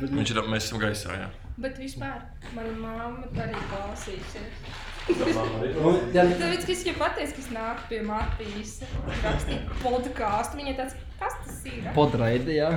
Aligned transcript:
Bet, 0.00 0.10
Viņš 0.16 0.30
ir, 0.32 0.38
mēs 0.48 0.66
esam 0.68 0.80
gaisā, 0.80 1.16
jā. 1.20 1.28
Bet 1.60 1.76
vispār 1.80 2.22
mana 2.56 2.72
mamma 2.80 3.26
arī 3.44 3.58
klausīsies. 3.68 4.54
jā, 5.10 6.24
Tāpēc, 6.24 6.64
ka 6.66 6.72
es 6.74 6.82
jau 6.86 6.94
pateicu, 6.98 7.34
ka 7.36 7.42
es 7.42 7.48
nāku 7.54 7.86
pie 7.90 8.00
Matīs 8.06 8.72
rakstīt 9.24 9.70
podkāstu. 9.82 10.60
Viņa 10.60 10.74
tāds, 10.78 10.96
kas 11.20 11.36
tas 11.44 11.60
ir? 11.68 11.90
podraidi, 11.96 12.56
jā. 12.60 12.70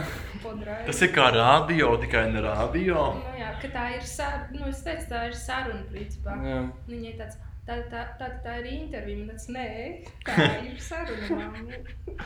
Podrai. 0.44 0.81
Tas 0.89 1.01
ir 1.05 1.13
kā 1.15 1.29
rādio, 1.36 1.94
tikai 2.04 2.25
ne 2.34 2.44
rādio. 2.44 3.05
Nu, 3.21 3.34
jā, 3.40 3.54
ka 3.62 3.71
tā 3.76 3.86
ir 3.98 4.04
saruna. 4.08 4.52
Nu, 4.60 4.68
es 4.74 4.82
teicu, 4.84 5.08
tā 5.14 5.26
ir 5.30 5.38
saruna, 5.40 5.84
principā. 5.92 6.36
jā. 6.44 6.60
Viņai 6.90 7.14
tāds, 7.21 7.40
tā, 7.68 7.77
tā, 7.91 8.02
tā, 8.20 8.27
tā 8.43 8.57
ir 8.61 8.68
intervija. 8.73 9.25
Tāds, 9.32 9.48
nē, 9.55 9.66
tā 10.27 10.48
ir 10.68 10.77
saruna. 10.84 11.38
mamma." 11.39 11.80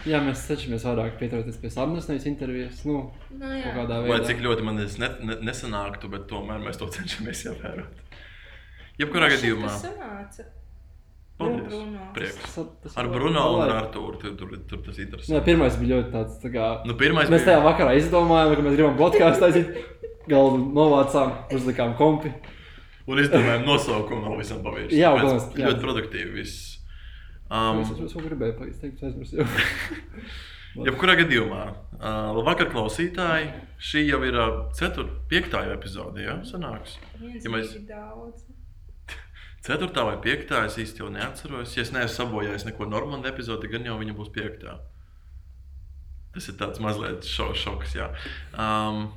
Jā, 0.10 0.20
mēs 0.26 0.44
cenšamies 0.50 0.84
vairāk 0.88 1.18
pieturēties 1.22 1.60
pie 1.62 1.70
sarunas, 1.74 2.08
nevis 2.10 2.26
intervijas. 2.30 2.84
Nu, 2.86 3.12
Nu, 3.32 3.46
jā. 3.54 3.74
kādā 3.78 4.02
Lai 4.02 4.10
veidā. 4.18 4.26
cik 4.32 4.44
ļoti 4.46 4.64
man 4.68 4.78
tas 4.82 4.98
ne, 5.02 5.10
ne, 5.22 5.40
nesanāktu, 5.52 6.10
bet 6.10 6.28
tomēr 6.32 6.60
mēs 6.66 6.78
to 6.82 6.90
cenšamies 6.98 7.46
ievērot. 7.52 8.06
Jebkurā 9.02 9.30
gadījumā. 9.36 9.68
Tas 9.70 9.84
sanāca. 9.86 10.48
Paldies. 11.38 11.68
Bruno. 11.70 12.06
Prieks. 12.16 12.38
Tas- 12.56 12.70
tas 12.82 12.96
Ar 12.98 13.08
Bruno 13.14 13.42
un 13.54 13.60
lai- 13.60 13.68
ar 13.70 13.76
Artūru 13.84 14.18
tur, 14.18 14.32
tur, 14.40 14.56
tur 14.66 14.80
tas 14.82 14.98
Jā, 14.98 15.04
interesanti. 15.06 15.44
pirmais 15.46 15.76
bija 15.78 15.92
ļoti 16.00 16.10
tāds, 16.16 16.40
tā 16.42 16.50
kā, 16.50 16.70
Nu, 16.90 16.96
pirmais 16.98 17.30
mēs 17.30 17.44
bija- 17.44 17.52
tajā 17.52 17.62
vakarā 17.62 17.92
izdomājām, 18.00 18.56
ka 18.58 18.62
mēs 18.66 18.76
gribam 18.80 18.98
podkāstu 18.98 19.44
taisīt. 19.46 19.84
Galvu 20.28 20.58
novācām, 20.74 21.36
uzlikām 21.54 21.94
kompi. 21.96 22.34
Un 23.08 23.22
izdomājām 23.24 23.64
nosaukumu 23.64 24.28
vēl 24.28 24.42
visam 24.42 24.60
pavisam. 24.66 24.98
Jā, 25.00 25.14
jā. 25.16 25.38
Ļoti 25.64 25.80
produktīvi 25.84 26.34
viss. 26.42 26.74
Um, 27.48 27.80
Es 27.88 28.12
vēl 28.12 28.26
gribēju 28.26 28.58
pateikt, 28.60 29.04
aizmirsu. 29.08 29.40
jau. 29.40 29.48
Jebkurā 30.88 31.16
gadījumā, 31.18 31.62
uh, 31.98 32.36
labvakar, 32.38 32.70
klausītāji. 32.70 33.48
Šī 33.82 34.04
jau 34.10 34.20
ir 34.28 34.36
uh, 34.38 34.60
4. 34.78 35.06
5. 35.32 35.56
epizode. 35.74 36.22
Ja? 36.26 36.36
Sanāks. 36.46 36.98
Ja 37.18 37.54
mēs-. 37.54 37.74
4. 39.66 39.90
vai 40.10 40.18
5. 40.28 40.54
es 40.68 40.78
īsti 40.84 41.02
jau 41.02 41.10
neatceros. 41.14 41.74
Ja 41.78 41.86
es 41.86 41.94
neesmu 41.96 42.14
sabojājis 42.20 42.68
neko 42.68 42.90
normālu 42.92 43.26
epizodi, 43.32 43.72
gan 43.72 43.88
jau 43.88 43.98
viņa 44.02 44.18
būs 44.20 44.30
5. 44.36 44.68
Tas 46.36 46.52
ir 46.52 46.60
tāds 46.60 46.84
mazliet 46.84 47.26
šo, 47.26 47.50
šoks. 47.58 47.96
Jā. 47.98 48.12
Um, 48.54 49.08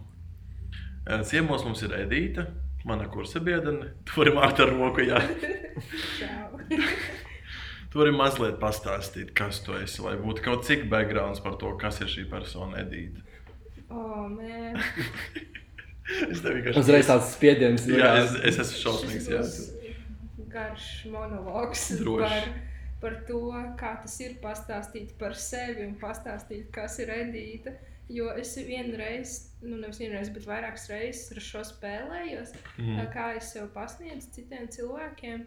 uh, 1.04 1.20
ciemos 1.28 1.66
mums 1.66 1.82
ir 1.84 1.98
Edīte, 1.98 2.46
mana 2.84 3.08
kursa 3.12 3.40
biedrene. 3.44 3.92
Tur 4.08 4.30
ir 4.30 4.36
Mārta 4.36 4.66
ar 4.66 4.74
roku. 4.74 5.04
Jā. 5.04 5.20
Tur 7.90 8.06
ir 8.06 8.14
mazliet 8.14 8.60
pastāstīt, 8.62 9.32
kas 9.34 9.58
tu 9.66 9.74
esi, 9.74 9.98
lai 10.04 10.14
būtu 10.20 10.44
kaut 10.44 10.62
cik 10.68 10.84
backgrounds 10.92 11.42
par 11.42 11.56
to, 11.58 11.72
kas 11.80 11.98
ir 12.04 12.10
šī 12.12 12.28
persona 12.30 12.84
Edīte. 12.84 13.24
Oh, 13.90 14.28
man. 14.30 14.78
Es 16.30 16.40
tev 16.42 16.56
vienkārši 16.56 16.80
Uzreiz 16.80 17.10
tāds 17.10 17.32
spiediens. 17.34 17.86
Jā, 17.90 18.12
es, 18.22 18.36
es 18.46 18.60
esmu 18.64 18.78
šausmīgs. 18.84 19.28
Jā. 19.30 19.42
garš 20.50 20.86
monologs 21.10 21.84
Droši. 22.00 22.22
par, 22.22 22.48
par 23.02 23.18
to, 23.28 23.42
kā 23.78 23.92
tas 24.02 24.16
ir 24.22 24.38
pastāstīt 24.42 25.12
par 25.18 25.36
sevi 25.38 25.86
un 25.86 25.96
pastāstīt, 26.00 26.66
kas 26.74 26.98
ir 27.02 27.10
Edīte. 27.14 27.76
Jo 28.10 28.32
es 28.38 28.56
vienreiz, 28.66 29.49
nu 29.62 29.76
nevis 29.76 30.00
vienreiz, 30.00 30.30
bet 30.34 30.46
vairākas 30.48 30.88
reizes 30.90 31.30
ar 31.34 31.42
šo 31.44 31.62
spēlējos, 31.68 32.52
mm. 32.80 33.00
kā 33.14 33.30
es 33.38 33.52
sev 33.54 33.70
pasniedzu 33.74 34.30
citiem 34.36 34.68
cilvēkiem. 34.72 35.44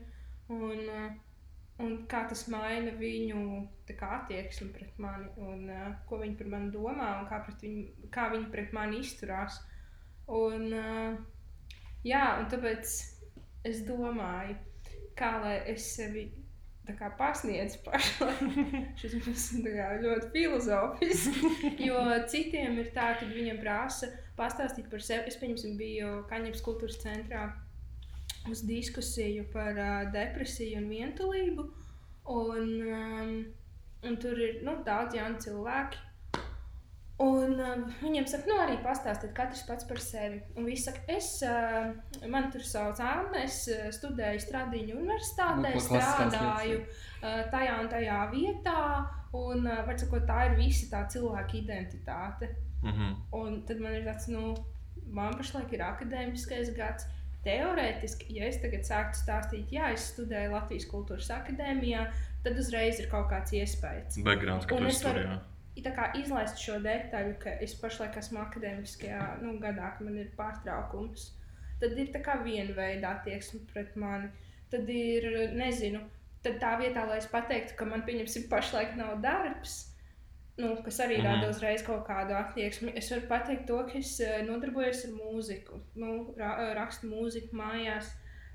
Un, 0.53 0.81
un 1.81 1.95
kā 2.11 2.25
tas 2.30 2.45
maina 2.52 2.94
viņu 3.00 3.44
kā, 3.89 4.09
attieksmi 4.19 4.69
pret 4.75 5.00
mani, 5.02 5.31
un 5.41 5.66
ko 6.09 6.19
viņi 6.22 6.38
par 6.39 6.52
mani 6.53 6.72
domā, 6.75 7.09
un 7.22 7.30
kā, 7.31 7.41
viņu, 7.47 8.09
kā 8.14 8.28
viņi 8.36 8.52
pret 8.53 8.75
mani 8.75 9.02
izturās. 9.02 9.61
Un, 10.30 10.69
jā, 12.06 12.23
un 12.39 12.47
tāpēc 12.52 12.94
es 13.67 13.84
domāju, 13.88 14.59
kā 15.17 15.36
lai 15.44 15.58
es 15.73 15.88
sevi 15.95 16.28
kā 16.91 17.09
pasniedzu 17.19 17.79
pašlaik. 17.85 18.41
Šis 18.99 19.16
mums 19.21 19.45
ir 19.61 19.77
ļoti 20.03 20.31
filozofisks. 20.35 21.41
Jo 21.88 22.01
citiem 22.29 22.79
ir 22.81 22.91
tā, 22.95 23.13
ka 23.19 23.27
viņiem 23.29 23.61
prasa 23.61 24.11
pastāstīt 24.38 24.89
par 24.91 25.03
sevi. 25.03 25.31
Es, 25.31 25.39
pieņemsim, 25.39 25.77
biju 25.79 26.23
Kaņepes 26.31 26.63
kultūras 26.66 26.99
centrā 27.03 27.47
uz 28.51 28.63
diskusiju 28.67 29.45
par 29.53 29.77
uh, 29.79 30.11
depresiju 30.11 30.81
un 30.81 30.89
vientulību. 30.91 31.67
Un, 32.33 32.73
um, 32.88 33.38
un 34.03 34.17
tur 34.19 34.39
ir 34.39 34.59
nu, 34.67 34.75
daudz 34.83 35.16
jaunu 35.16 35.39
cilvēku. 35.43 36.01
Un 37.22 37.59
uh, 37.62 37.84
viņiem 38.01 38.25
saka, 38.28 38.47
nu, 38.50 38.56
arī 38.63 38.79
pastāstiet, 38.81 39.35
katrs 39.38 39.62
pats 39.68 39.85
par 39.85 40.00
sevi. 40.01 40.40
Un 40.57 40.66
viņi 40.66 40.79
saka, 40.81 41.03
es, 41.13 41.28
uh, 41.46 41.94
man 42.28 42.47
tur 42.51 42.62
sauc 42.66 43.00
Anna, 43.06 43.44
es 43.44 43.68
uh, 43.69 43.91
studēju 43.94 44.41
Stradiņu 44.41 44.97
universitātē, 44.97 45.73
Nu, 45.75 45.84
strādāju 45.85 46.79
uh, 46.81 47.44
tajā 47.53 47.75
un 47.84 47.90
tajā 47.94 48.18
vietā. 48.34 48.79
Un, 49.34 49.68
uh, 49.68 49.84
var 49.85 49.97
sakot, 49.97 50.25
tā 50.29 50.40
ir 50.50 50.57
visa 50.57 50.90
tā 50.90 51.03
cilvēka 51.13 51.53
identitāte. 51.62 52.50
Mhm. 52.84 53.13
Un 53.34 53.62
tad 53.66 53.79
man 53.79 53.94
ir 53.94 54.03
tāds, 54.09 54.28
nu, 54.34 54.56
man 55.13 55.38
pašlaik 55.38 55.72
ir 55.78 55.85
akadēmiskais 55.85 56.73
gads. 56.75 57.06
Teorētiski, 57.44 58.29
ja 58.38 58.46
es 58.47 58.57
tagad 58.63 58.85
sāktu 58.88 59.19
stāstīt, 59.19 59.72
jā, 59.75 59.90
es 59.94 60.06
studēju 60.13 60.53
Latvijas 60.53 60.85
Kultūras 60.88 61.28
Akadēmijā, 61.35 62.06
tad 62.46 62.57
uzreiz 62.57 63.02
ir 63.03 63.09
kaut 63.12 63.28
kāds 63.29 63.52
iespējas. 63.52 64.16
Backgrounds, 64.23 64.66
ka 64.66 64.78
tu 64.79 64.85
es 64.88 64.96
esi 64.96 65.03
tur. 65.03 65.12
varu- 65.12 65.25
jā. 65.28 65.34
Kā 65.35 65.53
izlaist 65.75 66.59
šo 66.61 66.79
detaļu, 66.84 67.38
ka 67.41 67.56
es 67.66 67.73
pašlaik 67.79 68.17
esmu 68.22 68.41
akadēmiskajā 68.44 69.22
nu, 69.41 69.57
gadā, 69.61 69.94
ka 69.97 70.06
man 70.06 70.19
ir 70.22 70.34
pārtraukums, 70.38 71.31
tad 71.81 71.97
ir 71.97 72.11
tā 72.13 72.22
kā 72.23 72.39
viena 72.44 72.75
veida 72.78 73.17
attieksme 73.17 73.63
pret 73.73 73.95
mani. 73.95 74.29
Tad 74.73 74.89
ir, 74.89 75.25
nezinu, 75.53 76.01
tad 76.45 76.59
tā 76.61 76.75
vietā, 76.81 77.06
lai 77.09 77.19
es 77.22 77.29
pateiktu, 77.29 77.75
ka 77.78 77.85
man, 77.85 78.06
pieņemsim, 78.07 78.47
pašlaik 78.50 78.95
nav 78.97 79.19
darbs, 79.22 79.94
nu, 80.57 80.75
kas 80.85 81.00
arī 81.06 81.19
mm. 81.19 81.28
rada 81.28 81.50
uzreiz 81.50 81.84
kaut 81.85 82.03
kādu 82.07 82.35
attieksmi, 82.38 82.94
es 82.97 83.09
varu 83.13 83.28
pateikt 83.29 83.67
to, 83.69 83.79
ka 83.90 83.97
es 84.01 84.16
eh, 84.22 84.41
nodarbojos 84.47 85.05
ar 85.07 85.16
mūziku, 85.17 85.79
nu, 86.01 86.17
ra 86.38 86.73
rakstu 86.78 87.09
mūziku 87.09 87.57
mājās. 87.57 88.13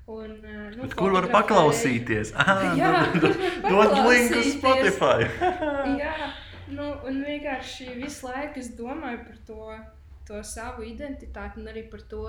Un, 0.09 0.39
eh, 0.41 0.69
nu, 0.73 0.87
Bet 0.87 0.95
kur 0.97 1.13
var 1.13 1.27
paklausīties? 1.29 2.31
Aha, 2.33 2.71
Jā, 2.79 2.93
dod- 3.21 3.97
linku. 4.07 4.41
Spotify. 4.55 5.27
Jā, 6.01 6.31
nu, 6.75 6.85
un 7.09 7.23
vienkārši 7.25 7.95
visu 7.99 8.27
laiku 8.27 8.61
es 8.61 8.71
domāju 8.77 9.23
par 9.25 9.41
to, 9.49 9.65
to 10.29 10.41
savu 10.45 10.85
identitāti 10.87 11.61
un 11.61 11.69
arī 11.71 11.85
par 11.91 12.03
to, 12.11 12.23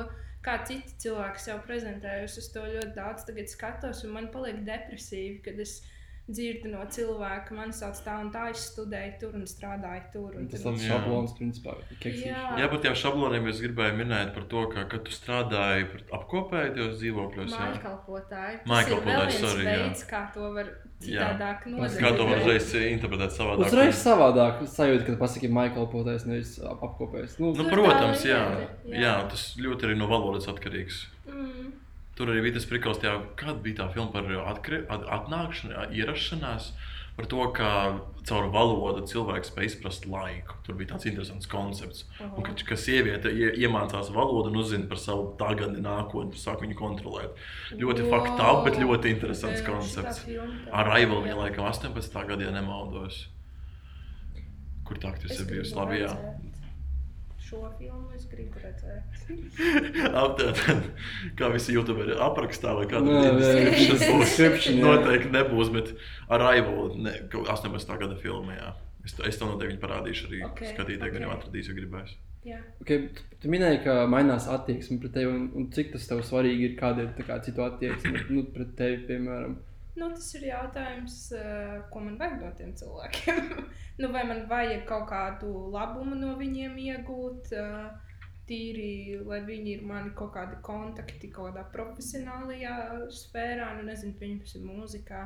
kā 0.45 0.56
citi 0.69 0.97
cilvēki 1.05 1.43
sev 1.45 1.62
prezentē. 1.67 2.21
Es 2.25 2.51
to 2.55 2.65
ļoti 2.65 2.95
daudz 2.97 3.27
skatos, 3.53 4.05
un 4.05 4.15
man 4.17 4.31
paliek 4.33 4.62
depresīvi, 4.67 5.41
kad 5.45 5.61
es 5.61 5.81
dzirdu 6.31 6.71
no 6.73 6.85
cilvēka, 6.95 7.55
man 7.59 7.73
sauc 7.75 7.99
tā 8.05 8.17
un 8.23 8.31
tā, 8.35 8.49
es 8.51 8.63
studēju 8.73 9.15
tur 9.21 9.35
un 9.39 9.45
strādāju 9.51 10.05
tur. 10.13 10.37
Un 10.39 10.49
Tas 10.53 10.63
Jā. 10.65 10.75
šablons, 10.93 11.35
principā. 11.39 11.75
Jā. 12.05 12.45
Jā, 12.61 12.69
par 12.71 12.79
tiem 12.85 12.95
šabloniem 12.95 13.49
es 13.51 13.61
gribēju 13.65 13.97
minēt 13.99 14.33
par 14.35 14.45
to, 14.51 14.67
ka, 14.73 14.85
kad 14.93 15.05
tu 15.05 15.11
strādāji 15.15 15.89
par 15.93 16.05
apkopēju 16.21 16.75
tajos 16.79 16.95
dzīvokļos. 17.03 17.51
jā. 17.57 17.67
Mājkalpotāji. 18.71 19.27
Ir 19.35 19.41
sorry, 19.41 19.65
jā. 19.67 19.77
veids, 19.85 20.05
kā 20.11 20.23
to 20.35 20.53
var 20.55 20.71
citādāk 21.01 21.63
Kā 21.65 21.71
nodarīt. 21.73 22.17
to 22.19 22.27
var 22.29 22.43
uzreiz 22.43 22.67
interpretēt 22.93 23.33
savādāk? 23.37 23.67
Uzreiz 23.71 24.01
savādāk 24.05 24.63
sajūta, 24.69 25.07
kad 25.07 25.19
pasakā 25.23 25.51
Maikalpotais, 25.51 26.27
nevis 26.29 26.59
ap 26.63 26.83
apkopējs. 26.91 27.39
Nu, 27.41 27.53
Nu, 27.57 27.65
Nu, 27.65 27.71
protams, 27.71 28.25
jā. 28.25 28.41
jā. 28.85 29.01
jā, 29.01 29.15
tas 29.31 29.57
ļoti 29.59 29.89
arī 29.89 29.97
no 29.99 30.07
valodas 30.11 30.47
atkarīgs. 30.49 31.07
Mm. 31.31 31.70
Tur 32.21 32.29
arī 32.29 32.43
bija 32.45 32.59
tas 32.59 32.67
prikals, 32.69 32.99
tajā, 33.01 33.17
kāda 33.41 33.63
bija 33.65 33.79
tā 33.79 33.91
filma 33.95 34.13
par 34.13 34.27
atkri, 34.53 34.83
at, 34.93 35.07
atnākšanu, 35.19 35.87
ierašanās. 35.97 36.67
Par 37.17 37.27
to, 37.29 37.41
kā 37.57 37.71
caur 38.29 38.47
valodu 38.53 39.03
cilvēks 39.09 39.51
spēj 39.51 39.67
izprast 39.71 40.05
laiku. 40.09 40.55
Tur 40.65 40.77
bija 40.79 40.93
tāds 40.93 41.09
interesants 41.09 41.49
koncepts. 41.51 42.05
Un, 42.23 42.45
ka, 42.47 42.55
ka 42.69 42.79
sieviete 42.81 43.33
ie, 43.33 43.49
iemācās 43.65 44.13
valodu 44.15 44.53
un 44.53 44.61
uzzina 44.61 44.89
par 44.89 45.01
savu 45.01 45.31
tagadni, 45.41 45.81
nākotni, 45.84 46.37
sāk 46.41 46.63
viņu 46.65 46.77
kontrolēt. 46.78 47.41
Ļoti 47.81 48.05
Wow. 48.07 48.13
faktāli, 48.15 48.63
bet 48.69 48.78
ļoti 48.84 49.13
interesants 49.16 49.61
Jā, 49.61 49.66
koncepts. 49.66 50.23
Ar 50.73 50.93
Raivalu 50.93 51.27
viņa 51.27 51.41
laikam 51.41 51.69
18. 51.73 52.25
gadā, 52.31 52.49
ja 52.49 52.55
nemaldos. 52.57 53.25
Kur 54.84 55.01
tā 55.01 55.13
aktrise 55.13 55.45
bijusi? 55.49 55.75
Labi, 55.77 56.05
jā. 56.05 56.15
Šo 57.51 57.67
filmu 57.79 58.13
es 58.15 58.29
gribu 58.31 58.61
redzēt. 58.63 59.25
Aptēt, 60.23 60.61
kā 61.39 61.49
visi 61.51 61.75
youtuberi 61.75 62.15
aprakstā 62.23 62.77
vai 62.79 62.87
kāda 62.91 63.33
description, 63.41 64.79
jā. 64.79 64.85
Noteikti 64.87 65.33
nebūs, 65.35 65.73
bet 65.75 65.91
ar 66.31 66.45
Raivalu 66.47 67.01
ne, 67.03 67.15
kaut 67.33 67.51
18. 67.51 67.97
gada 68.05 68.17
filmā. 68.23 68.57
Es, 69.05 69.15
to- 69.17 69.25
es 69.27 69.39
to 69.41 69.49
noteikti 69.49 69.81
parādīšu 69.83 70.29
arī 70.29 70.43
Ok, 70.47 70.61
skatītājiem, 70.75 71.15
gan 71.17 71.25
jau 71.27 71.31
ok. 71.33 71.39
atradīs, 71.41 71.71
ja 71.71 71.77
gribēs. 71.79 72.13
Jā. 72.47 72.59
Okay, 72.81 73.09
tu, 73.41 73.49
minēji, 73.53 73.83
ka 73.85 73.95
mainās 74.09 74.47
attieksme 74.49 74.97
pret 75.03 75.13
tevi, 75.19 75.29
un, 75.33 75.49
un 75.57 75.67
cik 75.75 75.91
tas 75.93 76.07
tev 76.09 76.23
svarīgi 76.25 76.71
ir, 76.71 76.77
kāda 76.79 77.05
ir 77.05 77.11
tā 77.19 77.27
kā, 77.29 77.37
citu 77.45 77.65
attieksme 77.67 78.23
nu, 78.31 78.45
pret 78.55 78.71
tevi, 78.79 79.03
piemēram. 79.11 79.59
Nu, 79.98 80.10
tas 80.15 80.28
ir 80.39 80.47
jautājums, 80.47 81.16
eh, 81.34 81.81
ko 81.91 82.04
man 82.04 82.19
vajag 82.21 82.45
no 82.45 82.53
tiem 82.59 82.77
cilvēkiem. 82.78 83.48
nu, 84.01 84.13
vai 84.15 84.22
man 84.28 84.45
vajag 84.51 84.87
kaut 84.89 85.09
kādu 85.10 85.51
labumu 85.75 86.19
no 86.19 86.37
viņiem 86.39 86.78
iegūt? 86.78 87.51
eh, 87.59 88.07
tīri, 88.51 89.21
lai 89.27 89.41
viņi 89.47 89.77
ir 89.77 89.84
mani 89.87 90.10
kaut 90.19 90.33
kādi 90.34 90.59
kontakti 90.66 91.31
kaut 91.31 91.53
kādā 91.53 91.63
profesionālajā 91.75 92.75
sfērā, 93.15 93.69
nu 93.78 93.87
nezinu, 93.87 94.16
pieņemsim, 94.19 94.66
mūzikā. 94.66 95.22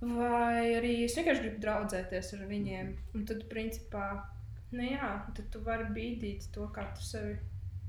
Vai 0.00 0.78
arī 0.78 0.94
es 1.04 1.16
vienkārši 1.18 1.44
gribu 1.44 1.62
draudzēties 1.64 2.32
ar 2.36 2.46
viņiem. 2.48 2.92
Un 3.18 3.28
tad, 3.28 3.44
principā, 3.50 4.06
nu 4.72 4.86
jā, 4.86 5.10
tad 5.36 5.50
tu 5.52 5.62
vari 5.66 5.90
bīdīt 5.94 6.48
to, 6.54 6.68
kā 6.74 6.86
tu 6.94 7.04
sevi 7.04 7.36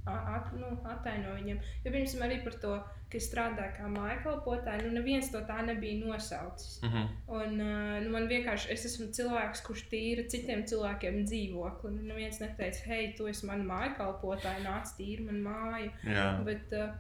at, 0.08 0.54
nu, 0.58 0.72
attaino 0.88 1.36
viņiem. 1.36 1.60
Jo, 1.84 1.92
piemēram, 1.92 2.24
arī 2.26 2.40
par 2.46 2.56
to, 2.62 2.76
ka 3.10 3.18
es 3.18 3.28
strādāju 3.30 3.74
kā 3.78 3.90
mājkalpotāja, 3.90 4.84
nu 4.86 4.94
neviens 5.00 5.32
to 5.34 5.42
tā 5.48 5.60
nebija 5.66 6.00
nosaucis. 6.04 6.80
Mhm. 6.86 7.10
Un, 7.28 7.60
uh, 7.64 7.98
nu, 8.04 8.14
man 8.14 8.30
vienkārši, 8.30 8.72
es 8.76 8.86
esmu 8.92 9.10
cilvēks, 9.18 9.64
kurš 9.66 9.88
tīra 9.92 10.26
citiem 10.30 10.64
cilvēkiem 10.70 11.24
dzīvokli. 11.26 11.94
Nu, 11.98 12.08
neviens 12.14 12.40
neteica, 12.44 12.86
hei, 12.92 13.12
tu 13.18 13.30
esi 13.32 13.50
mana 13.50 13.66
māja 13.68 13.94
kalpotāja, 14.00 14.64
nāc 14.66 14.94
tīri 14.98 15.26
man 15.28 15.44
māju. 15.46 15.92
Jā. 16.06 16.30
Bet 16.48 16.74
uh, 16.78 16.94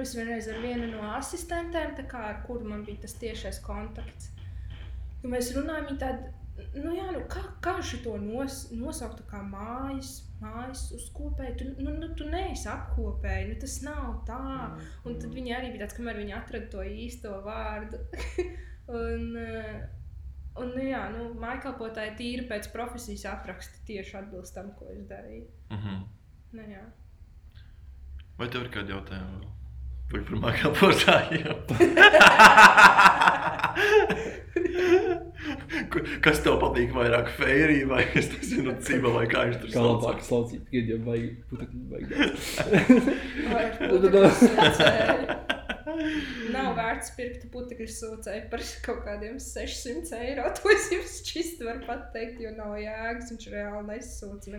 es 0.00 0.14
vienreiz 0.16 0.48
ar 0.50 0.60
vienu 0.64 0.90
no 0.94 1.06
asistentēm, 1.16 1.96
kā, 2.10 2.28
ar 2.34 2.44
kuru 2.46 2.68
man 2.68 2.86
bija 2.86 3.04
tas 3.04 3.16
tiešais 3.20 3.60
kontakts, 3.64 4.32
nu, 5.22 5.30
mēs 5.32 5.52
runājam, 5.56 5.90
viņa 5.90 6.00
tāda, 6.02 6.30
nu, 6.80 6.94
jā, 6.96 7.08
nu, 7.14 7.24
kā, 7.30 7.44
kā 7.64 7.76
šo 7.84 8.16
nos, 8.20 8.64
nosaukt 8.74 9.22
kā 9.30 9.42
mājas, 9.44 10.22
mājas 10.42 10.84
uzkopēju, 10.96 11.54
tu, 11.58 11.68
nu, 11.84 11.94
nu, 12.00 12.10
tu 12.18 12.26
neesi 12.30 12.68
apkopēji, 12.70 13.48
nu, 13.52 13.56
tas 13.62 13.78
nav 13.86 14.20
tā. 14.28 14.42
Un 15.06 15.18
tad 15.22 15.32
viņi 15.36 15.56
arī 15.56 15.72
bija 15.72 15.86
tāds, 15.86 15.96
kamēr 15.98 16.20
viņi 16.20 16.36
atrada 16.36 16.70
to 16.74 16.84
īsto 16.86 17.38
vārdu. 17.46 18.02
un, 19.00 19.28
uh, 19.38 19.78
un, 20.58 20.74
nu, 20.74 20.82
jā, 20.84 21.06
nu, 21.14 21.30
mājkalpotāji 21.42 22.16
tīri 22.18 22.48
pēc 22.50 22.68
profesijas 22.74 23.28
apraksta 23.36 23.84
tieši 23.88 24.18
atbilst 24.24 24.58
tam, 24.58 24.74
ko 24.78 24.90
es 24.92 25.06
darīju. 25.10 25.48
Mhm. 25.78 26.04
Nu, 26.58 26.68
jā. 26.68 26.84
Vai 28.36 28.48
tev 28.52 28.66
ir 28.66 28.72
kādi 28.74 28.92
jautājumi 28.92 29.52
Vai 30.12 30.20
par 30.28 30.36
mākslā 30.42 30.70
portājiem? 30.76 31.56
Kas 36.24 36.38
tev 36.44 36.58
patīk 36.62 36.92
vairāk? 36.96 37.26
Fērija 37.38 37.88
vai 37.90 38.02
es 38.18 38.28
nezinu, 38.34 38.74
cīva 38.84 39.10
vai 39.16 39.24
kā 39.30 39.38
viņš 39.48 39.58
tur 39.62 39.70
Kā 39.72 39.78
sauc? 39.78 39.88
labāk 40.04 40.18
slaucīt, 40.26 40.62
kad 40.68 40.84
jau 40.92 41.00
vajag 41.08 41.32
putekļi 41.50 41.80
vajag. 41.92 42.08
Nav 46.54 46.72
vērts 46.78 47.12
pirkt 47.16 47.46
putekļu 47.52 47.88
sūcēju 47.90 48.46
par 48.52 48.64
kaut 48.86 49.02
kādiem 49.06 49.38
600 49.42 50.20
eiro. 50.20 50.46
To 50.58 50.72
es 50.72 50.88
jums 50.94 51.18
čist 51.26 51.62
varu 51.64 51.84
pateikt, 51.88 52.40
jo 52.44 52.52
nav 52.56 52.76
jēgas. 52.80 53.32
Viņš 53.32 53.48
reāli 53.52 53.84
nesūdz. 53.90 54.52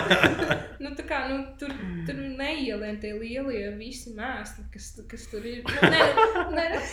nu, 0.84 0.92
tā 0.98 1.06
kā, 1.08 1.22
nu, 1.30 1.40
tur, 1.60 1.74
tur 2.08 2.20
neielien 2.40 3.00
tie 3.02 3.14
lielie 3.16 3.70
visi 3.80 4.14
mēsli, 4.16 4.66
kas, 4.74 4.92
kas 5.10 5.26
tur 5.32 5.46
ir. 5.48 5.64
Nu, 5.66 5.90
ne, 5.92 6.68
ne. 6.74 6.84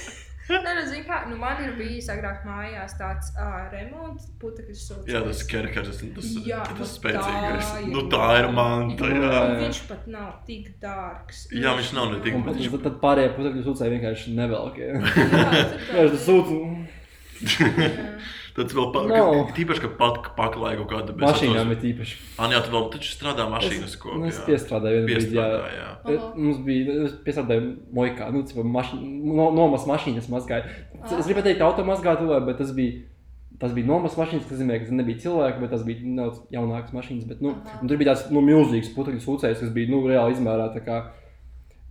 Nē, 0.65 0.73
nu, 0.77 0.83
zini, 0.87 1.03
kā, 1.07 1.17
nu, 1.27 1.35
man 1.41 1.59
ir 1.63 1.73
bijis 1.75 2.07
agrāk 2.13 2.45
mājās 2.47 2.93
tāds 2.99 3.33
uh, 3.35 3.65
remonts, 3.73 4.29
putekļu 4.39 4.75
sūcējs. 4.79 5.11
Jā, 5.11 5.21
tas 5.25 5.41
kerkers, 5.51 5.89
tas, 5.91 5.99
tas, 6.15 6.29
Jā, 6.47 6.61
tas 6.69 6.79
nu 6.79 6.87
spēcīgais. 6.93 7.67
tā 7.73 7.81
ir 7.83 7.89
Nu, 7.91 8.03
tā 8.13 8.29
ir 8.39 8.47
manta, 8.55 9.09
Un 9.11 9.25
jā. 9.25 9.41
Viņš 9.65 9.81
pat 9.89 10.07
nav 10.13 10.29
tik 10.47 10.69
dārgs. 10.83 11.45
Jā, 11.51 11.75
viņš 11.79 11.91
nav 11.99 12.11
ne 12.13 12.21
tik 12.23 12.39
tad, 12.45 12.55
viņš- 12.61 12.79
tad, 12.87 12.99
pārējie 13.03 13.33
putekļi 13.39 13.65
sūcēji 13.67 13.95
vienkārši 13.97 14.35
nevelk. 14.39 14.79
jā. 14.79 14.93
Jā, 14.95 15.47
Jā, 15.97 16.07
tas 16.15 16.27
sūc. 16.27 16.55
Tad 18.57 18.71
vēl 18.73 18.87
pa, 18.93 19.01
Nav. 19.05 19.27
ka, 19.47 19.53
tīpaši, 19.53 19.81
ka 19.83 19.89
pat 19.99 20.15
paklāja 20.37 20.79
kaut 20.79 20.87
kāda 20.89 21.13
bez 21.13 21.27
Mašīnām 21.29 21.73
ir 21.75 21.83
īpaši. 21.91 22.15
Ah, 22.41 22.47
jā, 22.49 22.61
tu 22.65 22.71
vēl 22.73 22.87
taču 22.95 23.11
strādā 23.13 23.45
mašīnas 23.51 23.91
Es, 23.91 23.97
kopā. 24.01 24.15
nu, 24.17 24.25
es 24.31 24.39
piestrādāju 24.47 25.03
vienā 25.05 25.19
brīdī. 25.19 25.37
jā. 25.37 25.45
Jā. 25.75 25.91
Aha. 26.07 26.31
Mums 26.41 26.63
bija, 26.65 26.95
es 27.05 27.13
piestrādāju 27.27 27.67
mojkā, 27.93 28.31
nu, 28.33 28.41
cipa, 28.49 28.65
maši, 28.65 28.97
no, 29.03 29.51
nomas 29.53 29.85
mašīnas 29.85 30.31
mazgāju. 30.33 30.73
Es 31.19 31.29
gribu 31.29 31.45
teikt 31.45 31.61
automazgātuvē, 31.61 32.41
bet 32.49 32.57
tas 32.63 32.73
bija, 32.73 33.03
tas 33.61 33.77
bija 33.77 33.85
nomas 33.91 34.17
mašīnas, 34.17 34.49
kas 34.49 34.57
nozīmē, 34.57 34.79
ka 34.81 34.89
tas 34.89 34.97
nebija 35.03 35.21
cilvēki, 35.27 35.61
bet 35.61 35.69
tas 35.77 35.85
bija 35.85 36.01
nedaudz 36.09 36.41
jaunākas 36.57 36.97
mašīnas. 36.97 37.29
Bet, 37.29 37.45
nu, 37.45 37.53
tur 37.85 37.97
bija 38.01 38.15
tāds 38.15 38.25
nu, 38.33 38.41
milzīgs 38.41 38.89
putekļu 38.97 39.21
sūcējs, 39.21 39.61
kas 39.61 39.69
bija 39.77 39.93
nu, 39.93 40.01
reāli 40.09 40.33
izmērā. 40.33 40.71
tā 40.73 40.81
Kā, 40.81 40.97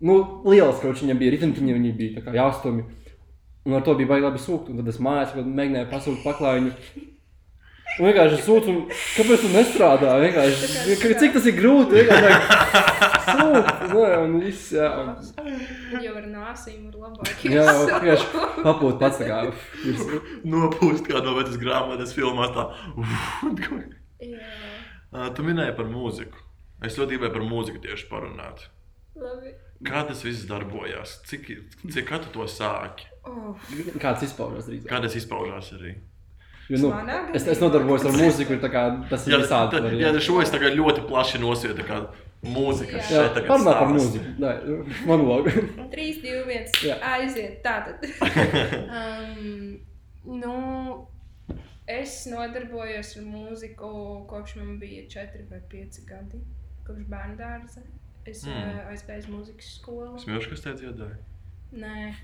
nu, 0.03 0.19
liels, 0.51 0.83
ka 0.83 0.91
viņam 0.91 1.19
bija 1.23 1.39
riteņi, 1.39 1.73
viņi 1.79 1.95
bija 2.03 2.19
tā 2.19 2.27
kā 2.27 2.35
jāstumj. 2.43 2.83
Un 3.67 3.75
ar 3.75 3.83
to 3.83 3.97
bija 3.99 4.13
baigi 4.13 4.27
labi 4.29 4.39
sūkt. 4.43 4.71
Un 4.71 4.79
tad 4.81 4.89
es 4.93 4.99
mājās 5.03 5.35
mēģināju 5.37 5.89
pasūkt 5.91 6.23
paklājiņu. 6.23 6.73
Un 7.97 8.05
vienkārši 8.11 8.39
sūdzu, 8.45 8.73
kāpēc 9.17 9.41
tu 9.41 9.49
nestrādā? 9.55 10.11
Vienkārši, 10.21 10.97
cik 11.17 11.33
tas 11.39 11.47
ir 11.49 11.55
grūti. 11.57 12.03
Vienkārši 12.05 12.41
sūkt, 13.31 13.85
nu, 13.95 14.03
un 14.05 14.35
viss. 14.43 14.67
Jā, 14.77 14.91
un, 15.01 15.07
Jau 16.05 16.13
ar 16.21 16.27
nāsīm 16.29 16.91
ir 16.91 16.99
labāk. 17.01 17.45
jā 17.49 17.65
vienkārši 17.65 18.27
papūt 18.67 18.99
pats. 19.01 19.23
tā 19.23 19.31
Kā, 19.31 19.39
Nopūst 20.45 21.09
kā 21.09 21.23
no 21.25 21.39
vecas 21.39 21.57
grāmatas 21.63 22.13
filmās. 22.17 22.53
Tā. 22.53 22.65
Tu 25.37 25.47
minēji 25.47 25.77
par 25.79 25.89
mūziku. 25.89 26.45
Es 26.85 26.99
ļoti 27.01 27.17
gribēju 27.17 27.33
par 27.39 27.47
mūziku 27.49 27.81
tieši 27.87 28.11
parunāt. 28.13 28.69
labi. 29.17 29.57
Kā 29.85 30.03
tas 30.09 30.23
viss 30.25 30.47
darbojās? 30.49 31.19
Cik, 31.29 31.51
cik 31.93 32.13
tu 32.25 32.33
to 32.39 32.47
sāki? 32.49 33.09
Oh, 33.27 33.57
Kāds 34.01 34.23
izpaužas 34.25 34.69
drīzāk? 34.71 34.89
Kā 34.89 35.01
tas 35.03 35.17
izpaužās 35.19 35.73
arī? 35.77 35.97
Jo, 36.67 36.79
nu, 36.83 36.91
es, 37.37 37.45
es 37.47 37.61
nodarbojos 37.63 38.09
ar 38.09 38.17
mūziku, 38.17 38.57
tā 38.63 38.71
kā 38.73 38.87
tas 39.11 39.27
ir 39.29 39.37
Jā, 39.37 39.43
visādi. 39.45 39.83
tā, 39.83 39.91
jā, 40.01 40.11
šo 40.23 40.41
es 40.43 40.51
tagad 40.51 40.75
ļoti 40.75 41.05
plaši 41.07 41.43
nosvietu. 41.43 41.85
kā 41.87 42.01
Mūzika 42.45 42.99
Jā. 42.99 43.05
Šeit 43.09 43.35
tagad 43.35 43.49
parunā 43.49 43.73
par 43.79 43.91
mūziku. 43.91 44.33
Nē, 44.43 44.53
monologu. 45.09 45.53
3, 45.93 46.07
2, 46.23 46.43
1. 46.53 46.81
Jā. 46.85 46.97
Aiziet. 47.15 47.63
Tātad. 47.65 48.05
um, 49.01 49.79
nu, 50.43 50.57
es 51.91 52.19
nodarbojos 52.31 53.15
ar 53.19 53.27
mūziku 53.27 53.91
kopš 54.31 54.59
man 54.61 54.77
bija 54.83 55.07
4 55.17 55.47
vai 55.51 55.63
5 55.73 56.03
gadi. 56.09 56.43
Kopš 56.87 57.09
bērnu 57.11 57.39
dārza. 57.41 57.83
Es 58.27 58.43
Mm. 58.47 58.81
aizgāju 58.91 59.19
uz 59.19 59.27
mūzikas 59.31 59.69
skolu. 59.81 60.17
Es 60.17 60.25
mīlu, 60.27 60.49
kas 60.51 60.61
te 60.65 60.73
dziedāja. 60.81 61.17
Nē. 61.73 62.15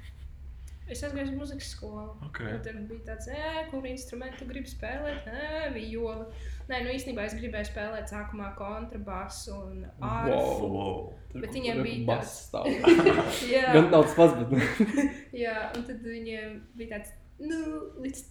Es 0.91 1.03
aizgāju 1.07 1.29
uz 1.31 1.37
mūzikas 1.39 1.69
skolu. 1.77 2.17
Okay. 2.29 2.59
Tad 2.65 2.75
bija 2.89 3.05
tāds, 3.07 3.29
"Ē, 3.31 3.71
kur 3.71 3.83
instrumentu 3.87 4.45
gribi 4.49 4.67
spēlēt, 4.67 5.29
Ē, 5.31 5.73
violi. 5.75 6.27
Nē, 6.69 6.83
nu 6.85 6.91
īstenībā 6.91 7.25
es 7.25 7.35
gribēju 7.35 7.71
spēlēt 7.71 8.11
sākumā 8.11 8.55
kontrabasu 8.57 9.55
un 9.55 9.87
ārfu. 10.01 10.33
Wow. 10.35 10.71
Wow. 10.73 11.13
Bet 11.41 11.51
viņiem 11.55 11.83
bija 11.83 12.07
bass 12.07 12.51
stāv. 12.51 12.67
Jā. 13.55 13.73
Gan 13.73 13.91
tas 13.91 14.15
pats, 14.15 14.35
bet. 14.35 14.61
Jā, 15.45 15.71
un 15.77 15.85
tad 15.85 16.03
viņiem 16.03 16.61
bija 16.77 16.99
tāds, 16.99 17.13
nu, 17.39 17.93
līdz 18.03 18.25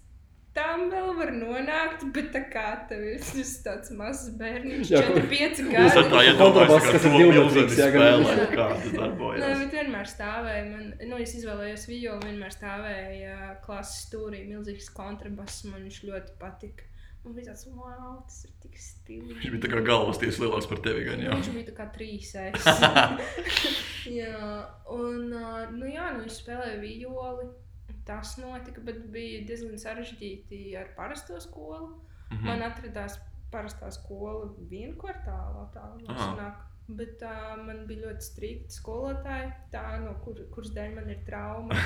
tam 0.53 0.89
vēl 0.91 1.13
var 1.15 1.29
nonākt, 1.31 2.01
bet 2.15 2.31
tā 2.33 2.41
kā 2.51 2.63
tev 2.89 2.99
ir 3.13 3.19
tas 3.23 3.51
tāds 3.63 3.91
mazs 3.95 4.33
bērniņš, 4.39 4.89
Jā, 4.91 4.99
4, 5.05 5.13
kur- 5.15 5.29
5 5.31 5.45
Es 5.45 5.61
gadi. 5.95 6.09
tā 6.11 6.23
iedomājos, 6.27 6.87
ka 6.91 6.99
to 6.99 7.11
ir 7.21 7.33
gan- 7.33 8.23
spēlē, 8.25 8.47
kā 8.51 8.67
tas 8.75 8.85
Nē, 8.91 8.97
darbojas. 8.99 9.59
bet 9.63 9.71
vienmēr 9.79 10.07
stāvēja. 10.11 10.63
Man, 10.71 10.93
nu, 11.09 11.17
es 11.23 11.35
izvēlējos 11.39 11.87
violi, 11.87 12.19
vienmēr 12.27 12.51
stāvēja 12.57 13.37
klases 13.65 14.05
stūrī, 14.09 14.43
milzīgs 14.51 14.91
kontrabass. 14.93 15.63
Man 15.71 15.87
viņš 15.87 16.01
ļoti 16.11 16.37
patika. 16.39 16.83
Man 17.23 17.35
bija 17.37 17.51
tāds, 17.51 17.67
wow, 17.77 18.15
tas 18.25 18.43
ir 18.47 18.51
tik 18.63 18.75
stilīgi. 18.81 19.35
Viņš 19.39 19.51
bija 19.53 19.63
tā 19.67 19.69
kā 19.75 19.81
galvas 19.85 20.17
tiesa 20.17 20.41
lielāks 20.41 20.67
par 20.67 20.79
tevi 20.81 21.03
gan 21.05 21.19
jau. 21.21 21.35
Viņš 21.37 21.51
bija 21.53 21.67
tā 21.69 21.75
kā 21.77 21.85
trīs 21.93 22.31
es. 22.33 22.63
jā, 24.19 24.65
un, 24.89 25.29
nu 25.77 25.85
jā, 25.91 26.07
nu 26.17 26.25
es 26.25 26.39
spēlēju 26.41 26.81
violi. 26.81 27.49
Tas 28.05 28.37
notika, 28.41 28.81
bet 28.85 29.03
bija 29.13 29.43
diezgan 29.47 29.77
sarežģīti 29.81 30.63
ar 30.79 30.93
parasto 30.97 31.39
skolu. 31.43 31.93
Mhm. 32.31 32.47
Man 32.47 32.65
atradās 32.65 33.19
parastā 33.51 33.91
skola 33.91 34.49
vienu 34.71 34.95
kvartālā. 34.99 35.67
Tā 35.75 35.87
Aha. 36.07 36.19
sanāk. 36.25 36.67
Bet 36.91 37.21
uh, 37.23 37.53
man 37.63 37.85
bija 37.87 38.09
ļoti 38.09 38.25
strikti 38.25 38.75
skolotāji, 38.75 39.51
tā, 39.71 39.83
no 40.03 40.15
kur, 40.25 40.41
kuras 40.51 40.73
dēļ 40.75 40.97
man 40.97 41.13
ir 41.13 41.21
trauma. 41.27 41.77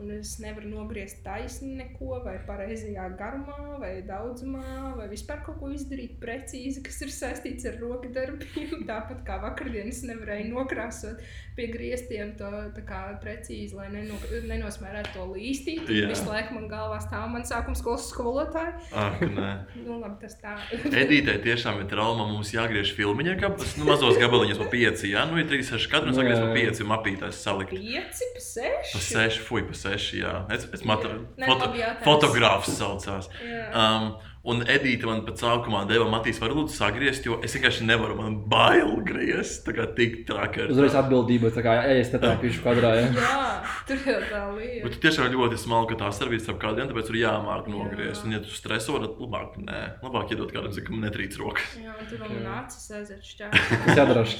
Un 0.00 0.08
es 0.14 0.30
nevaru 0.40 0.70
nogriezt 0.70 1.18
taisni 1.26 1.74
neko, 1.76 2.22
vai 2.24 2.38
pareizajā 2.46 3.04
garumā, 3.20 3.76
vai 3.82 3.90
daudzumā, 4.06 4.94
vai 4.96 5.10
vispār 5.10 5.42
kaut 5.44 5.58
ko 5.60 5.68
izdarīt 5.74 6.14
precīzi, 6.22 6.80
kas 6.86 7.02
ir 7.04 7.12
saistīts 7.12 7.68
ar 7.68 7.76
rokdarbiem. 7.82 8.86
Tāpat 8.88 9.20
kā 9.26 9.36
vakardien 9.42 9.90
es 9.92 10.00
nevarēju 10.08 10.54
nokrāsot 10.54 11.20
pie 11.60 11.68
griestiem 11.68 12.32
to 12.38 12.48
tā 12.74 12.82
kā 12.88 13.00
precīzi, 13.20 13.76
lai 13.76 13.90
neno, 13.92 14.16
nenosmērētu 14.48 15.12
to 15.16 15.26
līstīti. 15.34 15.98
Jā. 16.00 16.08
Visu 16.10 16.24
laiku 16.28 16.56
man 16.56 16.68
galvā 16.70 17.00
stāv 17.04 17.26
man 17.32 17.44
sākuma 17.48 17.76
skolas 17.76 18.06
skolotāji. 18.08 18.72
Ak, 18.96 19.20
nē. 19.26 19.50
Nu, 19.84 19.98
labi, 20.00 20.16
tas 20.22 20.38
tā. 20.40 20.56
Edītei 20.88 21.36
tiešām 21.44 21.82
ir 21.82 21.90
trauma. 21.90 22.28
Mums 22.30 22.54
jāgriež 22.54 22.94
filmiņā, 22.96 23.36
kā 23.42 23.52
nu, 23.52 23.88
mazos 23.88 24.16
gabaliņos 24.20 24.60
pa 24.62 24.70
pieci. 24.72 25.12
Jā, 25.12 25.26
nu 25.28 25.40
ir 25.42 25.48
3, 25.50 25.66
6 25.74 25.90
katrs 25.92 26.16
Nu, 26.16 26.24
jāgriež 26.24 26.38
jā. 26.38 26.46
pa 26.48 26.56
pieci 26.56 26.88
mapītājs 26.88 27.44
salikt. 27.44 27.76
Pieci, 27.76 28.30
pa 28.34 28.44
seši. 28.46 28.94
Pa 28.94 29.04
seši, 29.10 29.44
fuj, 29.46 29.66
pa 29.68 29.78
seši, 29.82 30.22
jā. 30.24 30.34
Es, 30.56 30.66
es 30.78 30.86
matu, 30.88 31.12
foto, 31.44 31.70
fotogrāfs 32.06 32.74
saucās. 32.80 33.30
Jā. 33.44 33.66
Um, 33.74 34.12
Un 34.40 34.62
Edita 34.64 35.04
man 35.04 35.18
pat 35.26 35.36
sākumā 35.36 35.82
deva 35.84 36.06
Matīs, 36.08 36.38
var 36.40 36.54
lūdzu 36.56 36.72
sagriezt, 36.72 37.26
jo 37.28 37.36
es 37.44 37.52
vienkārši 37.52 37.84
nevaru, 37.84 38.14
man 38.16 38.38
bail 38.48 38.94
griezt. 39.04 39.66
Tā 39.66 39.74
kā 39.76 39.84
tik 39.98 40.22
traki. 40.28 40.62
ar 40.64 40.72
Uzreiz 40.72 40.94
tā. 40.96 41.02
atbildība, 41.02 41.50
tā 41.52 41.60
kā 41.66 41.74
ej, 41.90 42.00
es 42.06 42.12
netāpīšu 42.14 42.62
kadrā. 42.64 42.94
Ja. 42.96 43.10
Jā, 43.20 43.42
tur 43.90 44.00
jau 44.08 44.16
tā 44.30 44.40
lieta. 44.56 44.80
Bet 44.86 44.96
tu 44.96 45.02
tiešām 45.04 45.28
ļoti 45.34 45.60
smalki 45.60 45.98
tā 46.00 46.08
starpība 46.16 46.46
starp 46.46 46.62
kādiem, 46.64 46.88
tāpēc 46.88 47.10
tur 47.10 47.20
jāmāk 47.20 47.68
nogriezt. 47.68 48.24
Un, 48.24 48.32
ja 48.38 48.40
tu 48.40 48.48
streso, 48.56 48.96
tad 49.04 49.20
labāk, 49.20 49.60
nē, 49.60 49.80
labāk 50.06 50.32
iedot 50.32 50.56
kādam, 50.56 50.72
ka 50.72 50.96
man 50.96 51.04
netrīc 51.10 51.36
rokas. 51.36 51.76
Jā, 51.76 51.92
un 52.00 52.08
tur 52.08 52.24
man 52.24 52.48
acis 52.62 52.88
aiziet 52.96 53.20
šķērs. 53.34 53.74
Tas 53.84 54.00
jādara 54.00 54.24
ar 54.24 54.32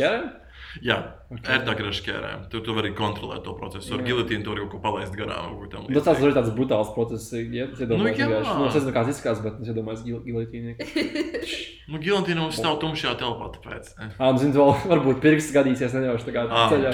Jā, 0.87 0.97
ērtāk 1.35 1.81
ir 1.83 1.89
ar 1.91 1.95
šķērēm. 1.99 2.43
Tur 2.53 2.61
tu 2.67 2.75
vari 2.77 2.93
kontrolēt 2.95 3.43
to 3.47 3.55
procesu. 3.59 3.97
Ar 3.97 4.05
gilotīnu 4.07 4.45
tur 4.47 4.61
kaut 4.63 4.71
ko 4.77 4.79
palaist 4.85 5.17
garām. 5.19 5.57
Nu, 5.91 6.03
tas 6.05 6.21
ir 6.23 6.35
tāds 6.37 6.53
brutāls 6.55 6.93
process. 6.95 7.27
Ja, 7.35 7.67
Nu, 7.91 8.07
jā. 8.07 8.29
nu, 8.31 8.69
es 8.69 8.77
nezinu, 8.79 8.93
kāds 8.95 9.11
izskatās, 9.17 9.43
bet 9.43 9.59
es 9.65 9.73
iedomājos 9.73 10.05
gil- 10.07 10.23
gilotīni. 10.27 10.77
Nu, 11.91 11.99
gilotīna 11.99 12.45
mums 12.45 12.55
stāv 12.61 12.77
tumšajā 12.85 13.17
telpā, 13.19 13.49
tāpēc. 13.57 13.89
eh. 13.99 14.13
Ā, 14.15 14.29
nu, 14.31 14.39
zinu, 14.39 14.55
vēl 14.55 14.77
varbūt 14.93 15.19
pirksts 15.25 15.51
gadīsies, 15.57 15.97
neļaušu 15.99 16.29
tā 16.29 16.37
kā 16.37 16.45
Ā. 16.47 16.69
ceļā. 16.71 16.93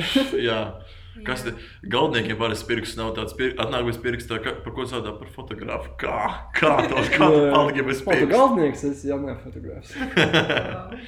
Jā. 0.48 0.60
Kas 1.26 1.42
te 1.46 1.54
galdniekiem 1.90 2.36
parasti 2.38 2.68
pirksts 2.68 2.98
nav 3.00 3.14
tāds, 3.16 3.32
pir... 3.34 3.54
atnāk 3.58 3.86
bez 3.88 3.96
pirksta, 4.04 4.36
ka, 4.44 4.52
par 4.62 4.74
ko 4.76 4.84
saudā 4.86 5.14
par 5.18 5.30
fotografu. 5.34 5.94
Kā? 5.98 6.18
Kā 6.54 6.74
tu 6.86 6.94
paliki 6.94 7.82
bez 7.88 8.02
Foto 8.04 8.18
pirksta? 8.20 8.28
galvenieks, 8.36 8.84
es 8.92 9.02
jau 9.08 9.16
nefotografēju. 9.24 11.00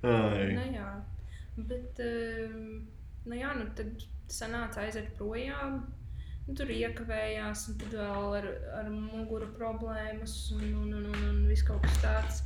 Ai. 0.00 0.46
Nu, 0.54 0.66
jā, 0.76 0.86
bet, 1.68 2.00
um, 2.04 2.84
nu, 3.26 3.36
jā, 3.36 3.54
nu, 3.58 3.66
tad 3.78 4.04
sanāca 4.30 4.84
aiziet 4.84 5.10
projām. 5.18 5.82
Nu, 6.46 6.54
tur 6.58 6.70
iekavējās, 6.72 7.66
un 7.70 7.80
tad 7.82 7.96
vēl 8.00 8.36
ar, 8.40 8.46
ar 8.80 8.88
muguru 8.90 9.50
problēmas, 9.54 10.36
un, 10.56 10.64
un, 10.82 10.94
un, 10.98 11.10
un, 11.12 11.26
un 11.28 11.42
viss 11.50 11.66
kaut 11.66 11.84
kas 11.84 12.00
tāds. 12.04 12.40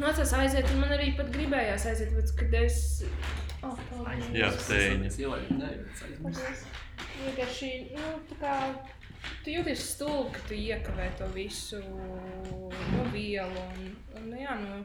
Nācās 0.00 0.32
aiziet, 0.38 0.68
un 0.72 0.80
man 0.80 0.94
arī 0.96 1.10
pat 1.18 1.28
gribējās 1.34 1.84
aiziet, 1.90 2.14
bet, 2.16 2.32
kad 2.38 2.56
es. 2.62 2.80
Oh, 3.66 3.76
paldies. 3.90 4.30
Jā. 4.32 4.48
Paldies. 6.24 6.64
Vienkārši, 7.20 7.70
nu, 7.92 8.14
tā 8.30 8.38
kā 8.40 8.54
tu 9.44 9.52
jūties 9.52 9.84
stulbi, 9.92 10.32
ka 10.36 10.46
tu 10.48 10.56
iekavē 10.56 11.10
to 11.18 11.28
visu 11.34 11.80
nu, 11.84 13.04
vielu. 13.12 13.66
Un, 13.74 13.92
un, 14.20 14.32
jā, 14.40 14.56
nu, 14.62 14.80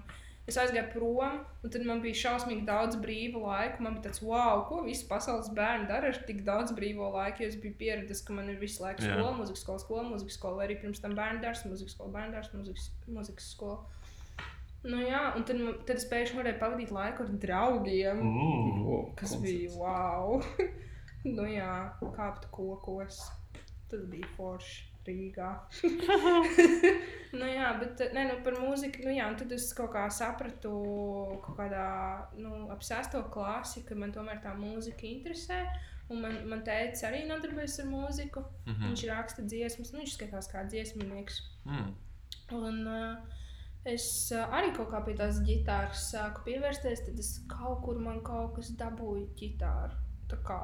es 0.45 0.57
aizgāju 0.61 0.91
prom, 0.93 1.39
un 1.65 1.73
tad 1.73 1.85
man 1.87 2.01
bija 2.03 2.19
šausmīgi 2.19 2.65
daudz 2.67 2.99
brīva 3.01 3.41
laika. 3.41 3.81
Man 3.83 3.97
bija 3.97 4.07
tāds, 4.09 4.21
wow, 4.25 4.63
ko 4.69 4.83
visi 4.85 5.07
pasaules 5.09 5.49
bērni 5.57 5.89
dara 5.89 6.11
ar 6.13 6.21
tik 6.27 6.43
daudz 6.47 6.73
brīvo 6.77 7.09
laika. 7.15 7.43
Jo 7.43 7.49
es 7.51 7.59
biju 7.61 7.77
pieradis, 7.79 8.21
ka 8.25 8.35
man 8.37 8.51
ir 8.53 8.61
visu 8.61 8.83
laiku 8.85 9.05
skola, 9.05 9.33
mūzikas 9.39 9.65
skola, 9.65 9.83
skola, 9.83 10.07
mūzikas 10.11 10.39
skola, 10.39 10.59
vai 10.61 10.69
arī 10.69 10.79
pirms 10.83 11.03
tam 11.03 11.17
bērnu 11.17 11.41
dārsts, 11.43 11.67
mūzikas 11.69 11.97
skola, 11.97 12.13
bērnu 12.17 12.37
dārsts, 12.37 12.57
mūzikas, 12.59 12.89
mūzikas 13.17 13.51
skola. 13.55 13.81
Nu, 14.85 14.99
jā, 15.01 15.21
un 15.33 15.45
tad, 15.49 15.61
tad 15.87 15.97
es 15.97 16.05
pēkšņi 16.11 16.37
varēju 16.37 16.61
pavadīt 16.61 16.91
laiku 16.93 17.25
ar 17.25 17.37
draugiem. 17.41 18.21
Mm. 18.21 18.99
Kas 19.17 19.33
bija 19.41 19.71
wow! 19.79 20.37
nu, 21.37 21.47
jā, 21.49 21.71
kāpt 22.17 22.51
kokos. 22.53 23.23
Tas 23.89 24.05
bija 24.11 24.29
forši 24.37 24.94
Rīgā. 25.07 25.49
nu, 27.39 27.47
jā, 27.49 27.71
bet 27.81 28.03
ne, 28.15 28.27
nu, 28.29 28.37
par 28.45 28.57
mūziku, 28.61 29.05
nu, 29.05 29.13
jā, 29.15 29.27
un 29.31 29.37
tad 29.39 29.51
es 29.55 29.67
kaut 29.77 29.93
kā 29.95 30.05
sapratu, 30.13 30.71
kaut 31.45 31.59
kādā 31.59 31.87
nu, 32.39 32.65
ap 32.73 32.85
sesto 32.85 33.23
klasi, 33.33 33.85
ka 33.87 33.97
man 33.99 34.15
tomēr 34.15 34.41
tā 34.43 34.55
mūzika 34.57 35.07
interesē. 35.09 35.63
Un 36.09 36.21
man, 36.21 36.35
man 36.49 36.61
teica, 36.65 37.07
arī 37.07 37.23
nodarbojas 37.25 37.79
ar 37.81 37.87
mūziku. 37.89 38.43
Mhm. 38.67 38.91
Viņš 38.91 39.05
raksta 39.09 39.45
dziesmas, 39.45 39.93
nu, 39.93 40.03
viņš 40.03 40.17
skatās 40.19 40.51
kā 40.51 40.65
dziesminieks. 40.69 41.41
Mm. 41.65 41.95
Un, 42.53 42.81
uh, 42.85 43.39
es 43.89 44.05
uh, 44.35 44.45
arī 44.53 44.69
kaut 44.75 44.91
kā 44.91 45.01
pie 45.05 45.15
tās 45.17 45.41
ģitāras 45.45 46.09
sāku 46.11 46.45
pievērsties, 46.45 47.07
tad 47.07 47.21
es 47.21 47.31
kaut 47.49 47.81
kur 47.85 47.97
man 48.01 48.21
kaut 48.25 48.53
kas 48.59 48.69
dabūju 48.77 49.31
ģitāru. 49.39 49.97
Tā, 50.29 50.37
kā, 50.45 50.59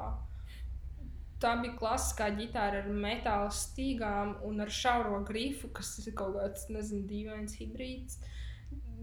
tā 1.42 1.52
bija 1.60 1.76
klasiskā 1.78 2.30
ģitāra 2.38 2.82
ar 2.82 2.88
metāla 3.04 3.50
stīgām 3.54 4.36
un 4.46 4.62
ar 4.64 4.70
šauro 4.72 5.20
grifu, 5.28 5.70
kas 5.76 5.94
ir 6.04 6.14
kaut 6.18 6.36
kāds, 6.38 6.68
nezinu, 6.72 7.06
dīvains 7.10 7.56
hibrīds. 7.58 8.18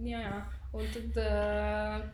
Jā, 0.06 0.22
jā. 0.24 0.42
Un 0.80 0.92
tad, 0.94 1.20
uh, 1.20 2.06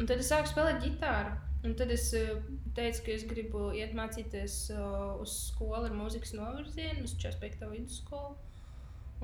un 0.00 0.08
tad 0.08 0.22
es 0.22 0.30
sāku 0.32 0.52
spēlēt 0.52 0.80
ģitāru. 0.84 1.34
Un 1.64 1.72
tad 1.78 1.92
es 1.92 2.10
uh, 2.16 2.40
teicu, 2.76 3.04
ka 3.06 3.12
es 3.14 3.26
gribu 3.28 3.68
iet 3.76 3.94
mācīties 3.96 4.56
uh, 4.74 5.14
uz 5.22 5.36
skolu 5.50 5.88
ar 5.88 5.96
mūzikas 5.96 6.34
novirzienu, 6.36 7.06
uz 7.08 7.16
45. 7.20 7.68
vidusskolu. 7.72 8.34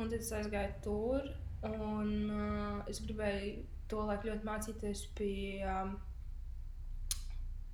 Un 0.00 0.08
tad 0.08 0.20
es 0.20 0.30
aizgāju 0.32 0.76
tur, 0.84 1.32
un 1.68 2.14
uh, 2.32 2.78
es 2.88 3.02
gribēju 3.04 3.66
to 3.90 4.06
laiku 4.08 4.30
ļoti 4.30 4.46
mācīties 4.46 5.04
pie 5.18 5.66
um, 5.66 5.96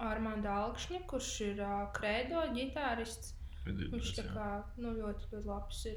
Armānda 0.02 0.52
Alkšņa, 0.66 1.00
kurš 1.08 1.30
ir 1.46 1.60
uh, 1.64 1.86
kredo 1.96 2.42
ģitārists. 2.56 3.32
Viņš 3.66 4.10
tā 4.18 4.24
kā 4.30 4.48
nu, 4.78 4.92
ļoti, 4.98 5.26
ļoti 5.32 5.48
labs 5.48 5.80
ir. 5.90 5.96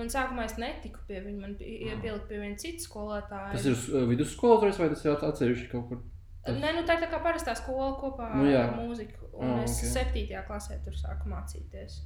Un 0.00 0.08
sākumā 0.10 0.44
es 0.48 0.56
netiku 0.58 1.02
pie 1.06 1.20
viņa, 1.22 1.40
man 1.42 1.52
bija 1.58 1.92
iepilkt 1.94 2.24
pie 2.30 2.38
viena 2.40 2.56
cita 2.58 2.82
skolotāja. 2.82 3.52
Tas 3.54 3.66
ir 3.68 4.06
vidusskolotājs 4.10 4.80
vai 4.80 4.88
tas 4.90 5.04
ir 5.04 5.12
atsevišķi 5.28 5.68
kaut 5.70 5.88
kur? 5.90 6.00
tas- 6.44 6.56
Nē, 6.60 6.72
nu, 6.78 6.82
tā 6.88 6.96
ir 6.98 7.04
tā 7.04 7.10
kā 7.12 7.20
parastā 7.22 7.54
skola 7.56 7.92
kopā 8.00 8.30
Nu, 8.36 8.46
jā. 8.50 8.64
ar 8.68 8.74
mūziku. 8.80 9.28
Un 9.34 9.50
Ah, 9.50 9.58
oh, 9.58 9.62
es 9.64 9.76
ok. 9.76 9.84
okay. 9.84 9.92
septītajā 9.94 10.42
klasē 10.48 10.80
tur 10.84 10.92
sāku 10.98 11.30
mācīties. 11.30 12.00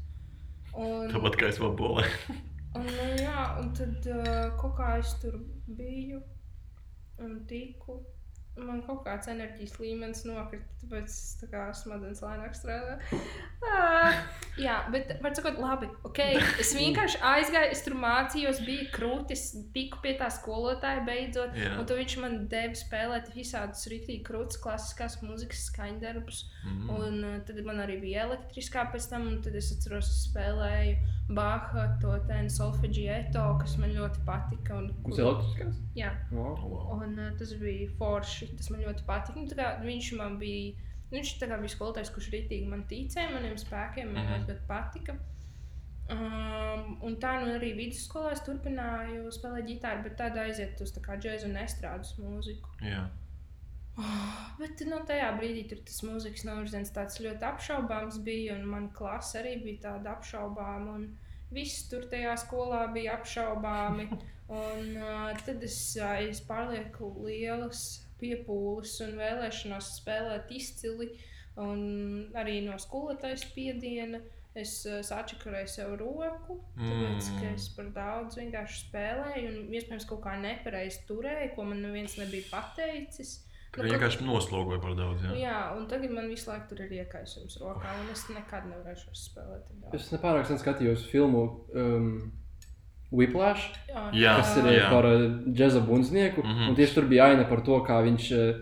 Un, 0.74 1.08
Tāpat 1.12 1.36
kā 1.40 1.48
es 1.48 1.58
vēl 1.60 1.74
bolē. 1.76 2.04
Un, 2.76 2.84
nu, 2.84 3.04
jā, 3.16 3.44
un 3.58 3.70
tad 3.72 4.04
uh, 4.12 4.50
kaut 4.60 4.74
kā 4.76 4.98
es 5.00 5.14
tur 5.22 5.38
biju 5.66 6.20
un 7.24 7.38
tiku. 7.48 7.96
Man 8.58 8.80
kaut 8.82 9.04
kāds 9.06 9.28
enerģijas 9.30 9.76
līmenis 9.78 10.24
nokrita, 10.26 10.66
tāpēc 10.80 11.12
es 11.12 11.36
tā 11.40 11.48
kā 11.52 11.66
smadzenes 11.76 12.22
lēnāk 12.24 12.56
strādā. 12.58 12.98
Ah, 13.68 14.14
jā, 14.54 14.76
bet, 14.94 15.08
var 15.18 15.32
sakot, 15.34 15.56
labi, 15.58 15.88
ok. 16.06 16.20
Es 16.62 16.70
vienkārši 16.78 17.18
aizgāju, 17.26 17.72
es 17.74 17.80
tur 17.82 17.96
mācījos, 17.98 18.60
bija 18.62 18.84
krūtis, 18.94 19.42
tiku 19.74 19.98
pie 20.04 20.12
tā 20.20 20.28
skolotāja 20.30 21.02
beidzot. 21.02 21.56
Jā. 21.58 21.72
Un 21.74 21.88
tad 21.90 21.98
viņš 21.98 22.14
man 22.22 22.36
deva 22.52 22.78
spēlēt 22.78 23.32
visādus 23.34 23.82
rītīgi 23.90 24.22
krūtis, 24.28 24.60
klasiskās 24.62 25.18
mūzikas 25.24 25.66
skaņdarbus. 25.72 26.44
Mm. 26.70 26.94
Un 26.94 27.26
tad 27.50 27.58
man 27.66 27.82
arī 27.82 27.98
bija 28.04 28.28
elektriskā 28.28 28.86
pēc 28.94 29.10
tam, 29.10 29.26
un 29.32 29.42
tad 29.42 29.58
es 29.58 29.72
atceros, 29.74 30.14
spēlēju 30.28 31.17
Baha, 31.28 31.82
to 32.00 32.14
tēnu 32.28 32.48
solfeģieto, 32.48 33.42
kas 33.60 33.74
man 33.76 33.90
ļoti 33.92 34.22
patika. 34.24 34.78
Un, 34.80 34.86
Tas 35.04 35.18
ir 35.18 35.24
elektriskās? 35.26 35.80
Jā, 35.98 36.12
Wow. 36.32 36.54
Wow. 36.62 37.02
un 37.02 37.18
uh, 37.18 37.32
tas 37.38 37.52
bija 37.60 37.88
forši, 37.98 38.48
tas 38.56 38.70
man 38.72 38.80
ļoti 38.86 39.04
patika. 39.04 39.36
Nu, 39.40 39.46
tā 39.50 39.58
kā 39.58 39.66
viņš 39.84 40.12
man 40.16 40.38
bija, 40.40 40.72
nu, 41.10 41.18
viņš 41.18 41.34
tā 41.42 41.48
kā 41.50 41.58
bija 41.60 41.74
skolotājs, 41.74 42.12
kurš 42.14 42.30
rītīgi 42.32 42.68
man 42.70 42.86
ticēja, 42.88 43.34
maniem 43.34 43.58
spēkiem, 43.60 44.14
man 44.14 44.24
Mhm. 44.24 44.32
ļoti, 44.32 44.52
ļoti 44.54 44.66
patika. 44.68 45.18
Um, 46.08 46.94
un 47.04 47.16
tā 47.20 47.34
nu 47.44 47.50
arī 47.58 47.74
vidusskolā 47.76 48.30
es 48.32 48.40
turpināju 48.46 49.28
spēlēt 49.28 49.66
ģitāru, 49.68 50.04
bet 50.06 50.14
tādā 50.16 50.46
aiziet 50.48 50.80
uz 50.80 50.92
tā 50.96 51.02
kā 51.04 51.18
džēzu 51.20 51.50
un 51.50 51.58
estrādes 51.60 52.14
mūziku. 52.16 52.70
Jā. 52.80 53.02
Bet 54.58 54.82
nu, 54.86 54.98
tajā 55.06 55.30
brīdī 55.38 55.64
tas 55.74 56.02
mūzikas 56.06 56.44
novirziens 56.46 56.92
tāds 56.94 57.18
ļoti 57.22 57.46
apšaubāms 57.48 58.20
bija, 58.26 58.58
un 58.58 58.68
mana 58.70 58.92
klase 58.94 59.40
arī 59.40 59.56
bija 59.64 59.88
tāda 59.88 60.16
apšaubāma. 60.16 60.98
un 60.98 61.08
Viss 61.54 61.86
tur 61.88 62.04
tajā 62.10 62.34
skolā 62.44 62.82
bija 62.92 63.18
apšaubāmi. 63.18 64.10
Un, 64.48 64.94
uh, 64.96 65.34
tad 65.44 65.60
es, 65.60 65.76
uh, 66.00 66.14
es 66.24 66.38
pārlieku 66.40 67.10
lielas 67.20 67.98
piepūles 68.16 68.94
un 69.04 69.18
vēlēšanos 69.18 69.90
spēlēt 69.98 70.48
izcili. 70.56 71.10
Un 71.60 71.82
arī 72.38 72.62
no 72.64 72.78
skolotājas 72.80 73.44
spiediena 73.44 74.22
es 74.56 74.72
uh, 74.88 75.02
sačakarēju 75.04 75.68
sev 75.68 75.92
roku, 76.00 76.56
tāpēc 76.78 77.28
ka 77.34 77.44
Mm. 77.44 77.58
es 77.58 77.68
par 77.76 77.90
daudz 77.92 78.38
vienkārši 78.40 78.80
spēlēju 78.86 79.50
un 79.52 79.76
iespējams 79.76 80.08
kaut 80.08 80.24
kā 80.24 80.38
nepareizi 80.40 81.04
turēju, 81.10 81.52
ko 81.54 81.68
man 81.68 81.84
neviens 81.84 82.16
nebija 82.16 82.48
pateicis. 82.48 83.42
Tā 83.72 83.82
Nu, 83.84 83.88
vienkārši 83.90 84.24
noslogoja 84.24 84.80
par 84.80 84.94
daudz. 84.96 85.22
Jā. 85.22 85.32
Jā. 85.34 85.38
jā, 85.50 85.58
un 85.76 85.86
tagad 85.90 86.10
man 86.10 86.28
visu 86.32 86.48
laiku 86.50 86.68
tur 86.70 86.80
ir 86.86 86.92
iekaisums 87.02 87.58
rokā, 87.60 87.90
un 88.00 88.08
es 88.14 88.22
nekad 88.32 88.64
nevarēšu 88.70 89.12
spēlēt. 89.14 89.66
daudz. 89.82 89.94
Es 89.94 90.12
nepārāk 90.14 90.46
sen 90.48 90.58
skatījos 90.58 91.04
filmu 91.10 91.42
um, 91.74 92.32
Whiplash, 93.12 93.70
Jā, 93.88 94.06
Jā, 94.12 94.32
kas 94.40 94.56
ir 94.60 94.64
jā. 94.68 94.72
jā. 94.82 94.88
par 94.92 95.06
uh, 95.08 95.26
džēza 95.48 95.80
bundznieku. 95.86 96.42
Mm. 96.44 96.54
-hmm. 96.58 96.76
Tieši 96.76 96.94
tur 96.94 97.06
bija 97.08 97.24
aina 97.30 97.44
par 97.48 97.60
to, 97.64 97.78
kā 97.84 98.02
viņš 98.04 98.26
uh, 98.36 98.58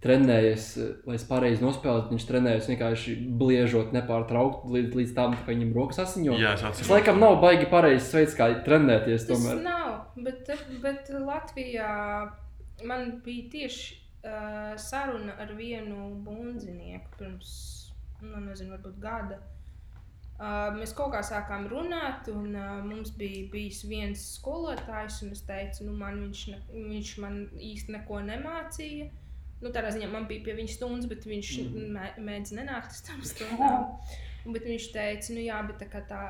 trenējies, 0.00 0.66
uh, 0.80 0.92
lai 1.06 1.14
es 1.18 1.24
pareizi 1.28 1.64
nospēlētu. 1.64 2.08
Viņš 2.14 2.26
trenējas 2.30 2.68
vienkārši 2.70 3.16
bliežot 3.40 3.92
nepārtraukti 3.92 4.72
līdz, 4.72 4.94
līdz 4.96 5.14
tam, 5.14 5.36
ka 5.36 5.52
viņam 5.52 5.74
rokas 5.76 5.98
asiņo. 5.98 6.38
Jā, 6.40 6.54
es 6.54 6.60
Tas 6.60 6.70
atceros. 6.70 6.90
laikam 6.90 7.20
nav 7.20 7.40
baigi 7.42 7.66
pareizs 7.66 8.12
veids, 8.14 8.34
kā 8.36 8.48
trenēties. 8.64 9.26
Tas 9.28 9.36
Tomēr. 9.44 9.62
nav, 9.62 10.06
bet, 10.16 10.48
bet 10.82 11.10
Latvijā 11.12 12.30
man 12.84 13.20
bija 13.24 13.50
tieši 13.50 13.99
uh, 14.24 14.74
saruna 14.80 15.36
ar 15.40 15.54
vienu 15.58 16.10
bundzinieku 16.24 17.16
pirms, 17.18 17.54
nu, 18.22 18.42
nezinu, 18.48 18.76
varbūt 18.76 19.00
gada. 19.02 19.40
Uh, 20.40 20.70
mēs 20.72 20.94
kaut 20.96 21.12
kā 21.12 21.20
sākām 21.20 21.66
runāt, 21.68 22.30
un 22.32 22.54
uh, 22.56 22.78
mums 22.80 23.10
bija 23.12 23.44
bijis 23.52 23.82
viens 23.84 24.22
skolotājs, 24.38 25.18
un 25.26 25.34
es 25.36 25.42
teicu, 25.44 25.84
nu, 25.84 25.96
man 26.00 26.16
viņš, 26.22 26.44
ne, 26.54 26.60
viņš 26.72 27.10
man 27.20 27.42
īsti 27.60 27.98
neko 27.98 28.22
nemācīja. 28.24 29.10
Nu, 29.60 29.68
tādā 29.68 29.90
ziņā 29.92 30.08
man 30.08 30.24
bija 30.30 30.46
pie 30.46 30.56
viņa 30.56 30.72
stundas, 30.72 31.08
bet 31.10 31.28
viņš 31.28 31.52
mm. 31.60 31.86
mē, 31.92 32.06
mēģināja 32.24 32.62
nenākt 32.62 32.96
uz 32.96 33.04
tām 33.04 33.20
stundām. 33.30 33.90
Bet 34.44 34.64
viņš 34.64 34.86
teica, 34.94 35.34
nu 35.36 35.42
jā, 35.44 35.58
bet 35.68 35.82
tā, 35.82 36.00
tā, 36.08 36.20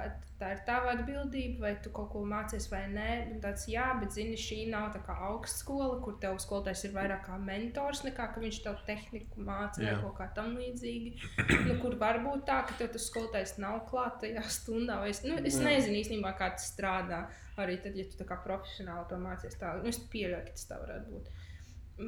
tā 0.40 0.48
ir 0.54 0.62
tava 0.66 0.94
atbildība, 0.96 1.62
vai 1.62 1.72
tu 1.84 1.92
kaut 1.94 2.08
ko 2.10 2.22
mācies 2.26 2.66
vai 2.72 2.82
nē. 2.90 3.08
Un 3.30 3.42
tāds, 3.44 3.68
jā, 3.70 3.86
bet 4.00 4.14
zini, 4.16 4.38
šī 4.40 4.64
nav 4.72 4.88
tā 4.96 5.02
kā 5.06 5.14
augstskola, 5.28 6.00
kur 6.04 6.16
tev 6.22 6.40
skolotājs 6.42 6.86
ir 6.88 6.94
vairāk 6.96 7.22
kā 7.28 7.38
mentors, 7.42 8.02
nekā 8.06 8.30
ka 8.34 8.42
viņš 8.42 8.62
tev 8.64 8.80
tehniku 8.88 9.44
māca 9.46 9.84
vai 9.84 9.94
kaut 10.02 10.16
kā 10.18 10.30
tam 10.38 10.56
līdzīgi. 10.58 11.14
Nu, 11.70 11.76
kur 11.82 11.94
var 12.00 12.18
būt 12.24 12.46
tā, 12.48 12.62
ka 12.66 12.74
tev 12.78 12.88
tas 12.94 13.04
skolotājs 13.10 13.52
nav 13.62 13.84
klāt 13.90 14.16
tajā 14.24 14.42
stundā. 14.50 14.96
vai 15.02 15.12
Es, 15.12 15.20
nu, 15.26 15.36
es 15.36 15.58
Jā. 15.58 15.66
nezinu 15.68 16.00
īstenībā, 16.00 16.32
kā 16.38 16.50
tas 16.56 16.70
strādā. 16.72 17.24
Arī 17.60 17.76
tad, 17.84 17.98
ja 17.98 18.06
tu 18.08 18.16
tā 18.18 18.24
kā 18.26 18.38
profesionāli 18.42 19.06
to 19.10 19.18
mācies, 19.20 19.58
tā 19.60 19.74
nu, 19.78 19.90
es 19.90 20.00
pieļauju, 20.10 20.46
ka 20.46 20.56
tas 20.56 20.68
tā 20.70 20.78
varētu 20.80 21.14
būt. 21.14 21.32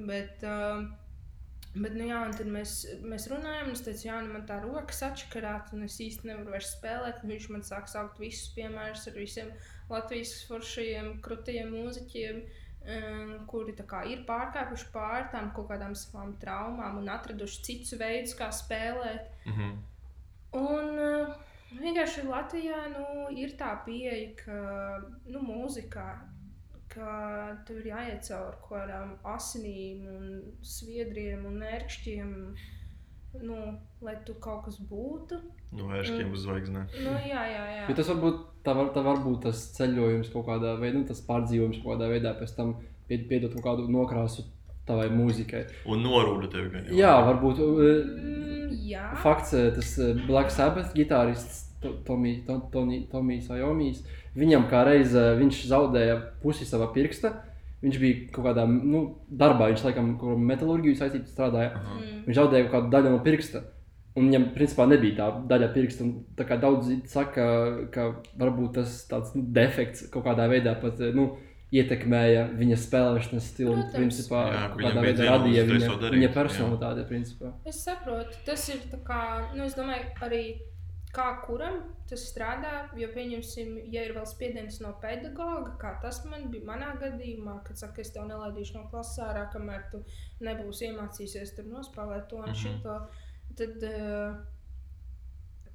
Bet, 0.08 0.44
uh, 0.48 0.86
Bet, 1.72 1.94
nu, 1.96 2.04
jā, 2.04 2.18
un 2.26 2.34
tad 2.36 2.48
mēs, 2.52 2.72
mēs 3.00 3.30
runājām, 3.32 3.70
un 3.70 3.76
es 3.76 3.80
teicu, 3.84 4.04
jā, 4.10 4.18
nu, 4.20 4.34
man 4.34 4.42
tā 4.48 4.58
roka 4.60 4.92
sačakarāta, 4.92 5.72
un 5.72 5.86
es 5.86 5.94
īsti 6.04 6.28
nevaru 6.28 6.52
vairs 6.52 6.74
spēlēt. 6.74 7.22
Viņš 7.24 7.46
man 7.54 7.64
sāk 7.64 7.88
saukt 7.88 8.20
visus 8.20 8.50
piemērus 8.56 9.06
ar 9.08 9.16
visiem 9.16 9.54
Latvijas 9.88 10.34
foršajiem, 10.50 11.14
krūtīgiem 11.24 11.72
mūziķiem, 11.72 12.42
um, 12.42 13.32
kuri 13.48 13.72
tā 13.78 13.86
kā 13.88 14.02
ir 14.10 14.26
pārkāpuši 14.28 14.90
pāri 14.92 15.30
tām 15.32 15.48
kaut 15.56 15.70
kādām 15.72 15.96
savām 15.96 16.34
traumām 16.42 17.00
un 17.00 17.08
atraduši 17.14 17.64
citus 17.70 17.96
veidus, 17.96 18.36
kā 18.36 18.50
spēlēt. 18.52 19.32
Mhm. 19.48 19.72
Un 20.60 21.00
uh, 21.00 21.32
vienkārši 21.80 22.26
Latvijā 22.28 22.82
nu, 22.92 23.06
ir 23.32 23.56
tā 23.56 23.72
pieeja, 23.86 24.34
ka 24.42 24.60
nu, 25.24 25.40
mūzikā 25.40 26.10
ka 26.92 27.56
tev 27.66 27.78
ir 27.82 27.86
jāiet 27.92 28.22
cauri 28.28 28.56
kaut 28.60 28.70
kādām 28.76 29.14
asinīm, 29.34 30.06
un 30.12 30.42
sviedriem 30.62 31.46
un 31.48 31.62
ērkšķiem, 31.64 32.32
nu, 33.48 33.58
lai 34.04 34.16
tu 34.26 34.34
kaut 34.44 34.66
kas 34.66 34.76
būtu. 34.90 35.38
Nu, 35.72 35.86
ēršķiem 35.96 36.32
uz 36.36 36.42
zvaigznēm. 36.44 36.88
Nu, 37.06 37.14
jā, 37.24 37.42
jā, 37.48 37.62
jā. 37.78 37.84
Jo 37.88 37.94
tas 37.96 38.10
varbūt 38.12 38.42
tā 38.66 38.74
var, 38.76 38.90
tā 38.92 39.02
var 39.06 39.22
būt 39.24 39.46
tas 39.48 39.62
ceļojums 39.78 40.28
kaut 40.34 40.46
kādā 40.50 40.74
veidā, 40.82 40.98
nu, 41.00 41.06
tas 41.08 41.22
pārdzīvojums 41.28 41.80
kaut 41.82 41.94
kādā 41.96 42.10
veidā, 42.12 42.34
pēc 42.38 42.52
tam 42.58 42.74
pied- 43.08 43.24
piedot 43.30 43.54
kaut 43.56 43.64
kādu 43.70 43.88
nokrāsu 43.88 44.44
tavai 44.86 45.08
mūzikai. 45.14 45.64
Un 45.88 46.02
norūda 46.04 46.50
tevi 46.52 46.68
gan 46.74 46.84
jau. 46.90 46.96
Jā, 46.98 47.14
varbūt 47.30 47.60
eh, 47.62 48.04
Mm, 48.12 48.78
jā. 48.90 49.08
fakts, 49.22 49.54
eh, 49.54 49.70
tas 49.74 49.94
eh, 49.98 50.12
Black 50.26 50.50
Sabbath 50.50 50.92
gitārists 50.94 51.71
Tomijs 52.06 53.50
Ajomijs, 53.50 54.02
viņam 54.38 54.68
kā 54.70 54.84
reiz 54.88 55.16
eh, 55.18 55.32
viņš 55.40 55.64
zaudēja 55.70 56.18
pusi 56.42 56.68
sava 56.68 56.90
pirksta. 56.94 57.34
Viņš 57.82 57.96
bija 57.98 58.26
kaut 58.30 58.46
kādā 58.46 58.62
nu, 58.70 59.00
darbā, 59.26 59.66
viņš 59.72 59.82
laikam 59.88 60.12
kaut 60.14 60.36
kādā 60.36 60.48
metālurģiju 60.52 60.98
saistītā 61.00 61.32
strādāja. 61.32 61.72
Aha. 61.74 61.96
Mm. 61.98 62.20
Viņš 62.28 62.38
zaudēja 62.38 62.66
kaut 62.68 62.76
kādu 62.76 62.92
daļu 62.94 63.14
no 63.16 63.22
pirksta. 63.24 63.64
Un 64.12 64.28
viņam, 64.28 64.44
principā, 64.54 64.86
nebija 64.86 65.16
tā 65.18 65.26
daļa 65.50 65.70
pirksta. 65.74 66.04
un 66.04 66.12
Tā 66.38 66.46
kā 66.46 66.58
daudzi 66.60 67.00
saka, 67.10 67.46
ka 67.94 68.10
varbūt 68.38 68.76
tas 68.78 69.00
tāds 69.08 69.32
nu, 69.34 69.42
defekts 69.56 70.06
kaut 70.12 70.28
kādā 70.28 70.46
veidā 70.52 70.76
pat 70.78 71.00
eh, 71.02 71.10
nu, 71.16 71.32
ietekmēja 71.72 72.46
viņa 72.58 72.78
spēlēšanas 72.78 73.46
stilu. 73.54 73.76
Protams. 73.78 73.96
Principā, 73.96 74.42
Jā, 74.52 74.66
kādā 74.76 74.92
bija 74.92 75.04
veidā 75.06 75.28
radīja 75.30 75.64
viņa, 75.68 75.94
darīt, 76.02 76.18
viņa. 76.18 77.06
Principā. 77.08 77.52
Es 77.68 77.80
saprotu, 77.86 78.36
tas 78.46 78.66
ir 78.68 78.84
tā 78.92 79.00
kā, 79.06 79.22
nu, 79.56 79.64
es 79.64 79.76
domāju, 79.78 80.10
arī 80.26 80.42
kā 81.12 81.26
kuram 81.46 81.80
tas 82.08 82.22
strādā. 82.30 82.88
Jo, 82.96 83.08
pieņemsim, 83.14 83.74
ja 83.92 84.04
ir 84.06 84.14
vēl 84.16 84.24
spiediens 84.26 84.78
no 84.80 84.94
pedagoga, 85.02 85.74
kā 85.80 85.90
tas 86.02 86.22
man 86.24 86.46
bija 86.52 86.64
manā 86.70 86.94
gadījumā, 87.00 87.58
kad 87.66 87.76
saka, 87.76 88.00
es 88.00 88.12
tev 88.14 88.24
nelaidīšu 88.30 88.78
no 88.78 88.86
klases 88.90 89.18
ārā, 89.24 89.46
kamēr 89.52 89.90
tu 89.92 90.00
nebūsi 90.40 90.88
iemācījies 90.88 91.54
tur 91.56 91.64
nospēlēt 91.72 92.28
to 92.28 92.36
un 92.36 92.48
Mhm. 92.48 92.54
šito, 92.62 92.96
tad, 93.56 93.82
uh, 93.84 94.36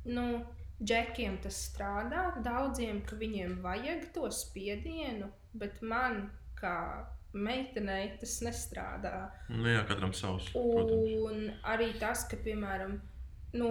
nu, 0.06 0.46
džekiem 0.84 1.38
tas 1.44 1.58
strādā. 1.70 2.32
Daudziem, 2.44 3.02
ka 3.06 3.16
viņiem 3.16 3.62
vajag 3.62 4.12
to 4.14 4.30
spiedienu, 4.32 5.30
bet 5.54 5.82
man 5.82 6.30
kā 6.60 7.06
meitenei 7.34 8.18
tas 8.20 8.40
nestrādā. 8.42 9.30
Nu, 9.50 9.68
jā, 9.70 9.84
katram 9.88 10.14
savs. 10.14 10.50
Protams. 10.54 11.14
Un 11.28 11.52
arī 11.64 11.92
tas, 12.00 12.24
ka, 12.30 12.38
piemēram, 12.38 13.00
nu, 13.54 13.70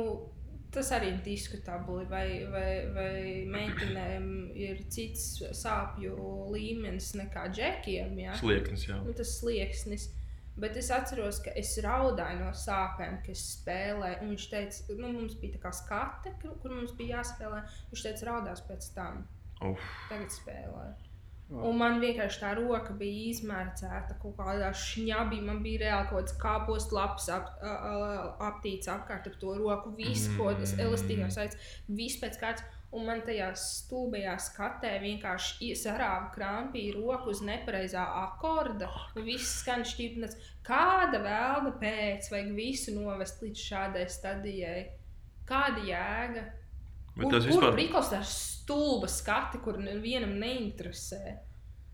tas 0.74 0.90
arī 0.96 1.12
ir 1.14 1.22
diskutabli, 1.24 2.04
vai, 2.10 2.26
vai, 2.52 2.70
vai 2.94 3.16
meitenēm 3.52 4.28
ir 4.56 4.82
cits 4.92 5.42
sāpju 5.56 6.16
līmenis 6.52 7.14
nekā 7.18 7.48
džekiem. 7.54 8.18
Ja? 8.20 8.36
Slieknis, 8.40 8.86
jā. 8.88 9.00
Nu, 9.04 9.14
tas 9.16 9.38
slieksnis. 9.40 10.10
Bet 10.56 10.76
es 10.80 10.88
atceros, 10.94 11.42
ka 11.44 11.52
es 11.60 11.74
raudāju 11.84 12.40
no 12.40 12.52
sāpēm, 12.56 13.18
spēlēju. 13.28 14.22
un 14.24 14.30
Viņš 14.32 14.46
teica, 14.52 14.94
nu, 14.96 15.10
mums 15.12 15.34
bija 15.40 15.58
tā 15.58 15.64
kā 15.66 15.72
skate, 15.76 16.32
kur, 16.40 16.54
kur 16.62 16.72
mums 16.78 16.94
bija 16.96 17.18
jāspēlē. 17.18 17.60
Viņš 17.90 18.06
teica, 18.06 18.28
raudās 18.30 18.64
pēc 18.64 18.88
tam. 18.96 19.26
Uf, 19.64 19.84
Tagad 20.08 20.32
spēlēju. 20.32 21.05
Un 21.48 21.76
man 21.78 22.00
vienkārši 22.02 22.40
tā 22.42 22.48
roka 22.58 22.90
bija 22.98 23.28
izmērcēta 23.30 24.16
kaut 24.18 24.34
kādā 24.36 24.72
šņabī. 24.74 25.36
Man 25.46 25.60
bija 25.62 25.78
reāli 25.84 26.08
kaut 26.10 26.24
kāds 26.24 26.38
kāpos 26.42 26.88
lapas 26.92 27.28
ap, 27.30 27.52
aptīts 28.42 28.88
apkārt 28.90 29.28
ar 29.30 29.36
to 29.40 29.52
roku. 29.54 29.92
Viss, 29.96 30.26
ko 30.36 30.50
tas 30.58 30.72
Mm. 30.74 30.80
elastīgais 30.86 31.36
veids, 31.38 31.56
viss 31.88 32.18
pēc 32.22 32.40
kārtas. 32.40 32.64
Un 32.92 33.04
man 33.06 33.20
tajā 33.22 33.50
stulbajā 33.54 34.34
skatē 34.40 34.92
vienkārši 35.02 35.70
sarāva 35.76 36.32
krampī 36.34 36.94
roku 36.94 37.30
uz 37.30 37.40
nepareizā 37.42 38.04
akorda. 38.24 38.88
Un 39.16 39.24
viss 39.24 39.60
skan 39.62 39.82
šķīpnes. 39.82 40.36
Kāda 40.64 41.20
vēlna 41.22 41.72
pēc, 41.80 42.30
vajag 42.30 42.54
visu 42.56 42.94
novest 42.94 43.42
līdz 43.42 43.64
šādai 43.70 44.08
stadijai? 44.08 44.88
Kāda 45.46 45.82
jēga? 45.84 46.44
bet 47.16 47.22
Kur, 47.24 47.32
tas 47.32 47.44
kur 47.46 47.52
vispār. 47.62 47.72
prikals 47.74 48.08
tā 48.10 48.22
stulba 48.66 49.06
skati, 49.08 49.58
kur 49.62 49.78
nevienam 49.78 50.34
neinteresē? 50.42 51.38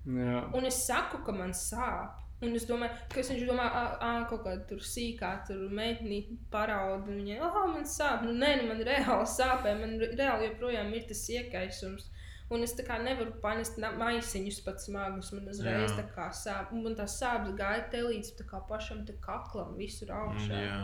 Jā. 0.09 0.41
Un 0.57 0.65
es 0.67 0.81
saku, 0.87 1.21
ka 1.25 1.33
man 1.33 1.53
sāp. 1.55 2.19
Un 2.43 2.57
es 2.59 2.65
domāju, 2.67 2.91
ka 3.13 3.23
viņš 3.23 3.45
domā, 3.47 3.69
ah, 4.03 4.25
kaut 4.27 4.43
kāda 4.43 4.65
tur 4.67 4.79
sīkā, 4.83 5.47
tur 5.47 5.69
meitene 5.71 6.25
parauda. 6.51 7.07
un 7.07 7.21
Viņa, 7.21 7.37
ah, 7.41 7.67
man 7.71 7.85
sāp. 7.87 8.25
Nu, 8.27 8.33
nē, 8.35 8.57
nu, 8.63 8.69
man 8.73 8.81
reāli 8.83 9.29
sāpē, 9.31 9.77
man 9.79 9.95
re- 10.01 10.11
reāli 10.19 10.49
joprojām 10.49 10.91
ir 10.97 11.05
tas 11.07 11.23
iekaisums. 11.31 12.09
Un 12.51 12.63
es 12.67 12.75
tā 12.75 12.83
kā 12.85 12.99
nevaru 13.01 13.33
panest 13.41 13.79
maisiņus 13.79 14.59
pat 14.65 14.81
smagus. 14.83 15.31
Man 15.33 15.47
uzreiz 15.49 15.93
Jā. 15.95 16.01
tā 16.01 16.09
kā 16.17 16.27
sāp. 16.35 16.73
Un 16.73 16.83
man 16.83 16.97
tās 16.99 17.15
sāpes 17.23 17.55
gāja 17.57 17.87
te 17.91 18.03
līdz 18.03 18.35
tā 18.41 18.45
kā 18.51 18.59
pašam 18.69 19.07
te 19.07 19.13
kaklam, 19.23 19.77
visur 19.79 20.09
Mm, 20.11 20.19
augšā. 20.19 20.59
Jā. 20.67 20.81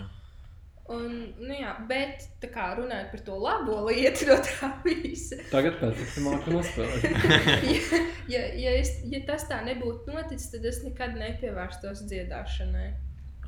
Un, 0.89 1.17
nu 1.37 1.53
jā, 1.53 1.75
bet 1.89 2.23
tā 2.41 2.49
kā 2.53 2.71
runājot 2.79 3.11
par 3.13 3.23
to 3.27 3.35
labo 3.37 3.75
lietu 3.91 4.31
no 4.31 4.39
tā 4.41 4.71
visa. 4.87 5.37
Tagad 5.51 5.77
pēc 5.83 6.15
tam 6.15 6.31
māku 6.31 6.55
nospēlēt. 6.55 7.05
ja, 7.75 8.01
ja, 8.33 8.41
ja, 8.57 8.73
es, 8.79 8.95
ja 9.13 9.21
tas 9.29 9.45
tā 9.51 9.61
nebūtu 9.67 10.15
noticis, 10.15 10.49
tad 10.55 10.65
es 10.71 10.81
nekad 10.87 11.19
nepievērstos 11.21 12.07
dziedāšanai. 12.09 12.89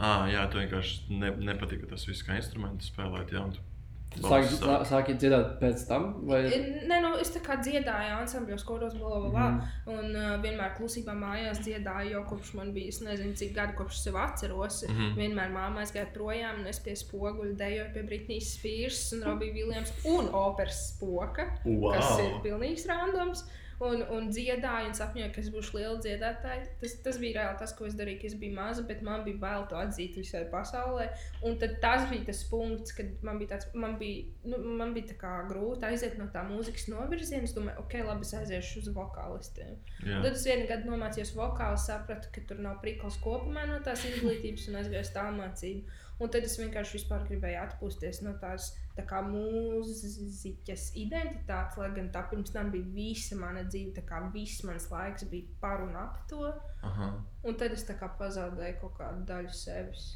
Ah, 0.00 0.26
jā, 0.33 0.44
tu 0.53 0.61
vienkārši 0.61 1.16
ne, 1.16 1.33
nepatika 1.48 1.88
tas 1.88 2.05
viss, 2.09 2.24
kā 2.24 2.37
instruments 2.37 2.92
spēlēt. 2.92 3.33
Jā, 3.33 3.46
un 3.48 3.57
tu 3.57 3.64
Sāki 4.11 4.27
balss 4.27 4.57
sā- 4.61 4.79
sāki 4.90 5.14
dziedāt 5.14 5.53
pēc 5.61 5.85
tam? 5.87 6.07
Vai... 6.27 6.40
Nē, 6.90 6.96
nu, 7.05 7.12
es 7.23 7.31
tā 7.31 7.40
kā 7.46 7.55
dziedāju 7.62 8.16
ansambļos, 8.18 8.64
koros, 8.66 8.96
bla, 8.99 9.09
bla, 9.20 9.29
bla. 9.31 9.44
Mhm. 9.51 9.94
Un 9.94 10.16
uh, 10.18 10.33
vienmēr 10.42 10.75
klusībā 10.77 11.14
mājās 11.14 11.61
dziedāju, 11.62 12.11
jau 12.16 12.25
kopš 12.33 12.51
man 12.59 12.73
bija, 12.75 12.88
es 12.88 12.99
nezinu, 13.07 13.37
cik 13.38 13.55
gadu 13.55 13.77
kopš 13.79 14.03
sev 14.03 14.16
atceros. 14.16 14.83
Mm. 14.88 14.96
-hmm. 14.99 15.14
Vienmēr 15.20 15.55
māma 15.55 15.85
aizgāja 15.85 16.11
projām, 16.14 16.61
un 16.61 16.66
es 16.66 16.81
pie 16.81 16.96
spoguļa 16.96 17.55
dejoju 17.62 17.92
pie 17.94 18.03
Britnijas 18.03 18.53
Spears 18.59 19.12
un 19.12 19.23
Robija 19.31 19.53
Viljams 19.55 19.92
un 20.05 20.29
operas 20.33 20.83
spoka, 20.94 21.46
Wow. 21.64 21.92
kas 21.94 22.18
ir 22.18 22.33
pilnīgs 22.44 22.87
randoms. 22.88 23.44
Un, 23.80 24.02
un 24.12 24.26
dziedāju, 24.28 24.90
un 24.90 24.96
sapņoju, 24.96 25.30
ka 25.32 25.40
es 25.40 25.46
būšu 25.54 25.78
liela 25.78 25.96
dziedātāja. 26.04 26.66
Tas, 26.82 26.98
tas 27.00 27.16
bija 27.20 27.38
reāli 27.38 27.60
tas, 27.62 27.72
ko 27.78 27.86
es 27.88 27.94
darīju, 27.96 28.18
kad 28.20 28.28
es 28.28 28.34
biju 28.42 28.52
maza, 28.58 28.84
bet 28.84 29.00
man 29.06 29.22
bija 29.24 29.40
bail 29.40 29.64
to 29.70 29.78
atzīt 29.80 30.18
visai 30.20 30.42
pasaulē. 30.52 31.06
Un 31.48 31.56
tas 31.60 32.04
bija 32.10 32.26
tas 32.26 32.42
punkts, 32.50 32.92
kad 32.98 33.24
man 33.24 33.40
bija 33.40 33.54
tāds, 33.54 33.70
man 33.72 33.96
bija, 34.02 34.26
nu, 34.44 34.60
man 34.76 34.92
bija 34.96 35.32
grūti 35.48 35.88
aiziet 35.88 36.18
no 36.20 36.28
tā 36.34 36.44
mūzikas 36.50 36.90
novirziena. 36.92 37.48
Es 37.48 37.56
domāju, 37.56 37.80
ok, 37.86 37.96
labi, 38.04 38.28
es 38.28 38.36
aiziešu 38.42 38.82
uz 38.82 38.92
vokālistiem. 39.00 39.80
Jā. 40.04 40.20
Tad 40.26 40.34
es 40.34 40.44
vienu 40.50 40.68
gadu 40.68 40.92
nomācījos 40.92 41.32
vokālu, 41.40 41.80
sapratu, 41.80 42.28
ka 42.36 42.44
tur 42.52 42.60
nav 42.60 42.82
prikals 42.84 43.16
kopumā 43.24 43.64
no 43.70 43.80
tās 43.86 44.04
izglītības 44.12 44.68
un 44.68 44.80
aizgāju 44.82 45.08
uz 45.08 45.16
tālmācību. 45.16 46.00
Un 46.20 46.28
tad 46.28 46.44
es 46.44 46.59
vienkārši 46.61 46.98
vispār 46.98 47.24
gribēju 47.28 47.61
atpūsties 47.62 48.22
no 48.26 48.35
tās 48.42 48.70
tā 48.96 49.06
kā 49.09 49.22
mūziķas 49.24 50.90
identitātes, 51.00 51.78
lai 51.80 51.90
gan 51.96 52.11
tā 52.12 52.26
pirms 52.28 52.52
tam 52.52 52.70
bija 52.74 52.85
visa 52.94 53.38
mana 53.40 53.64
dzīve, 53.64 53.94
tā 53.96 54.04
kā 54.09 54.20
viss 54.35 54.64
mans 54.68 54.90
laiks 54.92 55.24
bija 55.33 55.48
par 55.62 55.80
un 55.87 55.96
ap 55.96 56.20
to. 56.28 56.52
Aha. 56.85 57.12
Un 57.44 57.56
tad 57.56 57.72
es 57.72 57.87
tā 57.88 57.96
kā 58.00 58.11
pazaudēju 58.20 58.80
kaut 58.83 58.98
kādu 59.00 59.24
daļu 59.30 59.54
sevis. 59.56 60.11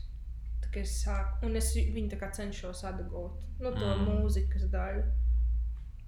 Es 0.74 0.90
sāku, 1.04 1.46
un 1.46 1.54
es 1.54 1.68
viņu 1.76 2.16
cenšos 2.34 2.80
atgūt 2.88 3.44
no 3.62 3.70
to 3.70 3.90
Mm. 3.94 4.08
mūzikas 4.08 4.64
daļu. 4.72 5.04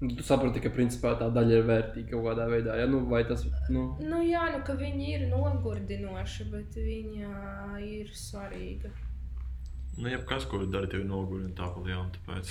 Nu, 0.01 0.09
Tu 0.17 0.23
saproti, 0.23 0.61
ka 0.61 0.69
principā 0.69 1.15
tā 1.17 1.31
daļa 1.33 1.53
ir 1.61 1.63
vērtīga 1.69 2.11
kaut 2.11 2.25
kādā 2.27 2.49
veidā. 2.51 2.75
Ja? 2.77 2.87
Nu, 2.87 3.07
vai 3.07 3.23
tas 3.25 3.45
nu, 3.71 3.97
Nu, 4.01 4.19
jā, 4.27 4.43
nu, 4.53 4.65
ka 4.67 4.75
viņi 4.75 5.07
ir 5.15 5.29
nogurdinoši, 5.31 6.51
bet 6.51 6.75
viņa 6.75 7.79
ir 7.81 8.11
svarīga. 8.13 8.91
Nu, 9.97 10.09
jebkas, 10.13 10.45
ko 10.45 10.59
tu 10.61 10.67
dari, 10.69 10.89
tevi 10.93 11.05
nogurina 11.09 11.53
tā 11.57 11.71
pa 11.73 11.81
lielu. 11.81 12.07
Tāpēc 12.19 12.51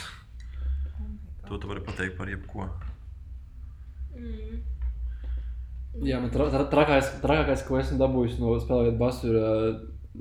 to 1.48 1.58
tu 1.62 1.68
vari 1.70 1.84
pateikt 1.86 2.18
par 2.18 2.28
jebko. 2.32 2.70
Mm. 4.16 4.62
Jā, 6.06 6.18
man 6.20 6.32
tra, 6.34 6.48
tra, 6.52 6.66
trakākais, 6.72 7.12
trakākais, 7.24 7.62
ko 7.68 7.78
esmu 7.80 8.00
dabūjis 8.02 8.40
no 8.42 8.56
spēlējot 8.60 8.98
basu, 9.00 9.30
ir 9.32 9.38
ā, 9.40 9.52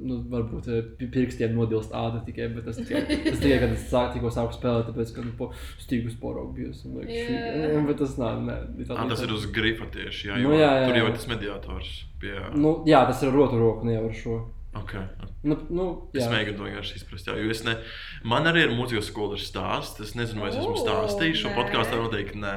nu, 0.07 0.21
varbūt 0.31 0.69
pirkstiem 1.15 1.55
nodilst 1.57 1.91
āda 1.97 2.21
tikai. 2.27 2.47
Bet 2.55 2.69
tas 2.69 2.79
tikai, 2.79 3.01
tas 3.25 3.41
tikai 3.43 3.59
kad 3.65 3.73
es 3.75 3.89
sāku, 3.91 4.15
tikko 4.19 4.31
sāku 4.37 4.55
spēlēt, 4.55 4.91
tāpēc, 4.93 5.13
ka 5.17 5.25
nu, 5.27 5.33
po 5.39 5.49
stīgus 5.83 6.15
porogu 6.21 6.53
bijis. 6.61 6.85
un, 6.87 7.01
like, 7.01 7.11
šī- 7.11 7.41
Jā. 7.75 7.83
Bet 7.89 7.99
tas 8.05 8.15
nav. 8.21 8.43
Ne, 8.47 8.59
tā, 8.85 8.95
Ah, 9.01 9.09
tas 9.11 9.23
ir 9.27 9.33
uz 9.35 9.47
grifa 9.51 9.89
tieši. 9.97 10.29
Jā, 10.31 10.37
Nu, 10.39 10.53
jo 10.53 10.61
jā, 10.61 10.71
jā, 10.83 10.87
tur 10.87 11.01
jau 11.01 11.07
jā. 11.07 11.11
ir 11.11 11.17
tas 11.19 11.27
mediātors. 11.33 11.91
Pie, 12.23 12.37
Nu, 12.55 12.77
jā, 12.87 13.03
tas 13.11 13.23
ir 13.27 13.33
rotu 13.35 13.59
roku, 13.59 13.85
ne 13.89 13.97
jau 13.99 14.05
ar 14.11 14.15
šo. 14.23 14.37
Okay. 14.81 15.05
Nu, 15.45 15.57
nu, 15.71 15.87
Es 16.15 16.25
jā. 16.25 16.31
mēģinu 16.33 16.57
to 16.59 16.67
vienkārši 16.69 16.97
izprast. 17.01 17.29
Jā, 17.29 17.37
jo 17.41 17.51
es 17.53 17.63
ne, 17.67 17.77
man 18.25 18.49
arī 18.51 18.65
ir 18.67 18.75
mūzikas 18.77 19.11
skolas 19.11 19.45
stāsts. 19.49 20.01
Es 20.05 20.15
nezinu, 20.19 20.43
vai 20.45 20.51
es 20.53 20.59
esmu 20.61 20.77
stāstījis 20.81 21.43
šo 21.43 21.53
podkāstu. 21.57 21.99
Noteikti 22.01 22.41
nē. 22.43 22.55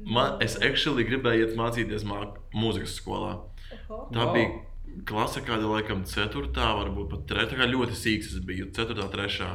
Man, 0.00 0.36
es 0.44 0.56
actually 0.62 1.04
gribēju 1.08 1.46
iet 1.48 1.56
mācīties 1.58 2.04
māk, 2.08 2.38
mūzikas 2.56 2.96
skolā. 3.00 3.36
Oho. 3.88 4.02
Tā 4.14 4.24
Wow. 4.26 4.32
bija 4.34 5.04
klase, 5.06 5.42
kāda 5.46 5.68
laikam 5.70 6.04
4, 6.08 6.50
varbūt 6.54 7.10
pat 7.12 7.26
3. 7.30 7.50
Tā 7.52 7.58
kā 7.60 7.68
ļoti 7.70 7.98
sīgs 7.98 8.32
es 8.34 8.40
biju. 8.46 8.70
4, 8.74 8.96
3. 9.12 9.50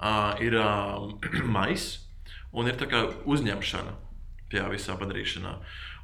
Uh, 0.00 0.32
ir 0.40 0.56
uh, 0.56 1.10
mais 1.56 1.90
un 2.52 2.66
ir 2.70 2.78
tā 2.80 2.88
kā 2.88 3.04
uzņemšana 3.28 3.92
tajā 4.50 4.66
visā 4.72 4.96
padarīšanā. 4.98 5.52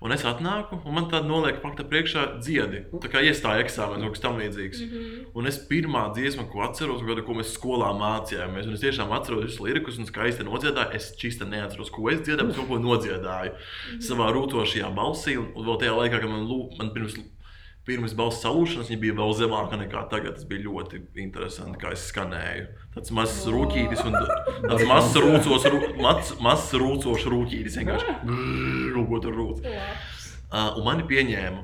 Un 0.05 0.13
es 0.13 0.25
atnāku, 0.29 0.77
un 0.85 0.95
man 0.97 1.07
tāda 1.09 1.25
noliek 1.29 1.63
pakta 1.63 1.85
priekšā 1.89 2.25
dziedi. 2.45 2.83
Tā 3.01 3.11
kā 3.13 3.23
iestāja 3.25 3.65
eksāmenis, 3.65 4.05
kaut 4.05 4.17
kas 4.17 4.25
tam 4.25 4.41
līdzīgs. 4.41 4.83
Mm 4.83 4.91
-hmm. 4.91 5.23
Un 5.35 5.47
es 5.47 5.59
pirmā 5.71 6.03
dziesma, 6.15 6.45
ko 6.53 6.63
atceros, 6.67 7.03
gada, 7.03 7.23
ko 7.23 7.33
mēs 7.33 7.55
skolā 7.57 7.93
mācījāmies, 7.97 8.67
un 8.69 8.75
es 8.75 8.85
tiešām 8.85 9.13
atceros 9.17 9.45
visus 9.45 9.61
lirikus 9.61 9.99
un 9.99 10.07
skaisti 10.07 10.45
nodziedāju. 10.45 10.95
Es 10.95 11.15
čista 11.17 11.45
neatceros, 11.45 11.91
ko 11.91 12.11
es 12.11 12.21
dziedāju, 12.21 12.47
bet 12.47 12.57
kaut 12.57 12.69
ko 12.69 12.79
nodziedāju 12.79 13.53
savā 14.01 14.29
rūtošajā 14.37 14.93
balsī. 14.95 15.39
Un, 15.39 15.49
un 15.55 15.65
vēl 15.65 15.81
tajā 15.81 15.97
laikā, 15.97 16.21
kad 16.21 16.31
man, 16.31 16.45
lū, 16.45 16.77
man 16.79 16.93
pirms, 16.93 17.17
pirms 17.87 18.14
balss 18.18 18.42
salūšanas 18.42 18.88
viņa 18.90 19.01
bija 19.03 19.14
vēl 19.20 19.35
zemāka 19.38 19.79
nekā 19.79 20.03
tagad. 20.11 20.35
Tas 20.38 20.46
bija 20.49 20.64
ļoti 20.66 21.01
interesanti, 21.22 21.79
kā 21.83 21.92
es 21.94 22.09
skanēju. 22.11 22.66
Tāds 22.96 23.12
mazs 23.14 23.44
rūkītis 23.53 24.03
un 24.09 24.16
tāds 24.66 24.87
mazs 24.90 25.14
rūcos, 25.22 25.68
rū- 25.70 25.92
mazs, 26.03 26.35
mazs 26.42 26.72
rūcošs 26.83 27.29
rūkītis 27.31 27.79
vienkārši 27.79 28.16
rūkot 28.96 29.31
ar 29.31 29.38
rūcu. 29.38 29.77
Uh, 30.46 30.77
un 30.79 30.85
mani 30.87 31.07
pieņēma. 31.11 31.62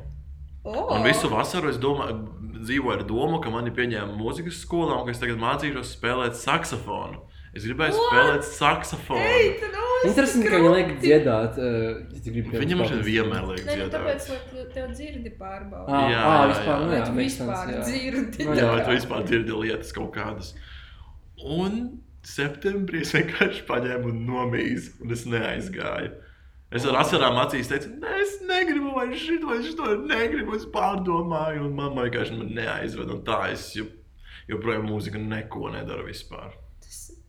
Oh. 0.65 0.93
Un 0.95 1.03
visu 1.07 1.27
vasaru 1.31 1.71
es 1.73 1.79
domāju, 1.83 2.21
dzīvoju 2.63 2.95
ar 3.01 3.05
domu, 3.09 3.41
ka 3.43 3.51
mani 3.51 3.73
pieņēma 3.75 4.15
mūzikas 4.15 4.61
skolā 4.63 5.01
un 5.01 5.09
ka 5.09 5.15
es 5.15 5.19
tagad 5.23 5.41
mācīšos 5.43 5.97
spēlēt 5.97 6.39
saksofonu. 6.39 7.19
Es 7.53 7.67
gribēju 7.69 7.93
What? 7.93 8.13
spēlēt 8.13 8.47
saksofonu. 8.49 9.21
Ei, 9.29 9.49
tu 9.61 9.67
nu, 9.75 9.81
Interesanti, 10.09 10.49
ka 10.49 10.57
viņi 10.59 10.71
liek 10.73 10.93
dziedāt. 11.03 11.59
Uh, 11.61 11.99
tu 12.25 12.31
gribi 12.33 12.55
Viņam 12.63 12.81
šeit 12.89 13.03
vienmēr 13.07 13.45
liek 13.51 13.67
Nē, 13.69 13.75
nu, 13.83 13.89
tāpēc, 13.93 14.25
dziedāt. 14.25 14.55
lai 14.55 14.65
tu- 14.65 14.71
tev 14.73 14.87
dzirdi 14.97 15.33
pārbaudīt. 15.39 15.93
Ah, 15.93 16.07
Jā, 16.11 16.23
ah, 16.23 16.33
jā, 16.33 16.47
vispār, 16.55 16.73
jā. 16.73 16.79
nu, 16.81 16.89
Vai 16.89 16.97
jā, 16.97 17.05
tu 17.07 17.13
vispār 17.19 17.75
jā. 17.75 17.83
dzirdi? 17.91 18.47
Nu, 18.49 18.55
Jā, 18.57 18.71
jā. 18.73 18.85
tu 18.87 18.91
vispār 18.97 19.27
dzirdi 19.29 19.59
lietas 19.67 19.93
kaut 19.93 20.11
kādas. 20.17 20.55
Un 21.45 21.77
septembrī 22.25 23.03
es 23.05 23.13
vienkārši 23.13 23.65
paņēmu 23.69 24.11
un 24.15 24.25
nomīzu, 24.31 24.95
un 25.05 25.13
es 25.13 25.25
neaizgāju. 25.27 26.13
Es 26.73 26.87
ar 26.89 26.97
asarām 27.03 27.37
acīs 27.37 27.69
teicu, 27.69 27.93
nē, 28.01 28.13
es 28.25 28.39
negribu 28.49 28.95
vairs 28.97 29.21
šito, 29.21 29.53
es 29.61 29.75
to 29.77 29.93
negribu, 30.09 30.57
es 30.57 30.65
pārdomāju, 30.73 31.67
un 31.69 31.75
mamma 31.77 32.07
vienkārši 32.09 32.39
man 32.39 32.49
neaizved, 32.57 33.11
un 33.13 33.21
tā 33.29 33.43
es 33.53 33.75
jo- 33.77 33.91
joprojām 34.49 34.89
mūzika 34.89 35.21
neko 35.21 35.69
nedaru 35.75 36.09
vispār. 36.09 36.55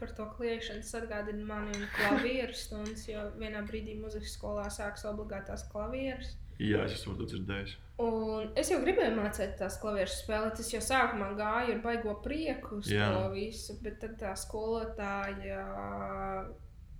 Par 0.03 0.11
to 0.17 0.25
kliēšanu 0.35 0.83
tas 0.83 0.97
atgādina 0.99 1.45
man 1.47 1.69
un 1.71 1.85
klavieru 1.95 2.55
stundas, 2.59 3.05
jo 3.07 3.23
vienā 3.39 3.63
brīdī 3.63 3.95
muzikas 4.01 4.35
skolā 4.35 4.65
sāks 4.73 5.07
obligātās 5.07 5.63
klavieres. 5.71 6.33
Jā, 6.59 6.83
es 6.83 6.97
esmu 6.99 7.15
to 7.17 7.27
dzirdējis. 7.31 7.77
Un 8.03 8.51
es 8.59 8.69
jau 8.71 8.81
gribēju 8.83 9.15
mācīt 9.15 9.55
tās 9.61 9.77
klavieres 9.81 10.19
spēlēt. 10.21 10.59
Es 10.59 10.73
jau 10.73 10.81
sākumā 10.83 11.31
gāju 11.39 11.77
ar 11.77 11.81
baigo 11.85 12.17
prieku 12.25 12.81
uz 12.81 12.91
Jā. 12.91 13.07
to 13.13 13.31
visu, 13.33 13.77
bet 13.85 14.01
tad 14.03 14.17
tā 14.19 14.33
skolotāja 14.37 15.63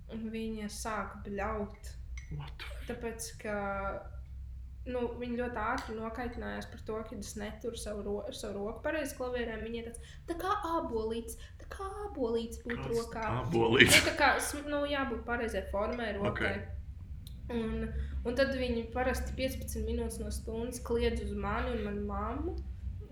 viņa 0.08 0.70
sāka 0.72 1.20
bļaut. 1.28 1.92
What 2.34 2.66
Tāpēc, 2.88 3.30
ka 3.40 3.56
nu, 4.90 5.04
viņi 5.20 5.38
ļoti 5.38 5.60
ātri 5.60 5.96
nokaitinājās 5.96 6.68
par 6.72 6.82
to, 6.88 6.98
ka 7.08 7.16
es 7.16 7.32
neturu 7.40 7.78
savu, 7.80 8.02
ro 8.04 8.16
savu 8.36 8.58
roku 8.58 8.82
pareizi 8.84 9.16
klavierēm. 9.18 9.62
Viņa 9.64 9.80
ir 9.80 9.88
tāds 9.90 10.16
tā 10.28 10.36
kā 10.40 10.52
abolīts, 10.74 11.38
kā 11.72 11.88
abolīts 12.08 12.62
būtu 12.64 12.82
Kas 12.82 12.98
rokā. 12.98 13.24
abolīts? 13.42 13.96
Nu, 13.96 14.04
tā 14.08 14.14
kā 14.18 14.30
nu, 14.70 14.84
jābūt 14.90 15.24
pareizai 15.26 15.64
formai 15.72 16.12
rokai. 16.18 16.54
Ok. 16.60 16.70
Un, 17.54 17.88
un 18.24 18.36
tad 18.38 18.54
viņi 18.56 18.86
parasti 18.94 19.34
15 19.36 19.84
minūtes 19.84 20.20
no 20.22 20.30
stundas 20.32 20.80
kliedz 20.84 21.20
uz 21.26 21.34
mani 21.36 21.74
un 21.74 21.84
manu 21.84 22.06
mammu. 22.08 22.54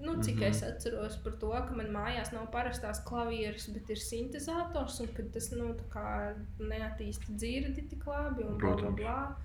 Nu, 0.02 0.16
cik 0.22 0.34
mm. 0.34 0.40
-hmm. 0.40 0.50
es 0.50 0.62
atceros 0.62 1.16
par 1.24 1.32
to, 1.32 1.50
ka 1.50 1.74
man 1.78 1.92
mājās 1.94 2.32
nav 2.32 2.48
parastās 2.50 3.04
klavieres, 3.06 3.68
bet 3.74 3.90
ir 3.90 3.96
sintēzators, 3.96 5.00
un 5.00 5.30
tas 5.32 5.50
nu, 5.52 5.74
kā 5.94 6.34
neattīsta 6.58 7.36
dzirdi 7.36 7.82
tik 7.88 8.06
labi. 8.06 8.42
Un, 8.42 8.58
Protams. 8.58 8.96
bla. 8.96 9.36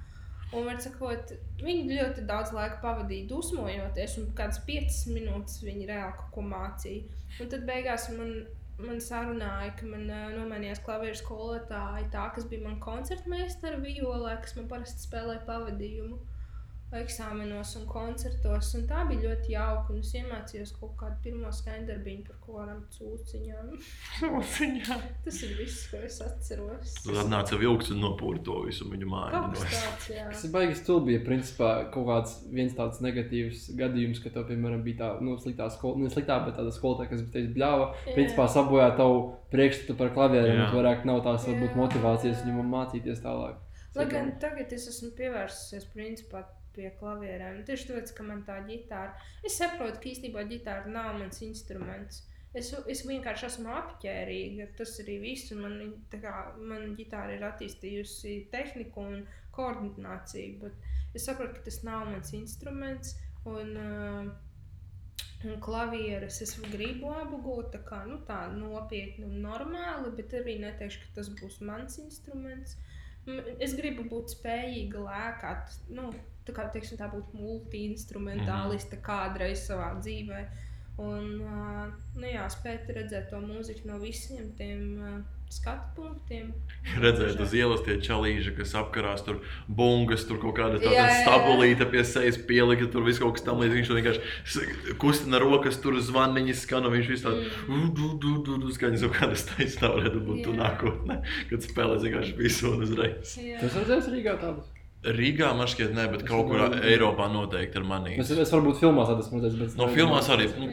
Un, 0.53 0.65
var 0.65 0.79
sakot, 0.79 1.33
viņi 1.59 1.97
ļoti 1.99 2.23
daudz 2.25 2.53
laika 2.55 2.79
pavadīja 2.81 3.27
dusmojoties, 3.27 4.17
un 4.17 4.29
kādas 4.35 4.59
5 4.67 4.99
minūtes 5.11 5.63
viņi 5.63 5.87
reāli 5.89 6.15
kaut 6.19 6.31
ko 6.31 6.41
mācīja. 6.41 7.03
Un 7.41 7.49
tad 7.51 7.65
beigās 7.67 8.07
man, 8.17 8.47
man 8.85 9.01
sarunāja, 9.01 9.73
ka 9.79 9.89
man 9.89 10.05
uh, 10.09 10.27
nomainījās 10.35 10.81
klavieru 10.85 11.17
skolotāja, 11.17 12.07
tā 12.13 12.27
kas 12.35 12.47
bija 12.49 12.65
mana 12.67 12.81
koncertmeistara 12.83 13.79
violē, 13.81 14.37
kas 14.43 14.57
man 14.59 14.67
parasti 14.71 15.07
spēlēja 15.07 15.45
pavadījumu 15.47 16.19
eksāmenos 16.95 17.73
un 17.79 17.87
koncertos. 17.89 18.69
Un 18.77 18.85
tā 18.87 19.03
bija 19.09 19.27
ļoti 19.27 19.53
jauka. 19.53 19.93
Un 19.93 19.99
es 20.03 20.13
iemācījos 20.15 20.73
kaut 20.79 20.93
kādu 20.99 21.17
pirmo 21.25 21.51
skaņdarbiņu 21.53 22.23
par 22.27 22.37
kaut 22.45 22.59
kādām 22.61 22.81
cūciņām. 22.95 23.73
Viņa. 24.57 24.99
Tas 25.25 25.41
ir 25.43 25.55
viss, 25.59 25.87
ko 25.91 26.01
es 26.07 26.19
atceros. 26.23 26.95
Tad 27.03 27.21
atnāca 27.25 27.59
vilks 27.59 27.91
un 27.95 28.01
nopūra 28.05 28.41
to 28.45 28.61
visu 28.67 28.87
tāds, 28.87 30.07
jā. 30.11 30.25
Tas 30.31 30.45
ir 30.47 30.53
baigi 30.53 30.79
stulbi, 30.79 31.15
ja 31.17 31.23
principā 31.25 31.71
kaut 31.93 32.07
kāds 32.07 32.37
viens 32.53 32.75
tāds 32.77 33.01
negatīvs 33.03 33.67
gadījums, 33.77 34.21
ka 34.23 34.31
tev, 34.33 34.47
piemēram, 34.49 34.83
bija 34.85 35.01
tā, 35.01 35.09
nu, 35.25 35.35
sliktā 35.41 35.67
skola, 35.73 35.99
ne 36.01 36.11
sliktā, 36.13 36.39
bet 36.45 36.57
tāda 36.59 36.73
skolotāja, 36.73 37.11
kas 37.11 37.23
bija 37.25 37.35
teicis, 37.37 37.53
bļāva, 37.55 37.87
Jā. 38.07 38.15
principā 38.17 38.47
sabojā 38.51 38.89
tavu 38.99 39.21
priekšstatu 39.53 39.97
par 39.99 40.13
klavieriem, 40.15 40.55
Jā. 40.55 40.65
un 40.65 40.71
tu 40.71 40.79
vairāk 40.79 41.07
nav 41.09 41.23
tās, 41.27 41.47
varbūt, 41.49 41.79
motivācijas 41.79 42.43
viņam 42.45 42.75
mācīties 42.75 43.23
tālāk. 43.25 43.63
Lai 43.97 44.05
gan 44.11 44.27
tagad 44.41 44.73
es 44.75 44.85
esmu 44.91 45.09
pievērsusies 45.17 45.87
principā 45.89 46.43
pie 46.77 46.91
klavierēm. 46.99 47.59
Tieši 47.67 47.89
tāpēc, 47.91 48.13
ka 48.17 48.25
man 48.29 48.45
tā 48.47 48.61
ģitāra. 48.69 49.13
Es 49.45 49.59
saprotu, 49.59 49.99
ka 50.01 50.11
īstenībā 50.13 50.45
ģitāra 50.51 50.93
nav 50.93 51.17
mans 51.19 51.43
instruments. 51.45 52.23
Es, 52.57 52.71
es 52.89 53.03
vienkārši 53.05 53.49
esmu 53.49 53.73
apģērbīga. 53.75 54.71
Tas 54.79 54.95
arī 55.03 55.19
viss. 55.25 55.51
Man, 55.57 55.77
kā, 56.13 56.33
man 56.57 56.95
ģitāra 56.97 57.35
ir 57.35 57.45
attīstījusi 57.49 58.39
tehniku 58.53 59.03
un 59.03 59.23
koordināciju. 59.57 60.57
Bet 60.63 61.17
es 61.17 61.27
saprotu, 61.27 61.59
ka 61.59 61.69
tas 61.69 61.81
nav 61.87 62.07
mans 62.11 62.33
instruments. 62.37 63.17
Un, 63.47 63.73
uh, 63.77 64.35
Un 65.45 65.59
klavieres 65.61 66.39
es 66.41 66.55
gribu 66.73 67.11
apgūt 67.13 67.67
tā 67.75 67.79
kā 67.85 67.99
nu, 68.09 68.15
tā 68.25 68.39
nopietni 68.55 69.27
un 69.27 69.35
normāli, 69.43 70.09
bet 70.17 70.33
arī 70.39 70.55
neteikšu, 70.63 71.03
ka 71.03 71.11
tas 71.19 71.29
būs 71.41 71.59
mans 71.69 71.99
instruments. 72.01 72.73
Es 73.61 73.75
gribu 73.77 74.07
būt 74.09 74.33
spējīga 74.33 75.03
lēkāt, 75.03 75.77
nu, 75.93 76.07
tā 76.47 76.55
kā 76.55 76.67
teiksim, 76.73 76.99
tā 76.99 77.09
būtu 77.11 77.37
multi-instrumentāliste 77.37 79.01
kādreiz 79.03 79.67
savā 79.67 79.93
dzīvē. 79.99 80.45
Un, 80.97 81.25
ā, 81.45 81.87
nu, 82.17 82.25
jā, 82.25 82.47
spēt 82.49 82.89
redzēt 82.89 83.29
to 83.29 83.37
mūziku 83.43 83.85
no 83.85 83.99
visiem 84.01 84.47
tiem 84.57 84.79
uh, 84.97 85.17
skatu 85.53 85.91
punktiem. 85.95 86.47
Redzēt, 87.03 87.37
uz 87.43 87.53
ielas 87.53 87.83
tie 87.85 87.99
čalīži, 88.03 88.55
kas 88.57 88.73
apkarās 88.79 89.21
tur 89.27 89.43
bungas, 89.69 90.25
tur 90.27 90.39
kaut 90.41 90.55
kāda 90.57 90.79
tāda 90.81 91.05
stabulīte 91.21 91.85
pie 91.91 92.01
sejas 92.07 92.39
pielika, 92.49 92.87
tur 92.91 93.05
viss 93.05 93.21
kaut 93.21 93.37
kas 93.37 93.45
tam 93.45 93.61
līdzīgs. 93.61 93.91
Viņš 93.91 93.99
vienkārši 93.99 94.95
kustina 95.01 95.41
rokas, 95.43 95.77
tur 95.83 95.99
zvaniņas 96.01 96.63
skan, 96.65 96.89
un 96.89 96.97
viņš 96.97 97.11
visu 97.13 97.27
tādu 97.27 97.45
Mm. 97.67 97.91
du, 97.93 98.09
du, 98.21 98.33
du, 98.45 98.57
du, 98.63 98.71
skaņas 98.73 99.03
kaut 99.05 99.17
kādas 99.19 99.45
taisnās, 99.49 99.77
tā 99.81 99.91
varētu 99.93 100.23
būt 100.23 100.41
tu 100.45 100.55
nākotnē, 100.55 101.19
kad 101.51 101.67
spēlē 101.67 101.99
vienkārši 102.03 102.35
visu 102.39 102.71
un 102.73 102.87
uzreiz. 102.87 103.35
Tu 103.35 103.69
esi 103.69 103.83
redzējis 103.83 104.09
Rīgā 104.15 104.37
tādus? 104.41 104.76
Rīgā 105.05 105.51
man 105.55 105.69
šķiet, 105.69 105.91
ne, 105.95 106.07
bet 106.09 106.23
Es 106.23 106.27
kaut 106.27 106.47
kur 106.49 106.63
Eiropā 106.81 107.27
noteikti 107.31 107.77
ar 107.79 107.85
mani. 107.87 108.15
Es, 108.19 108.31
es 108.33 108.53
varbūt 108.53 108.79
filmās 108.81 109.11
tādas 109.11 109.29
mazliet, 109.31 109.57
bet... 109.59 109.75
No 109.77 109.87
filmās 109.93 110.29
arī, 110.33 110.47
nu, 110.57 110.69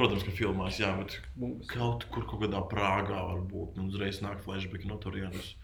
protams, 0.00 0.24
ka 0.26 0.34
filmās, 0.34 0.80
jā, 0.82 0.90
bet 0.98 1.14
kaut 1.70 2.08
kur 2.12 2.26
kaut 2.28 2.42
kādā 2.42 2.64
Prāgā 2.72 3.22
varbūt, 3.30 3.78
un 3.78 3.92
uzreiz 3.92 4.18
nāk 4.24 4.42
flashback 4.44 4.88
no 4.90 4.98
turienes. 5.02 5.54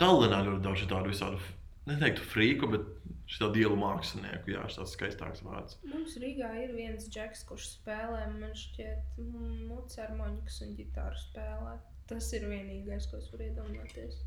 Tallinā 0.00 0.44
ļoti 0.46 0.62
daudz 0.64 0.84
tādu 0.90 1.12
visādu 1.14 1.40
neteiktu 1.88 2.24
frīku, 2.28 2.68
bet 2.70 2.86
šādu 3.30 3.56
dielu 3.56 3.76
mākslinieku. 3.80 4.54
Jā, 4.54 4.66
tāds 4.70 4.94
skaistāks 4.96 5.44
vārds. 5.46 5.78
Mums 5.88 6.16
Rīgā 6.20 6.50
ir 6.64 6.74
viens 6.76 7.08
džeks, 7.08 7.44
kurš 7.48 7.72
spēlē, 7.76 8.26
man 8.36 8.52
šķiet, 8.58 9.20
mucermoņikas 9.70 10.60
un 10.66 10.76
ģitāru 10.78 11.24
spēlē. 11.24 11.78
Tas 12.10 12.32
ir 12.36 12.48
vienīgais, 12.50 13.06
ko 13.10 13.20
es 13.20 13.30
varu 13.32 13.48
iedomāties. 13.48 14.20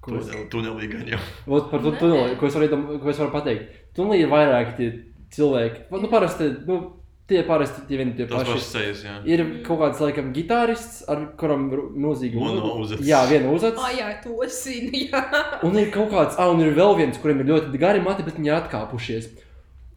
Ko 0.00 0.16
es- 0.16 0.26
Tunel- 0.30 0.48
Tunelī 0.52 0.88
gan 0.92 1.06
jau. 1.14 1.18
Vot 1.50 1.70
par 1.70 1.80
to 1.84 1.92
tuneli, 2.00 2.36
ko 2.40 2.46
es 2.48 2.54
varu, 2.56 2.98
ko 3.02 3.10
es 3.12 3.18
varu 3.20 3.30
pateikt. 3.34 3.68
Tunelī 3.96 4.22
ir 4.24 4.30
vairāki 4.32 4.76
tie 4.78 4.88
cilvēki. 5.36 5.84
Nu, 5.92 6.08
parasti, 6.10 6.48
nu, 6.66 6.78
tie 7.30 7.42
parasti 7.46 7.84
tie 7.86 7.98
vieni 8.00 8.14
tie 8.16 8.24
Tas 8.26 8.40
paši. 8.40 8.54
pašs 8.56 8.70
sejas, 8.72 9.02
jā. 9.06 9.12
Ir 9.28 9.42
kaut 9.66 9.78
kāds, 9.82 10.00
laikam, 10.02 10.32
gitārists, 10.34 11.04
ar 11.10 11.20
kuram 11.38 11.68
ir 11.74 11.82
milzīgi 12.06 12.34
Mono 12.40 12.72
uzets. 12.80 13.04
Jā, 13.06 13.20
viena 13.30 13.52
uzets. 13.54 13.78
Ah, 13.78 13.92
jā, 13.94 14.08
to 14.24 14.40
es 14.42 14.56
zinu. 14.64 14.90
Jā. 15.04 15.20
Un 15.68 15.76
ir 15.78 15.92
kaut 15.94 16.10
kāds, 16.10 16.34
ah, 16.40 16.48
un 16.50 16.64
ir 16.64 16.72
vēl 16.74 16.96
viens, 16.98 17.20
kuriem 17.22 17.44
ir 17.44 17.52
ļoti 17.52 17.78
gari 17.78 18.00
mati, 18.02 18.24
bet 18.26 18.40
viņi 18.40 18.50
ir 18.50 18.56
atkāpušies. 18.62 19.28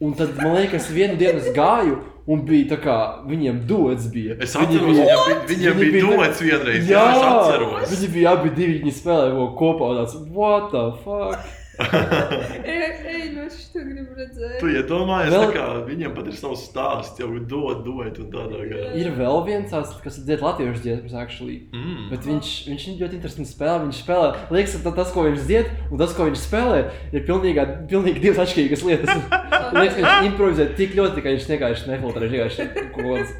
Un 0.04 0.12
tad, 0.18 0.36
man 0.36 0.58
liekas, 0.60 0.90
vienu 0.92 1.16
dienu 1.18 1.40
es 1.40 1.48
gāju, 1.56 1.96
un 2.26 2.42
bija 2.46 2.68
tā 2.76 2.78
kā 2.84 2.96
viņiem 3.28 3.66
dots. 3.66 4.06
Bija. 4.14 4.36
Es 4.40 4.54
atceros, 4.56 4.82
viņam, 4.96 4.96
bija- 5.26 5.42
viņam 5.50 5.74
Viņi 5.80 5.92
bija 5.92 6.16
dots 6.16 6.40
vienreiz. 6.40 6.86
Jā, 6.88 7.02
Jā, 7.02 7.10
es 7.10 7.22
atceros. 7.32 7.90
viņi 7.94 8.12
bija 8.14 8.32
abi 8.38 8.50
divi, 8.50 8.78
viņi 8.82 8.94
spēlēja 9.02 9.50
kopā. 9.58 9.90
Tāds, 9.98 10.16
what 10.30 10.70
the 10.72 10.84
fuck? 11.04 11.38
Ej, 13.14 13.24
no 13.34 13.44
šito 13.50 13.82
gribu 13.84 14.14
redzēt. 14.18 14.56
Tu 14.60 14.70
iedomājies, 14.74 15.32
Vēl- 15.34 15.52
kā 15.54 15.66
viņam 15.88 16.14
pat 16.16 16.28
ir 16.30 16.36
savs 16.38 16.62
stāsts, 16.68 17.20
jau 17.20 17.28
dod, 17.40 17.82
dod 17.86 18.20
un 18.22 18.28
tādā 18.32 18.60
garā. 18.70 18.90
Ir 18.98 19.10
vēl 19.16 19.40
viens, 19.48 19.70
tāds, 19.72 19.94
kas 20.04 20.18
dzied 20.22 20.44
latviešu 20.44 20.82
dziesmas, 20.84 21.16
actually. 21.18 21.58
Mm. 21.74 22.08
Bet 22.12 22.28
viņš, 22.28 22.52
viņš 22.70 22.86
ļoti 23.02 23.18
interesants 23.18 23.54
spēlē. 23.56 23.78
Viņš 23.86 24.02
spēlē, 24.04 24.28
liekas, 24.54 24.76
ka 24.84 24.94
tas, 25.00 25.12
ko 25.14 25.26
viņš 25.28 25.46
dzied, 25.48 25.72
un 25.90 26.02
tas, 26.02 26.14
ko 26.16 26.28
viņš 26.28 26.44
spēlē, 26.46 26.78
ir 27.12 27.26
pilnīgi, 27.28 27.66
pilnīgi 27.90 28.22
divas 28.28 28.44
atšķirīgas 28.46 28.86
lietas. 28.90 29.24
Liekas, 29.74 29.96
ka 29.96 30.02
viņš 30.04 30.28
improvizē 30.30 30.68
tik 30.78 30.92
ļoti, 30.94 31.22
ka 31.24 31.32
viņš 31.34 31.48
vienkārši 31.50 31.90
nefiltrē. 31.90 32.28
Vienkārši 32.30 32.66
kaut 32.94 33.00
kādas 33.00 33.32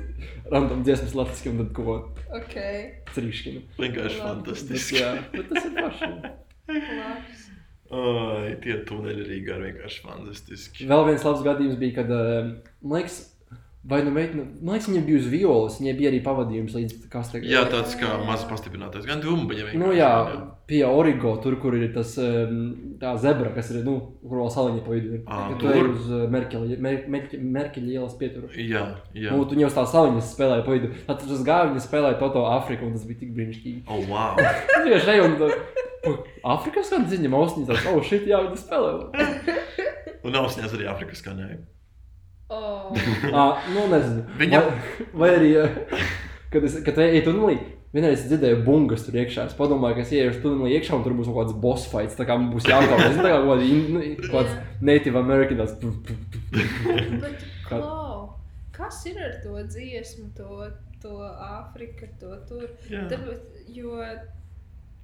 random 0.51 0.83
dziesmas 0.87 1.15
latviski 1.17 1.53
un 1.53 1.61
tad 1.63 1.71
kaut 1.77 1.87
ko 1.87 1.97
Ok, 2.35 2.55
trīškinu. 3.15 3.61
Vienkārši 3.79 4.19
Labi. 4.19 4.43
Bet, 4.43 4.57
fantastiski. 4.59 4.99
jā, 4.99 5.13
bet 5.35 5.53
tas 5.53 5.69
ir 5.69 5.77
paši. 5.79 6.09
labs. 6.99 7.44
Ai, 7.95 8.57
tie 8.65 8.81
tuneļi 8.89 9.27
Rīgā 9.29 9.59
ir 9.61 9.67
vienkārši 9.69 10.03
fantastiski. 10.07 10.89
Vēl 10.91 11.07
viens 11.13 11.25
labs 11.29 11.45
gadījums 11.47 11.79
bija, 11.79 12.01
kad, 12.01 12.11
eh, 12.11 12.51
man 12.83 12.99
liekas, 13.01 13.21
vai 13.85 13.99
nu 14.03 14.11
meitene, 14.17 14.47
man 14.65 14.75
liekas, 14.79 14.89
viņa 14.89 15.05
bija 15.07 15.19
uz 15.21 15.27
violas, 15.29 15.75
viņai 15.81 15.93
bija 15.99 16.11
arī 16.11 16.21
pavadījums 16.25 16.73
līdz 16.75 16.95
kastegam. 17.13 17.51
Jā, 17.53 17.67
tāds 17.69 17.95
kā 18.01 18.15
mazs 18.27 18.47
pastiprinātais. 18.49 19.05
Gan 19.07 19.21
dumba, 19.21 19.53
Nu, 19.77 19.93
jā, 19.93 20.09
pie 20.67 20.81
Origo, 20.89 21.35
tur, 21.45 21.59
kur 21.61 21.77
ir 21.77 21.93
tas 21.93 22.17
em, 22.19 22.97
tā 22.99 23.13
zebra, 23.21 23.53
kas 23.55 23.71
ir, 23.75 23.83
nu, 23.85 23.99
kur 24.25 24.41
vēl 24.41 24.51
saliņa 24.57 24.85
pa 24.87 24.91
vidu. 24.97 25.13
ir. 25.19 25.21
Ā, 25.29 25.43
Kad 25.53 25.61
tu 25.61 25.67
tur? 25.69 25.77
ej 25.77 25.91
uz 25.93 26.11
eh, 26.11 26.27
Merkeli, 26.33 26.77
Mer, 26.81 27.05
Merke- 27.13 27.39
Merkeli 27.59 27.93
ielas 27.99 28.17
pieturu. 28.17 28.49
Jā, 28.57 28.87
jā. 29.15 29.31
Nu, 29.37 29.45
tu 29.45 29.55
jau 29.61 29.69
uz 29.69 29.77
tās 29.77 29.93
saliņas 29.93 30.33
spēlēji 30.35 30.65
pa 30.65 30.73
vidu. 30.79 30.93
Tad 31.07 31.21
tas 31.21 31.45
gāja, 31.45 31.69
viņi 31.75 31.85
spēlēja 31.85 32.19
Toto 32.19 32.47
Afriku, 32.49 32.87
un 32.89 32.97
tas 32.97 33.05
bija 33.05 33.21
tik 33.21 33.35
brīnišķīgi. 33.37 33.83
Oh, 33.87 34.01
wow. 34.09 34.35
Vienkārši 34.87 35.13
eju 35.19 35.29
un 35.29 35.37
tā, 35.45 35.51
"Pa, 35.53 35.84
Afrikas 36.55 36.89
skan 36.91 37.07
ziņa, 37.11 37.31
austiņas, 37.39 37.69
tāds, 37.71 37.87
oh, 37.93 38.03
shit, 38.05 38.27
jā, 38.31 38.41
viņi 38.45 38.61
spēlē. 38.61 38.91
Un 40.25 40.39
ausņās 40.41 40.75
arī 40.77 40.87
Afrikas 40.89 41.21
skanēja. 41.25 41.59
Oh. 42.55 42.93
Ā, 43.33 43.45
nu, 43.75 43.87
nezinu. 43.93 44.25
Viņa- 44.41 44.61
Vai, 44.65 45.07
vai 45.23 45.31
arī, 45.39 45.51
eh, 45.65 46.05
kad 46.53 46.65
es, 46.69 46.77
kad 46.87 46.99
eju 47.01 47.23
tunelī, 47.29 47.57
vienreiz 47.95 48.25
dzirdēju 48.29 48.61
bungas 48.67 49.05
tur 49.07 49.17
iekšā. 49.21 49.47
Es 49.49 49.57
padomāju, 49.59 49.97
ka 49.99 50.05
es 50.05 50.13
ieiešu 50.13 50.43
tunelī 50.45 50.75
iekšā, 50.77 50.97
un 50.99 51.05
tur 51.07 51.15
būs 51.17 51.29
kaut 51.31 51.41
kāds 51.47 51.57
boss 51.63 51.87
fights. 51.91 52.17
Tā 52.19 52.27
kā 52.29 52.37
man 52.41 52.51
būs 52.53 52.67
jākauj. 52.69 52.99
Es 53.01 53.17
nezinu, 53.17 53.29
kā 53.31 53.39
kaut 53.39 53.51
kādi 53.55 53.71
in- 53.71 53.93
nu, 53.95 54.05
kaut 54.29 54.35
kāds 54.35 54.83
Native 54.91 55.17
American. 55.21 55.63
tāds 55.63 55.75
Kā- 57.69 57.81
kas 58.75 59.05
ir 59.07 59.19
ar 59.23 59.37
to 59.43 59.55
dziesmu, 59.71 60.29
to, 60.37 60.71
to 61.03 61.13
Āfriku, 61.49 62.09
to 62.21 62.35
tur? 62.49 62.67
Tāpēc, 62.91 63.63
jo 63.73 63.97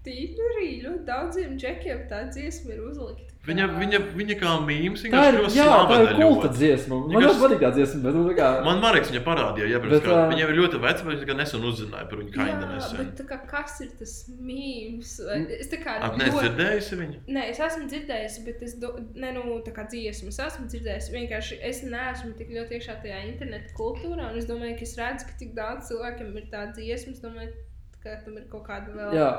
tīri 0.06 0.70
ļoti 0.84 1.04
daudziem 1.08 1.58
džekiem 1.60 2.06
tā 2.10 2.24
dziesma 2.32 2.76
ir 2.76 2.86
uzlikta. 2.90 3.30
Viņa, 3.40 3.66
viņa, 3.72 3.98
viņa 4.12 4.34
kā 4.36 4.50
mīmīms, 4.66 5.02
ir, 5.08 5.14
jā, 5.56 5.64
tā 5.88 5.96
ir 6.02 6.10
kulta 6.18 6.50
ļoti. 6.50 6.58
dziesma. 6.58 6.96
Man 7.08 7.22
ļoti 7.24 7.38
patīk 7.40 7.62
tā 7.62 7.70
dziesma, 7.72 8.00
bet, 8.04 8.16
nu, 8.18 8.24
tā 8.28 8.34
kā. 8.36 8.48
Man 8.66 8.82
Marks 8.82 9.08
viņa 9.08 9.22
parādīja, 9.24 9.68
ja 9.70 9.78
Bet, 9.80 9.94
pirms 9.94 10.08
ā, 10.12 10.26
viņa 10.28 10.42
ir 10.44 10.50
ļoti 10.58 10.80
veca, 10.82 11.06
bet 11.06 11.22
viņa 11.22 11.36
nesen 11.38 11.64
uzzināja 11.70 12.08
par 12.10 12.20
viņu 12.20 12.34
bet 12.36 12.66
nesen. 12.74 13.08
tā 13.16 13.24
kā, 13.30 13.38
kas 13.48 13.78
ir 13.80 13.94
tas 13.96 14.12
mīmīms? 14.28 15.12
Es 15.56 15.72
tā 15.72 15.78
kā 15.80 15.94
At, 16.04 16.18
neesi 16.20 16.36
dzirdējusi 16.36 16.98
viņu? 17.00 17.22
Nē, 17.32 17.46
es 17.54 17.62
esmu 17.64 17.88
dzirdējusi, 17.94 18.44
bet 18.44 18.60
es 18.68 18.74
do, 18.82 18.90
ne, 19.16 19.30
nu, 19.38 19.56
tā 19.64 19.72
kā 19.78 19.86
dziesmu. 19.88 20.28
Es 20.34 20.40
esmu 20.44 20.68
dzirdējusi. 20.74 21.14
Vienkārši 21.16 21.58
es 21.70 21.80
neesmu 21.88 22.34
tik 22.36 22.52
ļoti 22.58 22.76
iekšā 22.76 22.98
tajā 23.06 23.22
interneta 23.30 23.72
kultūrā. 23.80 24.28
Un 24.34 24.36
es 24.36 24.50
domāju, 24.52 24.76
ka 24.82 24.84
es 24.84 24.94
redzu, 25.00 25.30
ka 25.30 25.40
tik 25.40 25.56
daudz 25.56 25.88
cilvēkiem 25.88 26.36
ir 26.36 26.52
tā 26.52 26.66
dziesma. 26.76 27.16
Es 27.16 27.24
domāju, 27.24 27.56
ka 28.04 28.20
tam 28.26 28.36
ir 28.36 28.44
kaut 28.52 28.68
kāda 28.68 28.92
vēl. 28.92 29.16
Jā, 29.16 29.32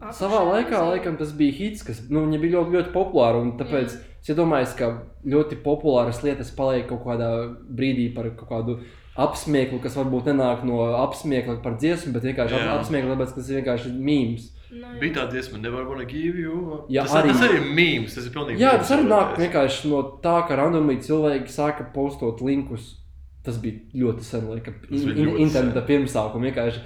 apakšā 0.00 0.18
savā 0.18 0.40
laikā, 0.52 0.80
laikam, 0.90 1.16
tas 1.18 1.32
bija 1.32 1.52
hits, 1.52 1.82
kas 1.86 2.02
nu, 2.10 2.24
bija 2.30 2.58
ļoti, 2.60 2.74
ļoti 2.78 2.92
populāra. 2.94 3.40
un 3.42 3.52
Tāpēc 3.58 3.94
Jā. 3.94 4.00
es 4.20 4.28
iedomājos, 4.32 4.74
ka 4.76 5.02
ļoti 5.26 5.60
populāras 5.62 6.22
lietas 6.22 6.50
paliek 6.50 6.86
kaut 6.88 7.04
kādā 7.04 7.30
brīdī 7.68 8.14
par 8.14 8.30
kaut 8.30 8.48
kādu 8.48 8.78
apsmieklu, 9.16 9.78
kas 9.82 9.94
varbūt 9.96 10.26
nenāk 10.32 10.64
no 10.66 10.80
apsmiekla 11.04 11.60
par 11.62 11.76
dziesmu, 11.78 12.12
bet 12.16 12.22
vienkārši 12.26 12.56
Jā. 12.58 12.64
ap- 12.72 12.80
apsmiekla, 12.80 13.14
tāpēc 13.16 13.34
tas 13.36 13.48
ir 13.50 13.62
vienkārši 13.62 13.92
mīmīms. 13.94 14.50
Nu, 14.74 14.80
jā. 14.80 14.98
Bija 14.98 15.14
tā 15.20 15.28
dziesma, 15.30 15.60
nevar 15.62 15.84
būt 15.86 16.08
give 16.10 16.36
you. 16.36 16.80
Jā, 16.90 17.04
tas, 17.06 17.12
arī- 17.20 17.30
tas 17.30 17.42
arī 17.46 17.60
ir 17.60 17.68
mīmīms, 17.76 18.14
tas 18.16 18.26
ir 18.26 18.32
pilnīgi. 18.34 18.58
Jā, 18.58 18.72
tas 18.78 18.90
arī 18.90 19.04
nāk 19.06 19.36
vienkārši 19.38 19.88
no 19.90 20.02
tā, 20.20 20.48
ka 20.48 20.56
randomīgi 20.56 21.06
cilvēki 21.06 21.46
sāka 21.48 21.92
postot 21.94 22.40
linkus. 22.42 22.96
Tas 23.44 23.58
bija 23.58 23.78
ļoti 23.94 24.22
sen, 24.24 24.46
laikam, 24.48 24.74
in, 24.90 25.36
interneta 25.44 25.82
pirmsākuma. 25.86 26.50
Vienkārši 26.50 26.80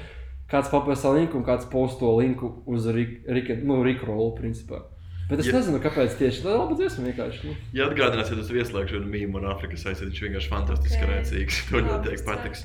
kāds 0.51 0.71
papēsa 0.73 1.13
linku 1.15 1.37
un 1.39 1.45
kāds 1.45 1.69
posto 1.71 2.11
linku 2.19 2.63
uz 2.67 2.87
Rika 2.87 3.57
nu, 3.63 3.83
Rolu, 3.85 4.35
principā. 4.39 4.83
Bet 5.29 5.41
es 5.41 5.47
Ja- 5.47 5.53
nezinu, 5.59 5.79
kāpēc 5.79 6.15
tieši 6.17 6.41
tā 6.41 6.55
ir 6.55 6.59
laba 6.59 6.75
dziesma. 6.75 7.05
vienkārši, 7.13 7.45
Nu. 7.45 7.55
Ja 7.75 7.89
atgādināsiet, 7.91 8.37
tas 8.41 8.49
ieslēgšu 8.49 8.97
vienu 8.97 9.11
mīmīmu 9.13 9.37
un 9.37 9.45
Afrikas 9.53 9.85
aizsardzību, 9.85 10.15
viņš 10.15 10.23
vienkārši 10.25 10.49
fantastiski 10.49 11.03
Ok. 11.05 11.11
rēcīgs. 11.11 11.59
To 11.71 11.77
ļoti 11.77 12.13
es 12.15 12.23
teikt 12.23 12.25
patiks. 12.25 12.65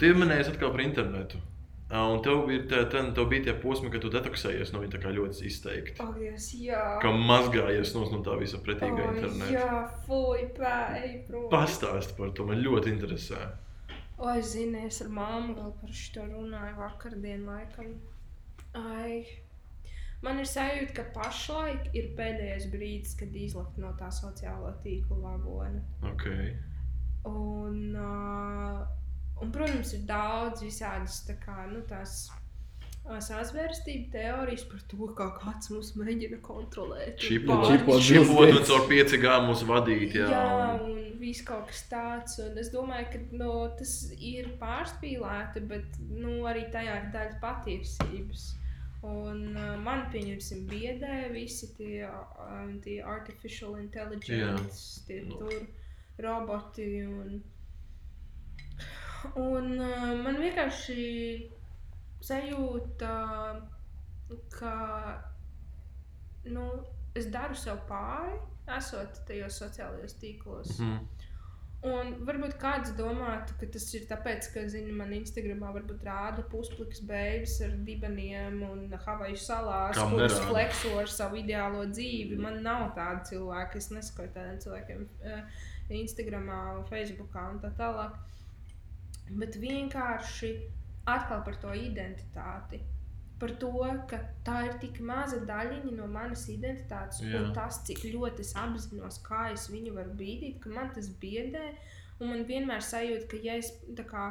Tu 0.00 0.14
minēji 0.14 0.48
atkal 0.48 0.70
par 0.70 0.80
internetu. 0.80 1.36
Un 1.94 2.22
tev 2.24 2.46
bija, 2.48 2.62
tā, 2.66 2.78
tā, 2.90 3.02
tev 3.14 3.28
bija 3.28 3.44
tie 3.44 3.52
posmi, 3.60 3.90
kad 3.92 4.00
tu 4.00 4.08
detoksējies 4.10 4.72
no 4.72 4.80
viņa 4.80 4.92
tā 4.96 5.00
kā 5.04 5.12
ļoti 5.14 5.44
izteikti. 5.46 6.00
Ak, 6.00 6.16
Dievs, 6.16 6.48
jā. 6.58 6.98
Kā 7.02 7.12
mazgājies 7.12 7.92
no 7.94 8.08
no 8.10 8.22
tā 8.24 8.38
visa 8.40 8.56
pretīgā 8.56 9.04
Ai, 9.04 9.14
interneta. 9.14 9.52
Jā, 9.52 9.90
fuj, 10.06 10.40
pēj, 10.56 11.26
prom. 11.28 11.50
Pastāst 11.52 12.16
par 12.16 12.30
to, 12.30 12.46
man 12.46 12.64
ļoti 12.64 12.88
interesē. 12.96 13.36
Oi, 14.24 14.40
zini, 14.40 14.86
es 14.88 15.02
ar 15.04 15.10
māmu 15.12 15.52
vēl 15.58 15.72
par 15.82 15.90
šo 15.92 16.22
runāju 16.30 16.76
vakardien 16.78 17.42
laikam. 17.44 17.90
Ai. 18.80 19.18
Man 20.24 20.40
ir 20.40 20.48
sajūta, 20.48 20.94
ka 20.96 21.04
pašlaik 21.12 21.90
ir 21.92 22.14
pēdējais 22.16 22.70
brīdis, 22.72 23.12
kad 23.20 23.36
izlikt 23.36 23.76
no 23.82 23.90
tā 23.98 24.08
sociālā 24.08 24.70
tīkla 24.80 25.18
vagona. 25.26 25.82
Okay. 26.14 26.54
Un, 27.28 27.76
uh, 28.00 28.80
un, 29.44 29.52
protams, 29.52 29.92
ir 29.98 30.06
daudz 30.08 30.64
visādas 30.64 31.20
tā 31.28 31.36
kā, 31.44 31.58
nu, 31.68 31.84
tās 31.90 32.22
ā, 33.04 33.18
sazvērstību 33.24 34.10
teorijas 34.14 34.64
par 34.70 34.82
to, 34.90 35.08
kā 35.18 35.28
kāds 35.38 35.70
mūs 35.72 35.92
mēģina 36.00 36.40
kontrolēt. 36.44 37.18
Čipot, 37.20 37.66
caur 38.68 38.86
5G 38.90 39.36
mūs 39.44 39.64
vadīt. 39.68 40.16
Jā, 40.18 40.28
Jā, 40.32 40.42
un 40.80 41.14
viss 41.20 41.44
kaut 41.46 41.68
kas 41.70 41.84
tāds. 41.90 42.38
Un 42.44 42.58
es 42.60 42.72
domāju, 42.72 43.10
ka 43.12 43.22
no, 43.40 43.54
tas 43.78 43.94
ir 44.16 44.54
pārspīlēti, 44.60 45.64
bet 45.70 45.98
nu, 46.10 46.42
arī 46.50 46.66
tajā 46.74 47.00
ir 47.02 47.08
daļa 47.14 47.40
patiesības. 47.44 48.52
Un, 49.04 49.50
uh, 49.52 49.74
man, 49.84 50.06
pieņemsim, 50.12 50.62
biedē 50.70 51.26
visi 51.34 51.68
tie, 51.76 52.06
um, 52.40 52.78
tie 52.84 53.02
artificial 53.04 53.76
intelligence, 53.76 55.02
tie 55.04 55.20
Nu. 55.28 55.42
tur 55.42 55.66
roboti. 56.24 56.86
Un, 57.04 57.42
un 59.36 59.68
uh, 59.76 60.14
man 60.24 60.40
vienkārši 60.40 61.04
sajūta, 62.24 63.12
ka 64.58 64.74
nu, 66.44 66.66
es 67.16 67.28
daru 67.32 67.56
sev 67.56 67.84
pāri, 67.88 68.38
esot 68.78 69.22
tajos 69.28 69.60
sociālajos 69.62 70.18
tīklos. 70.20 70.78
Mhm. 70.80 71.04
Un 71.84 72.14
varbūt 72.24 72.54
kāds 72.56 72.94
domātu, 72.96 73.52
ka 73.60 73.66
tas 73.74 73.84
ir 73.92 74.06
tāpēc, 74.08 74.46
ka, 74.54 74.62
zini, 74.72 74.92
man 74.96 75.10
Instagramā 75.12 75.68
varbūt 75.74 76.06
rāda 76.06 76.40
puspliks 76.48 77.02
beigas 77.04 77.58
ar 77.66 77.74
dibeniem 77.84 78.62
un 78.64 78.86
Havaju 79.04 79.36
salās, 79.36 79.98
Kam 79.98 80.14
kuras 80.14 80.32
nerāda? 80.32 80.46
flekso 80.48 80.94
ar 81.02 81.12
savu 81.12 81.36
ideālo 81.42 81.82
dzīvi. 81.90 82.38
Man 82.40 82.62
nav 82.64 82.86
tāda 82.96 83.20
cilvēka, 83.28 83.76
es 83.76 83.90
nesakoju 83.92 84.32
tādiem 84.32 84.62
cilvēkiem 84.64 85.04
eh, 85.28 85.60
Instagramā, 86.00 86.62
Facebookā 86.88 87.50
un 87.52 87.60
tā 87.60 87.68
tālāk. 87.76 88.16
Bet 89.42 89.60
vienkārši 89.60 90.54
atkal 91.06 91.44
par 91.44 91.56
to 91.62 91.74
identitāti. 91.76 92.82
par 93.38 93.50
to, 93.60 93.70
ka 94.08 94.18
tā 94.46 94.60
ir 94.68 94.76
tik 94.80 95.00
maza 95.04 95.40
daļiņa 95.44 95.92
no 95.96 96.06
manas 96.08 96.46
identitātes, 96.48 97.18
Jā. 97.20 97.42
un 97.42 97.50
tas, 97.52 97.80
cik 97.84 98.04
ļoti 98.14 98.40
es 98.40 98.52
apzinos, 98.56 99.18
kā 99.26 99.48
es 99.52 99.66
viņu 99.72 99.92
varu 99.96 100.14
bīdīt, 100.16 100.60
ka 100.62 100.70
man 100.70 100.92
tas 100.94 101.10
biedē. 101.20 101.64
Un 102.22 102.30
man 102.30 102.44
vienmēr 102.48 102.80
sajūta, 102.80 103.26
ka, 103.32 103.40
ja 103.42 103.58
es 103.58 103.72
kā 103.98 104.28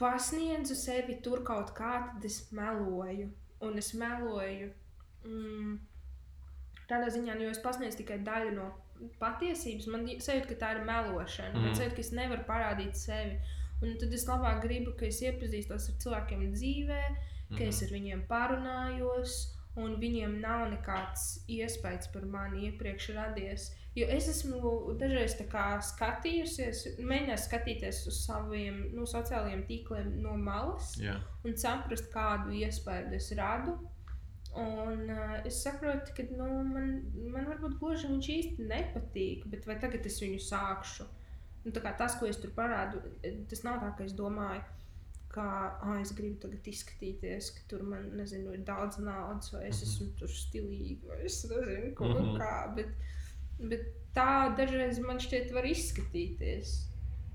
pasniedzu 0.00 0.74
sevi 0.74 1.18
tur 1.22 1.44
kaut 1.46 1.74
kā, 1.76 1.92
tad 2.14 2.24
es 2.26 2.40
meloju. 2.56 3.28
Un 3.62 3.78
es 3.78 3.92
meloju 3.94 4.72
mm, 5.28 5.74
tādā 6.90 7.12
ziņā, 7.14 7.36
nu, 7.36 7.46
jo 7.46 7.54
es 7.54 7.60
pasniedzu 7.62 8.00
tikai 8.00 8.22
daļu 8.26 8.54
no 8.56 8.70
patiesības. 9.20 9.88
Man 9.92 10.08
sajūta, 10.08 10.48
ka 10.48 10.58
tā 10.64 10.72
ir 10.76 10.86
melošana. 10.88 11.54
Mm. 11.54 11.66
Man 11.66 11.76
sajūta, 11.78 11.98
ka 11.98 12.04
es 12.06 12.14
nevaru 12.16 12.48
parādīt 12.48 12.98
sevi. 12.98 13.38
Un 13.82 13.96
tad 13.98 14.14
es 14.14 14.28
labāk 14.28 14.62
gribu, 14.62 14.94
ka 14.98 15.08
es 15.08 15.18
iepazīstos 15.24 15.88
ar 15.90 15.98
cilvēkiem 16.04 16.44
dzīvē, 16.54 17.02
ka 17.56 17.64
es 17.66 17.82
ar 17.82 17.90
viņiem 17.94 18.24
parunājos, 18.30 19.40
un 19.80 19.96
viņiem 20.00 20.36
nav 20.42 20.66
nekāds 20.72 21.44
iespējas 21.50 22.10
par 22.12 22.26
mani 22.28 22.66
iepriekš 22.68 23.08
radies. 23.16 23.70
Jo 23.96 24.06
es 24.08 24.28
esmu 24.30 24.72
dažreiz 25.00 25.34
skatījusies, 25.36 26.84
mēģinājusi 27.00 27.48
skatīties 27.48 28.02
uz 28.08 28.20
saviem 28.24 28.78
nu, 28.96 29.04
sociālajiem 29.08 29.66
tīkliem 29.68 30.14
no 30.24 30.36
malas 30.40 30.94
Jā. 31.00 31.18
un 31.44 31.56
saprast, 31.60 32.08
kādu 32.12 32.54
iespēju 32.62 33.12
es 33.18 33.32
radu. 33.36 33.76
Un 34.52 35.08
uh, 35.08 35.38
es 35.48 35.62
saprotu, 35.64 36.12
ka 36.16 36.24
nu, 36.28 36.46
man, 36.68 36.88
man 37.32 37.46
varbūt 37.48 37.78
gluži 37.80 38.10
viņš 38.10 38.26
īsti 38.36 38.66
nepatīk, 38.68 39.46
bet 39.52 39.64
vai 39.68 39.78
tagad 39.80 40.04
es 40.08 40.18
viņu 40.20 40.40
sākšu? 40.44 41.08
Nu, 41.64 41.70
tas, 41.98 42.16
ko 42.18 42.26
es 42.26 42.36
tur 42.42 42.50
parādu, 42.56 43.00
tas 43.50 43.62
nav 43.62 43.80
tā, 43.82 43.92
ka 43.96 44.04
es 44.04 44.12
domāju, 44.18 44.62
ka 45.32 45.44
ah, 45.80 45.96
es 46.02 46.10
gribu 46.12 46.36
tagad 46.42 46.66
izskatīties, 46.68 47.50
ka 47.56 47.60
tur 47.70 47.82
man 47.88 48.10
nezinu, 48.18 48.52
ir 48.52 48.64
daudz 48.68 48.98
naudas, 49.00 49.52
vai 49.54 49.68
es 49.70 49.82
esmu 49.86 50.10
tur 50.18 50.28
stilīga, 50.28 51.08
vai 51.08 51.20
es 51.24 51.38
nezinu, 51.48 51.94
ko, 51.96 52.08
Mhm. 52.10 52.36
kā. 52.40 52.74
Bet, 52.76 52.88
bet 53.58 53.86
tā 54.14 54.54
dažreiz 54.58 54.98
man 55.00 55.18
šķiet, 55.22 55.52
var 55.54 55.64
izskatīties. 55.64 56.88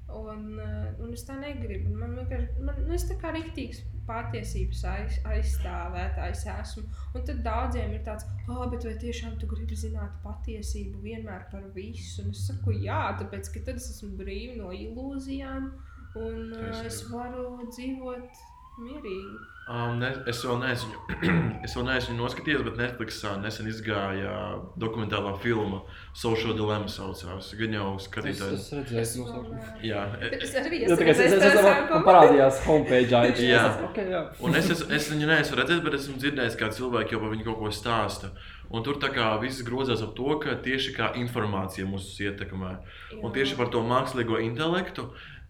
Un, 0.08 0.60
uh, 0.60 0.94
un 1.04 1.12
es 1.14 1.26
tā 1.28 1.36
negribu. 1.40 1.90
Man 1.96 2.14
vienkārši, 2.16 2.60
man, 2.64 2.78
nu, 2.88 2.94
es 2.94 3.04
tā 3.10 3.18
kā 3.20 3.34
rīktīgs 3.36 3.82
patiesības 4.08 4.84
aiz, 4.92 5.20
aizstāvētājs 5.28 6.46
esmu. 6.54 6.84
Un 7.16 7.26
tad 7.28 7.44
daudziem 7.46 7.94
ir 7.98 8.04
tāds, 8.08 8.28
ah, 8.48 8.54
oh, 8.56 8.66
bet 8.72 8.88
vai 8.88 8.96
tiešām 9.02 9.38
tu 9.42 9.50
gribi 9.52 9.78
zināt 9.78 10.16
patiesību 10.24 11.04
vienmēr 11.04 11.48
par 11.52 11.68
visu? 11.76 12.24
Un 12.24 12.34
es 12.36 12.46
saku, 12.50 12.76
jā, 12.88 13.02
tāpēc, 13.22 13.52
ka 13.54 13.66
tad 13.68 13.82
es 13.82 13.92
esmu 13.96 14.14
brīva 14.22 14.58
no 14.62 14.72
ilūzijām 14.76 15.72
un 16.18 16.54
uh, 16.54 16.70
es 16.88 17.02
Taisnība. 17.02 17.18
varu 17.18 17.68
dzīvot 17.68 18.46
mierīgi. 18.82 19.38
Um, 19.68 19.98
ne, 20.00 20.14
es 20.32 20.40
vēl 20.48 20.62
neesmu, 20.62 20.94
es 21.68 21.74
vēl 21.76 21.84
neesmu 21.90 22.14
noskatījies, 22.16 22.62
bet 22.64 22.78
Netflixā 22.80 23.34
nesen 23.44 23.68
izgāja 23.68 24.32
dokumentālā 24.80 25.34
filma 25.44 25.82
Social 26.16 26.56
Dilemma 26.56 26.88
saucās. 26.88 27.50
Gan 27.60 27.76
jau 27.76 27.90
skatītājs. 28.00 28.54
es 28.62 28.70
redzēju, 28.78 29.02
Es 29.02 29.12
tas 29.12 29.18
vēl, 29.18 29.26
nosaukumu. 29.28 29.60
uh, 29.60 29.84
Jā, 29.84 30.06
e- 30.24 30.32
es 30.40 30.56
arī 30.62 30.80
Jā, 30.86 30.94
tā 30.96 31.02
kā 31.04 31.12
es, 31.12 31.20
es, 31.20 31.36
es, 31.36 31.44
es, 31.50 31.60
esmu 31.68 32.00
parādījās 32.08 32.62
homepage. 32.64 33.24
Jā. 33.44 33.66
Okay, 33.90 34.08
jā. 34.16 34.24
Un 34.40 34.56
es, 34.56 34.72
es, 34.72 34.86
es 35.02 35.10
viņu 35.12 35.28
neesmu 35.34 35.60
redzējis, 35.60 35.84
bet 35.90 36.00
esmu 36.00 36.16
dzirdējis, 36.24 36.60
kā 36.64 36.72
cilvēki 36.80 37.18
jau 37.18 37.26
par 37.26 37.36
viņu 37.36 37.50
kaut 37.50 37.60
ko 37.66 37.74
stāsta. 37.76 38.32
Un 38.72 38.84
tur 38.84 38.98
tā 39.00 39.08
kā 39.16 39.30
viss 39.40 39.64
grozās 39.68 40.02
ap 40.04 40.16
to, 40.16 40.32
ka 40.44 40.56
tieši 40.64 40.96
kā 40.96 41.12
informācija 41.20 41.86
mūs 41.88 42.08
ietekmē. 42.24 42.74
Un 43.20 43.32
tieši 43.36 43.56
par 43.60 43.70
to 43.72 43.80
mākslīgo 43.84 44.40
intelektu 44.44 45.06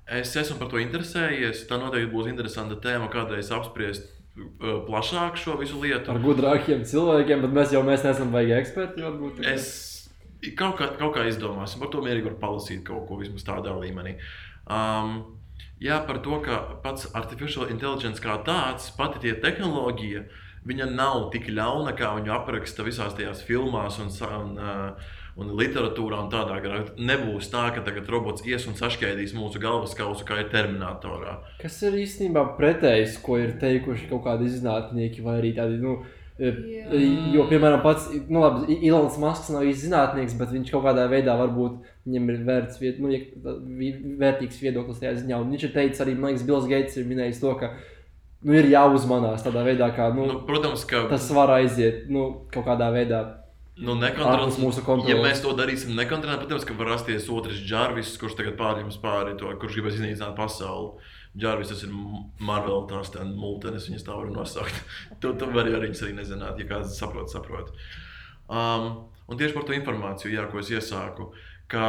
es 0.07 0.35
esmu 0.39 0.59
par 0.61 0.71
to 0.71 0.79
interesējies. 0.81 1.65
Tā 1.69 1.79
noteikti 1.81 2.11
būs 2.13 2.29
interesanta 2.31 2.77
tēma 2.83 3.09
kādreiz 3.13 3.51
apspriest 3.55 4.07
uh, 4.07 4.79
plašāk 4.87 5.39
šo 5.39 5.57
visu 5.61 5.81
lietu. 5.83 6.13
Ar 6.13 6.23
gudrākiem 6.23 6.85
cilvēkiem, 6.87 7.43
bet 7.45 7.55
mēs 7.59 7.75
jau 7.75 7.83
mēs 7.87 8.05
neesam 8.07 8.31
baigi 8.33 8.55
eksperti. 8.57 9.05
Varbūt, 9.05 9.43
Es 9.47 9.69
kaut 10.57 10.77
kā, 10.79 10.91
kaut 10.99 11.15
kā 11.17 11.25
izdomāsim, 11.27 11.81
par 11.81 11.91
to 11.93 12.03
mierīgi 12.05 12.29
var 12.29 12.37
palasīt 12.41 12.83
kaut 12.87 13.07
ko 13.09 13.19
vismaz 13.19 13.45
tādā 13.47 13.73
līmenī. 13.77 14.17
Um, 14.69 15.19
jā, 15.81 15.99
par 16.07 16.21
to, 16.25 16.41
ka 16.45 16.59
pats 16.83 17.09
artificial 17.17 17.71
intelligence 17.73 18.21
kā 18.23 18.37
tāds, 18.47 18.91
pati 18.97 19.23
tie 19.23 19.33
tehnoloģija, 19.41 20.25
viņa 20.67 20.89
nav 20.91 21.29
tik 21.33 21.49
ļauna, 21.51 21.95
kā 21.97 22.13
viņu 22.17 22.33
apraksta 22.35 22.85
visās 22.85 23.15
tajās 23.17 23.43
filmās 23.47 23.99
un, 24.03 24.11
un, 24.39 24.53
uh, 24.59 25.15
un 25.37 25.53
literatūrā 25.57 26.19
un 26.23 26.29
tādā 26.33 26.57
garā. 26.63 26.83
Nebūs 26.97 27.51
tā, 27.53 27.67
ka 27.75 27.83
tagad 27.85 28.09
robots 28.09 28.45
ies 28.47 28.65
un 28.69 28.77
sašķēdīs 28.77 29.35
mūsu 29.37 29.61
galvas 29.61 29.93
kausu, 29.97 30.25
kā 30.27 30.41
ir 30.41 30.51
Terminatorā. 30.53 31.37
Kas 31.61 31.77
ir 31.85 31.97
īstenībā 32.01 32.43
pretējs, 32.57 33.19
ko 33.23 33.37
ir 33.41 33.57
teikuši 33.61 34.09
kaut 34.09 34.25
kādi 34.25 34.49
zinātnieki 34.55 35.25
vai 35.25 35.37
arī 35.41 35.53
tādi. 35.59 35.77
Nu, 35.83 35.99
e, 36.39 36.49
Jā. 36.73 37.03
Jo, 37.35 37.45
piemēram, 37.51 37.83
pats 37.85 38.09
nu, 38.17 38.41
labi, 38.41 38.79
Ilons 38.89 39.19
Masks 39.21 39.53
nav 39.53 39.67
īsti 39.69 39.91
zinātnieks, 39.91 40.37
bet 40.41 40.55
viņš 40.55 40.73
kaut 40.73 40.87
kādā 40.89 41.05
veidā 41.11 41.37
varbūt 41.37 41.77
viņam 42.07 42.33
ir 42.33 42.43
vērts, 42.49 42.81
vied, 42.81 43.01
nu, 43.03 43.13
vērtīgs 44.23 44.61
viedoklis 44.63 45.03
tajā 45.03 45.19
ziņā. 45.21 45.41
Un 45.43 45.53
viņš 45.53 45.69
ir 45.69 45.75
teicis 45.77 46.01
arī, 46.05 46.17
man 46.17 46.33
liekas, 46.33 46.49
Bills 46.49 46.69
Gates 46.71 46.97
ir 46.97 47.09
minējis 47.09 47.43
to, 47.45 47.53
ka 47.61 47.75
nu, 48.41 48.57
ir 48.57 48.73
jāuzmanās 48.73 49.45
tādā 49.45 49.61
veidā, 49.69 49.93
kā 49.93 50.09
nu, 50.17 50.25
Nu, 50.33 50.41
protams, 50.49 50.85
ka 50.89 51.05
tas 51.11 51.29
var 51.35 51.59
aiziet 51.59 52.07
nu, 52.09 52.29
kaut 52.53 52.65
kādā 52.69 52.89
veidā. 52.95 53.25
Nu, 53.77 53.93
Ārpus 53.93 54.01
nekontrolējam 54.01 54.63
mūsu 54.63 54.81
kontroles. 54.81 55.11
Ja 55.11 55.17
mēs 55.21 55.41
to 55.43 55.51
darīsim 55.57 55.93
nekontrolējami, 55.97 56.41
protams, 56.41 56.65
ka 56.65 56.75
var 56.79 56.89
rasties 56.95 57.27
otrs 57.29 57.59
Džarvis, 57.61 58.15
kurš 58.17 58.37
tagad 58.39 58.55
pārjums 58.57 58.97
pāri 59.03 59.35
to, 59.37 59.51
kurš 59.61 59.77
gribēs 59.77 59.99
iznīcināt 59.99 60.33
pasauli. 60.37 61.11
Džarvis 61.37 61.69
tas 61.69 61.83
ir 61.85 61.91
Marvel, 62.41 62.87
tās 62.89 63.11
tā 63.13 63.25
multenes, 63.27 63.85
viņas 63.91 64.07
tā 64.07 64.15
var 64.17 64.31
nosaukt. 64.33 64.79
to, 65.21 65.35
to 65.37 65.49
var 65.53 65.69
arī 65.69 65.91
viņas 65.91 66.01
arī 66.07 66.15
nezināt, 66.17 66.57
ja 66.57 66.65
kāds 66.71 66.97
saprot, 66.97 67.29
saprot. 67.29 67.69
Um, 68.49 68.89
un 69.29 69.37
tieši 69.37 69.53
par 69.53 69.67
to 69.67 69.77
informāciju, 69.77 70.33
jā, 70.33 70.47
ko 70.49 70.63
es 70.63 70.73
iesāku. 70.73 71.29
Ka 71.69 71.85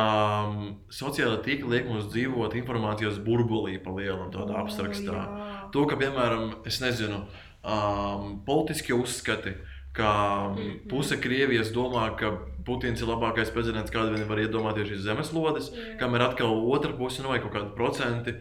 um, 0.50 0.62
sociālai 0.92 1.40
tīkli 1.46 1.72
liek 1.72 1.88
mums 1.88 2.10
dzīvot 2.12 2.56
informācijas 2.58 3.20
burbulī, 3.24 3.78
pa 3.80 3.94
lielam, 3.96 4.28
tādā 4.34 4.58
abstraktā. 4.60 5.24
To, 5.72 5.88
ka, 5.88 5.96
piemēram, 6.00 6.58
es 6.68 6.82
nezinu, 6.84 7.22
um, 7.62 8.40
politiskie 8.44 8.96
uzskati, 8.98 9.54
ka 9.98 10.54
Mhm. 10.54 10.88
puse 10.88 11.18
Krievijas 11.20 11.72
domā, 11.74 12.08
ka 12.16 12.32
Putins 12.64 13.00
ir 13.02 13.08
labākais 13.08 13.50
prezidents, 13.52 13.90
kādu 13.90 14.14
viņi 14.14 14.28
var 14.28 14.38
iedomāties 14.44 14.90
šīs 14.92 15.06
zemeslodes, 15.06 15.70
Jā. 15.72 15.98
kamēr 16.00 16.28
atkal 16.30 16.52
otra 16.70 16.92
puse, 16.92 17.22
no 17.24 17.30
vai 17.32 17.40
kaut 17.40 17.52
kādi 17.54 17.74
procenti, 17.74 18.34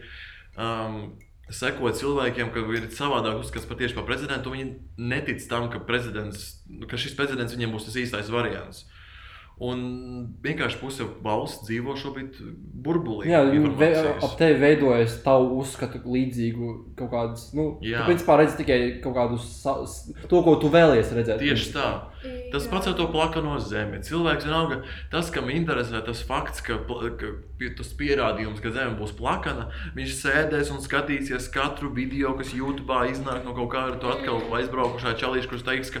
um, 0.56 1.14
seko 1.50 1.88
cilvēkiem, 1.96 2.52
ka 2.52 2.60
ir 2.60 2.88
savādāk 2.92 3.40
uzskats 3.40 3.64
par 3.66 3.78
tieši 3.80 3.94
par 3.96 4.04
prezidentu, 4.04 4.52
viņi 4.52 4.74
netic 4.98 5.40
tam, 5.48 5.70
ka, 5.72 5.78
prezidents, 5.80 6.60
ka 6.88 6.96
šis 6.96 7.16
prezidents 7.16 7.54
viņiem 7.56 7.72
būs 7.72 7.88
tas 7.88 7.96
īstais 7.96 8.28
variants. 8.30 8.84
Un 9.60 10.34
vienkārši 10.44 10.78
puse 10.78 11.02
valsts 11.24 11.66
dzīvo 11.66 11.96
šobrīd 11.98 12.36
burbulī. 12.84 13.26
Jā, 13.26 13.40
ap 14.22 14.36
tevi 14.38 14.60
veidojas 14.60 15.16
tavu 15.24 15.58
uzskatu 15.58 15.98
līdzīgu 16.04 16.87
kaut 16.98 17.10
kādas. 17.14 17.48
Nu, 17.54 17.78
Jā. 17.82 18.02
tu 18.04 18.10
principā 18.12 18.38
redz 18.42 18.56
tikai 18.58 18.78
kaut 19.04 19.14
kādu 19.16 19.38
sa- 19.38 19.80
s- 19.86 20.12
to, 20.28 20.42
ko 20.42 20.56
tu 20.60 20.68
vēlies 20.70 21.12
redzēt. 21.14 21.38
Tieši 21.40 21.72
tā. 21.74 21.88
Tas 22.50 22.64
pats 22.66 22.88
ar 22.90 22.94
to 22.98 23.06
plakano 23.12 23.54
zemi. 23.62 24.00
Cilvēks 24.02 24.42
vienalga, 24.48 24.80
tas, 25.12 25.28
kam 25.30 25.46
interesē 25.54 26.00
tas 26.04 26.18
fakts, 26.26 26.60
ka, 26.66 26.74
ka 26.82 27.28
tas 27.76 27.92
pierādījums, 27.94 28.58
ka 28.60 28.72
zeme 28.74 28.96
būs 28.98 29.12
plakana, 29.14 29.68
viņš 29.94 30.14
sēdēs 30.24 30.72
un 30.74 30.80
skatīsies 30.82 31.46
katru 31.54 31.92
video, 31.94 32.32
kas 32.34 32.50
YouTube 32.56 32.90
iznāk 33.12 33.44
no 33.46 33.54
kaut 33.54 33.70
kāda 33.70 34.00
atkal 34.02 34.40
aizbraukušā 34.58 35.14
čalīša, 35.20 35.48
kurš 35.52 35.62
teiks, 35.68 35.92
ka 35.94 36.00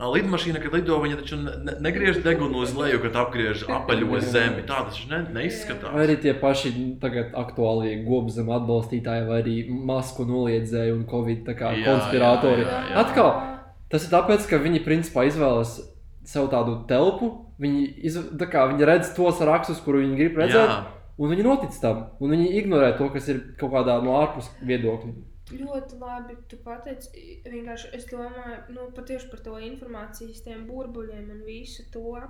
lidmašīna, 0.00 0.62
kad 0.62 0.72
lido, 0.78 0.96
viņa 1.02 1.18
taču 1.20 1.36
ne, 1.42 1.52
ne, 1.66 1.74
negriež 1.84 2.22
degunu 2.24 2.62
uz 2.64 2.72
leju, 2.78 3.00
kad 3.04 3.16
apgriež 3.26 3.66
apaļo 3.68 4.20
zemi. 4.34 4.64
Tā 4.68 4.84
tas 4.88 4.98
ne, 5.10 5.20
neizskatās. 5.34 5.92
Vai 5.92 6.06
arī 6.06 6.16
tie 6.22 6.32
paši 6.38 6.72
tagad 7.02 7.34
aktuālie 7.36 7.98
gobzem 8.06 8.48
atbalstītāji, 8.54 9.26
vai 9.28 9.42
arī 9.42 9.56
masku 9.68 10.24
noliedzēji 10.38 10.94
un 10.94 11.04
covid 11.10 11.44
tā 11.50 11.58
kā 11.58 11.74
Jā, 11.76 11.98
jā, 12.08 12.32
jā, 12.40 12.64
jā. 12.64 12.96
Atkal, 13.02 13.30
tas 13.92 14.06
ir 14.06 14.14
tāpēc, 14.14 14.48
ka 14.48 14.62
viņi 14.62 14.84
principā 14.86 15.26
izvēlas 15.28 15.78
sev 16.28 16.50
tādu 16.52 16.82
telpu. 16.88 17.32
Viņi, 17.58 17.86
iz, 18.06 18.18
tā 18.38 18.46
kā, 18.50 18.68
viņi 18.70 18.86
redz 18.86 19.14
tos 19.16 19.40
rakstus, 19.42 19.80
kurus 19.82 20.04
viņi 20.04 20.18
grib 20.20 20.36
redzēt, 20.38 20.70
Jā. 20.70 20.82
un 21.18 21.32
viņi 21.32 21.46
notic 21.46 21.78
tam. 21.82 22.04
Un 22.22 22.34
viņi 22.36 22.52
ignorē 22.60 22.92
to, 22.98 23.08
kas 23.14 23.26
ir 23.32 23.40
kaut 23.58 23.72
kādā 23.74 23.96
no 24.04 24.14
ārpus 24.20 24.50
viedokļa. 24.62 25.14
Ļoti 25.48 25.96
labi, 25.98 26.36
tu 26.50 26.58
pateici. 26.60 27.24
Vienkārši 27.48 27.90
es 27.96 28.04
domāju, 28.10 28.60
nu, 28.76 28.90
patieši 28.94 29.30
par 29.32 29.42
to 29.46 29.56
informācijas, 29.64 30.44
tiem 30.44 30.66
burbuļiem 30.68 31.32
un 31.32 31.42
visu 31.46 31.86
to, 31.94 32.20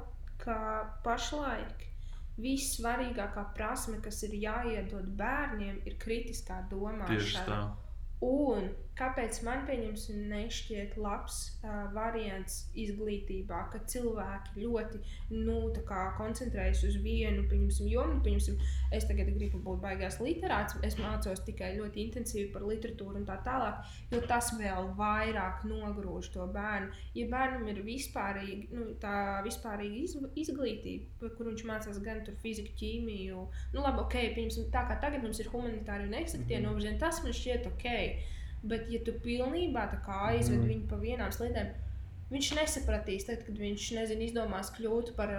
ka 0.41 0.59
pašlaik 1.05 1.89
vissvarīgākā 2.39 3.43
prasme, 3.57 3.99
kas 4.03 4.23
ir 4.29 4.37
jāiedod 4.39 5.11
bērniem, 5.19 5.83
ir 5.91 5.99
kritiskā 5.99 6.63
Tieši 6.63 6.71
domāšana. 6.71 7.47
tā. 7.49 7.88
Un 8.21 8.75
kāpēc 8.99 9.41
man 9.47 9.65
pieņemsim 9.69 10.25
nešķiet 10.31 10.97
labs 11.01 11.39
uh, 11.63 11.87
variants 11.95 12.65
izglītībā, 12.79 13.61
ka 13.73 13.81
cilvēki 13.91 14.65
ļoti 14.65 15.01
nu, 15.35 15.59
koncentrējas 16.19 16.83
uz 16.89 16.99
vienu 17.03 17.45
pieņemsim, 17.51 17.89
jomu. 17.93 18.19
Pieņemsim, 18.25 18.59
es 18.95 19.07
tagad 19.09 19.31
gribu 19.37 19.61
būt 19.65 19.83
baigās 19.85 20.19
literāts, 20.23 20.77
es 20.87 20.99
mācos 21.01 21.45
tikai 21.47 21.75
ļoti 21.79 22.03
intensīvi 22.07 22.51
par 22.55 22.67
literatūru 22.69 23.21
un 23.21 23.27
tā 23.29 23.39
tālāk, 23.47 23.85
jo 24.13 24.23
tas 24.31 24.51
vēl 24.59 24.93
vairāk 24.99 25.65
nogrūž 25.69 26.33
to 26.35 26.49
bērnu. 26.55 26.91
Ja 27.19 27.29
bērnam 27.31 27.69
ir 27.71 27.83
vispārīgi, 27.87 28.71
nu, 28.75 28.89
tā 29.03 29.43
vispārīga 29.47 30.03
iz, 30.03 30.17
izglītība, 30.45 31.31
kur 31.37 31.51
viņš 31.51 31.67
mācās 31.69 32.03
gan 32.05 32.25
fiziku, 32.43 32.75
ķīmiju, 32.79 33.45
nu 33.75 33.85
labi, 33.85 34.03
ok, 34.05 34.19
pieņemsim, 34.37 34.73
tā 34.75 34.85
kā 34.89 34.99
tagad 35.03 35.25
mums 35.25 35.41
ir 35.43 35.51
humanitāri 35.53 36.09
un 36.09 36.19
ekstraktie 36.19 36.59
mm 36.59 36.65
-hmm. 36.65 36.69
novirzieni, 36.69 36.99
tas 36.99 37.23
man 37.25 37.33
šķiet 37.33 37.71
ok. 37.73 37.87
Bet, 38.63 38.89
ja 38.91 38.99
tu 39.07 39.15
pilnībā 39.23 39.87
aizved 40.33 40.59
mm. 40.59 40.71
viņu 40.73 40.89
pa 40.91 40.99
vienām 40.99 41.31
sliedēm, 41.35 41.71
viņš 42.33 42.49
nesapratīs, 42.59 43.29
tad, 43.29 43.45
kad 43.47 43.61
viņš 43.61 43.93
nezinu, 44.01 44.27
izdomās 44.27 44.73
kļūt 44.77 45.15
par 45.17 45.33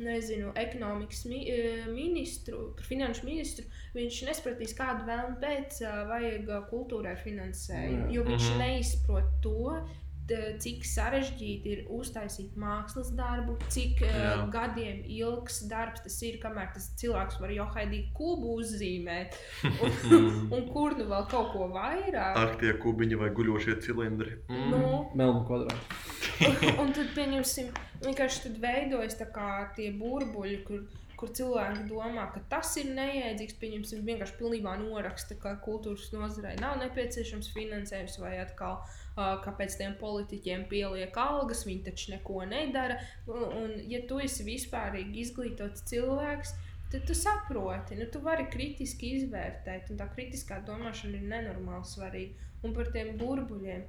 nezinu, 0.00 0.50
ekonomikas 0.56 1.24
mi 1.28 1.44
ministru, 1.92 2.70
par 2.76 2.88
finanšu 2.88 3.26
ministru. 3.28 3.66
Viņš 3.94 4.20
nesapratīs, 4.28 4.74
kādu 4.76 5.06
vēlmu 5.08 5.38
pēc 5.42 5.82
vajag 6.10 6.52
kultūrai 6.72 7.16
finansējumu, 7.20 8.08
jo 8.14 8.24
viņš 8.28 8.46
mm 8.46 8.52
-hmm. 8.52 8.64
neizprot 8.64 9.34
to 9.44 9.76
cik 10.62 10.84
sarežģīti 10.86 11.72
ir 11.74 11.82
uztaisīt 11.92 12.56
mākslas 12.60 13.12
darbu, 13.18 13.56
cik 13.72 14.02
Jā. 14.04 14.12
uh, 14.12 14.44
gadiem 14.52 15.02
ilgs 15.04 15.62
darbs 15.70 16.04
tas 16.04 16.16
ir, 16.26 16.38
kamēr 16.42 16.70
tas 16.74 16.90
cilvēks 17.00 17.40
var 17.42 17.54
jau 17.54 17.66
haidīgi 17.74 18.12
kubu 18.16 18.56
uzzīmēt. 18.60 19.38
Un, 19.80 20.50
un 20.52 20.64
kur 20.72 20.94
nu 20.98 21.06
vēl 21.10 21.26
kaut 21.30 21.52
ko 21.54 21.68
vairāk? 21.72 22.36
Ak, 22.36 22.56
tie 22.60 22.72
kubiņi 22.82 23.18
vai 23.20 23.30
guļošie 23.36 23.76
cilindri. 23.84 24.36
Mm. 24.50 24.72
Nu, 24.72 24.80
Melnu 25.16 25.44
kvadrāti. 25.48 26.00
un, 26.48 26.80
un 26.84 26.92
tad, 26.96 27.12
pieņemsim, 27.16 27.70
vienkārši 28.04 28.42
tad 28.46 28.58
veidojas 28.62 29.16
tā 29.20 29.28
kā 29.32 29.50
tie 29.76 29.90
burbuļi, 29.96 30.58
kur 30.66 30.84
kur 31.20 31.32
cilvēki 31.36 31.84
domā, 31.90 32.24
ka 32.32 32.40
tas 32.48 32.70
ir 32.80 32.94
neiedzīgs, 32.96 33.58
pieņemsim, 33.60 34.04
vienkārši 34.08 34.38
pilnībā 34.38 34.72
noraksta, 34.80 35.36
ka 35.42 35.58
kultūras 35.66 36.08
nozarei 36.14 36.56
nav 36.62 36.78
nepieciešams 36.80 37.50
finansējums 37.52 38.16
vai 38.22 38.38
atkal 38.40 38.80
kāpēc 39.44 39.76
tiem 39.80 39.94
politiķiem 40.00 40.66
pieliek 40.70 41.16
algas, 41.20 41.64
viņi 41.68 41.84
taču 41.88 42.14
neko 42.14 42.42
nedara. 42.48 42.98
Un, 43.30 43.44
un 43.62 43.76
ja 43.90 44.02
tu 44.08 44.20
esi 44.22 44.46
vispārīgi 44.46 45.24
izglītots 45.24 45.86
cilvēks, 45.90 46.54
tad 46.90 47.06
tu 47.06 47.14
saproti, 47.14 47.98
nu, 48.00 48.08
tu 48.12 48.22
vari 48.24 48.48
kritiski 48.50 49.14
izvērtēt, 49.20 49.92
un 49.92 50.00
tā 50.00 50.08
kritiskā 50.14 50.60
domāšana 50.66 51.20
ir 51.20 51.28
nenormāli 51.30 51.86
svarīga. 51.86 52.50
Un 52.66 52.74
par 52.76 52.90
tiem 52.94 53.14
burbuļiem, 53.20 53.86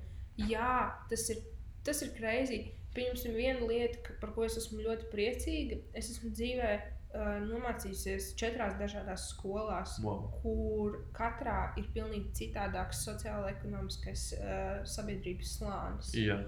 jā, 0.48 0.76
tas 1.12 1.28
ir, 1.34 1.42
tas 1.88 2.04
ir 2.06 2.14
greizi. 2.18 2.64
Pieņemsim 2.92 3.36
vienu 3.38 3.70
lietu, 3.70 4.16
par 4.20 4.34
ko 4.36 4.44
es 4.44 4.58
esmu 4.60 4.82
ļoti 4.84 5.08
priecīga. 5.14 5.78
Es 5.96 6.10
esmu 6.12 6.34
dzīvē 6.36 6.72
uh, 7.16 7.38
nomācījusies 7.46 8.32
četrās 8.40 8.78
dažādās 8.80 9.30
skolās, 9.34 9.98
wow. 10.04 10.28
kur 10.42 10.98
katrā 11.18 11.74
ir 11.80 11.90
pilnīgi 11.96 12.34
citādāks 12.42 13.04
sociālo-ekonomiskais 13.08 14.26
uh, 14.38 14.82
sabiedrības 14.88 15.58
slānis. 15.60 16.14
Jā. 16.18 16.42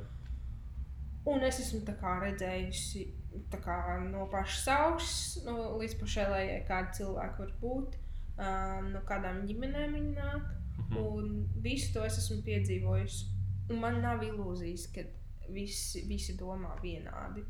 Un 1.30 1.44
es 1.48 1.62
esmu 1.64 1.86
redzējusi 1.88 3.06
kā, 3.64 3.78
no 4.12 4.28
pašas 4.32 4.66
augšas 4.74 5.46
no, 5.48 5.56
līdz 5.80 5.96
pašai 6.02 6.48
kāda 6.68 6.92
cilvēka 6.98 7.46
var 7.46 7.54
būt, 7.62 7.96
um, 8.36 8.92
no 8.92 9.02
kādām 9.08 9.46
ģimenēm 9.48 9.96
viņi 9.98 10.14
nāk. 10.18 10.52
Mm 10.74 10.84
-hmm. 10.90 10.98
Un 11.00 11.50
visu 11.62 11.94
to 11.94 12.06
es 12.06 12.18
esmu 12.18 12.42
piedzīvojusi. 12.44 13.26
Un 13.70 13.80
man 13.80 14.02
nav 14.02 14.24
ilūzijas, 14.24 14.88
ka 14.94 15.02
visi, 15.50 16.04
visi 16.08 16.38
domā 16.38 16.76
vienādi. 16.82 17.44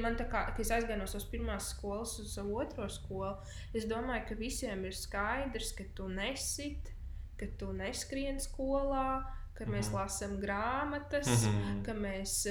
Man 0.00 0.16
tā 0.16 0.24
kā 0.32 0.46
es 0.62 0.70
aizgāju 0.72 0.96
no 0.96 1.06
savas 1.10 1.26
pirmās 1.28 1.68
skolas 1.74 2.14
uz 2.22 2.32
savu 2.32 2.56
otro 2.62 2.86
skolu, 2.88 3.34
es 3.76 3.84
domāju, 3.88 4.24
ka 4.30 4.36
visiem 4.38 4.84
ir 4.88 4.96
skaidrs, 4.96 5.74
ka 5.76 5.84
tu 5.96 6.08
nesit, 6.08 6.88
ka 7.36 7.48
tu 7.60 7.68
neskrien 7.76 8.40
skolā, 8.40 9.24
ka 9.54 9.66
mēs 9.68 9.90
mm 9.90 9.98
lasām 9.98 10.38
grāmatas, 10.40 11.28
mm 11.28 11.58
-hmm. 11.58 11.82
ka 11.86 11.92
mēs 11.94 12.46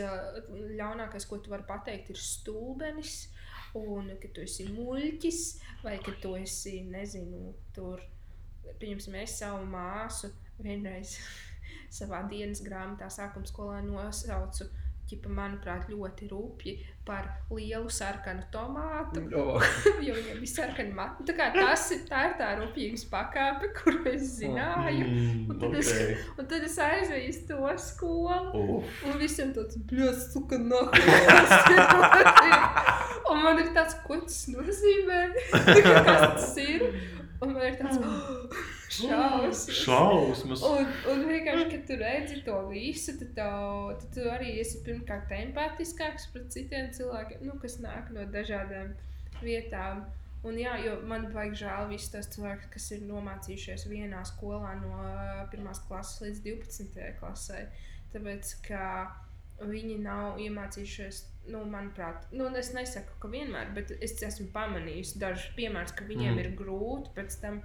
ļaunākais, 0.77 1.27
ko 1.27 1.37
tu 1.37 1.49
vari 1.49 1.65
pateikt, 1.67 2.09
ir 2.09 2.17
stulbenis, 2.17 3.29
un 3.73 4.13
ka 4.21 4.27
tu 4.33 4.41
esi 4.41 4.67
muļķis, 4.69 5.41
vai 5.83 5.97
ka 5.97 6.11
tu 6.21 6.35
esi, 6.35 6.83
nezinu, 6.83 7.53
tur, 7.73 8.01
pieņemsim, 8.79 9.15
es 9.15 9.39
savu 9.39 9.65
māsu 9.65 10.29
vienreiz 10.59 11.17
savā 11.97 12.29
dienas 12.29 12.61
grāmatā 12.61 13.09
sākuma 13.09 13.45
skolā 13.45 13.81
nosaucu 13.81 14.69
ķipa, 15.09 15.29
manuprāt, 15.29 15.89
ļoti 15.89 16.27
rupji 16.31 16.77
par 17.05 17.25
lielu 17.51 17.89
sarkanu 17.91 18.43
tomātu. 18.51 19.23
Oh. 19.35 19.59
jo 20.05 20.15
viņam 20.15 20.39
bija 20.39 20.51
sarkana 20.51 20.95
matu. 20.95 21.25
Tā, 21.27 21.49
tas 21.55 21.87
tā, 22.07 22.21
ir 22.29 22.35
tā 22.39 22.51
rupjības 22.59 23.05
pakāpe, 23.11 23.71
kur 23.77 23.99
es 24.11 24.37
zināju. 24.39 25.07
Mm, 25.07 25.41
un, 25.49 25.59
tad 25.59 25.67
okay. 25.69 25.81
es, 25.83 26.21
un 26.39 26.49
tad 26.53 26.67
es 26.69 26.77
aizēju 26.87 27.33
uz 27.33 27.41
to 27.49 27.73
skolu. 27.87 28.63
Uf. 28.77 29.01
Un 29.09 29.19
visiem 29.21 29.51
tāds 29.55 29.79
bļos, 29.89 30.29
suka, 30.35 30.59
nāk. 30.61 30.95
un 33.31 33.43
man 33.43 33.59
ir 33.63 33.73
tāds, 33.75 33.99
ko 34.07 34.21
tas 34.23 34.45
nozīmē? 34.53 35.25
Kas 35.51 35.83
tas 35.83 36.57
ir? 36.63 36.87
Un 37.43 37.53
man 37.55 37.65
ir 37.67 37.77
tāds, 37.79 37.99
oh, 37.99 38.57
šausmas. 38.97 39.63
Šausmas. 39.83 40.63
Un, 40.67 40.89
un 41.11 41.23
vienkārši, 41.27 41.65
kad 41.73 41.85
tu 41.89 41.97
redzi 41.99 42.41
to 42.45 42.57
visu, 42.69 43.15
tad, 43.19 43.33
tev, 43.37 43.93
tad 44.01 44.09
tu 44.15 44.27
arī 44.31 44.53
esi 44.61 44.83
pirmkārt 44.85 45.31
empātiskāks 45.37 46.29
pret 46.33 46.51
citiem 46.55 46.91
cilvēkiem, 46.95 47.43
nu, 47.47 47.57
kas 47.63 47.79
nāk 47.83 48.13
no 48.15 48.25
dažādām 48.33 48.93
vietām. 49.43 50.05
Un, 50.43 50.57
jā, 50.59 50.75
jo 50.83 50.97
man 51.07 51.29
vajag 51.31 51.53
žēl 51.61 51.91
visus 51.93 52.11
tos 52.11 52.29
cilvēkus, 52.35 52.71
kas 52.71 52.89
ir 52.95 53.03
nomācījušies 53.07 53.85
vienā 53.87 54.23
skolā 54.27 54.73
no 54.81 54.97
1. 55.47 55.69
klases 55.87 56.19
līdz 56.25 56.41
12. 56.47 57.05
klasē. 57.21 57.61
Tāpēc, 58.13 58.55
ka 58.67 58.87
viņi 59.63 60.01
nav 60.03 60.41
iemācījušies 60.43 61.23
nu, 61.51 61.63
manuprāt, 61.69 62.27
nu, 62.31 62.47
es 62.59 62.71
nesaku, 62.75 63.15
ka 63.19 63.31
vienmēr, 63.31 63.71
bet 63.75 63.91
es 63.99 64.15
esmu 64.23 64.49
pamanījis 64.55 65.15
dažus 65.21 65.49
piemērus, 65.57 65.95
ka 65.97 66.07
viņiem 66.07 66.35
mm. 66.35 66.43
ir 66.43 66.51
grūti 66.59 67.11
pēc 67.17 67.39
tam 67.41 67.61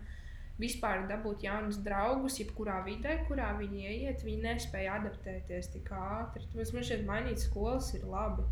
vispār 0.58 1.04
dabūt 1.10 1.44
jaunus 1.46 1.78
draugus, 1.84 2.40
jebkurā 2.42 2.80
vidē, 2.86 3.20
kurā 3.28 3.52
viņi 3.60 3.84
ieiet. 3.92 4.24
Viņi 4.26 4.42
nespēja 4.42 4.98
adaptēties 4.98 5.70
tik 5.76 5.92
ātri. 5.94 6.46
Tāpēc 6.50 6.74
man 6.74 6.88
šeit 6.90 7.04
mainīt 7.06 7.44
skolas 7.44 7.92
ir 7.94 8.06
labi. 8.10 8.46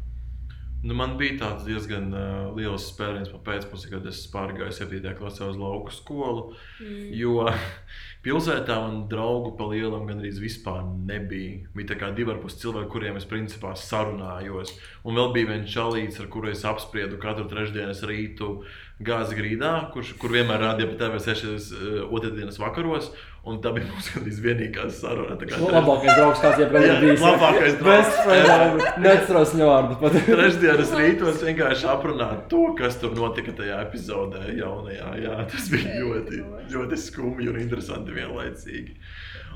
Nu, 0.86 0.94
man 0.94 1.16
bija 1.18 1.34
tāds 1.40 1.64
diezgan 1.66 2.12
uh, 2.14 2.52
liels 2.54 2.84
spēriens 2.92 3.32
pēcpusē, 3.46 3.88
kad 3.90 4.04
es 4.06 4.20
pārgāju 4.30 4.74
7. 4.76 5.00
klasē 5.18 5.48
uz 5.50 5.58
lauku 5.58 5.90
skolu. 5.94 6.44
Mm. 6.78 7.08
Jo 7.18 7.48
pilsētā 8.26 8.76
man 8.84 9.00
draugu 9.10 9.56
pa 9.58 9.66
lielam 9.72 10.06
gandrīz 10.06 10.38
vispār 10.42 10.84
nebija. 11.08 11.66
Bija 11.74 11.90
tikai 11.94 12.12
divi 12.14 12.34
ar 12.34 12.38
pus 12.42 12.58
cilvēki, 12.62 12.90
kuriem 12.92 13.18
es 13.18 13.26
principā 13.26 13.74
sarunājos. 13.78 14.76
Un 15.02 15.18
vēl 15.18 15.32
bija 15.34 15.52
viens 15.54 15.74
čalīts, 15.74 16.20
ar 16.22 16.30
kuru 16.30 16.52
es 16.52 16.62
apspriedu 16.68 17.18
katru 17.22 17.48
trešdienas 17.50 18.04
rītu 18.06 18.60
gāzi 19.02 19.38
grīdā, 19.38 19.72
kurš, 19.94 20.14
kur 20.20 20.38
vienmēr 20.38 20.62
rādīja 20.68 20.92
pa 20.92 21.00
TV6 21.02 21.48
uh, 21.50 21.96
otrdienas 22.14 22.62
vakaros. 22.62 23.10
Un 23.46 23.60
tā 23.62 23.70
bija 23.76 23.86
mūsu 23.86 24.22
vienīgā 24.42 24.88
saruna. 24.90 25.36
Tā 25.38 25.46
kā 25.46 25.58
Nu, 25.60 25.68
labākais 25.70 26.16
draugs, 26.18 26.40
kāds 26.42 26.62
jebkad 26.64 26.86
ir 26.88 26.96
bijis. 27.04 27.20
Labākais 27.22 27.76
draugs. 27.78 28.88
Neatceros 29.04 29.52
viņu 29.54 29.68
vārdu. 29.70 30.10
Trešdienas 30.16 30.90
rītos 30.98 31.44
vienkārši 31.46 31.86
aprunāt 31.92 32.48
to, 32.50 32.64
kas 32.78 32.98
tur 32.98 33.14
notika 33.14 33.54
tajā 33.60 33.78
epizodē, 33.86 34.48
jaunajā. 34.58 35.12
Jā, 35.22 35.36
tas 35.52 35.70
bija 35.70 36.00
ļoti, 36.00 36.42
ļoti 36.74 36.98
skumji 37.04 37.52
un 37.52 37.60
interesanti 37.62 38.18
vienlaicīgi. 38.18 38.98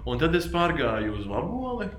Un 0.06 0.22
tad 0.22 0.38
es 0.38 0.46
pārgāju 0.54 1.18
uz 1.18 1.26
Vaboli. 1.28 1.90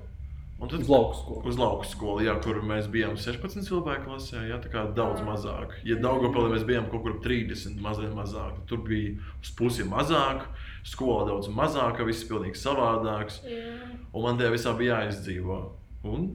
Un 0.62 0.68
tad 0.70 0.80
Uz 0.80 0.88
lauku 0.88 1.16
skolu. 1.18 1.40
Uz 1.50 1.56
lauku 1.58 1.86
skolu, 1.90 2.22
jā, 2.22 2.36
kur 2.38 2.60
mēs 2.62 2.86
bijām 2.90 3.16
16 3.18 3.66
cilvēku 3.66 4.06
klasē, 4.06 4.44
jā, 4.46 4.60
tā 4.62 4.70
kā 4.70 4.84
daudz 4.94 5.18
mazāk. 5.26 5.74
Ja 5.82 5.96
Daugopilī 5.98 6.52
mēs 6.52 6.62
bijām 6.68 6.86
kaut 6.92 7.02
kur 7.02 7.16
ap 7.16 7.24
30, 7.24 7.80
mazliet 7.82 8.12
mazāk. 8.14 8.60
Tur 8.70 8.84
bija 8.86 9.16
uz 9.42 9.50
pusi 9.58 9.82
mazāk, 9.90 10.44
skola 10.86 11.26
daudz 11.28 11.50
mazāka, 11.52 12.06
viss 12.06 12.26
pilnīgi 12.28 12.58
savādāks. 12.58 13.40
Jā. 13.46 13.90
Un 14.12 14.26
man 14.26 14.40
tajā 14.40 14.52
visā 14.54 14.74
bija 14.78 15.02
jāizdzīvo. 15.02 15.58
Un 16.10 16.28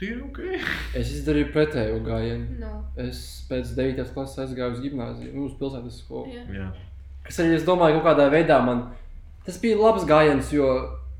tie 0.00 0.12
ir 0.14 0.22
ok. 0.26 0.40
Es 0.98 1.12
izdarīju 1.14 1.52
pretējo 1.54 2.00
gājienu. 2.06 2.58
No. 2.62 2.72
Es 2.98 3.22
pēc 3.50 3.74
9. 3.78 4.06
klases 4.14 4.44
aizgāju 4.46 4.76
uz 4.76 4.84
gimnāziju, 4.84 5.34
uz 5.46 5.54
pilsētas 5.60 6.00
skolu. 6.02 6.34
Jā. 6.34 6.46
Jā. 6.58 6.70
Kas 7.28 7.42
arī, 7.42 7.58
es 7.58 7.66
domāju, 7.66 7.98
kaut 7.98 8.12
kādā 8.12 8.30
veidā 8.32 8.58
man 8.64 8.88
tas 9.46 9.58
bija 9.60 9.78
labs 9.80 10.04
gājiens, 10.08 10.50
jo, 10.52 10.68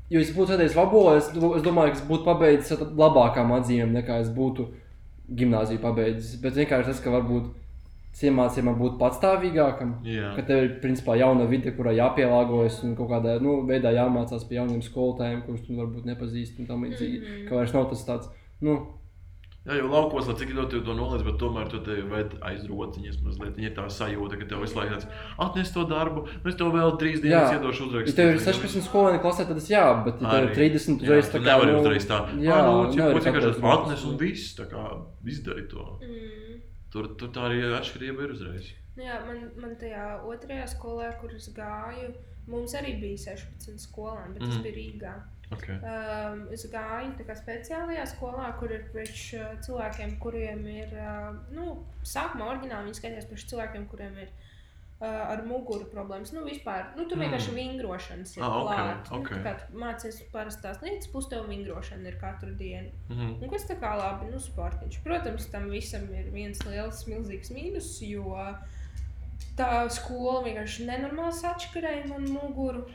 jo 0.09 0.21
es 0.21 0.29
būtu 0.35 0.53
redzējis 0.53 0.75
Vabolo, 0.77 1.15
es, 1.17 1.31
es 1.33 1.63
domāju, 1.65 1.95
ka 1.95 1.97
es 1.97 2.05
būtu 2.05 2.25
pabeidzis 2.27 2.75
ar 2.75 2.83
labākām 2.97 3.53
atzīmēm, 3.55 3.95
nekā 3.97 4.19
es 4.23 4.29
būtu 4.33 4.67
gimnāziju 5.39 5.81
pabeidzis. 5.81 6.35
Bet 6.41 6.57
vienkārši 6.57 6.91
tas, 6.91 7.01
ka 7.03 7.13
varbūt 7.13 7.49
es 8.19 8.25
iemācīju 8.27 8.67
man 8.67 8.75
būt 8.79 8.97
patstāvīgākam. 8.99 9.93
Jā. 10.03 10.33
Ka 10.35 10.43
tev 10.49 10.65
ir 10.65 10.71
principā 10.83 11.15
jauna 11.19 11.47
vide, 11.47 11.71
kurā 11.77 11.95
jāpielāgojas 11.95 12.81
un 12.83 12.97
kaut 12.99 13.13
kādā 13.13 13.37
nu, 13.43 13.61
veidā 13.69 13.93
jāmācās 13.95 14.43
pie 14.49 14.59
jauniem 14.59 14.83
skolotājiem, 14.83 15.45
kurus 15.47 15.63
tu 15.63 15.79
varbūt 15.79 16.09
nepazīsti. 16.09 16.67
tam 16.67 16.83
līdzīgi. 16.83 17.19
Mm 17.19 17.25
-hmm. 17.25 17.49
Ka 17.49 17.55
vairs 17.55 17.73
nav 17.73 17.89
tas 17.89 18.05
tāds, 18.05 18.27
nu, 18.61 18.79
Jā, 19.67 19.75
jau 19.75 19.89
laukos, 19.91 20.25
lai 20.25 20.33
cik 20.39 20.53
ļoti 20.55 20.79
to 20.87 20.93
noliedz, 20.95 21.23
bet 21.27 21.35
tomēr 21.37 21.67
tu 21.69 21.79
te 21.83 22.01
ved 22.09 22.31
aiz 22.41 22.63
rociņas 22.65 23.19
mazliet. 23.21 23.57
Viņa 23.57 23.67
ir 23.69 23.75
tā 23.75 23.83
sajūta, 23.91 24.39
ka 24.39 24.47
tev 24.49 24.63
visu 24.63 24.77
laiku 24.79 24.93
tāds 24.93 25.07
atnes 25.37 25.73
to 25.73 25.83
darbu, 25.83 26.23
nu 26.43 26.49
es 26.49 26.55
tev 26.55 26.71
vēl 26.73 26.95
trīs 26.97 27.21
dienas 27.21 27.51
Jā. 27.51 27.59
iedošu 27.59 27.85
uzrakstu. 27.85 28.09
ja 28.09 28.15
tev 28.15 28.31
ir 28.33 28.39
16 28.39 28.87
skolēni 28.87 29.19
klasē, 29.21 29.45
tad 29.45 29.59
tas 29.59 29.69
jā, 29.69 29.83
bet 30.05 30.21
ja 30.21 30.31
tev 30.31 30.47
ir 30.47 30.55
30 30.55 31.03
jā, 31.03 31.05
uzreiz 31.05 31.29
tā 31.29 31.37
kā. 31.37 31.45
nevari 31.45 31.71
nu, 31.71 31.81
uzreiz 31.83 32.07
tā. 32.09 32.19
Jā, 32.39 32.57
nu, 32.65 32.87
cik 32.93 33.03
vienkārši 33.03 33.51
pateikt, 33.59 33.67
atnes 33.75 34.05
un 34.09 34.17
viss, 34.17 34.55
tā 34.57 34.65
kā 34.71 34.85
izdari 35.27 35.67
to. 35.69 35.85
Mm. 36.01 36.48
Tur, 36.93 37.11
tur 37.19 37.33
tā 37.35 37.47
arī 37.47 37.61
atšķirība 37.77 38.25
ir 38.25 38.35
uzreiz. 38.35 38.69
Nu 38.97 39.05
Jā, 39.05 39.19
man, 39.27 39.43
man 39.61 39.75
tajā 39.79 40.05
otrajā 40.27 40.65
skolā, 40.71 41.11
kur 41.21 41.33
es 41.37 41.47
gāju, 41.55 42.09
mums 42.49 42.73
arī 42.75 42.95
bija 43.01 43.19
16 43.35 43.83
skolēni, 43.85 44.35
bet 44.35 44.45
mm. 44.45 44.49
tas 44.53 44.63
bija 44.65 44.77
Rīgā. 44.77 45.13
Okay. 45.49 45.79
Um, 45.81 46.43
es 46.53 46.65
gāju 46.69 47.37
speciālajā 47.39 48.03
skolā, 48.11 48.51
kur 48.59 48.73
ir 48.73 48.83
priekš 48.93 49.23
uh, 49.37 49.53
cilvēkiem, 49.65 50.17
kuriem 50.21 50.65
ir, 50.69 50.93
uh, 50.93 51.31
nu, 51.55 51.71
sākumā 52.05 52.51
oriģināli 52.51 52.89
viņi 52.89 52.99
skaitās 52.99 53.29
priekš 53.29 53.47
cilvēkiem, 53.53 53.87
kuriem 53.89 54.19
ir 54.25 54.29
uh, 54.29 54.48
ar 55.07 55.41
muguru 55.47 55.85
problēmas. 55.93 56.33
Nu, 56.35 56.41
vispār, 56.43 56.89
nu, 56.97 57.05
tur 57.07 57.17
Mm. 57.17 57.21
vienkārši 57.23 57.53
vingrošanas 57.55 58.33
ir 58.37 58.43
Ah, 58.43 58.57
klāta. 58.65 59.11
ok. 59.19 59.29
Nu, 59.31 59.37
tā 59.37 59.43
kā 59.43 59.53
tu 59.71 59.77
mācies 59.79 60.17
parasti 60.33 60.61
tās 60.65 60.81
lietas, 60.81 61.07
plus 61.11 61.29
tev 61.29 61.47
vingrošana 61.47 62.07
ir 62.07 62.17
katru 62.19 62.51
dienu. 62.55 62.91
Mhm. 63.09 63.43
Un 63.43 63.49
kas 63.49 63.63
tā 63.69 63.79
kā 63.79 63.93
labi, 63.97 64.31
nu, 64.31 64.37
sportiņš. 64.39 65.03
Protams, 65.03 65.45
tam 65.51 65.69
visam 65.69 66.03
ir 66.13 66.29
viens 66.31 66.59
liels, 66.65 67.05
milzīgs 67.07 67.51
mīnus, 67.51 68.01
jo 68.09 68.35
tā 69.57 69.89
skola 69.89 70.43
vienkārši 70.43 70.85
nenormāli 70.87 71.33
sačakarēja 71.33 72.07
man 72.09 72.25
muguru. 72.31 72.85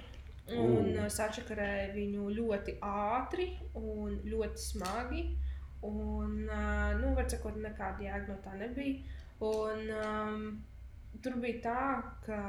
Un 0.48 0.98
uh. 0.98 1.06
sačakarēja 1.08 1.94
viņu 1.94 2.28
ļoti 2.36 2.78
ātri 2.82 3.56
un 3.74 4.20
ļoti 4.28 4.58
smagi. 4.60 5.22
Un, 5.82 6.44
nu, 7.00 7.14
var 7.14 7.24
sakot, 7.28 7.56
nekāda 7.56 8.00
jēga 8.00 8.28
no 8.28 8.36
tā 8.44 8.52
nebija. 8.58 9.02
Un 9.40 9.90
um, 9.90 10.64
tur 11.24 11.38
bija 11.42 11.62
tā, 11.64 11.80
ka 12.26 12.40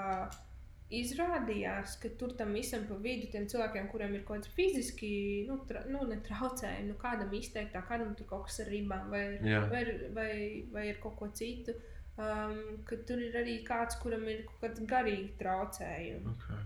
izrādījās, 0.93 1.95
ka 2.01 2.11
tur 2.19 2.35
tam 2.37 2.53
visam 2.53 2.83
pa 2.89 2.97
vidu 3.01 3.29
tiem 3.33 3.47
cilvēkiem, 3.49 3.87
kuriem 3.89 4.13
ir 4.19 4.23
kaut 4.27 4.43
kāds 4.43 4.51
fiziski, 4.53 5.09
nu, 5.49 5.57
tra, 5.69 5.81
nu 5.89 6.03
netraucējumi, 6.11 6.91
nu, 6.91 6.97
kādam 7.01 7.33
izteiktā, 7.33 7.81
kādam 7.89 8.13
tur 8.17 8.29
kaut 8.29 8.45
kas 8.49 8.61
ar 8.61 8.69
ribām 8.69 9.09
vai, 9.13 9.23
vai, 9.41 9.81
ir- 9.81 10.05
vai, 10.13 10.31
vai 10.75 10.87
ir 10.91 11.01
kaut 11.01 11.17
ko 11.21 11.31
citu. 11.33 11.73
Um, 12.15 12.77
ka 12.87 12.95
tur 13.07 13.19
ir 13.19 13.33
arī 13.35 13.57
kāds, 13.67 13.97
kuram 13.99 14.23
ir 14.31 14.45
kaut 14.47 14.61
kāds 14.61 14.85
garīgi 14.87 15.33
traucējumi. 15.41 16.31
Okay. 16.37 16.61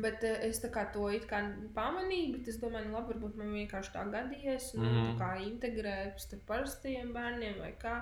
Bet 0.00 0.22
uh, 0.24 0.38
es 0.46 0.62
tā 0.62 0.70
to 0.94 1.08
kā 1.28 1.42
pamanīju, 1.74 2.38
bet 2.38 2.48
es 2.48 2.60
domāju, 2.62 2.88
nu, 2.88 2.94
labi, 2.96 3.12
varbūt 3.12 3.36
man 3.36 3.52
vienkārši 3.58 3.92
tā 3.96 4.06
gadījies, 4.14 4.70
un 4.78 4.86
mm. 4.86 4.98
Mhm. 5.02 5.18
kā 5.20 5.30
integrēt 5.44 6.22
starp 6.22 6.46
parastajiem 6.48 7.12
bērniem 7.16 7.58
vai 7.60 7.74
kā. 7.82 7.98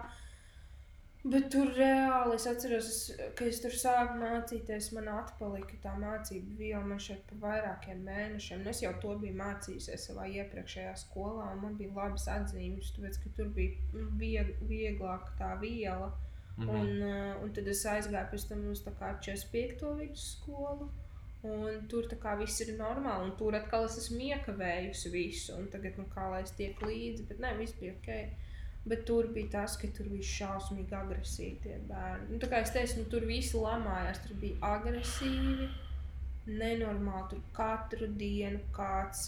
Bet 1.28 1.48
tur 1.52 1.68
reāli 1.76 2.36
es 2.38 2.46
atceros, 2.48 2.86
es, 2.88 3.32
ka 3.36 3.46
es 3.48 3.58
tur 3.60 3.74
sāku 3.76 4.16
mācīties, 4.20 4.92
man 4.96 5.10
atpalika 5.12 5.76
tā 5.82 5.92
mācība 6.00 6.54
viela 6.60 6.80
man 6.86 7.02
šeit 7.04 7.24
pa 7.28 7.36
vairākiem 7.42 8.00
mēnešiem. 8.06 8.62
Un 8.62 8.70
es 8.72 8.80
jau 8.84 8.92
to 9.02 9.16
biju 9.20 9.36
mācījusies 9.36 10.06
savā 10.08 10.28
iepriekšējā 10.38 10.94
skolā, 11.02 11.50
un 11.52 11.60
man 11.66 11.76
bija 11.80 11.92
labas 11.96 12.24
atzīmes, 12.32 12.94
tāpēc, 12.96 13.20
ka 13.24 13.34
tur 13.36 13.52
bija 13.58 13.76
mm, 13.92 14.14
vieg, 14.22 14.54
vieglāk 14.70 15.34
tā 15.40 15.52
viela. 15.60 16.14
Mhm. 16.56 16.70
Un, 16.70 16.88
uh, 17.02 17.44
un 17.44 17.52
tad 17.54 17.68
es 17.70 17.84
aizgāju 17.86 18.32
pēc 18.32 18.48
tam 18.48 18.64
uz 18.72 18.82
tā 18.86 18.94
kā 18.98 19.12
45. 19.20 19.92
vidusskolu. 20.00 20.88
Un 21.48 21.84
tur 21.90 22.08
kā 22.18 22.32
viss 22.40 22.64
ir 22.64 22.72
normāli, 22.80 23.28
un 23.28 23.36
tur 23.38 23.54
atkal 23.54 23.84
es 23.86 23.98
esmu 24.00 24.24
iekavējusi 24.32 25.12
visu. 25.12 25.54
Un 25.54 25.68
tagad, 25.70 26.00
nu, 26.00 26.08
kā 26.10 26.24
lai 26.32 26.40
es 26.42 26.56
tiek 26.58 26.80
līdzi, 26.82 27.28
bet 27.28 27.44
nē, 27.44 27.52
viss 27.60 27.76
bija 27.78 27.94
ok. 27.94 28.47
Bet 28.88 29.04
tur 29.08 29.28
bija 29.34 29.50
tas, 29.58 29.76
ka 29.80 29.90
tur 29.96 30.08
bija 30.12 30.30
šausmīgi 30.30 30.96
agresīvi 30.96 31.58
tie 31.64 31.76
bērni. 31.88 32.30
Nu, 32.32 32.40
tā 32.42 32.48
kā 32.52 32.62
es 32.64 32.72
teicu, 32.74 33.02
nu, 33.02 33.10
tur 33.12 33.26
visi 33.28 33.60
lamājās, 33.60 34.22
tur 34.24 34.40
bija 34.40 34.74
agresīvi. 34.76 35.68
Nenormāli 36.48 37.26
tur 37.34 37.40
katru 37.52 38.06
dienu 38.16 38.62
kāds 38.72 39.26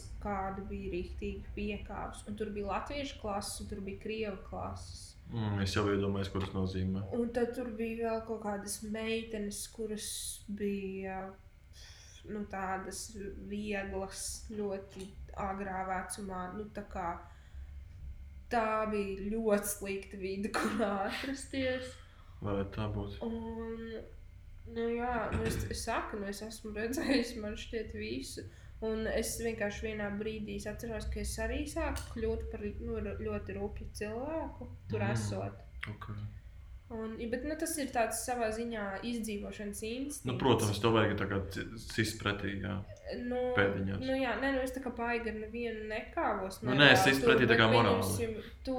bija 0.70 0.92
rīktīgi 0.94 1.52
piekāpts. 1.56 2.24
Un 2.30 2.38
tur 2.40 2.52
bija 2.54 2.70
latviešu 2.70 3.20
klases, 3.20 3.61
un 3.61 3.68
tur 3.72 3.82
bija 3.84 4.00
krievu 4.00 4.38
klases. 4.46 5.11
Mm, 5.30 5.61
es 5.62 5.76
jau 5.76 5.84
iedomājos, 5.86 6.30
ko 6.32 6.40
tas 6.42 6.54
nozīmē. 6.56 7.04
Un 7.14 7.28
tad 7.34 7.52
tur 7.54 7.68
bija 7.78 8.08
vēl 8.08 8.24
kaut 8.26 8.40
kādas 8.42 8.80
meitenes, 8.82 9.61
kuras 9.74 10.08
bija 10.48 11.20
nu, 12.28 12.42
tādas 12.50 13.11
vieglas, 13.50 14.24
ļoti 14.50 15.06
agrā 15.40 15.84
vecumā. 15.88 16.42
Nu, 16.56 16.66
tā, 16.74 16.84
kā, 16.90 17.12
tā 18.53 18.86
bija 18.90 19.28
ļoti 19.32 19.70
slikta 19.74 20.20
vide, 20.20 20.53
kurā 20.55 20.92
atrasties. 21.09 21.92
Varētu 22.40 22.72
tā 22.76 22.86
būt. 22.94 23.18
Un, 23.26 24.01
nu, 24.74 24.86
jā, 24.96 25.14
nu, 25.34 25.44
es, 25.48 25.61
es 25.70 25.84
saku, 25.84 26.20
nu, 26.22 26.30
es 26.32 26.40
esmu 26.46 26.72
redzējis, 26.76 27.36
man 27.42 27.57
šķiet, 27.61 27.94
visu. 28.01 28.46
Un 28.80 29.05
es 29.12 29.34
vienkārši 29.44 29.90
vienā 29.90 30.07
brīdī 30.16 30.55
atceros, 30.70 31.11
ka 31.12 31.20
es 31.20 31.34
arī 31.44 31.66
sāku 31.68 32.14
kļūt 32.14 32.46
par 32.53 32.62
nu, 32.80 32.96
ļoti 33.20 33.57
rūpju 33.59 33.88
cilvēku, 33.98 34.70
tur 34.88 35.03
Mm. 35.05 35.11
esot. 35.12 35.59
Okay. 35.90 36.16
Un, 36.90 37.12
bet 37.30 37.44
nu, 37.44 37.55
tas 37.61 37.76
ir 37.78 37.92
tāds 37.94 38.24
savā 38.26 38.48
ziņā 38.57 38.86
izdzīvošanas 39.07 39.82
instinkts. 39.86 40.24
Nu, 40.26 40.34
protams, 40.40 40.80
tev 40.82 40.96
vajag 40.96 41.12
tā 41.20 41.28
nu, 43.24 43.40
pēdiņās. 43.56 44.04
Nu, 44.04 44.14
jā, 44.18 44.36
nē, 44.42 44.54
nu, 44.56 44.62
es 44.66 44.74
tā 44.76 44.84
kā 44.84 44.92
baigi 44.96 45.32
ar 45.32 45.40
nevienu 45.40 45.88
nekāvos. 45.90 46.61
Nu, 46.66 46.76
nē, 46.78 46.92
es 46.94 47.24
pretī 47.24 47.48
tā 47.50 47.58
kā 47.61 47.68
morāli. 47.72 48.30
Tu 48.66 48.78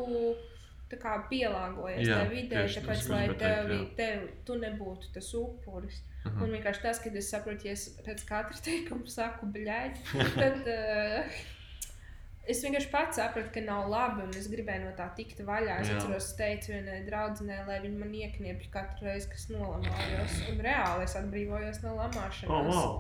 tā 0.91 0.99
kā 0.99 1.13
pielāgojies 1.31 2.03
Jā, 2.03 2.19
tajā 2.19 2.31
vidē, 2.31 2.65
tieši 2.65 2.81
tāpēc, 2.81 3.05
lai 3.11 3.23
tevi, 3.39 3.77
jā. 3.77 3.87
tev, 3.95 4.27
tu 4.47 4.57
nebūtu 4.59 5.13
tas 5.15 5.31
upuris. 5.39 6.01
Mhm. 6.25 6.43
Un 6.43 6.53
vienkārši 6.57 6.83
tas, 6.83 6.99
kad 7.01 7.15
es 7.17 7.31
saprotu, 7.31 7.69
ja 7.69 7.77
es 7.77 7.87
pēc 8.05 8.25
katra 8.27 8.61
teikuma 8.65 9.09
saku 9.09 9.49
bļaigi, 9.55 10.03
tad 10.35 10.67
uh, 10.67 11.39
es 12.51 12.61
vienkārši 12.65 12.91
pats 12.91 13.19
sapratu, 13.21 13.53
ka 13.55 13.63
nav 13.65 13.87
labi. 13.91 14.25
Un 14.27 14.35
es 14.37 14.49
gribēju 14.51 14.85
no 14.85 14.93
tā 14.97 15.07
tikt 15.17 15.41
vaļā. 15.47 15.79
Es 15.81 15.91
Jā. 15.91 15.97
atceros, 15.97 16.29
es 16.29 16.37
teicu 16.39 16.75
vienai 16.75 17.01
draudzenei, 17.07 17.61
lai 17.67 17.79
viņa 17.85 18.03
man 18.03 18.15
iekniepja 18.21 18.71
katru 18.75 19.09
reizi, 19.09 19.31
kas 19.31 19.47
nolamājos. 19.53 20.39
Un 20.51 20.63
reāli 20.65 21.07
es 21.07 21.17
atbrīvojos 21.19 21.83
no 21.85 21.95
lamāšanas. 21.99 22.51
Oh, 22.51 22.69
wow. 22.69 22.95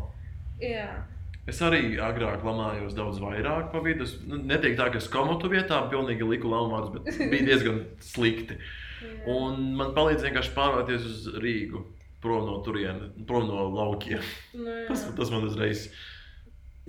Jā, 0.61 0.89
Es 1.49 1.57
arī 1.65 1.95
agrāk 1.97 2.43
lamājos 2.45 2.93
daudz 2.93 3.17
vairāk 3.21 3.71
pa 3.73 3.81
vidu. 3.81 4.05
Es 4.05 4.19
nu, 4.27 4.37
neteiktu 4.37 4.77
tā, 4.77 4.91
ka 4.93 4.99
es 5.01 5.07
komotu 5.09 5.49
vietā 5.49 5.79
pilnīgi 5.89 6.27
liku 6.27 6.51
lamāts, 6.51 6.91
bet 6.93 7.09
bija 7.33 7.47
diezgan 7.49 7.81
slikti. 8.05 8.59
Un 9.29 9.71
man 9.79 9.95
palīdz 9.97 10.27
vienkārši 10.27 10.53
pārvērties 10.53 11.07
uz 11.09 11.27
Rīgu. 11.41 11.81
Prom 12.21 12.45
no 12.45 12.59
turienes, 12.61 13.15
prom 13.25 13.47
no 13.49 13.63
laukiem. 13.73 14.21
Nu, 14.53 14.67
jā. 14.69 14.83
Tas, 14.91 15.07
tas 15.17 15.31
man 15.33 15.47
uzreiz 15.47 15.87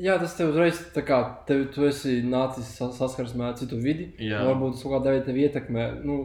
Jā, 0.00 0.18
tas 0.20 0.32
tev 0.36 0.50
uzreiz 0.52 0.78
tā 0.92 1.02
kā 1.04 1.18
tev, 1.48 1.66
tu 1.72 1.84
esi 1.84 2.18
nācis 2.24 2.68
sa- 2.78 2.90
saskarsmē 2.96 3.50
ar 3.50 3.56
citu 3.56 3.76
vidi. 3.80 4.10
Jā. 4.20 4.40
Varbūt 4.48 4.76
tas 4.76 4.84
kaut 4.84 4.94
kādā 4.98 5.12
veidā 5.12 5.26
tevi 5.26 5.44
ietekmē. 5.46 5.84
Nu, 6.04 6.16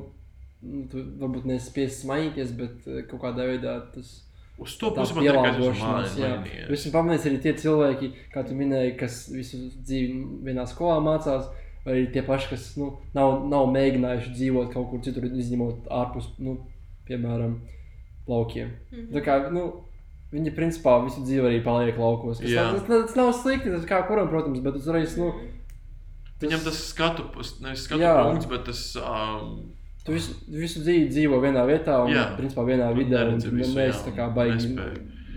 nu, 0.64 0.84
tu 0.92 1.04
varbūt 1.20 1.48
neesi 1.48 1.68
spiests 1.72 2.04
mainīties, 2.08 2.52
bet 2.60 2.88
eh, 2.88 3.02
kaut 3.08 3.22
kādā 3.26 3.48
veidā 3.48 3.78
tas 3.94 4.14
uz 4.60 4.76
to 4.82 4.92
pusi 4.96 5.16
man 5.16 5.24
liekas, 5.28 5.58
tas 5.58 6.18
ir 6.18 6.26
mainījies. 6.26 6.70
Esmu 6.78 6.92
pamanījis 6.96 7.28
arī 7.30 7.40
tie 7.46 7.54
cilvēki, 7.62 8.12
kā 8.34 8.44
tu 8.48 8.58
minēji, 8.58 8.96
kas 9.00 9.20
visu 9.34 9.60
dzīvi 9.78 10.44
vienā 10.48 10.68
skolā 10.70 11.00
mācās. 11.06 11.50
Vai 11.86 11.94
arī 11.94 12.08
tie 12.12 12.24
paši, 12.28 12.50
kas 12.52 12.64
nu, 12.76 12.90
nav, 13.16 13.46
nav 13.48 13.70
mēģinājuši 13.72 14.34
dzīvot 14.36 14.74
kaut 14.74 14.90
kur 14.92 15.04
citur, 15.06 15.24
izņemot 15.30 15.86
ārpus, 15.88 16.26
nu, 16.44 16.58
piemēram, 17.08 17.62
laukiem. 18.28 18.74
Mhm. 18.92 19.06
Tā 19.14 19.24
kā, 19.24 19.38
nu, 19.56 19.68
viņi 20.34 20.52
principā 20.58 20.98
visu 21.06 21.24
dzīvi 21.24 21.48
arī 21.48 21.62
paliek 21.64 21.96
laukos. 21.96 22.42
Tas, 22.44 22.52
nav- 22.52 22.82
tas, 22.82 23.06
tas 23.08 23.16
nav 23.16 23.32
slikti, 23.38 23.72
tas 23.72 23.88
kā 23.88 24.02
kuram, 24.10 24.28
protams, 24.28 24.60
bet 24.66 24.76
uzreiz, 24.82 25.16
nu, 25.22 25.32
Viņam 26.38 26.62
tas 26.68 26.78
skatu, 26.92 27.24
nevis 27.66 27.88
skatu 27.88 28.04
Jā. 28.04 28.14
punkts, 28.28 28.46
bet 28.46 28.68
tas. 28.68 28.82
Um, 29.02 29.72
tu 30.08 30.16
visu, 30.16 30.34
visu 30.48 30.82
dzīvi 30.86 31.12
dzīvo 31.12 31.42
vienā 31.44 31.68
vietā 31.68 32.00
un, 32.06 32.14
Jā. 32.16 32.30
principā, 32.40 32.64
vienā 32.68 32.88
vidē, 32.96 33.26
neesi 33.36 33.76
jā, 33.76 33.92
tā 34.06 34.14
kā 34.16 34.30
baigi 34.34 34.72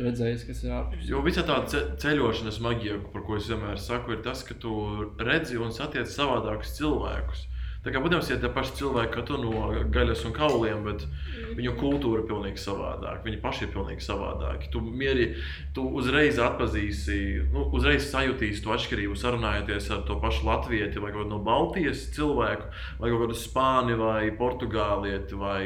redzējis, 0.01 0.45
kas 0.49 0.63
ir 0.65 0.75
ārpus. 0.77 1.09
Jo 1.11 1.23
visa 1.27 1.43
tā 1.47 1.59
ce 1.71 1.83
ceļošanas 2.01 2.61
maģija, 2.65 3.01
par 3.13 3.25
ko 3.27 3.37
es 3.37 3.49
vienmēr 3.51 3.81
saku, 3.83 4.15
ir 4.15 4.23
tas, 4.25 4.45
ka 4.47 4.57
tu 4.63 4.73
redzi 5.21 5.59
un 5.61 5.75
satiec 5.75 6.09
savādākus 6.09 6.77
cilvēkus. 6.79 7.43
Tā 7.81 7.95
kā, 7.95 8.01
protams, 8.03 8.29
ir 8.29 8.41
tie 8.43 8.49
paši 8.53 8.75
cilvēki, 8.77 9.13
kā 9.15 9.23
tu 9.25 9.39
no 9.41 9.71
gaļas 9.93 10.27
un 10.29 10.35
kauliem, 10.37 10.83
bet 10.85 11.07
viņu 11.57 11.73
kultūra 11.81 12.21
ir 12.21 12.27
pilnīgi 12.29 12.61
savādāka. 12.61 13.25
Viņi 13.25 13.41
paši 13.41 13.65
ir 13.65 13.71
pilnīgi 13.73 14.05
savādāki. 14.05 14.69
Tu, 14.75 14.83
mieri, 14.85 15.31
tu 15.77 15.87
uzreiz 15.97 16.37
atpazīsi, 16.45 17.17
nu, 17.55 17.65
uzreiz 17.79 18.11
sajutīsi 18.11 18.61
to 18.67 18.75
atšķirību, 18.77 19.17
sarunājoties 19.17 19.89
ar 19.97 20.05
to 20.05 20.19
pašu 20.21 20.45
latvieti 20.51 21.01
vai 21.01 21.15
no 21.25 21.41
Baltijas 21.47 22.05
cilvēku, 22.13 22.69
vai 23.01 23.15
kaut 23.15 23.25
kādu 23.25 23.41
spāni 23.41 23.97
vai 23.97 24.29
portugālieti 24.37 25.41
vai 25.41 25.65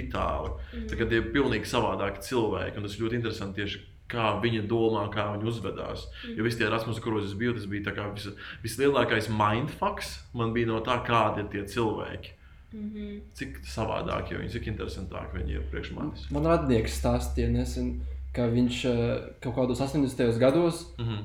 itāli. 0.00 0.56
Tā 0.88 0.96
kā 0.96 1.04
tie 1.04 1.20
ir 1.20 1.32
pilnīgi 1.36 1.68
savādāki 1.68 2.24
cilvēki, 2.32 2.80
un 2.80 2.88
tas 2.88 2.96
ļoti 2.96 3.20
interesanti 3.20 3.60
tieši 3.60 3.91
kā 4.12 4.28
viņi 4.42 4.66
domā, 4.70 5.06
kā 5.12 5.30
viņi 5.32 5.48
uzvedās. 5.48 6.06
Jo 6.36 6.44
visi 6.46 6.60
tie 6.60 6.68
Erasmus, 6.68 7.00
kuros 7.02 7.30
es 7.30 7.34
biju, 7.38 7.56
tas 7.56 7.66
bija 7.70 8.06
vis, 8.12 8.28
vislielākais 8.64 9.30
mindfucks. 9.32 10.14
Man 10.36 10.54
bija 10.56 10.70
no 10.70 10.80
tā, 10.84 11.00
kādi 11.06 11.44
ir 11.44 11.50
tie 11.52 11.64
cilvēki. 11.74 12.38
Mm 12.72 12.90
-hmm. 12.90 13.20
Cik 13.34 13.58
savādāk, 13.68 14.32
jo 14.32 14.38
viņi 14.38 14.52
cik 14.52 14.66
interesantāki 14.66 15.36
viņi 15.36 15.52
ir 15.52 15.68
priekš 15.70 15.92
manis. 15.92 16.30
Man 16.30 16.46
radnieks 16.46 16.96
stāstīja 17.00 17.50
nesen, 17.52 18.00
ka 18.32 18.46
viņš 18.48 18.84
eh, 18.84 19.22
kaut 19.40 19.56
kādos 19.56 19.80
80. 19.80 20.38
gados 20.38 20.86
mm 20.98 21.04
-hmm. 21.04 21.22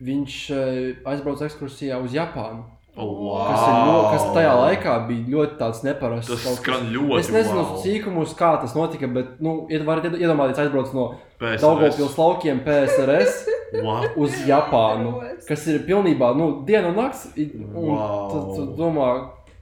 viņš 0.00 0.50
eh, 0.50 0.96
aizbrauca 1.04 1.44
ekskursijā 1.44 2.02
uz 2.02 2.14
Japānu. 2.14 2.64
Oh, 3.00 3.10
wow. 3.24 3.46
kas, 3.48 3.62
ļoti, 3.64 4.10
kas 4.12 4.26
tajā 4.36 4.52
laikā 4.60 4.94
bija 5.08 5.32
ļoti 5.34 5.56
neparasts. 5.86 6.30
Tas 6.34 6.58
skan 6.58 6.90
ļoti. 6.92 7.18
Es 7.22 7.30
nezinu, 7.32 7.62
wow. 7.62 7.78
cīkumus, 7.84 8.34
kā 8.38 8.52
tas 8.60 8.76
notika, 8.76 9.08
bet, 9.10 9.38
nu, 9.42 9.62
varat 9.88 10.10
iedomāties, 10.12 10.60
aizbraukt 10.60 10.94
no 10.96 11.06
Daugopils 11.40 12.18
laukiem 12.20 12.60
PSRS 12.66 13.46
What? 13.86 14.16
uz 14.20 14.34
Japānu, 14.44 15.14
kas 15.48 15.64
ir 15.72 15.80
pilnībā, 15.88 16.34
nu, 16.36 16.50
diena 16.68 16.90
un 16.92 16.98
nakts. 17.00 17.30
Un 17.36 17.94
Wow. 17.94 18.26
tad 18.34 18.50
tu 18.58 18.66
domā, 18.76 19.10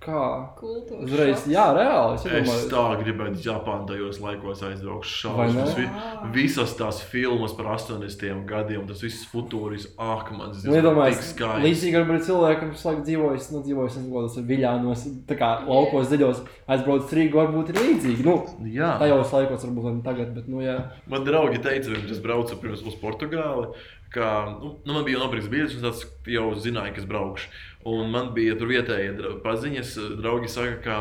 kā. 0.08 0.24
Kultūra. 0.58 1.04
Uzreiz, 1.04 1.44
jā, 1.52 1.66
reāli. 1.76 2.16
Es 2.16 2.24
Es 2.24 2.32
iedomājos. 2.32 2.66
tā 2.72 2.84
gribētu 3.02 3.42
Japānā 3.44 3.86
tajos 3.92 4.20
laikos 4.24 4.62
ne? 4.64 4.74
Šausmas. 5.12 5.74
Vi, 5.76 5.86
visas 6.34 6.72
tās 6.78 7.00
filmas 7.12 7.52
par 7.58 7.68
80 7.76 8.46
gadiem, 8.48 8.86
tas 8.88 9.02
viss 9.04 9.26
futūris, 9.30 9.88
ak, 10.00 10.32
man 10.36 10.52
tas 10.56 10.64
Nu, 10.64 10.74
iedomājieties, 10.78 11.20
tik 11.34 11.36
skaisti. 11.36 11.64
līdzīgi 11.68 11.98
varbūt 12.00 12.26
cilvēkam, 12.30 12.72
kas 12.72 12.84
laikam 12.88 13.04
dzīvojas, 13.08 13.50
nu, 13.52 13.62
dzīvojas, 13.68 13.98
nezinu, 13.98 14.14
kādos 14.16 14.38
viļānos, 14.48 15.04
tā 15.28 15.38
kā 15.38 15.50
laukos 15.68 16.08
dziļos, 16.12 16.42
aizbrauc 16.74 17.12
Rīgu, 17.18 17.40
varbūt 17.42 17.72
ir 17.74 17.80
līdzīgi. 17.84 18.24
Nu, 18.26 18.36
Jā. 18.72 18.94
tajos 19.04 19.32
laikos 19.36 19.68
varbūt 19.68 19.90
ne 19.98 20.02
tagad, 20.08 20.34
bet, 20.34 20.48
nu, 20.48 20.64
jā. 20.64 20.78
Man 21.06 21.24
draugi 21.28 21.60
teica, 21.62 21.92
pirms 21.92 22.10
es 22.16 22.24
braucu 22.24 22.56
pirms 22.62 22.82
uz 22.88 22.96
Portugāli, 23.02 23.68
ka 24.14 24.28
nu, 24.60 24.74
nu, 24.84 24.94
man 24.96 25.04
bija 25.06 25.20
nopirkts 25.22 25.50
biļets, 25.52 25.76
un 25.78 25.84
tas 25.88 26.04
jau 26.26 26.46
zināja, 26.60 26.94
ka 26.96 27.02
es 27.02 27.08
braukšu. 27.10 27.50
Un 27.88 28.10
man 28.12 28.32
bija 28.36 28.56
tur 28.58 28.70
vietējie 28.72 29.12
dra- 29.18 29.34
paziņas, 29.44 29.92
draugi 30.20 30.50
saka, 30.52 30.78
ka 30.84 30.96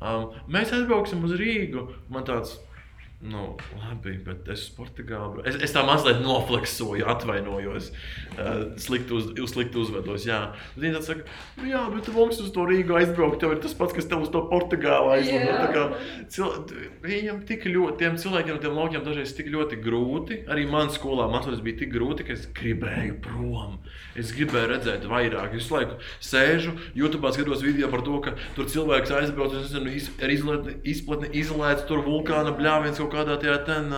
um, 0.00 0.30
mēs 0.52 0.72
aizbrauksim 0.76 1.22
uz 1.28 1.36
Rīgu. 1.40 1.86
Man 2.12 2.26
tāds, 2.28 2.56
nu, 3.20 3.56
labi, 3.74 4.12
bet 4.22 4.46
es 4.52 4.68
uz 4.68 4.74
Portugāli. 4.76 5.42
Es, 5.48 5.56
es 5.66 5.72
tā 5.74 5.82
mazliet 5.86 6.20
nofleksoju, 6.22 7.02
atvainojos, 7.10 7.88
uh, 8.36 8.60
slikti, 8.78 9.16
uz, 9.16 9.32
slikti 9.50 9.80
uzvedos. 9.80 10.26
Jā, 10.28 10.52
tāds 10.78 11.08
saka, 11.10 11.26
nu, 11.58 11.66
jā, 11.66 11.80
bet 11.90 12.10
mums 12.14 12.38
uz 12.44 12.52
to 12.54 12.66
Rīgu 12.68 12.94
aizbraukt, 13.00 13.40
tev 13.42 13.56
ir 13.56 13.62
tas 13.64 13.74
pats, 13.78 13.96
kas 13.96 14.06
tev 14.06 14.22
uz 14.22 14.30
to 14.34 14.44
Portugāli 14.52 15.16
aizbraukt. 15.16 15.74
Kā 15.74 16.28
Cil 16.30 16.52
viņam 17.02 17.42
tik 17.48 17.66
ļoti, 17.66 17.96
tiem 18.04 18.20
cilvēkiem 18.22 18.60
tiem 18.62 18.78
laukiem 18.78 19.02
dažreiz 19.06 19.34
tik 19.34 19.50
ļoti 19.50 19.80
grūti. 19.82 20.42
Arī 20.46 20.68
manā 20.70 20.94
skolā 20.94 21.26
mācīties 21.32 21.64
bija 21.64 21.82
tik 21.82 21.92
grūti, 21.96 22.28
ka 22.28 22.36
es 22.36 22.46
gribēju 22.54 23.18
prom. 23.24 23.80
Es 24.18 24.30
gribēju 24.34 24.70
redzēt 24.76 25.08
vairāk. 25.10 25.56
Es 25.56 25.64
visu 25.64 25.74
laiku 25.74 25.98
sēžu, 26.22 26.76
YouTube 26.94 27.34
skatos 27.34 27.66
video 27.66 27.90
par 27.90 28.06
to, 28.06 28.18
ka 28.22 28.34
tur 28.54 28.70
cilvēks 28.70 29.14
aizbrauc 29.18 29.58
ar 29.58 30.32
izplatni, 30.34 31.30
izlaiž 31.42 31.84
tur 31.90 32.02
vulkāna 32.06 32.54
bļāviens 32.58 33.02
kaut 33.08 33.22
kādā 33.22 33.38
tajā 33.42 33.58
ten, 33.66 33.92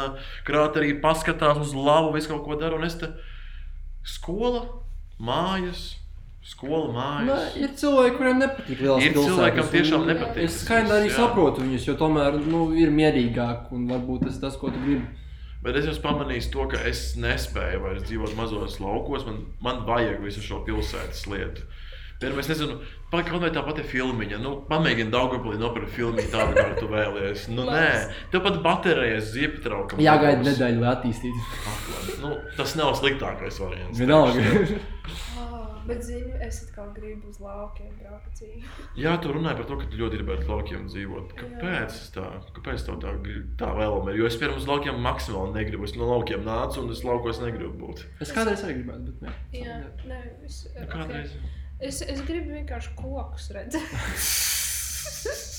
krāterī, 0.47 0.95
paskatās 1.03 1.61
uz 1.61 1.75
lavu, 1.75 2.15
visu 2.17 2.33
kaut 2.33 2.45
ko 2.47 2.59
dara. 2.61 2.79
Un 2.79 2.87
es 2.89 2.97
te 3.01 3.11
skola, 4.07 4.65
mājas. 5.21 5.97
Skola, 6.51 6.89
mājas. 6.95 7.57
ir 7.61 7.75
cilvēki, 7.77 8.15
kuriem 8.17 8.39
nepatīk 8.41 8.79
lielās 8.81 9.05
Ir 9.05 9.13
pilsētas, 9.13 9.35
cilvēkam 9.37 9.67
un 9.67 9.73
tiešām 9.75 10.07
nepatīk. 10.09 10.47
Es 10.47 10.55
skaidri 10.65 10.95
arī 10.97 11.11
Jā. 11.11 11.17
saprotu 11.19 11.63
viņus, 11.67 11.85
jo 11.91 11.95
tomēr 12.01 12.39
nu, 12.41 12.63
ir 12.81 12.91
mierīgāk 12.97 13.69
un 13.77 13.85
varbūt 13.91 14.25
tas 14.25 14.39
ir 14.39 14.47
tas, 14.47 14.57
ko 14.59 14.73
tu 14.73 14.81
gribi. 14.81 15.05
Bet 15.61 15.77
es 15.77 15.85
jau 15.85 15.95
pamanīju 16.01 16.49
to, 16.55 16.65
ka 16.73 16.81
es 16.89 17.03
nespēju 17.21 17.83
vairs 17.85 18.07
dzīvot 18.09 18.33
mazos 18.39 18.79
laukos. 18.81 19.27
Man, 19.29 19.43
man 19.61 19.83
vajag 19.85 20.23
visu 20.25 20.41
šo 20.41 20.63
pilsētas 20.65 21.27
lietu. 21.29 21.67
Piemēram, 22.21 22.39
es 22.43 22.49
nezinu, 22.53 22.75
pa- 23.11 23.23
kaut 23.25 23.41
vai 23.41 23.49
tā 23.55 23.63
pati 23.65 23.81
filmiņa. 23.89 24.39
Nu, 24.45 24.51
pamēģini 24.69 25.09
Daugopilī 25.15 25.57
nopirkt 25.63 25.95
filmu 25.95 26.21
tādu, 26.29 26.53
kādu 26.59 26.77
tu 26.83 26.89
vēlies. 26.93 27.47
Nu, 27.49 27.65
nē, 27.65 27.87
tev 28.31 28.43
pat 28.45 28.59
baterijas 28.67 29.31
ziepju 29.33 29.63
traukam. 29.65 30.03
Jāgaida 30.05 30.45
nedēļa, 30.45 30.83
lai 30.83 30.91
attīstītu. 30.93 32.21
Nu, 32.21 32.35
tas 32.59 32.75
nav 32.77 32.93
sliktākais 33.01 33.57
variants. 33.63 33.97
Vienalga. 33.99 34.45
Oh, 35.41 35.81
bet, 35.89 36.03
zini, 36.05 36.35
es 36.45 36.59
atkal 36.67 36.91
gribu 36.93 37.31
uz 37.33 37.39
laukiem 37.41 37.89
braukt. 38.03 38.43
Jā, 39.01 39.15
tu 39.23 39.33
runāji 39.33 39.57
par 39.63 39.67
to, 39.71 39.79
ka 39.81 39.89
tu 39.89 39.97
ļoti 40.03 40.21
gribētu 40.21 40.45
uz 40.45 40.51
laukiem 40.53 40.85
dzīvot. 40.93 41.33
Kāpēc 41.41 41.97
es 41.97 42.11
tā, 42.15 42.27
kāpēc 42.59 42.85
tā, 42.85 43.15
grib- 43.25 43.49
tā 43.61 43.71
vēlme 43.81 44.13
ir? 44.13 44.21
Jo 44.21 44.29
es 44.29 44.37
pirms 44.41 44.61
uz 44.61 44.69
laukiem 44.69 45.01
maksimāli 45.09 45.57
negribu. 45.57 45.89
Es 45.89 45.97
no 45.97 46.11
laukiem 46.13 46.45
nācu 46.45 46.85
un 46.85 46.93
es 46.93 47.01
laukos 47.01 47.41
negribu 47.41 47.73
būt. 47.87 48.05
Es 48.21 48.37
kādreiz 48.37 48.61
arī 48.69 48.77
gribētu, 48.83 49.09
bet 49.09 49.25
ne. 49.25 49.35
Jā, 49.65 49.81
nē, 50.05 50.21
es, 50.45 50.67
Nu, 50.69 50.85
okay. 50.85 50.93
Kādreiz? 50.99 51.33
Es, 51.81 52.03
es 52.03 52.23
gribu 52.29 52.55
vienkārši 52.57 52.95
kokus 52.99 53.51
redzēt. 53.57 53.97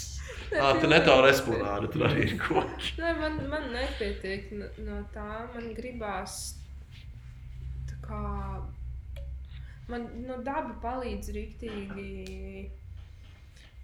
Ah, 0.60 0.74
tu 0.76 0.88
netālu 0.92 1.30
esplanādi, 1.30 1.88
tur 1.94 2.10
arī 2.10 2.26
ir 2.26 2.34
koki. 2.42 2.90
Nē, 3.00 3.12
man, 3.22 3.38
man 3.48 3.70
nepietiek 3.72 4.50
no, 4.84 4.98
tā. 5.14 5.46
Man 5.54 5.70
gribās 5.78 6.58
tā 7.88 8.00
kā. 8.04 8.20
Man 9.88 10.10
no 10.26 10.42
daba 10.44 10.76
palīdz 10.84 11.32
rīktīgi 11.38 12.10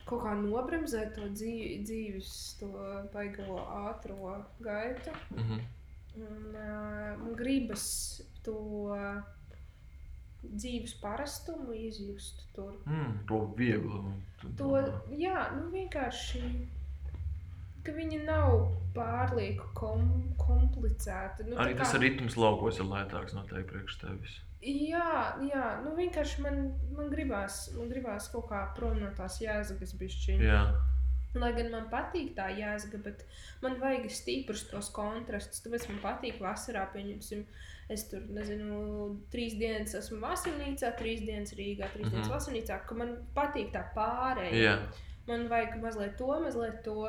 kaut 0.07 0.23
kā 0.23 0.33
nobremzēt 0.39 1.15
to 1.15 1.29
dzīvi, 1.31 1.81
dzīves, 1.87 2.35
to 2.59 2.69
baigo 3.15 3.61
ātro 3.87 4.37
gaitu. 4.63 5.15
Mhm. 5.35 5.65
Un, 6.17 6.45
uh, 6.51 7.11
man 7.21 7.35
gribas 7.37 7.87
to 8.43 8.57
dzīves 10.43 10.93
parastumu 11.01 11.73
izjust 11.73 12.45
tur. 12.55 12.73
Mm, 12.85 13.19
to 13.27 13.41
viegli. 13.57 14.01
To, 14.57 14.73
jā, 15.17 15.37
nu 15.57 15.69
vienkārši. 15.73 16.41
Ka 17.87 17.93
viņi 17.95 18.17
nav 18.27 18.67
pārlieku 18.95 19.69
kom, 19.77 20.09
komplicēti. 20.41 21.45
Nu, 21.47 21.55
Arī 21.61 21.71
tā 21.77 21.85
tas 21.85 21.93
kā- 21.95 22.01
ritms 22.03 22.35
laukos 22.35 22.81
ir 22.81 22.89
lētāks 22.89 23.33
noteikti 23.37 23.69
priekš 23.71 23.97
tevis. 24.01 24.35
Jā, 24.67 25.37
jā, 25.47 25.65
nu 25.85 25.93
vienkārši 25.95 26.41
man, 26.43 26.57
man, 26.97 27.09
gribās, 27.13 27.69
man 27.77 27.87
gribās 27.91 28.27
kaut 28.33 28.49
kā 28.49 28.63
prom 28.75 28.97
no 28.99 29.07
tās 29.15 29.37
jēzagas 29.39 29.93
bišķiņas. 30.01 30.43
Jā, 30.43 30.61
Lai 31.37 31.51
gan 31.53 31.67
man 31.69 31.85
patīk 31.91 32.31
tā 32.35 32.47
jēzaga, 32.57 32.97
bet 33.03 33.23
man 33.61 33.75
vajag 33.79 34.07
stiprus 34.09 34.63
tos 34.71 34.89
kontrastus. 34.95 35.61
Tāpēc 35.61 35.85
man 35.91 35.99
patīk 36.01 36.39
vasarā, 36.41 36.87
pieņemsim, 36.93 37.43
es 37.89 38.03
tur, 38.09 38.21
nezinu, 38.35 39.19
trīs 39.31 39.53
dienas 39.59 39.93
esmu 39.95 40.19
vasarnīcā, 40.19 40.91
trīs 40.99 41.21
dienas 41.25 41.53
Rīgā, 41.55 41.87
trīs 41.93 42.05
mm 42.05 42.09
-hmm. 42.09 42.11
dienas 42.11 42.27
Mhm. 42.27 42.35
vasarnīcā, 42.35 42.79
ka 42.87 42.95
man 42.95 43.17
patīk 43.35 43.71
tā 43.71 43.83
pārēja. 43.95 44.63
jā. 44.63 44.77
Man 45.27 45.47
vajag 45.49 45.81
mazliet 45.81 46.17
to, 46.17 46.27
mazliet 46.39 46.83
to. 46.83 47.07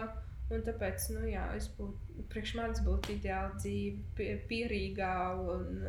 Un 0.50 0.62
tāpēc, 0.64 1.10
nu, 1.12 1.26
jā, 1.28 1.42
es 1.56 1.68
būtu, 1.78 2.24
priekš 2.30 2.54
manis 2.54 2.80
būtu 2.80 3.12
ideāli 3.12 3.56
dzīve 3.56 3.98
pie, 4.16 4.36
pie 4.48 4.66
Rīgā 4.68 5.14
un, 5.38 5.82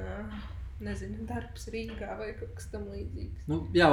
nezinu, 0.80 1.26
darbs 1.28 1.70
Rīgā 1.70 2.18
vai 2.18 2.34
kaut 2.34 2.54
kas 2.56 2.68
tam 2.72 2.84
līdzīgs. 2.92 3.48
Nu, 3.48 3.68
jā, 3.74 3.88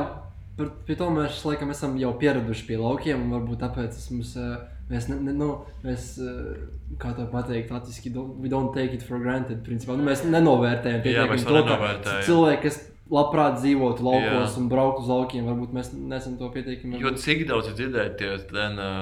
par, 0.56 0.72
pie 0.86 0.96
to 0.98 1.10
mēs 1.12 1.42
laikam 1.46 1.70
esam 1.74 1.96
jau 2.00 2.14
pieraduši 2.20 2.66
pie 2.68 2.80
laukiem, 2.80 3.28
varbūt 3.32 3.62
tāpēc 3.64 3.98
mums, 4.14 4.32
eh, 4.40 4.56
mēs, 4.90 5.08
ne, 5.12 5.20
ne, 5.28 5.36
nu, 5.36 5.50
mēs 5.84 6.08
eh, 6.22 6.66
kā 7.02 7.12
to 7.16 7.28
pateikt, 7.32 7.72
don't, 8.14 8.36
we 8.40 8.52
don't 8.52 8.74
take 8.74 8.94
it 8.94 9.02
for 9.02 9.22
granted, 9.22 9.62
principā. 9.66 9.96
Nu, 9.98 10.06
mēs 10.06 10.24
nenovērtējam 10.26 11.02
to 11.04 11.14
ka 12.04 12.20
cilvēki, 12.28 12.62
kas 12.68 12.80
labprāt 13.12 13.60
dzīvotu 13.60 14.02
laukos 14.02 14.54
Jā. 14.56 14.58
un 14.58 14.66
brauktu 14.70 15.04
uz 15.04 15.10
laukiem, 15.12 15.46
varbūt 15.46 15.74
mēs 15.76 15.92
neesam 15.94 16.34
to 16.40 16.48
pietiekami. 16.50 16.98
Jo 16.98 17.12
cik 17.14 17.44
daudz 17.46 17.70
ir 17.70 17.76
dzirdēt 17.78 18.52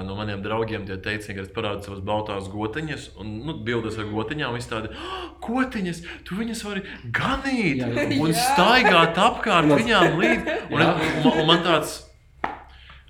no 0.04 0.16
maniem 0.18 0.42
draugiem, 0.44 0.84
tie 0.88 0.98
teicieni, 1.00 1.38
ka 1.38 1.46
es 1.46 1.52
parādīju 1.56 1.88
savas 1.88 2.02
baltās 2.04 2.50
gotiņas, 2.52 3.06
un 3.22 3.32
nu, 3.46 3.56
bildes 3.64 3.96
ar 3.98 4.10
gotiņām, 4.12 4.54
visi 4.58 4.68
tādi 4.68 4.92
"Ah,- 4.92 5.28
gotiņas, 5.48 6.02
tu 6.24 6.36
viņas 6.36 6.64
vari 6.68 6.82
ganīt 7.10 7.80
Jā, 7.80 7.88
jā. 7.88 8.20
un 8.20 8.32
staigāt 8.36 9.16
apkārt 9.16 9.72
viņām 9.72 10.18
līdzi. 10.20 10.58
Un, 10.70 10.80
un, 11.24 11.40
un 11.40 11.46
man 11.46 11.64
tāds. 11.64 12.02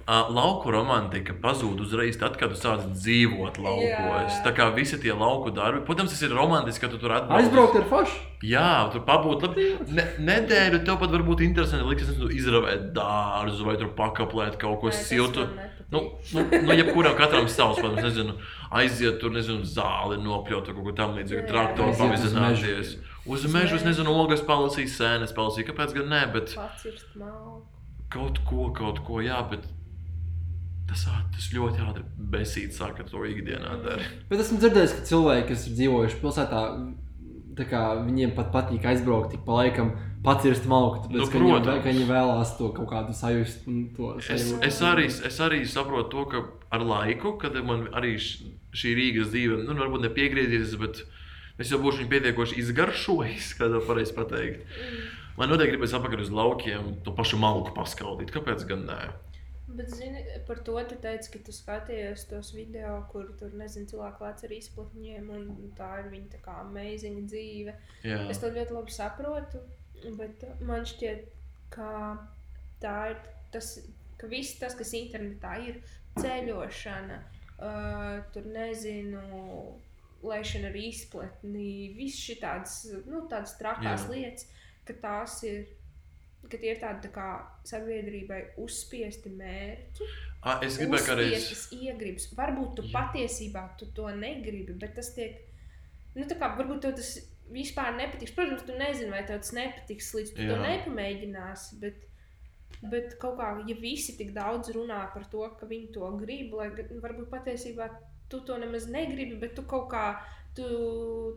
Uh, 0.05 0.27
lauku 0.37 0.69
romantika 0.69 1.33
pazūd 1.41 1.79
uzreiz 1.81 2.19
tad, 2.21 2.35
kad 2.37 2.51
tu 2.53 2.59
sāc 2.61 2.83
dzīvot 2.93 3.57
laukos. 3.57 4.35
Jā. 4.35 4.41
Tā 4.45 4.51
kā 4.53 4.67
visi 4.77 4.99
tie 5.01 5.15
lauku 5.17 5.49
darbi, 5.57 5.81
protams, 5.87 6.13
tas 6.13 6.21
ir 6.27 6.35
romantiski, 6.37 6.83
ka 6.85 6.91
tu 6.93 6.99
tur 7.01 7.15
atbrauc. 7.17 7.41
Aizbraukt 7.41 7.79
ir 7.81 7.87
forši. 7.89 8.19
Jā, 8.45 8.91
tur 8.93 9.01
pabūt 9.07 9.47
labi. 9.47 9.69
Ne, 9.97 10.05
nedēļu 10.27 10.83
tev 10.85 10.99
pat 11.01 11.15
varbūt 11.15 11.41
interesanti 11.47 11.89
liks, 11.89 12.11
nezinu, 12.11 12.29
izravēt 12.37 12.91
dārzu 12.93 13.65
vai 13.65 13.79
tur 13.81 13.95
pakaplēt 13.97 14.59
kaut 14.61 14.83
ko 14.83 14.93
siltu. 14.93 15.47
Nu, 15.95 16.03
nu, 16.35 16.43
nu 16.67 16.77
jebkuram 16.77 17.17
katram 17.17 17.49
savs, 17.49 17.81
protams, 17.81 18.05
nezinu, 18.05 18.35
aiziet 18.77 19.17
tur, 19.23 19.33
nezinu, 19.33 19.65
zāli 19.69 20.19
nopļaut 20.21 20.69
kaut 20.69 20.83
ko 20.85 20.95
tam 20.99 21.15
līdzīgu, 21.17 21.47
traktoru 21.49 21.95
Aiziet 21.95 22.03
uz 22.03 22.11
pavizināties. 22.11 22.93
Uz 23.25 23.47
mežu, 23.49 23.79
es 23.79 23.87
nezinu, 23.89 24.13
ogas 24.25 24.45
palasīt, 24.45 24.93
sēnes 24.93 25.33
palasīt, 25.33 25.71
kāpēc 25.71 25.97
gan 25.97 26.13
ne, 26.13 26.21
bet 26.35 26.53
Pats 26.59 26.85
ir 26.91 26.99
smalks. 27.01 27.71
kaut 28.13 28.43
ko, 28.49 28.69
kaut 28.77 29.01
ko, 29.07 29.23
jā, 29.25 29.39
bet 29.49 29.65
tas, 31.45 31.53
ļoti 31.55 31.83
ātri 31.85 32.05
besīt 32.17 32.75
sāk 32.75 33.01
ar 33.01 33.09
to 33.09 33.25
ikdienā 33.29 33.77
dara. 33.85 34.03
Bet 34.31 34.41
esmu 34.41 34.61
dzirdējis, 34.63 34.97
ka 34.97 35.09
cilvēki, 35.11 35.49
kas 35.51 35.67
ir 35.69 35.77
dzīvojuši 35.79 36.21
pilsētā, 36.23 36.63
tā 37.59 37.67
kā 37.71 37.83
viņiem 38.03 38.35
pat 38.35 38.51
patīk 38.55 38.85
aizbraukt 38.91 39.35
tik 39.35 39.45
pa 39.47 39.61
laikam, 39.61 39.93
pacirst 40.25 40.67
malku, 40.71 41.05
tāpēc, 41.05 41.21
Nu, 41.21 41.29
ka, 41.31 41.43
viņi, 41.43 41.81
ka 41.85 41.91
viņi 41.91 42.07
vēlās 42.09 42.55
to 42.59 42.71
kaut 42.75 42.89
kādu 42.91 43.17
sajust. 43.17 43.67
Es, 44.33 44.53
es, 44.65 44.81
arī, 44.83 45.09
es 45.09 45.41
arī 45.45 45.65
saprotu 45.69 46.11
to, 46.15 46.25
ka 46.33 46.45
ar 46.75 46.87
laiku, 46.87 47.37
kad 47.41 47.57
man 47.67 47.89
arī 47.93 48.17
šī 48.19 48.95
Rīgas 48.99 49.31
dzīve, 49.35 49.61
nu, 49.67 49.77
varbūt 49.79 50.09
nepiegriezīsies, 50.09 50.79
bet 50.81 51.05
es 51.61 51.71
jau 51.71 51.83
būšu 51.83 52.09
pietiekoši 52.11 52.59
izgaršojis, 52.65 53.53
kā 53.59 53.71
to 53.71 53.85
pareizi 53.85 54.17
pateikt. 54.17 54.65
Man 55.35 55.51
noteikti 55.51 55.75
gribēs 55.75 55.95
apakaļ 55.99 56.21
uz 56.23 56.31
laukiem 56.31 56.93
to 57.03 57.11
pašu 57.15 57.39
malku 57.43 57.73
paskaldīt. 57.75 58.31
Kāpēc 58.31 58.63
gan 58.69 58.85
nē? 58.87 58.99
Bet, 59.75 59.91
zini, 59.91 60.23
par 60.47 60.61
to 60.67 60.77
tu 60.89 60.97
teici, 61.03 61.31
ka 61.33 61.41
tu 61.47 61.53
skaties 61.55 62.27
tos 62.31 62.53
video, 62.55 62.97
kur 63.11 63.33
tur, 63.39 63.55
nezinu, 63.59 63.89
cilvēki 63.91 64.23
lec 64.23 64.45
ar 64.47 64.55
izplatņiem, 64.59 65.31
un 65.35 65.73
tā 65.79 65.91
ir 66.03 66.11
viņa 66.13 66.31
tā 66.37 66.43
kā 66.45 66.59
amazing 66.63 67.25
dzīve. 67.27 67.75
Jā, 68.07 68.21
Es 68.31 68.43
to 68.43 68.53
ļoti 68.55 68.77
labi 68.77 68.95
saprotu, 68.95 69.63
bet 70.19 70.45
man 70.63 70.87
šķiet, 70.87 71.27
ka 71.75 71.91
tā 72.83 72.97
ir 73.15 73.23
tas, 73.55 73.75
ka 74.21 74.31
viss 74.31 74.59
tas, 74.61 74.77
kas 74.79 74.95
internetā 74.95 75.57
ir, 75.67 75.81
ceļošana, 76.21 77.19
uh, 77.59 78.21
tur 78.35 78.47
nezinu, 78.55 79.25
lēšana 80.25 80.71
ar 80.71 80.79
izplatni, 80.79 81.71
viss 81.97 82.23
šī 82.25 82.39
tādas, 82.43 82.79
nu, 83.09 83.25
tādas 83.31 83.57
trakās 83.59 84.07
Jā. 84.07 84.13
lietas, 84.13 84.47
ka 84.89 84.97
tās 85.03 85.41
ir. 85.49 85.65
Ka 86.51 86.61
tie 86.61 86.75
ir 86.75 86.81
tādi 86.83 87.07
tā 87.07 87.11
kā 87.15 87.27
sabiedrībai 87.67 88.41
uzspiesti 88.61 89.33
mērķi, 89.33 90.09
à, 90.45 90.59
es 90.67 90.79
gribēju 90.81 91.07
kādreiz. 91.07 91.37
uzspiestas 91.39 91.73
iegribas. 91.73 92.27
Varbūt 92.37 92.75
tu 92.79 92.85
Jā. 92.85 92.93
patiesībā 92.99 93.63
tu 93.81 93.89
to 93.97 94.09
negribi, 94.19 94.77
bet 94.77 94.95
tas 94.99 95.13
tiek. 95.17 95.39
Nu, 96.15 96.27
kā 96.29 96.51
varbūt 96.59 96.85
tev 96.85 96.97
tas 96.99 97.15
vispār 97.53 97.95
nepatiks. 97.97 98.35
Protams, 98.37 98.65
tu 98.67 98.77
nezini, 98.79 99.11
vai 99.13 99.25
tev 99.27 99.41
tas 99.43 99.55
nepatiks, 99.57 100.13
līdz 100.19 100.35
tu 100.37 100.45
Jā. 100.45 100.53
to 100.53 100.61
nepamēģināsi. 100.63 101.81
Bet, 101.83 102.05
bet 102.93 103.17
kaut 103.23 103.39
kā, 103.41 103.51
ja 103.69 103.77
visi 103.81 104.17
tik 104.19 104.35
daudz 104.37 104.73
runā 104.77 105.01
par 105.15 105.27
to, 105.33 105.45
ka 105.59 105.67
viņi 105.71 105.93
to 105.97 106.13
grib, 106.21 106.55
lai 106.61 106.71
gan 106.77 107.03
varbūt 107.05 107.31
patiesībā 107.33 107.89
tu 108.33 108.41
to 108.45 108.57
nemaz 108.61 108.87
negribi, 108.91 109.37
bet 109.41 109.57
tu 109.57 109.67
kaut 109.69 109.91
kā. 109.93 110.07
Tu, 110.55 110.67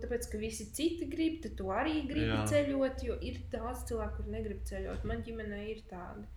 tāpēc, 0.02 0.28
ka 0.30 0.38
visi 0.38 0.68
citi 0.78 1.08
grib, 1.10 1.40
tad 1.42 1.56
tu 1.58 1.72
arī 1.74 2.04
gribi 2.06 2.30
Jā. 2.30 2.44
Ceļot, 2.52 3.06
jo 3.08 3.16
ir 3.26 3.40
daudz 3.50 3.88
cilvēku, 3.90 4.20
kuriem 4.20 4.38
negrib 4.38 4.66
ceļot. 4.70 5.08
Man 5.10 5.24
ģimenē 5.26 5.64
ir 5.72 5.86
tāda. 5.90 6.28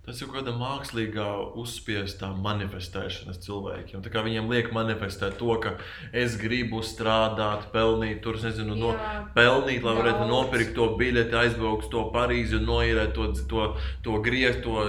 Tas 0.00 0.16
ir 0.16 0.30
kaut 0.30 0.38
kāda 0.38 0.54
mākslīgā 0.56 1.26
uzspiestā 1.60 2.30
manifestēšanas 2.40 3.42
cilvēkiem. 3.44 4.00
Tā 4.00 4.12
kā 4.14 4.22
viņiem 4.24 4.48
liek 4.48 4.70
manifestēt 4.72 5.36
to, 5.42 5.52
ka 5.60 5.74
es 6.16 6.38
gribu 6.40 6.80
strādāt, 6.86 7.66
pelnīt, 7.74 8.22
tur 8.24 8.38
nezinu, 8.40 8.78
no, 8.80 8.94
pelnīt, 9.36 9.84
lai 9.84 9.94
varētu 9.98 10.30
nopirkt 10.30 10.72
to 10.78 10.88
biļeti, 10.96 11.36
aizbraukt 11.42 11.90
to 11.92 12.06
Parīzi 12.14 12.56
un 12.62 12.64
noīrēt 12.70 13.12
to, 13.18 13.28
to, 13.50 13.66
to 14.06 14.22
griezt, 14.24 14.64
to, 14.64 14.86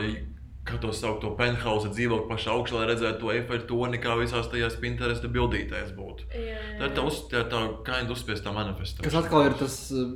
kā 0.67 0.77
to 0.81 0.91
sauc, 0.93 1.19
to 1.23 1.31
penthouse 1.37 1.89
dzīvokli 1.89 2.29
pašā 2.29 2.53
augšā, 2.53 2.77
lai 2.77 2.89
redzētu 2.91 3.23
to 3.23 3.31
efektu 3.33 3.67
toni, 3.73 4.01
kā 4.01 4.15
visās 4.19 4.49
tajās 4.51 4.77
Pinterest 4.81 5.25
bildītēs 5.25 5.95
būtu. 5.97 6.27
Jā, 6.37 6.59
Tā 6.77 6.89
ir 6.89 6.95
tā, 6.97 7.05
uz, 7.07 7.23
tā, 7.31 7.43
tā 7.49 7.63
kaina 7.87 8.13
uzspiestā 8.13 8.53
manifestācija. 8.55 9.07
Kas 9.07 9.17
atkal 9.23 9.47
ir 9.49 9.57
tas 9.57 9.77
uh, 9.95 10.13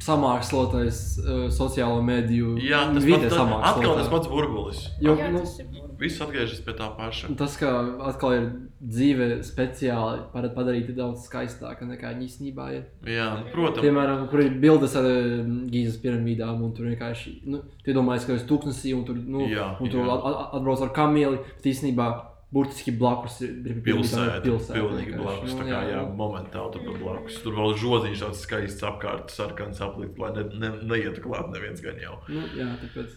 samākslotais 0.00 1.02
uh, 1.20 1.44
sociālo 1.54 2.00
mediju 2.06 2.56
Jā, 2.62 2.86
tas 2.94 3.06
pats, 3.10 3.38
atkal 3.72 3.98
tas 3.98 4.10
pats 4.12 4.30
burbulis. 4.30 4.86
Jo, 5.02 5.18
Jā, 5.18 5.30
nu, 5.34 5.42
tas 5.42 5.58
ir 5.58 5.68
burbulis. 5.68 5.89
Viss 6.00 6.20
atgriežas 6.24 6.62
pie 6.64 6.72
tā 6.78 6.86
paša. 6.96 7.28
tas, 7.36 7.56
ka 7.60 7.68
atkal 8.08 8.32
ir 8.38 8.46
dzīve 8.80 9.26
speciāli 9.44 10.22
padarīta 10.32 10.94
daudz 10.96 11.26
skaistāka 11.28 11.84
nekā 11.84 12.14
viņa 12.14 12.24
īstenībā 12.26 12.68
ir. 12.72 12.86
Jā, 13.04 13.26
nu, 13.42 13.50
protams. 13.52 13.84
Piemēram, 13.84 14.22
kur 14.32 14.40
ir 14.40 14.56
bildes 14.62 14.96
ar 14.96 15.04
uh, 15.04 15.44
Gīzes 15.70 16.00
piramīdām, 16.00 16.62
un 16.64 16.72
tur 16.76 16.88
vienkārši, 16.88 17.34
nu, 17.52 17.60
tu 17.84 17.92
domājies, 17.92 18.24
ka 18.26 18.38
es 18.40 18.46
tūkstnesī, 18.48 18.94
un 18.96 19.04
tur, 19.04 19.20
nu, 19.20 19.44
Jā, 19.52 19.74
un 19.80 19.92
tur 19.92 20.00
jā. 20.06 20.16
at- 20.16 20.26
at- 20.32 20.58
atbrauc 20.60 20.82
ar 20.88 20.92
kamili, 20.96 21.38
bet 21.58 21.68
īstenībā 21.74 22.08
burtiski 22.50 22.90
blakus 22.98 23.36
ir 23.46 23.76
Pilsēta, 23.84 24.40
pilsēta 24.42 24.80
pilnīgi 24.80 25.14
blakus. 25.20 25.52
Nu, 25.52 25.60
Tā 25.60 25.66
kā 25.68 25.82
jā, 25.86 26.00
momentāli 26.18 26.72
tur 26.74 26.96
blakus. 26.98 27.36
Tur 27.44 27.54
vēl 27.60 27.76
žodziņš 27.78 28.24
tāds 28.24 28.40
skaists 28.42 28.82
apkārt, 28.88 29.30
sarkans 29.30 29.78
aplikt, 29.86 30.18
lai 30.18 30.32
ne, 30.34 30.42
ne, 30.58 30.72
neietu 30.90 31.22
klāt 31.28 31.52
neviens 31.52 31.84
gan 31.84 32.00
jau. 32.02 32.16
Nu, 32.32 32.42
jā, 32.58 32.66
tāpēc, 32.82 33.12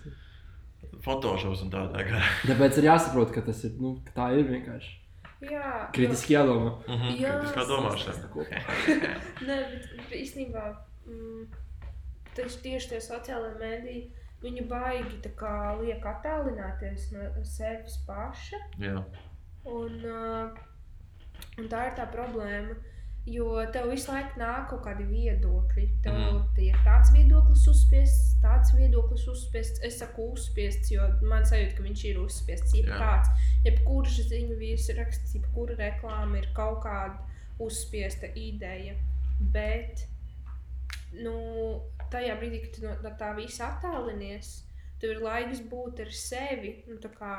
Fotošovs 1.04 1.64
un 1.66 1.72
tādā 1.74 2.04
garā. 2.08 2.22
tāpēc 2.48 2.78
ir 2.82 2.90
jāsaprot, 2.92 3.32
ka 3.36 3.44
tas 3.46 3.64
ir, 3.68 3.78
nu, 3.82 3.96
ka 4.08 4.16
tā 4.22 4.28
ir 4.40 4.46
vienkārši 4.50 5.00
Jā, 5.44 5.90
kritiski 5.96 6.38
jādomā. 6.38 6.72
Mhm, 6.88 7.16
Jā, 7.20 7.34
Kritiskā 7.42 7.66
domāšana. 7.68 8.30
Nē, 9.48 9.58
bet 9.98 10.14
īstenībā 10.16 10.64
mm, 11.06 11.48
tieši 12.38 12.94
tie 12.94 13.02
sociālai 13.04 13.52
mēdīji. 13.60 14.06
Viņu 14.44 14.66
baigi 14.68 15.20
tā 15.24 15.32
kā 15.40 15.54
liek 15.80 16.04
attālināties 16.04 17.12
no 17.16 17.28
sevis 17.48 18.00
paša. 18.08 18.60
Jā, 18.84 19.04
Un, 19.64 19.94
uh, 20.04 20.50
un 21.60 21.70
tā 21.72 21.86
ir 21.88 21.94
tā 21.96 22.08
problēma. 22.12 22.76
Jo 23.26 23.62
tev 23.72 23.88
visu 23.88 24.12
laiku 24.12 24.40
nāk 24.42 24.66
kaut 24.68 24.82
kādi 24.84 25.06
viedokļi. 25.08 25.86
Tev 26.04 26.18
mm. 26.18 26.40
ir 26.60 26.80
tāds 26.84 27.14
viedoklis 27.16 27.64
uzspiests, 27.72 28.34
tāds 28.44 28.74
viedoklis 28.76 29.24
uzspiests. 29.32 29.80
Es 29.88 30.02
saku 30.02 30.26
uzspiests, 30.34 30.92
jo 30.92 31.06
man 31.24 31.48
sajūta, 31.48 31.78
ka 31.78 31.86
viņš 31.86 32.04
ir 32.10 32.20
uzspiests. 32.20 32.76
Jebkāds, 32.76 33.32
jebkurš 33.64 34.20
ziņu 34.28 34.58
virsraksts, 34.60 35.38
jebkura 35.38 35.80
reklāma 35.80 36.42
ir 36.42 36.50
kaut 36.58 36.82
kāda 36.84 37.16
uzspiesta 37.64 38.28
ideja. 38.36 38.98
Bet 39.56 40.04
nu, 41.16 41.38
tajā 42.12 42.36
brīdī, 42.42 42.60
kad 42.66 42.76
tu 42.76 42.86
no, 42.90 42.98
no 43.06 43.16
tā 43.20 43.32
visa 43.40 43.72
attālinies, 43.72 44.52
tev 45.00 45.16
ir 45.16 45.24
laiks 45.24 45.64
būt 45.72 46.04
ar 46.04 46.12
sevi. 46.12 46.76
Nu, 46.90 47.00
tā 47.00 47.12
kā 47.16 47.34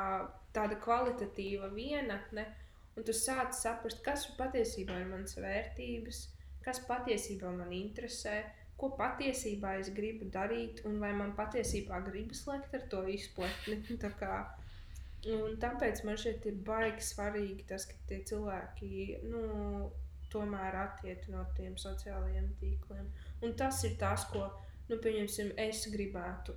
tāda 0.55 0.77
kvalitatīva 0.81 1.69
vienatne, 1.75 2.47
un 2.95 3.07
tu 3.07 3.15
sāc 3.15 3.55
saprast, 3.55 4.03
kas 4.05 4.27
patiesībā 4.39 4.99
ir 5.01 5.09
manas 5.11 5.37
vērtības, 5.39 6.21
kas 6.65 6.81
patiesībā 6.89 7.51
man 7.53 7.73
interesē, 7.75 8.41
ko 8.79 8.91
patiesībā 8.99 9.77
es 9.79 9.93
gribu 9.95 10.27
darīt, 10.31 10.83
un 10.87 10.99
vai 11.03 11.13
man 11.15 11.35
patiesībā 11.37 12.01
gribas 12.07 12.43
slēgt 12.43 12.75
ar 12.75 12.87
to 12.91 13.05
izplatni. 13.11 13.81
Tā 14.03 14.11
kā, 14.19 14.39
Un 15.25 15.55
tāpēc 15.57 16.03
man 16.05 16.19
šeit 16.21 16.43
ir 16.45 16.57
baigi 16.65 17.01
svarīgi 17.01 17.63
tas, 17.69 17.87
ka 17.89 17.95
tie 18.09 18.19
cilvēki 18.29 18.89
nu, 19.25 19.39
tomēr 20.29 20.77
attiek 20.83 21.23
no 21.33 21.41
tiem 21.57 21.73
sociālajiem 21.81 22.51
tīkliem. 22.59 23.07
Un 23.41 23.55
tas 23.57 23.81
ir 23.87 23.95
tas, 24.01 24.27
ko 24.29 24.43
nu, 24.89 24.99
pieņemsim, 25.01 25.55
es 25.65 25.87
gribētu. 25.93 26.53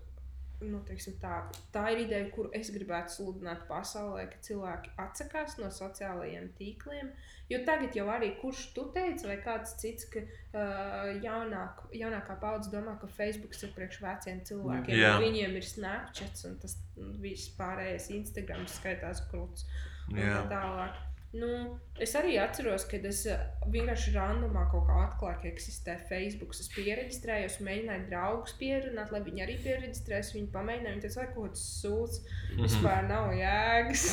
Nu, 0.58 0.80
teiksim, 0.82 1.14
tā, 1.22 1.36
tā 1.70 1.84
ir 1.94 2.00
ideja, 2.02 2.26
kuru 2.34 2.50
es 2.56 2.72
gribētu 2.74 3.14
sludināt 3.14 3.60
pasaulē, 3.68 4.24
ka 4.32 4.40
cilvēki 4.42 4.90
atsakās 4.98 5.54
no 5.60 5.68
sociālajiem 5.70 6.48
tīkliem. 6.58 7.12
Jo 7.48 7.60
tagad 7.68 7.94
jau 7.96 8.08
arī 8.10 8.32
kurš 8.40 8.64
tu 8.74 8.88
teici, 8.94 9.28
vai 9.30 9.38
kāds 9.44 9.76
cits, 9.78 10.08
ka 10.10 10.24
uh, 10.24 11.12
jaunāk, 11.22 11.84
jaunākā 11.94 12.36
paudze 12.42 12.72
domā, 12.74 12.96
ka 12.98 13.06
Facebook 13.14 13.54
ir 13.54 13.72
priekš 13.76 14.00
veciem 14.02 14.42
cilvēkiem. 14.50 14.98
Un 14.98 15.22
Viņiem 15.28 15.54
ir 15.60 15.68
Snapchat 15.68 16.42
un 16.50 16.58
tas 16.64 16.74
viss 17.22 17.54
pārējais 17.56 18.10
Instagram 18.18 18.66
skaitās 18.68 19.22
krūts. 19.30 19.68
un 20.10 20.18
Jā. 20.18 20.40
tā 20.42 20.58
tālāk. 20.58 20.98
Nu, 21.36 21.78
es 22.00 22.14
arī 22.16 22.38
atceros, 22.40 22.86
ka 22.88 22.96
es 23.04 23.26
eh, 23.28 23.40
vienkārši 23.68 24.14
randomā 24.14 24.62
kaut 24.72 24.86
kā 24.88 24.94
atklāju, 25.04 25.40
ka 25.42 25.50
eksistē 25.50 25.98
Facebook. 26.08 26.54
Es 26.56 26.70
pierakstījos, 26.72 27.58
mēģināju 27.66 28.06
draugus 28.08 28.54
pierunāt, 28.56 29.12
lai 29.12 29.20
viņi 29.26 29.44
arī 29.44 29.56
pierakstījās. 29.60 30.32
Viņi 30.36 30.48
pamēģināja, 30.54 30.94
viņi 30.94 31.04
teica, 31.04 31.26
ka 31.34 31.44
tas 31.52 31.64
sūds 31.82 32.22
vispār 32.56 33.04
nav 33.10 33.34
jēgas. 33.36 34.06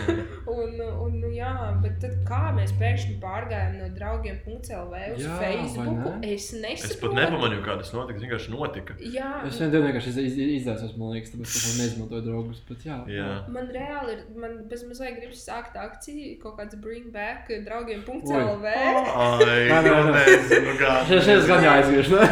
un, 0.56 0.74
un, 0.82 1.20
nu, 1.22 1.30
jā, 1.36 1.52
bet 1.84 2.00
tad, 2.02 2.16
kā 2.26 2.42
mēs 2.56 2.74
pēkšņi 2.80 3.16
pārgājām 3.22 3.78
no 3.84 3.92
draugiem 3.94 4.42
.lv 4.46 5.04
uz 5.14 5.22
Jā, 5.22 5.38
Facebook, 5.38 6.02
ne? 6.02 6.34
es 6.34 6.48
nesaprotu. 6.50 6.96
Es 6.96 7.00
pat 7.04 7.16
nepamanīju, 7.20 7.62
kā 7.62 7.78
tas 7.78 7.94
notika. 7.94 8.16
Tas 8.16 8.26
vienkārši 8.26 8.52
notika. 8.54 8.98
Jā, 9.14 9.30
Es 9.46 9.60
vienkārši 9.60 10.12
iz, 10.12 10.18
iz, 10.24 10.36
izdzēsos, 10.58 10.94
man 10.98 11.14
liekas, 11.14 11.32
tāpēc, 11.34 11.52
ka 11.52 11.62
es 11.70 11.78
neizmantoju 11.80 12.26
draugus. 12.26 12.62
Bet, 12.66 12.86
jā, 12.88 12.98
Jā. 13.10 13.26
Man 13.52 13.70
reāli 13.74 14.16
ir, 14.16 14.22
man 14.38 14.58
bez 14.70 14.82
mazliet 14.88 15.18
gribas 15.20 15.42
sākt 15.46 15.76
akciju, 15.80 16.36
kaut 16.56 16.64
kāds 16.64 16.76
bring 16.80 17.10
back 17.12 17.48
draugiem. 17.66 18.00
CLV. 18.06 18.66
Ai, 18.66 19.46
Nē, 19.46 19.80
nē, 19.84 19.92
nu 20.06 20.12
nē. 20.14 20.22
nezinu, 20.26 20.74
kā. 20.80 20.92
Šis, 21.08 21.24
šis 21.28 21.46
gan 21.50 21.64
jāizgriež. 21.66 22.08
ne? 22.14 22.28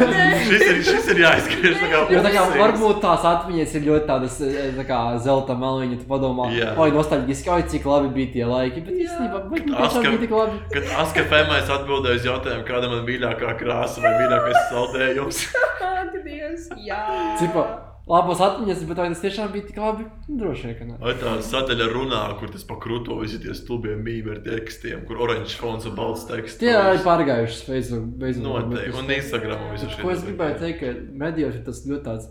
Šis 0.49 0.65
ir, 0.71 0.79
šis 0.89 1.09
ir 1.13 1.21
jāizgriež. 1.23 1.77
tā 1.83 1.89
kā 1.93 2.01
Jo 2.15 2.21
tā 2.25 2.31
kā 2.35 2.43
varbūt 2.57 2.99
tās 3.03 3.25
atmiņas 3.31 3.75
ir 3.79 3.85
ļoti 3.89 4.05
tādas 4.09 4.39
e, 4.41 4.51
tā 4.79 4.85
kā 4.89 4.99
zelta 5.21 5.55
maliņa, 5.61 5.99
tu 6.01 6.09
padomā, 6.09 6.49
Jā. 6.55 6.73
oi, 6.77 6.89
nostalģiski, 6.95 7.49
oi, 7.55 7.61
cik 7.71 7.85
labi 7.89 8.11
bija 8.17 8.33
tie 8.35 8.45
laiki, 8.49 8.81
bet 8.85 8.99
īstenībā, 9.05 9.43
vai 9.49 9.59
Kad 9.59 9.67
tiešām 9.71 9.85
Aska- 9.89 10.11
bija 10.11 10.21
tik 10.25 10.35
labi? 10.39 10.59
Kad 10.73 10.93
Askafēmais 11.05 11.73
atbildēja 11.77 12.19
uz 12.21 12.25
jautājumu, 12.31 12.65
kāda 12.67 12.89
man 12.91 13.05
mīļākā 13.07 13.55
krāsa 13.61 14.01
vai 14.03 14.13
mīļākais 14.21 14.61
saldējums. 14.73 15.43
Dievs, 16.25 16.69
jā. 16.81 16.97
Cipa, 17.39 17.63
labas 18.07 18.41
atmiņas, 18.45 18.83
bet 18.85 18.97
vai 19.01 19.07
tas 19.09 19.21
tiešām 19.23 19.51
bija 19.53 19.65
tik 19.65 19.77
labi? 19.81 20.03
Droši 20.29 20.67
vien, 20.67 20.75
ka 20.77 20.85
nē. 20.91 20.97
Vai 21.01 21.13
tā 21.17 21.31
sadaļa 21.41 21.87
runā, 21.93 22.19
kur 22.39 22.51
tas 22.53 22.63
pa 22.69 22.75
krūto 22.83 23.17
visi 23.21 23.39
tie 23.41 23.53
stulbie 23.57 23.95
mīmēri 23.97 24.43
tekstiem, 24.45 25.03
kur 25.09 25.23
oranžs 25.25 25.55
fons 25.57 25.87
un 25.89 25.95
balts 25.97 26.27
teksts. 26.29 26.59
Tie 26.61 26.69
arī 26.77 26.99
pārgājuši 27.05 27.55
uz 27.57 27.61
Facebook. 27.65 28.07
Facebook 28.21 28.69
Noteikti. 28.69 28.97
Un 29.01 29.13
Instagram 29.17 29.63
un 29.65 29.73
visu 29.73 29.89
šie 29.89 30.03
Ko 30.05 30.11
es 30.13 30.21
gribēju 30.27 30.53
ir. 30.55 30.59
teikt, 30.61 30.79
ka 30.83 30.93
medijos 31.25 31.55
ir 31.57 31.63
tas 31.65 31.81
ļoti 31.89 32.03
tāds 32.05 32.29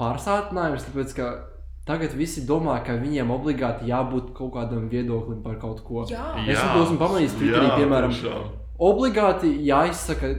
pārsātinājums, 0.00 0.86
tāpēc 0.88 1.14
ka 1.18 1.28
tagad 1.86 2.14
visi 2.18 2.42
domā, 2.48 2.78
ka 2.86 2.96
viņiem 2.98 3.30
obligāti 3.34 3.86
jābūt 3.90 4.32
kaut 4.34 4.54
kādam 4.56 4.88
viedoklim 4.90 5.42
par 5.44 5.58
kaut 5.62 5.82
ko. 5.86 6.02
Jā, 6.10 6.32
Es 6.48 6.58
to 6.58 6.82
esmu 6.86 6.98
pamanījis 6.98 7.36
Twitterī, 7.38 7.68
jā, 7.70 7.78
piemēram. 7.78 8.10
tiešām. 8.16 8.50
obligāti 8.80 9.52
jāizsaka 9.68 10.32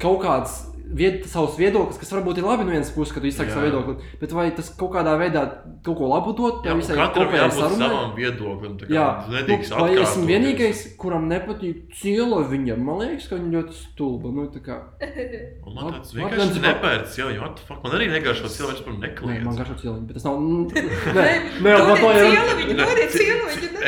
kaut 0.00 0.22
kāds 0.24 0.54
vied, 0.94 1.24
savs 1.28 1.56
viedoklis, 1.58 1.98
kas 2.00 2.12
varbūt 2.12 2.38
ir 2.40 2.44
labi 2.48 2.64
no 2.64 2.72
vienas 2.72 2.90
puses, 2.94 3.12
ka 3.12 3.20
tu 3.20 3.26
izsaki 3.28 3.50
savu 3.52 3.66
viedokli, 3.68 3.96
bet 4.20 4.32
vai 4.32 4.46
tas 4.56 4.70
kaut 4.78 4.92
kādā 4.94 5.14
veidā 5.20 5.42
kaut 5.84 5.98
ko 5.98 6.08
labu 6.08 6.32
dot 6.38 6.64
un 6.66 6.80
visai 6.80 6.96
katram 6.96 7.28
jābūt 7.34 7.58
sarunai? 7.60 7.88
savam 7.88 8.14
viedoklim. 8.16 8.78
kā 8.80 8.88
Jā, 8.94 9.06
tu 9.26 9.32
nu, 9.34 9.80
vai 9.82 9.90
esmu 10.02 10.24
vienīgais, 10.28 10.82
kuram 10.98 11.28
nepatīk 11.28 11.92
ciela 12.00 12.40
viņa? 12.48 12.76
Man 12.78 12.98
liekas, 13.04 13.28
ka 13.28 13.36
viņa 13.36 13.52
ļoti 13.58 13.76
stulba. 13.82 14.32
Nu, 14.32 14.46
tā 14.54 14.60
kā, 14.64 14.78
Un 15.68 15.74
Man 15.74 15.92
tāds 15.92 16.14
Man- 16.14 16.30
vienkārši 16.30 16.60
man- 16.60 16.64
nepērts, 16.68 17.18
jā, 17.20 17.28
jo 17.34 17.40
what 17.42 17.56
the 17.60 17.66
fuck, 17.68 17.82
man 17.84 17.92
arī 17.98 18.08
negaršo 18.12 18.48
par 18.84 18.94
nē, 18.94 18.98
man 18.98 19.00
nekliedz. 19.04 19.58
garšo 19.60 19.76
cieliņu, 19.82 20.06
bet 20.08 20.16
tas 20.16 20.24
nav. 20.24 20.36
Nē, 21.18 21.28
Nē, 21.62 21.72
par 21.84 21.96
to 22.00 22.12
jau. 22.16 23.28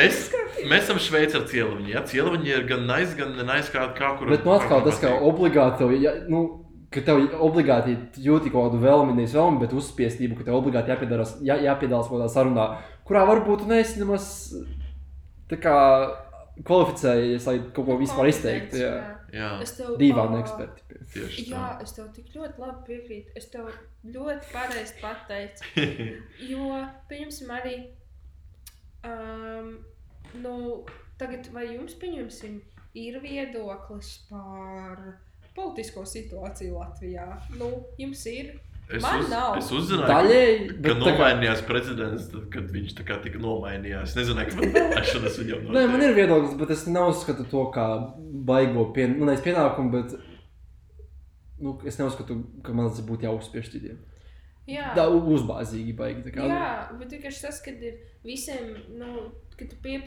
Es, 0.01 0.31
mēs 0.69 0.85
esam 0.85 0.99
Šveicē 1.01 1.41
ar 1.41 1.45
cieliņu. 1.49 1.89
Jā, 1.91 2.01
cieliņi 2.07 2.51
ir 2.53 2.65
gan 2.69 2.85
nice, 2.89 3.15
gan 3.17 3.33
nice 3.47 3.71
kā, 3.73 3.87
kā 3.97 4.13
kur. 4.19 4.29
Bet 4.31 4.45
nu 4.47 4.53
atkal 4.55 4.83
tas, 4.85 4.99
ka 5.01 5.11
obligāti 5.27 5.81
tev, 5.83 5.93
ja, 6.01 6.13
nu, 6.31 6.60
ka 6.91 7.01
tev 7.07 7.21
obligāti 7.39 7.95
jūti 8.19 8.51
kaut 8.51 8.69
kādu 8.71 8.81
vēlmi, 8.83 9.13
nevis 9.17 9.35
vēlmi, 9.37 9.61
bet 9.63 9.73
uzspiestību, 9.77 10.35
ka 10.39 10.47
tev 10.49 10.57
obligāti 10.59 10.91
jāpiedalās, 10.91 11.37
jā, 11.45 11.55
jāpiedalās 11.63 12.09
kaut 12.11 12.19
kādā 12.19 12.31
sarunā, 12.33 12.65
kurā 13.07 13.23
varbūt 13.29 13.63
neesi 13.69 14.01
nemaz 14.01 14.25
tā 15.51 15.59
kā 15.63 15.77
kvalificējies, 16.67 17.45
lai 17.47 17.55
kaut 17.73 17.87
ko 17.87 17.95
vispār 18.01 18.29
izteiktu. 18.31 18.81
Jā. 18.83 18.93
Jā, 19.31 19.49
Es 19.63 19.71
tev 19.77 19.93
Dīvaini 19.95 20.41
eksperti. 20.41 20.83
tieši 21.13 21.45
Jā, 21.47 21.61
tā. 21.79 21.85
es 21.85 21.93
tev 21.95 22.09
tik 22.11 22.33
ļoti 22.35 22.59
labi 22.59 22.81
piekrītu. 22.89 23.31
Es 23.39 23.45
tev 23.53 23.69
ļoti 24.03 24.49
pareizi 24.51 24.97
pateicu. 24.99 25.63
Jo, 26.51 26.81
pieņemsim, 27.07 27.53
arī. 27.55 27.75
Um, 29.07 29.69
nu, 30.43 30.83
tagad, 31.21 31.47
vai 31.55 31.63
jums, 31.71 31.95
pieņemsim, 32.01 32.59
ir 32.99 33.21
viedoklis 33.23 34.11
par 34.29 34.99
politisko 35.55 36.03
situāciju 36.07 36.77
Latvijā? 36.79 37.27
Nu, 37.59 37.71
jums 37.99 38.25
ir. 38.31 38.53
Es, 38.91 38.99
Man 39.05 39.21
uz, 39.23 39.29
nav. 39.31 39.53
es 39.55 39.69
uzzināju, 39.71 40.07
Daļēji, 40.09 40.55
ka, 40.67 40.73
bet 40.83 40.97
tā 40.99 41.11
kā, 41.11 41.11
nomainījās 41.13 41.61
prezidents, 41.63 42.25
tad, 42.33 42.47
kad 42.51 42.65
viņš 42.73 42.95
tā 42.97 43.05
kā 43.07 43.15
tika 43.23 43.39
nomainījās. 43.39 44.11
Es 44.11 44.17
nezinu, 44.17 44.43
kāda 44.49 44.67
ir 44.67 44.73
vēlēšanas 44.75 45.37
viņam. 45.39 45.69
Nē, 45.77 45.83
man 45.93 46.03
ir 46.03 46.15
viedoklis, 46.17 46.57
bet 46.59 46.73
es 46.75 46.83
neuzskatu 46.91 47.45
to 47.53 47.61
kā 47.71 47.85
baigo 48.49 48.89
pien, 48.95 49.15
nu, 49.21 49.31
pienākumu, 49.45 49.93
bet 49.95 50.17
nu, 51.63 51.77
es 51.87 52.01
neuzskatu, 52.01 52.41
ka 52.65 52.75
man 52.75 52.89
tas 52.91 52.99
būtu 53.07 53.29
jāuzspiež 53.29 53.71
citiem. 53.71 54.01
Jā, 54.69 54.91
Tā 54.97 55.07
uzbāzīgi 55.09 55.95
baigi. 55.97 56.25
tā 56.27 56.35
kā. 56.35 56.51
Jā, 56.51 56.67
bet 56.99 57.15
vienkārši 57.15 57.47
tas, 57.47 57.61
kad 57.65 57.79
ir 57.81 57.95
visiem, 58.27 58.75
nu, 58.99 59.29
kad 59.55 59.71
tu 59.71 59.79
pie, 59.83 60.01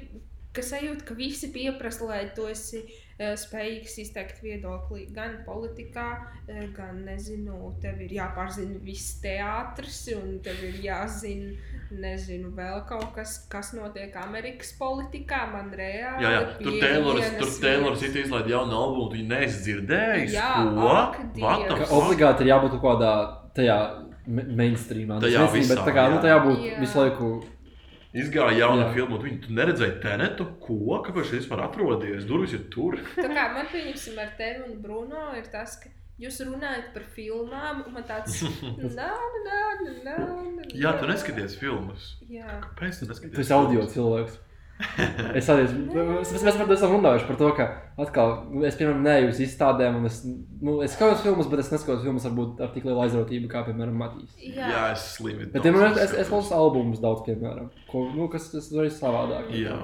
ka 0.54 0.62
sajūta, 0.62 1.04
ka 1.08 1.16
visi 1.18 1.50
pieprasa, 1.54 2.06
lai 2.08 2.20
tu 2.36 2.46
esi 2.50 2.80
uh, 2.84 3.32
spējīgs 3.38 3.96
izteikt 4.04 4.40
viedokli 4.44 5.08
gan 5.14 5.40
politikā, 5.46 6.06
uh, 6.46 6.60
gan, 6.76 7.02
nezinu, 7.08 7.74
tev 7.82 8.00
ir 8.06 8.14
jāpārzina 8.20 8.78
viss 8.84 9.18
teātris, 9.24 10.00
un 10.14 10.38
tev 10.44 10.62
ir 10.68 10.80
jāzina, 10.86 11.54
nezinu, 11.94 12.52
vēl 12.56 12.84
kaut 12.88 13.10
kas, 13.16 13.36
kas 13.50 13.72
notiek 13.76 14.14
Amerikas 14.22 14.72
politikā, 14.78 15.44
man 15.52 15.70
reāli. 15.74 16.24
Jā, 16.24 16.32
jā. 16.38 16.42
Tur 16.62 16.78
Taylors, 16.82 17.30
tur 17.42 17.54
Taylors 17.62 18.06
it 18.06 18.18
izlaida 18.24 18.54
jaunu 18.56 18.78
albumu, 18.78 19.10
tu 19.12 19.20
dzirdējis. 19.64 20.34
Jā, 20.34 20.50
Ko? 20.74 20.90
ak, 20.98 21.88
obligāti 21.94 22.46
ir 22.46 22.54
jābūt 22.54 22.78
kaut 22.78 22.86
kādā 22.88 23.12
tajā 23.56 23.78
ma- 24.26 24.46
mainstreamā. 24.60 25.18
Tajā 25.22 25.44
Tas 25.44 25.52
nezinu, 25.52 25.68
bet 25.68 25.78
visā, 25.78 25.86
tā 25.86 25.94
kā, 25.94 26.06
nu, 26.10 26.16
jā. 26.18 26.22
tajā 26.24 26.38
būtu 26.46 26.68
Jā. 26.68 26.78
visu 26.80 27.00
laiku. 27.00 27.30
Izgāja 28.14 28.54
jauna 28.60 28.84
Jā. 28.86 28.92
filma, 28.94 29.16
un 29.18 29.24
viņi 29.26 29.40
tu 29.42 29.54
neredzēji 29.56 29.96
tenetu. 30.04 30.46
Ko? 30.62 31.00
Kāpēc 31.02 31.26
šis 31.32 31.40
vispār 31.42 31.64
atrodies? 31.64 32.26
Durvis 32.28 32.54
ir 32.54 32.68
tur. 32.70 32.94
Tā 33.18 33.26
kā 33.26 33.48
man 33.56 33.66
pieņemsim 33.72 34.20
ar 34.22 34.30
tevi 34.38 34.68
un 34.68 34.76
Bruno 34.84 35.32
ir 35.34 35.48
tas, 35.50 35.74
ka 35.82 35.90
jūs 36.22 36.38
runājat 36.46 36.92
par 36.94 37.02
filmām, 37.16 37.82
un 37.88 37.96
man 37.96 38.06
tāds- 38.06 38.38
nā, 38.78 39.10
nā, 39.10 39.10
nā, 39.48 39.62
nā, 40.06 40.14
nā. 40.14 40.68
Jā, 40.78 40.94
tu 41.00 41.10
neskaties 41.10 41.58
filmas. 41.58 42.12
Jā, 42.30 42.60
Kāpēc 42.68 43.02
tu 43.02 43.10
neskaties? 43.10 43.34
Tu 43.34 43.42
esi 43.42 43.56
audio 43.56 43.82
cilvēks. 43.90 44.38
Es 45.38 45.48
arī 45.52 45.64
esmu. 45.68 46.18
Esam 46.74 46.94
runājuši. 46.96 47.26
Par 47.28 47.38
to, 47.40 47.50
ka 47.56 47.66
atkal, 48.00 48.34
es, 48.66 48.76
piemēram, 48.78 49.02
neju 49.06 49.30
uz 49.30 49.40
izstādēm, 49.46 50.00
un 50.00 50.08
es, 50.10 50.20
nu, 50.26 50.76
es 50.84 50.94
skatos 50.96 51.22
filmas, 51.24 51.48
bet 51.50 51.62
es 51.62 51.72
neskatos 51.74 52.04
filmas 52.04 52.26
varbūt 52.28 52.62
ar 52.64 52.72
tik 52.74 52.88
lielu 52.88 53.04
aizrautību, 53.06 53.50
kā, 53.52 53.64
piemēram, 53.68 53.98
Matīs. 54.02 54.34
jā. 54.42 54.70
Jā, 54.74 54.86
es 54.96 55.08
slimi. 55.16 55.48
Bet, 55.50 55.62
piemēram, 55.62 55.98
es, 56.02 56.14
es 56.24 56.30
klausos 56.30 56.54
albumus 56.56 57.02
daudz, 57.04 57.22
piemēram, 57.28 57.70
ko, 57.90 58.08
nu, 58.14 58.30
kas 58.32 58.50
tas 58.54 58.72
ir 58.74 58.90
savādāk. 58.94 59.52
Jā. 59.58 59.78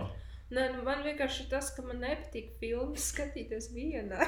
Nē, 0.51 0.65
nu, 0.75 0.81
man 0.83 1.05
vienkārši 1.05 1.45
ir 1.45 1.51
tas, 1.53 1.69
ka 1.71 1.85
man 1.87 2.01
nepatīk 2.03 2.57
filmas 2.59 3.05
skatīties 3.13 3.69
vienā. 3.71 4.19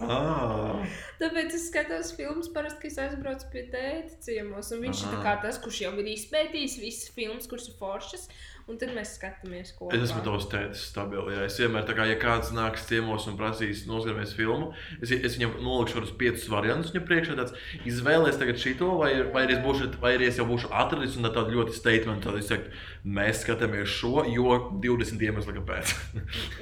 Ah, 0.00 0.80
Tāpēc 1.20 1.52
es 1.58 1.66
skatos 1.68 2.14
filmas 2.16 2.48
parasti, 2.54 2.80
kad 2.86 2.94
es 2.94 2.96
aizbraucu 3.02 3.50
pie 3.52 3.66
tēta 3.74 4.16
ciemos. 4.24 4.72
Un 4.72 4.86
viņš 4.86 5.02
ir 5.02 5.10
tā 5.12 5.18
Aha. 5.18 5.24
kā 5.26 5.34
tas, 5.44 5.60
kurš 5.60 5.82
jau 5.82 5.92
ir 6.00 6.08
izpētījis 6.14 6.78
visas 6.80 7.12
filmas, 7.12 7.48
kuras 7.50 7.68
ir 7.68 7.76
foršas. 7.76 8.24
Un 8.66 8.74
tad 8.80 8.90
mēs 8.96 9.12
skatāmies 9.14 9.68
kopā. 9.78 9.94
es 9.94 10.08
esmu 10.08 10.24
tavs 10.26 10.48
tētis 10.50 10.80
stabils. 10.90 11.28
Jā. 11.30 11.44
Es 11.46 11.54
vienmēr, 11.62 11.84
kā, 11.94 12.02
ja 12.10 12.16
kāds 12.18 12.48
nāks 12.50 12.82
ciemos 12.88 13.28
un 13.30 13.36
prasīs 13.38 13.84
noskatīties 13.86 14.32
filmu, 14.34 14.72
es, 14.98 15.12
es 15.14 15.36
viņam 15.38 15.52
nolikšu 15.62 16.00
kādus 16.00 16.10
piecus 16.18 16.48
variantus 16.50 16.90
viņa 16.90 17.04
priekšā. 17.06 17.36
Tāds, 17.38 17.54
izvēlēties 17.86 18.40
tagad 18.40 18.58
šito, 18.58 18.88
vai, 18.98 19.12
vai, 19.30 19.44
arī 19.46 19.54
es 19.54 19.62
būšu, 19.62 19.92
vai 20.02 20.16
arī 20.16 20.26
es 20.32 20.40
jau 20.42 20.48
būšu 20.50 20.72
atradis 20.74 21.14
un 21.20 21.28
tādu 21.30 21.54
ļoti 21.54 21.76
statement, 21.78 22.26
tad 22.26 22.40
es 22.42 22.50
teiktu, 22.50 22.74
mēs 23.06 23.44
skatāmies 23.44 23.86
šo, 24.00 24.24
jo 24.34 24.58
20 24.82 25.22
iemesli 25.28 25.54
kāpēc. 25.60 25.94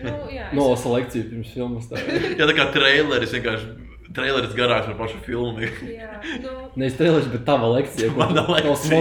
Nu, 0.05 0.15
jā, 0.29 0.49
es- 0.51 0.55
Nolasa 0.61 0.93
lekciju 0.99 1.31
pirms 1.33 1.57
filmas. 1.57 1.89
Jā, 2.39 2.45
tā 2.45 2.53
kā 2.61 2.69
traileris 2.77 3.33
vienkārši. 3.33 3.94
Traileris 4.15 4.53
garāks 4.55 4.87
par 4.91 4.97
pašu 5.01 5.19
filmu. 5.25 5.65
Jā, 5.91 6.21
nu, 6.43 6.53
Nevis 6.79 6.95
trēlers, 6.99 7.27
bet 7.33 7.43
tava 7.49 7.67
lekcija. 7.73 8.13
Mana 8.15 8.45
lekcija. 8.47 9.01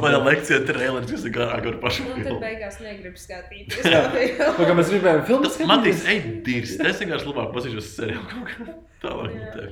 Mana 0.00 0.22
lekcija 0.24 0.60
ir 0.60 0.66
traileris, 0.70 1.10
kas 1.12 1.26
ir 1.28 1.34
garāks 1.36 1.68
par 1.68 1.78
pašu 1.82 2.06
tad 2.08 2.22
filmu. 2.22 2.38
beigās 2.40 2.80
negribu 2.84 3.20
skatīties. 3.20 3.84
Jā. 3.92 4.02
kā 4.68 4.76
mēs 4.78 4.92
gribējām 4.94 5.22
filmu 5.28 5.50
Tas 5.50 5.60
Matīs, 5.68 6.00
skatīties. 6.00 6.08
ej, 6.14 6.42
dirst. 6.48 6.84
Es 6.88 7.02
vienkārši 7.04 7.30
labāk 7.30 7.52
paskatīšos 7.58 7.92
seriālu 7.98 8.26
kaut 8.32 8.52
kā. 8.54 8.78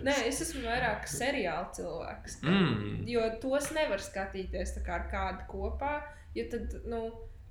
Nē, 0.04 0.14
es 0.28 0.42
esmu 0.44 0.66
vairāk 0.66 1.06
seriāla 1.08 1.70
cilvēks. 1.76 2.40
Mm. 2.44 3.02
Jo 3.08 3.28
tos 3.40 3.70
nevar 3.72 4.02
skatīties 4.04 4.74
tā 4.76 4.84
kā 4.84 4.98
ar 5.00 5.06
kādu 5.12 5.46
kopā. 5.48 5.94
Jo 6.36 6.44
tad, 6.52 6.74
nu, 6.88 7.06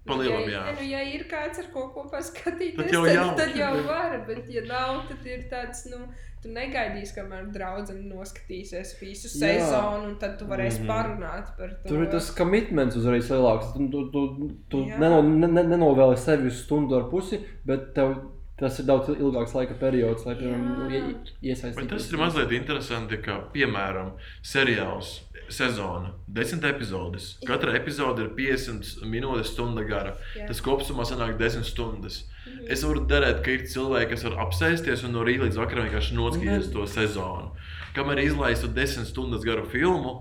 Pa 0.08 0.16
lielam, 0.18 0.48
ja, 0.50 0.64
jā. 0.66 0.74
nu, 0.80 0.86
ja 0.90 1.02
ir 1.14 1.28
kāds 1.30 1.60
ar 1.62 1.68
ko 1.74 1.84
kopā 1.94 2.18
skatīties, 2.26 2.76
Tad 2.76 2.92
jau 2.92 3.04
tad, 3.06 3.14
jauki. 3.16 3.36
tad 3.38 3.56
jau 3.60 3.84
var. 3.86 4.16
Bet, 4.28 4.48
ja 4.50 4.62
nav, 4.66 5.04
tad 5.08 5.28
ir 5.30 5.44
tāds, 5.52 5.84
nu, 5.92 6.00
tu 6.42 6.50
negaidīsi, 6.50 7.14
kamēr 7.20 7.52
draudzene 7.54 8.08
noskatīsies 8.10 8.96
visu 9.00 9.30
Jā. 9.30 9.60
sezonu, 9.62 10.08
un 10.10 10.16
tad 10.18 10.40
tu 10.40 10.46
varēsi 10.50 10.82
Mhm. 10.82 10.88
parunāt 10.90 11.54
par 11.58 11.70
to. 11.84 11.90
Tur 11.90 12.02
ir 12.02 12.10
tas 12.10 12.32
commitments 12.34 12.96
uzreiz 12.98 13.30
lielāks. 13.30 13.74
Tu, 13.78 13.90
tu, 13.94 14.10
tu, 14.10 14.50
tu 14.70 14.78
Jā. 14.90 14.98
neno, 14.98 15.22
ne, 15.22 15.48
ne- 15.48 15.68
nenovēli 15.76 16.18
sevi 16.18 16.48
uz 16.48 16.64
stundu 16.66 16.98
ar 16.98 17.10
pusi, 17.12 17.38
bet 17.64 17.94
tev 17.94 18.16
tas 18.58 18.80
ir 18.80 18.86
daudz 18.86 19.08
ilgāks 19.10 19.54
laika 19.58 19.74
periods, 19.80 20.26
lai 20.26 20.36
piemēram, 20.36 20.66
Jā. 20.66 20.78
nu, 20.78 20.90
ie- 20.90 21.02
Bet 21.14 21.32
iesaistītos. 21.44 21.90
tas 21.90 22.12
ir 22.12 22.18
mazliet 22.18 22.52
interesanti, 22.52 23.18
ka, 23.22 23.40
piemēram, 23.54 24.12
seriāls 24.44 25.20
sezona, 25.56 26.14
desmit 26.28 26.66
epizodes. 26.70 27.36
Katra 27.48 27.76
epizode 27.78 28.26
ir 28.26 28.32
50 28.38 29.06
minūtes, 29.08 29.52
stunda 29.54 29.84
gara. 29.88 30.16
Jā. 30.38 30.48
Tas 30.50 30.62
kopumā 30.64 31.06
sanāk 31.08 31.38
10 31.40 31.68
stundas. 31.68 32.24
Es 32.72 32.86
varu 32.86 33.06
derēt, 33.10 33.42
ka 33.46 33.54
ir 33.54 33.66
cilvēki, 33.70 34.12
kas 34.14 34.26
var 34.28 34.40
apsēsties 34.48 35.06
un 35.08 35.16
no 35.16 35.26
rīta 35.28 35.46
līdz 35.46 35.60
vakaram 35.62 35.88
vienkārši 35.88 36.18
noskatīties 36.18 36.72
to 36.74 36.86
sezonu. 36.90 37.52
Kamēr 37.96 38.24
izlaistu 38.26 38.72
10 38.72 39.10
stundas 39.10 39.46
garu 39.46 39.66
filmu, 39.70 40.16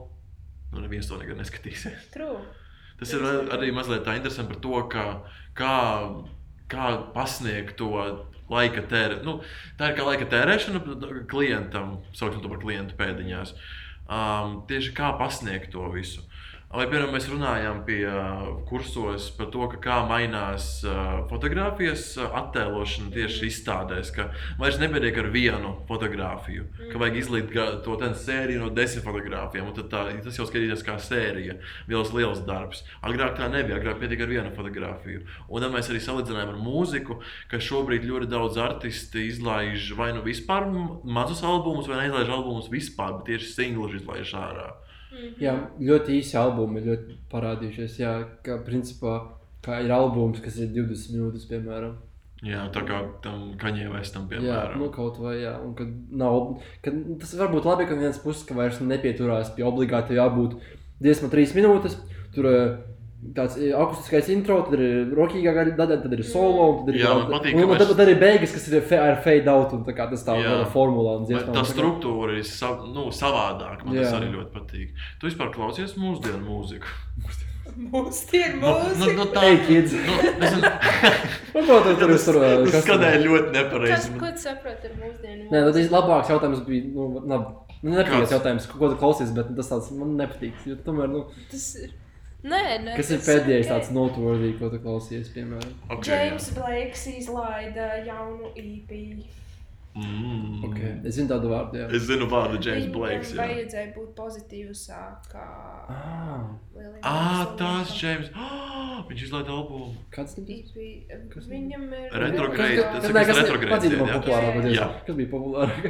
nu 0.74 0.82
neviens 0.82 1.08
to 1.08 1.18
nekad 1.20 1.38
neskatīsies. 1.40 2.10
True. 2.14 2.42
Tas 3.00 3.14
ir 3.16 3.24
arī 3.24 3.70
mazliet 3.72 4.04
tā 4.04 4.18
interesanti 4.18 4.52
par 4.52 4.60
to, 4.64 4.82
ka, 4.92 5.04
kā, 5.56 5.76
kā 6.68 6.90
pasniegt 7.14 7.78
to 7.80 7.94
laika 8.50 8.82
tērēšanu. 8.90 9.24
Nu, 9.24 9.38
tā 9.78 9.90
ir 9.90 9.96
kā 9.98 10.06
laika 10.06 10.26
tērēšana 10.30 10.82
klientam, 11.30 12.00
saucam 12.16 12.42
to 12.42 12.50
par 12.52 12.60
klientu 12.62 12.98
pēdiņās. 12.98 13.54
Um, 14.10 14.64
tieši 14.66 14.90
kā 14.96 15.12
pasniegt 15.14 15.70
to 15.70 15.86
visu. 15.94 16.24
Vai, 16.70 16.84
piemēram, 16.86 17.10
mēs 17.10 17.24
runājām 17.26 17.80
pie 17.82 18.04
kursos 18.68 19.24
par 19.34 19.48
to, 19.50 19.64
ka 19.72 19.78
kā 19.82 19.94
mainās 20.06 20.66
fotografijas 21.26 22.04
attēlošana 22.22 23.08
tieši 23.10 23.48
izstādēs, 23.48 24.12
ka 24.14 24.28
vairs 24.60 24.76
nepietiek 24.78 25.16
ar 25.18 25.26
vienu 25.34 25.72
fotografiju, 25.88 26.68
ka 26.92 27.00
vajag 27.02 27.16
izlīt 27.18 27.48
ga- 27.50 27.80
to 27.82 27.96
sēriju 27.98 28.60
no 28.60 28.68
desmit 28.70 29.02
fotografijām, 29.02 29.66
un 29.66 29.74
tā, 29.74 30.04
tas 30.22 30.38
jau 30.38 30.46
skatīties 30.46 30.84
kā 30.86 30.94
sērija, 31.02 31.56
liels, 31.90 32.12
liels 32.14 32.44
darbs. 32.46 32.84
Agrāk 33.02 33.34
tā 33.40 33.50
nebija, 33.50 33.80
agrāk 33.80 33.98
pietiek 33.98 34.22
ar 34.22 34.30
vienu 34.30 34.54
fotografiju. 34.54 35.24
Un 35.48 35.62
tad 35.66 35.74
mēs 35.74 35.90
arī 35.90 35.98
salīdzinājām 35.98 36.52
ar 36.54 36.60
mūziku, 36.68 37.18
ka 37.50 37.58
šobrīd 37.58 38.06
ļoti 38.06 38.30
daudz 38.30 38.62
artisti 38.62 39.26
izlaiž 39.26 39.90
vai 39.98 40.12
nu 40.14 40.22
vispār 40.22 40.70
mazus 41.02 41.42
albumus, 41.42 41.90
vai 41.90 42.04
neizlaiž 42.04 42.30
albumus 42.30 42.70
vispār, 42.70 43.18
bet 43.18 43.26
tieši 43.34 43.50
singlus 43.56 43.98
izlaiž 43.98 44.36
ārā. 44.38 44.70
Jā, 45.42 45.54
ļoti 45.80 46.18
īsi 46.20 46.36
albumi 46.38 46.80
ir 46.80 46.86
ļoti 46.90 47.16
parādījušies. 47.32 47.98
Jā, 48.00 48.12
ka 48.46 48.60
principā 48.66 49.16
kā 49.64 49.80
ir 49.84 49.92
albums, 49.92 50.40
kas 50.44 50.56
ir 50.62 50.70
20 50.76 51.16
minūtes, 51.16 51.48
piemēram. 51.50 51.96
Jā, 52.46 52.62
tā 52.72 52.80
kā 52.88 53.02
tam 53.24 53.50
kaņē 53.60 53.90
vestam, 53.92 54.22
Jā, 54.30 54.38
piemēram. 54.38 54.78
nu 54.80 54.86
kaut 54.94 55.18
vai 55.20 55.34
jā. 55.42 55.56
Un, 55.60 55.74
kad 55.76 55.90
nav, 56.22 56.62
kad 56.84 56.94
tas 57.20 57.34
var 57.36 57.50
būt 57.52 57.66
labi, 57.68 57.88
ka 57.90 57.98
viens 58.00 58.20
puses 58.22 58.46
ka 58.48 58.56
vairs 58.56 58.78
nepieturās 58.80 59.50
pie 59.56 59.66
obligāti 59.68 60.16
jābūt 60.16 60.56
23 61.04 61.52
minūtes. 61.58 61.98
Tur 62.32 62.48
eh, 62.48 62.78
tāds 63.36 63.56
eh, 63.60 63.72
akustiskais 63.76 64.28
intro, 64.32 64.62
tad 64.66 64.80
ir 64.80 65.10
rokīgā 65.16 65.52
daļa, 65.76 65.98
tad 66.02 66.12
ir 66.16 66.22
solo. 66.24 66.70
un 66.72 66.86
Tad 66.86 66.94
ir 66.94 67.00
Jā, 67.02 67.14
man 67.18 67.28
patīk, 67.34 67.54
un, 67.54 67.68
mēs- 67.68 67.78
tad, 67.82 67.92
tad 67.94 68.02
arī 68.06 68.14
beigas, 68.20 68.52
kas 68.56 68.68
ir 68.72 68.80
fe, 68.82 68.96
ar 68.98 69.20
fade 69.24 69.48
out. 69.52 69.72
Un, 69.76 69.84
tā 69.84 69.92
kā 69.96 70.08
tas 70.10 70.24
tā 70.24 70.38
ir 70.40 70.64
formula 70.72 71.18
un 71.18 71.26
Bet 71.28 71.36
dziesmā. 71.36 71.54
tā 71.58 71.64
struktūra 71.68 72.38
ir 72.40 72.44
sav, 72.48 72.86
nu, 72.94 73.10
savādāka. 73.12 73.84
Man 73.84 73.94
Jā. 73.98 74.08
tas 74.08 74.16
arī 74.20 74.32
ļoti 74.34 74.50
patīk. 74.56 74.88
Tu 75.20 75.28
vispār 75.28 75.52
klausies 75.52 75.96
mūsdienu 76.00 76.40
mūziku. 76.48 76.88
Mūsdienu 77.80 78.58
Nu, 78.60 78.66
nu, 78.66 78.88
mūziku. 78.98 79.16
nu, 79.16 79.24
tā 79.30 79.40
Hey, 79.44 79.58
kids! 79.66 79.92
Nu, 79.94 80.14
nezinu, 80.40 80.70
Nu, 81.54 81.60
ko 81.66 81.76
tu 81.84 81.92
tur 82.00 82.10
tur 82.10 82.10
eh, 82.10 82.18
tas 82.18 82.72
kas 82.72 82.72
tur- 82.72 82.82
skanēja 82.88 83.20
ļoti 83.22 83.46
Kas, 83.46 83.54
nepareizi. 83.56 84.10
ko 84.18 84.26
tu 84.34 84.42
saproti 84.42 84.90
ar 84.90 84.96
mūsdienu 84.98 85.46
Nē, 85.50 85.60
nu, 85.60 85.70
tas 85.70 85.76
mūziku? 85.78 85.94
labāks 85.94 86.32
jautājums 86.32 86.64
bija. 86.66 86.90
Nu, 86.96 87.06
nav, 87.30 87.44
nu, 87.82 87.94
Kāds? 88.10 88.34
jautājums, 88.34 88.66
ko 88.72 88.90
tu 88.90 88.96
klausies, 89.00 89.30
bet 89.36 89.52
tas 89.56 89.70
tāds 89.70 89.90
man 89.96 90.16
nepatīk. 90.18 90.58
Jo, 90.66 90.76
tomēr, 90.86 91.08
nu, 91.14 91.24
Tas 91.50 91.68
ir. 91.84 91.90
Nē, 92.42 92.78
nē. 92.84 92.96
kas 92.96 93.10
ir 93.12 93.18
pēdējais 93.20 93.66
ok. 93.66 93.72
tāds 93.74 93.90
noturīgs, 93.92 94.58
ko 94.58 94.70
tu 94.72 94.78
klausies, 94.80 95.28
piemēram? 95.34 95.74
Okay. 95.90 96.30
James 96.30 96.50
Blakes 96.56 97.06
izlaida 97.12 97.90
jaunu 98.06 98.48
EP. 98.56 98.94
Mm. 99.90 100.62
Okay. 100.68 100.92
Es 101.04 101.16
zinu 101.18 101.26
tādu 101.32 101.48
vārdu, 101.50 101.80
jā. 101.80 101.88
Es 101.90 102.04
zinu 102.06 102.28
vārdu 102.30 102.60
James 102.62 102.84
Viņam 102.86 102.92
Blakes. 102.94 103.32
jā. 103.34 103.42
vajadzēja 103.42 103.94
būt 103.96 104.12
pozitīvākā. 104.14 105.46
Ah, 105.90 106.44
Ah, 107.02 107.44
tas 107.58 107.90
James. 108.02 108.30
Oh, 108.36 109.02
viņš 109.08 109.22
izlaiž 109.26 109.48
albumu. 109.50 109.96
kāds 110.14 110.36
tas 110.36 110.44
bija? 110.44 111.18
Kas 111.28 111.44
Viņam 111.50 111.92
ir. 111.92 112.12
Retrograde, 112.12 112.84
tas 113.02 113.10
kas 113.10 113.36
retrograde. 113.36 113.90
Kas 115.06 115.16
bija 115.16 115.28
populārāk? 115.28 115.82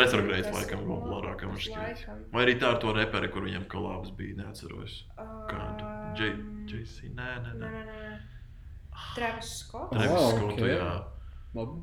Retrograde 0.00 0.52
laikam 0.56 0.80
populārākam. 0.88 1.52
Vai 2.32 2.44
arī 2.46 2.58
tā 2.58 2.72
ar 2.72 2.78
to 2.80 2.92
reperi, 2.96 3.28
kur 3.28 3.42
viņam 3.42 3.68
kolābs 3.68 4.10
bija, 4.16 4.36
neatceros. 4.40 5.04
Kādu? 5.50 5.75
J- 6.20 6.36
JC, 6.70 7.10
nē, 7.14 7.28
nē, 7.44 7.52
Nē, 7.60 7.70
nē. 7.70 7.82
nē, 7.86 7.96
nē. 8.02 8.20
Travis 9.14 9.50
Scott. 9.60 9.92
Ah, 9.92 9.98
Travis 10.00 10.22
ok. 10.22 10.38
Scottu, 10.38 10.70
jā. 10.70 10.88
Labi. 11.56 11.82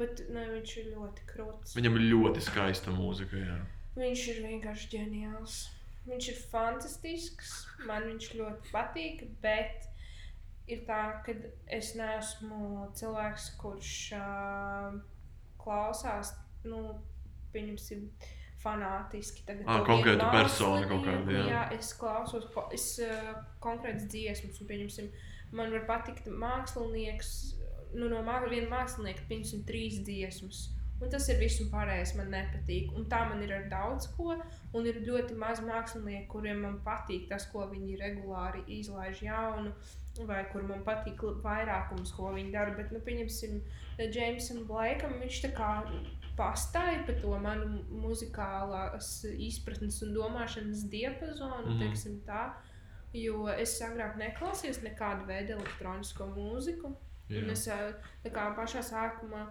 Bet 0.00 0.22
ne, 0.30 0.44
viņš 0.54 0.72
ir 0.80 0.88
ļoti 0.94 1.26
krūts. 1.32 1.74
Viņam 1.76 1.96
ir 1.98 2.04
ļoti 2.14 2.42
skaista 2.46 2.94
mūzika, 2.94 3.36
jā. 3.42 3.58
Viņš 3.98 4.24
ir 4.32 4.42
vienkārši 4.46 4.90
ģeniāls. 4.94 5.56
Viņš 6.06 6.28
ir 6.32 6.38
fantastisks. 6.52 7.54
Man 7.86 8.06
viņš 8.08 8.28
ļoti 8.38 8.70
patīk, 8.72 9.24
bet 9.42 9.88
ir 10.70 10.84
tā, 10.86 11.00
ka 11.26 11.34
es 11.66 11.92
neesmu 11.98 12.86
cilvēks, 12.96 13.48
kurš 13.60 13.90
uh, 14.16 14.94
klausās, 15.60 16.30
nu, 16.64 16.84
pieņemsim, 17.52 18.06
fanātiski. 18.62 19.44
Tagad 19.48 19.86
konkrētu 19.86 20.18
vienu 20.18 20.32
personu 20.34 20.88
kaut 20.90 21.06
kādu, 21.06 21.36
jā. 21.36 21.44
jā. 21.48 21.62
es 21.76 21.92
klausos, 21.98 22.48
es 22.76 22.88
uh, 23.04 23.30
konkrētas 23.64 24.08
dziesmas, 24.12 24.60
un, 24.60 24.68
pieņemsim, 24.70 25.08
man 25.56 25.72
var 25.74 25.86
patikt 25.88 26.28
mākslinieks, 26.28 27.32
nu, 27.96 28.10
no 28.12 28.20
mā, 28.26 28.42
viena 28.50 28.68
mākslinieka, 28.72 29.26
pieņemsim, 29.30 29.64
trīs 29.68 30.02
dziesmas. 30.06 30.68
Un 31.00 31.08
tas 31.08 31.24
ir 31.32 31.38
viss, 31.40 31.62
un 31.62 31.70
pārējais 31.72 32.10
man 32.18 32.28
nepatīk. 32.28 32.90
Un 32.92 33.06
tā 33.08 33.22
man 33.30 33.40
ir 33.40 33.54
ar 33.56 33.62
daudz 33.72 34.10
ko. 34.18 34.34
Un 34.76 34.88
ir 34.88 34.98
ļoti 35.06 35.36
maz 35.40 35.62
mākslinieku, 35.64 36.26
kuriem 36.34 36.60
man 36.66 36.76
patīk 36.84 37.24
tas, 37.30 37.46
ko 37.48 37.64
viņi 37.70 37.96
regulāri 38.02 38.60
izlaiž 38.76 39.22
jaunu, 39.24 39.72
vai 40.28 40.42
kur 40.52 40.66
man 40.68 40.84
patīk 40.84 41.24
vairākums, 41.46 42.12
ko 42.12 42.34
viņi 42.36 42.52
dara. 42.52 42.76
Bet, 42.76 42.92
nu, 42.92 43.00
pieņemsim, 43.06 43.62
Jamesam 44.12 44.66
Blakam, 44.68 45.16
viņš 45.22 45.40
tā 45.46 45.54
kā 45.56 45.70
pastāja 46.40 47.04
pa 47.06 47.14
to 47.20 47.36
manu 47.44 47.84
muzikālās 48.00 49.12
izpratnes 49.36 50.00
un 50.06 50.16
domāšanas 50.16 50.88
diapazonu, 50.92 51.66
mm. 51.66 51.72
-hmm. 51.72 51.84
teiksim 51.84 52.20
tā. 52.26 52.48
Jo 53.12 53.48
es 53.50 53.74
agrāk 53.82 54.16
neklausījos 54.16 54.82
nekādu 54.86 55.26
veidu 55.26 55.56
elektronisko 55.58 56.26
mūziku. 56.30 56.94
Un 57.30 57.46
jā. 57.46 57.52
es 57.52 57.66
ā, 57.70 57.78
tā 58.24 58.30
kā 58.34 58.48
pašā 58.56 58.82
sākumā, 58.86 59.44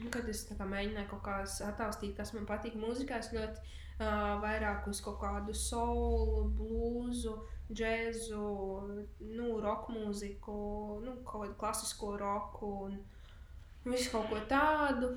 nu, 0.00 0.10
kad 0.10 0.28
es 0.28 0.42
kā 0.48 0.66
mēģināju 0.66 1.10
kaut 1.12 1.22
kā 1.26 1.36
attīstīt, 1.42 2.16
kas 2.16 2.32
man 2.34 2.46
patīk 2.48 2.74
mūzikā, 2.78 3.20
es 3.22 3.30
ļoti 3.34 3.62
uh, 3.62 4.40
vairāk 4.42 4.88
uz 4.90 5.00
kaut 5.04 5.20
kādu 5.22 5.54
soulu, 5.54 6.48
blūzu, 6.58 7.36
džēzu, 7.70 8.46
nu, 9.36 9.50
roka 9.62 9.94
mūziku, 9.94 10.56
nu, 11.04 11.20
kaut 11.24 11.44
kādu 11.44 11.58
klasisko 11.62 12.16
roku 12.18 12.72
un 12.88 12.98
visu 13.84 14.10
kaut 14.14 14.30
ko 14.32 14.40
tādu. 14.50 15.14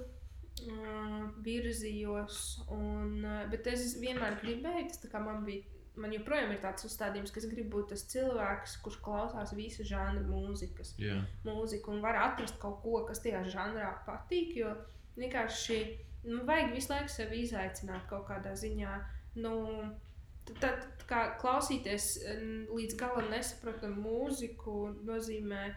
Virzījos, 1.43 2.39
un, 2.73 3.23
bet 3.51 3.67
es 3.71 3.95
vienmēr 4.01 4.39
gribēju, 4.41 4.89
tas 5.03 5.21
man 5.23 5.43
bija 5.47 5.69
man 5.99 6.13
joprojām 6.13 6.53
ir 6.53 6.61
tāds 6.63 6.85
uzstādījums, 6.87 7.31
ka 7.33 7.41
es 7.41 7.49
gribu 7.49 7.77
būt 7.77 7.91
tas 7.93 8.05
cilvēks, 8.09 8.79
kurš 8.85 8.97
klausās 9.05 9.53
visu 9.57 9.85
žanru 9.85 10.25
mūzikas 10.25 10.95
jā. 11.01 11.19
mūziku 11.45 11.93
un 11.93 12.01
var 12.05 12.17
atrast 12.23 12.57
kaut 12.61 12.81
ko, 12.85 13.03
kas 13.07 13.21
tajā 13.23 13.43
žanrā 13.53 13.91
patīk. 14.07 14.55
Jo 14.57 14.73
vienkārši 15.19 15.79
nu, 16.29 16.41
vajag 16.47 16.73
visu 16.73 16.93
laiku 16.93 17.13
sevi 17.13 17.43
izaicināt 17.45 18.07
kaut 18.09 18.25
kādā 18.29 18.55
ziņā. 18.57 18.95
Nu, 19.43 19.53
tad, 20.61 20.87
kā 21.09 21.23
klausīties 21.41 22.09
līdz 22.73 22.97
galam 22.99 23.29
nesaprotamu 23.33 24.01
mūziku 24.07 24.77
nozīmē 25.05 25.67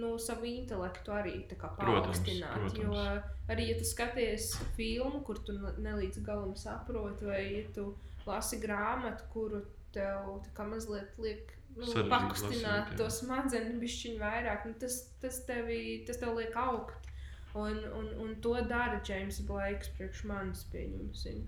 nu, 0.00 0.14
savu 0.18 0.48
intelektu 0.48 1.12
arī 1.12 1.34
tā 1.50 1.58
kā 1.60 1.68
Protams, 1.76 2.20
paaugstināt. 2.20 2.58
protams. 2.58 2.78
Jo 2.80 3.52
arī, 3.52 3.68
ja 3.72 3.78
tu 3.78 3.88
skaties 3.88 4.52
filmu, 4.76 5.20
kur 5.26 5.40
tu 5.44 5.56
ne 5.56 5.74
ne 5.84 5.96
līdz 6.00 6.22
galam 6.24 6.54
saproti, 6.56 7.28
vai 7.28 7.42
ja 7.44 7.64
tu 7.76 7.90
lasi 8.26 8.60
grāmatu, 8.62 9.26
kuru 9.34 9.64
tev 9.92 10.38
tā 10.46 10.54
kā 10.56 10.66
mazliet 10.68 11.18
liek 11.20 11.52
nu, 11.76 11.86
pakustināt 12.08 12.92
lasīt, 12.92 12.98
to 13.00 13.08
smadzenes 13.12 13.78
bišķiņu 13.82 14.20
vairāk, 14.22 14.66
nu, 14.68 14.76
tas, 14.80 14.98
tas, 15.22 15.42
tevi, 15.48 16.02
tas 16.08 16.20
tev 16.22 16.36
liek 16.38 16.56
augt. 16.56 17.10
Un, 17.52 17.76
un, 17.98 18.06
un 18.16 18.36
to 18.40 18.54
dara 18.64 19.02
James 19.04 19.42
Blakes 19.44 19.90
priekš 19.98 20.22
manis, 20.24 20.64
pieņemsim. 20.72 21.42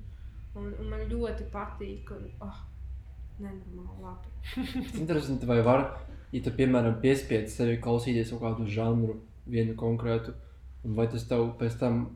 Un, 0.61 0.75
un 0.77 0.91
man 0.91 1.07
ļoti 1.09 1.47
patīk, 1.53 2.13
un 2.13 2.27
oh, 2.45 2.59
nenormāli 3.41 4.05
labi. 4.05 4.35
Interesanti, 5.01 5.49
vai 5.49 5.63
var, 5.65 5.87
ja 6.35 6.43
tu, 6.45 6.51
piemēram, 6.59 6.99
piespiedz 7.03 7.55
sevi 7.55 7.79
klausīties 7.85 8.33
kaut 8.35 8.43
kādu 8.43 8.67
žanru, 8.75 9.21
vienu 9.47 9.77
konkrētu, 9.79 10.35
un 10.85 10.95
vai 10.99 11.07
tas 11.13 11.25
tev 11.31 11.53
pēc 11.61 11.79
tam, 11.81 12.07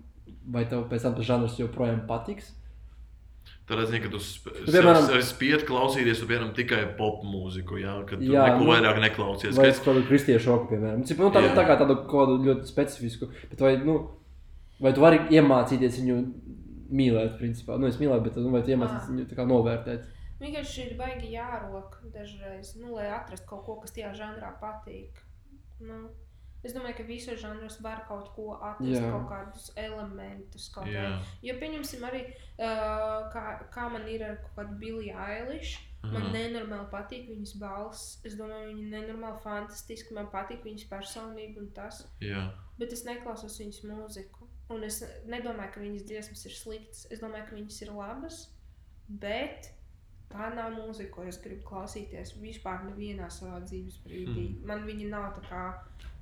vai 0.51 0.65
tev 0.69 0.89
pēc 0.91 1.05
tam 1.07 1.15
tas 1.19 1.29
žanrs 1.29 1.59
joprojām 1.61 2.03
patiks? 2.09 2.51
Tad 3.69 3.81
es 3.83 3.91
zinu, 3.93 4.03
ka 4.07 4.11
tu 4.15 4.19
sp- 4.21 4.53
piemēram- 4.65 5.05
sev- 5.07 5.15
sev 5.21 5.25
spied 5.29 5.63
klausīties, 5.69 6.21
piemēram 6.25 6.55
tikai 6.57 6.83
pop 6.97 7.23
mūziku, 7.25 7.77
jā, 7.81 7.95
ka 8.09 8.17
tu 8.17 8.25
Jā, 8.25 8.47
neko 8.49 8.65
nu, 8.65 8.71
vairāk 8.73 9.01
neklausies. 9.05 9.57
Vai 9.57 9.69
es 9.69 9.81
kādu 9.85 10.03
kristiešu 10.09 10.49
roku, 10.53 10.69
piemēram. 10.75 11.05
Cip, 11.07 11.19
nu, 11.21 11.31
tā, 11.31 11.43
Jā. 11.45 11.55
tā 11.57 11.65
kā 11.69 11.77
tādu 11.81 11.97
kādu 12.09 12.39
ļoti 12.45 12.65
specifisku. 12.69 13.29
Bet 13.51 13.61
vai, 13.61 13.77
nu, 13.85 13.99
vai 14.81 14.93
tu 14.97 15.01
vari 15.05 15.19
iemācīties 15.37 16.01
viņu 16.01 16.17
mīlēt, 16.93 17.37
principā? 17.41 17.79
Nu, 17.79 17.87
es 17.87 17.97
mīlēju, 18.01 18.25
bet 18.25 18.37
nu, 18.41 18.51
vai 18.51 18.63
tu 18.63 18.73
iemācīties 18.73 19.05
Ah. 19.05 19.13
viņu 19.13 19.27
tā 19.29 19.37
kā 19.37 19.47
novērtēt? 19.49 20.05
Vienkārši 20.39 20.85
ir 20.85 20.95
baigi 20.99 21.33
jārok 21.35 21.99
dažreiz, 22.15 22.77
nu, 22.79 22.93
lai 22.95 23.09
atrastu 23.11 23.49
kaut 23.51 23.65
ko, 23.67 23.79
kas 23.83 23.95
tajā 23.97 24.13
žanrā 24.15 24.53
patīk. 24.61 25.19
Nu, 25.83 26.05
es 26.63 26.75
domāju, 26.75 27.01
ka 27.01 27.07
visos 27.09 27.41
žanros 27.43 27.81
var 27.83 28.05
kaut 28.07 28.31
ko 28.37 28.53
atrast, 28.55 29.01
Jā. 29.01 29.11
kaut 29.15 29.27
kādus 29.33 29.69
elementus. 29.79 30.69
Kaut 30.75 30.87
Jā. 30.91 31.11
Jo, 31.43 31.57
pieņemsim, 31.59 32.07
arī 32.07 32.23
uh, 32.29 33.27
kā, 33.35 33.45
kā 33.75 33.89
man 33.91 34.07
ir 34.11 34.25
ar 34.27 34.39
kaut 34.45 34.61
kādu 34.61 34.79
Billie 34.83 35.15
Eilish. 35.15 35.77
Man 36.05 36.29
Aha. 36.29 36.31
nenormāli 36.31 36.87
patīk 36.93 37.27
viņas 37.27 37.57
balss. 37.59 38.21
Es 38.27 38.37
domāju, 38.39 38.69
viņa 38.71 38.85
ir 38.85 38.93
nenormāli 38.93 39.43
fantastiska. 39.43 40.15
Man 40.15 40.29
patīk 40.31 40.63
viņas 40.63 40.87
personība 40.91 41.59
un 41.65 41.73
tas. 41.75 42.05
Jā. 42.23 42.45
Bet 42.79 42.95
es 42.95 43.03
neklausos 43.09 43.59
viņas 43.59 43.83
mūziku. 43.91 44.47
Un 44.71 44.85
es 44.87 45.01
nedomāju, 45.27 45.73
ka 45.75 45.83
viņas 45.83 46.07
dziesmas 46.07 46.45
ir 46.47 46.55
sliktas. 46.55 47.03
Es 47.11 47.19
domāju, 47.25 47.49
ka 47.49 47.57
viņas 47.57 47.81
ir 47.83 47.93
labas. 47.97 48.39
Bet 49.09 49.73
tā 50.33 50.51
nav 50.55 50.75
mūzika, 50.77 51.11
ko 51.15 51.25
es 51.29 51.39
gribu 51.43 51.65
klausīties 51.69 52.35
vispār 52.43 52.85
nevienā 52.89 53.31
savā 53.33 53.63
dzīves 53.65 54.01
brīdī. 54.05 54.49
Mm. 54.51 54.67
Man 54.69 54.85
viņa 54.89 55.09
nav 55.15 55.31
tā 55.39 55.45
kā 55.49 55.63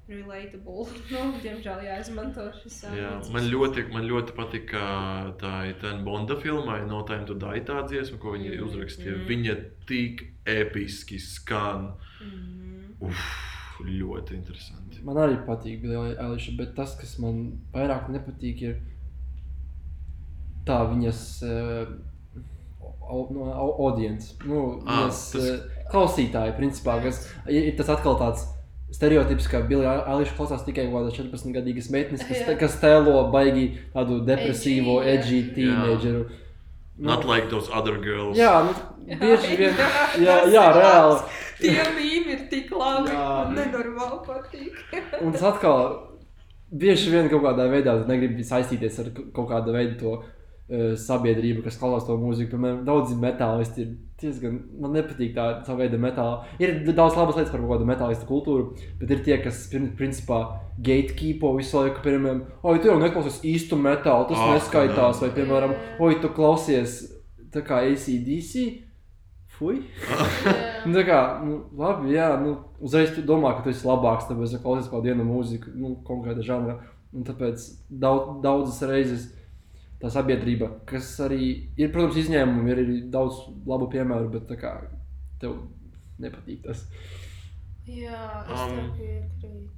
relatable. 0.06 0.86
nu, 1.12 1.22
diemžēl 1.42 1.82
jāizmanto 1.88 2.44
šis 2.60 2.78
vārds. 2.86 3.32
man 3.34 3.48
ļoti, 3.50 3.86
man 3.90 4.06
ļoti 4.06 4.36
patīk 4.38 4.70
tā 5.42 5.54
ir 5.72 5.82
Bonda 6.06 6.36
filmai, 6.38 6.84
No 6.86 7.02
Time 7.08 7.26
to 7.26 7.34
Die 7.34 7.64
tā 7.66 7.82
dziesma, 7.88 8.20
ko 8.22 8.36
viņi 8.36 8.54
Mm, 8.54 8.64
uzrakstīja. 8.68 9.16
mm. 9.18 9.26
Viņa 9.32 9.56
tik 9.90 10.24
episki 10.46 11.18
skan. 11.18 11.90
Mm. 12.22 12.94
Uf, 13.00 13.24
ļoti 13.84 14.38
interesanti. 14.38 15.02
Man 15.04 15.18
arī 15.20 15.40
patīk 15.44 15.82
Billie 15.82 16.14
Eilish, 16.16 16.54
bet 16.56 16.74
tas, 16.78 16.94
kas 16.98 17.18
man 17.18 17.58
vairāk 17.74 18.06
nepatīk, 18.14 18.62
ir 18.62 18.78
tā 20.66 20.78
viņas 20.90 21.20
uh, 21.46 21.90
no, 23.34 23.46
au- 23.52 23.74
audience, 23.88 24.34
nu, 24.44 24.80
Ah, 24.86 25.04
viņas 25.06 25.20
tas- 25.32 25.32
tas... 25.32 25.86
klausītāji, 25.92 26.56
principā, 26.58 26.98
kas 27.02 27.22
ir, 27.48 27.72
tas 27.78 27.88
atkal 27.96 28.18
tāds. 28.20 28.46
Stereotips, 28.96 29.48
ka 29.50 29.60
Billie 29.66 29.88
Eilish 30.06 30.30
klausās 30.38 30.62
tikai 30.64 30.84
kaut 30.86 31.00
kādas 31.02 31.16
14 31.18 31.52
gadīgas 31.56 31.88
meitenes, 31.90 32.22
kas, 32.22 32.38
Jā. 32.46 32.54
kas 32.58 32.76
tēlo 32.80 33.16
baigi 33.32 33.64
tādu 33.92 34.20
depresīvo, 34.24 35.00
Edgy, 35.02 35.40
teenageru. 35.56 36.20
Nu, 36.96 37.10
Not 37.10 37.24
like 37.26 37.50
those 37.50 37.68
other 37.74 37.98
girls. 38.00 38.38
Jā, 38.38 38.62
nu, 38.64 38.72
bieži 39.20 39.56
vien. 39.60 39.74
Jā, 40.22 40.36
jā, 40.54 40.62
reāli. 40.78 41.18
Tie 41.58 41.74
mīmī 41.98 42.30
ir 42.36 42.44
tik 42.48 42.70
labi. 42.72 43.10
Jā. 43.10 43.26
Man 43.50 43.58
nenormāli 43.58 44.22
patīk. 44.24 44.78
Un 45.26 45.34
tas 45.34 45.42
atkal 45.50 45.82
bieži 46.72 47.10
vien 47.12 47.28
kaut 47.28 47.42
kādā 47.42 47.66
veidā 47.70 47.98
negrib 48.08 48.38
saistīties 48.46 49.02
ar 49.02 49.10
kaut 49.34 49.50
kādu 49.50 49.74
veidu 49.76 49.98
to 50.00 50.14
uh, 50.70 50.94
sabiedrību, 50.98 51.62
kas 51.64 51.78
klausās 51.80 52.06
to 52.08 52.16
mūziku. 52.20 52.52
Piemēram, 52.56 52.84
daudzi 52.86 53.16
metālisti 53.20 53.84
ir 53.84 53.92
diezgan. 54.20 54.60
Man 54.80 54.94
nepatīk 54.96 55.34
tā 55.36 55.46
tā 55.66 55.76
veida 55.76 55.98
metāla. 56.00 56.44
Ir 56.62 56.78
daudz 56.92 57.16
labas 57.18 57.36
lietas 57.36 57.52
par 57.52 57.60
kaut 57.60 57.74
kādu 57.76 57.88
metālistu 57.90 58.28
kultūru, 58.28 58.70
bet 59.00 59.10
ir 59.12 59.24
tie, 59.26 59.36
kas 59.44 59.66
prin- 59.72 59.92
principā 59.98 60.40
gatekeepo 60.80 61.52
visu 61.58 61.76
laiku. 61.80 62.00
Piemēram, 62.04 62.42
oi, 62.64 62.78
tu 62.80 62.88
jau 62.88 62.98
neklausies 63.00 63.42
īstu 63.44 63.76
metālu, 63.80 64.28
tas 64.30 64.38
Ah, 64.40 64.54
neskaitās. 64.56 65.20
nē. 65.20 65.26
Vai, 65.28 65.30
piemēram, 65.36 65.76
oi, 66.00 66.14
tu 66.20 66.28
klausies 66.28 67.12
tā 67.52 67.62
kā 67.62 67.82
ACDC. 67.92 68.82
Fui! 69.56 69.78
Nu, 70.84 70.92
tā 70.98 71.02
kā, 71.08 71.18
nu, 71.44 71.62
labi, 71.80 72.10
jā, 72.12 72.34
nu, 72.42 72.58
uzreiz 72.84 73.14
tu 73.16 73.22
domā, 73.24 73.54
ka 73.56 73.62
tu 73.64 73.70
esi 73.72 73.86
labāks, 73.88 74.26
tāpēc, 74.28 74.58
klausies 74.60 74.90
kādu 74.92 75.08
vienu 75.08 75.24
mūziku, 75.24 75.72
nu, 75.74 75.94
konkrēta 76.04 76.44
žanra. 76.44 76.74
Un 77.16 77.24
tāpēc 77.24 77.62
daudz, 77.88 78.42
daudzas 78.44 78.82
reizes 78.90 79.22
tā 80.02 80.10
sabiedrība, 80.12 80.70
kas 80.88 81.08
arī 81.24 81.48
ir, 81.78 81.92
protams, 81.92 82.18
izņēmumi, 82.24 82.72
ir 82.72 82.82
arī 82.82 82.96
daudz 83.12 83.42
labu 83.68 83.88
piemēru, 83.92 84.30
bet 84.34 84.48
tā 84.50 84.58
kā 84.60 84.74
tev 85.40 85.58
nepatīk 86.22 86.64
tas. 86.66 86.86
Jā, 87.86 88.44
es 88.50 88.60
Um, 88.60 88.92
piekrītu. 88.98 89.72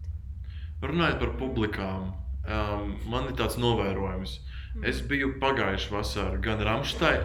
Runājot 0.83 1.19
par 1.21 1.33
publikām, 1.39 2.11
um, 2.47 2.93
man 3.11 3.31
ir 3.31 3.39
tāds 3.39 3.59
novērojums. 3.61 4.39
Es 4.87 5.01
biju 5.03 5.35
pagājušā 5.43 5.91
vasarā 5.91 6.39
gan 6.43 6.61
Rāmstai, 6.63 7.17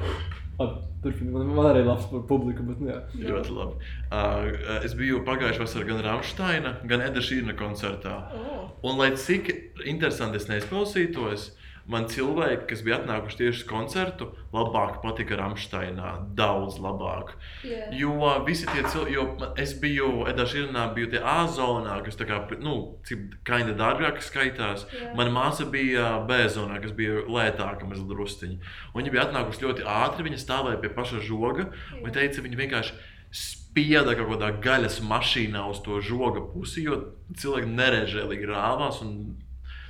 Labi, 0.60 0.82
Turpini, 1.02 1.32
man, 1.34 1.48
man 1.56 1.68
arī 1.72 1.82
labs 1.86 2.06
par 2.12 2.22
publiku, 2.30 2.64
bet 2.68 2.82
nu, 2.82 2.92
jā. 2.92 3.00
ļoti 3.18 3.54
labi. 3.56 3.88
Uh, 4.14 4.84
es 4.86 4.94
biju 4.98 5.24
pagājušā 5.26 5.64
vasarā 5.66 5.88
gan 5.88 6.04
Rāmsteina, 6.06 6.76
gan 6.90 7.02
Eda 7.02 7.24
Šīrna 7.26 7.56
koncertā. 7.58 8.14
Oh. 8.38 8.68
Un, 8.86 9.00
lai 9.02 9.10
cik 9.18 9.50
interesanti 9.90 10.38
es 10.38 10.46
neizklausītos, 10.52 11.50
man 11.86 12.08
cilvēki, 12.10 12.66
kas 12.72 12.82
bija 12.86 13.02
atnākuši 13.02 13.40
tieši 13.42 13.62
uz 13.62 13.68
koncertu, 13.70 14.30
labāk 14.56 15.02
patika 15.04 15.38
Rāmsteinā. 15.38 16.16
Daudz 16.38 16.80
labāk. 16.82 17.36
Yeah. 17.62 17.94
Jo 18.00 18.34
visi 18.48 18.66
tie 18.72 18.82
cilvēki, 18.82 19.14
jo 19.14 19.28
es 19.60 19.76
biju 19.78 20.26
Edā 20.32 20.48
Šīrnā, 20.50 20.88
biju 20.96 21.12
tie 21.14 21.22
A-zonā, 21.22 22.00
kas 22.06 22.18
tā 22.18 22.28
kā, 22.30 22.42
nu, 22.64 22.98
cik 23.06 23.40
kaina 23.46 23.76
dārgāk 23.78 24.24
skaitās. 24.26 24.88
Jā. 24.90 25.14
Mana 25.18 25.34
māsa 25.36 25.68
bija 25.70 26.18
B-zonā, 26.26 26.82
kas 26.82 26.96
bija 26.98 27.26
lētāka 27.28 27.86
mazliet 27.86 28.10
drusciņi. 28.10 28.60
Un 28.94 29.04
Viņa 29.04 29.12
bija 29.12 29.26
atnākusi 29.28 29.66
ļoti 29.66 29.84
ātri, 29.84 30.24
viņa 30.30 30.38
stāvēja 30.40 30.80
pie 30.80 30.90
paša 30.96 31.20
žoga. 31.28 31.66
Viņa 31.98 32.14
teica, 32.16 32.44
viņa 32.46 32.60
vienkārši 32.62 32.94
spieda 33.36 34.14
kaut 34.16 34.30
kādā 34.32 34.52
gaļas 34.64 35.02
mašīnā 35.04 35.66
uz 35.68 35.82
to 35.84 35.98
žoga 36.06 36.46
pusi, 36.54 36.86
jo 36.88 37.02
cilvēki 37.36 37.68
nerežēlīgi 37.74 38.48
rāvās. 38.48 39.02
Un, 39.04 39.34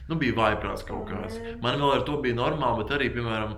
nu, 0.10 0.20
bija 0.20 0.38
vaiprāts 0.38 0.86
kaut 0.88 1.10
kāds. 1.12 1.40
Mm. 1.40 1.58
Man 1.64 1.82
vēl 1.82 1.98
ar 1.98 2.06
to 2.08 2.20
bija 2.24 2.38
normāli, 2.38 2.84
bet 2.84 2.96
arī, 2.98 3.10
piemēram, 3.14 3.58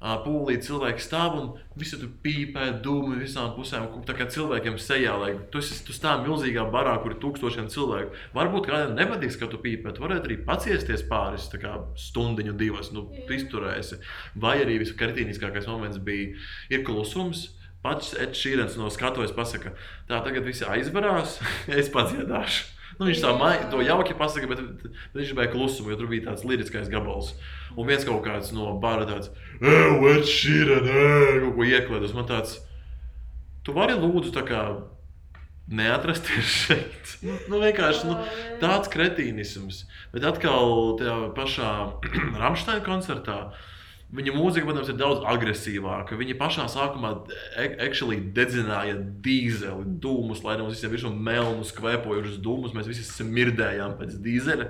pūlī 0.00 0.58
cilvēki 0.60 1.00
stāv 1.00 1.36
un 1.38 1.46
visi 1.78 1.96
tur 1.96 2.10
pīpē, 2.22 2.82
dūmi 2.84 3.16
visām 3.22 3.54
pusēm. 3.56 3.88
Tā 4.06 4.14
kā 4.14 4.26
cilvēkiem 4.28 4.76
sejā, 4.78 5.14
lai 5.16 5.32
tu, 5.50 5.58
esi, 5.58 5.78
tu 5.86 5.96
stāv 5.96 6.26
milzīgā 6.26 6.66
barā, 6.70 6.98
kur 7.02 7.14
ir 7.14 7.20
tūkstošiem 7.22 7.70
cilvēku. 7.72 8.12
Varbūt 8.36 8.68
kādam 8.68 8.94
nepatiks, 8.98 9.38
ka 9.40 9.48
tu 9.48 9.58
pīpē, 9.62 9.94
tu 9.96 10.04
varētu 10.04 10.28
arī 10.28 10.38
paciesties 10.44 11.06
pāris 11.08 11.48
stundiņu, 11.48 12.56
divas, 12.60 12.92
nu, 12.92 13.08
izturēsi. 13.32 14.00
Vai 14.36 14.58
arī 14.62 14.78
viskritiskākais 14.84 15.68
moments 15.70 15.98
bija 15.98 16.36
ir 16.70 16.84
klusums. 16.84 17.52
Pats 17.86 18.16
Edžers 18.16 18.40
Šīrens 18.40 18.78
no 18.80 18.88
skatuves 18.90 19.30
pasaka, 19.36 19.70
tā 20.08 20.18
tagad 20.24 20.42
visi 20.48 20.64
aizvarās, 20.66 21.38
es 21.78 21.92
pats 21.92 22.16
iedāšu. 22.16 22.75
Nu, 22.96 23.06
viņš 23.08 23.20
tā 23.20 23.30
Jā. 23.32 23.36
mai, 23.40 23.54
to 23.72 23.82
jauki 23.84 24.16
pasaka, 24.16 24.48
bet, 24.48 24.62
bet 24.82 25.18
viņš 25.20 25.34
bija 25.36 25.52
klusumu, 25.52 25.92
jo 25.92 26.00
tur 26.00 26.08
bija 26.08 26.30
tāds 26.30 26.46
liriskais 26.48 26.88
gabals. 26.92 27.34
Un 27.76 27.90
viens 27.90 28.06
kaut 28.08 28.22
kāds 28.24 28.54
no 28.56 28.70
bara 28.80 29.04
tāds, 29.08 29.28
Edžers 29.60 30.32
Šīrens, 30.32 30.92
kaut 31.42 31.56
ko 31.58 31.66
ieklēdus. 31.68 32.14
Man 32.16 32.28
tāds, 32.30 32.56
tu 33.66 33.76
vari 33.76 33.98
lūdzu 34.00 34.32
tā 34.32 34.46
kā 34.48 34.62
neatrasties 35.66 36.56
šeit. 36.66 37.14
Nu, 37.26 37.36
nu 37.50 37.60
vienkārši 37.62 38.08
nu, 38.08 38.18
tāds 38.62 38.90
kretīnisms. 38.92 39.84
Bet 40.14 40.26
atkal 40.28 40.94
tajā 41.00 41.16
pašā 41.36 41.70
Rāmsteina 42.40 42.82
koncertā. 42.86 43.40
Viņa 44.14 44.32
mūzika, 44.36 44.68
protams, 44.68 44.90
ir 44.92 44.98
daudz 45.00 45.24
agresīvāka. 45.26 46.14
Viņa 46.14 46.36
pašā 46.38 46.68
sākumā 46.70 47.08
e- 47.58 47.72
actually 47.82 48.20
dedzināja 48.36 49.00
dīzeli, 49.24 49.96
dūmus, 49.98 50.44
lai 50.46 50.54
mums 50.60 50.76
visiem 50.76 50.94
ir 50.94 51.16
melnus, 51.26 51.72
kvēpojušus 51.74 52.38
dūmus. 52.44 52.76
Mēs 52.76 52.86
visi 52.92 53.02
smirdējām 53.08 53.96
pēc 53.98 54.14
dīzeļa, 54.22 54.68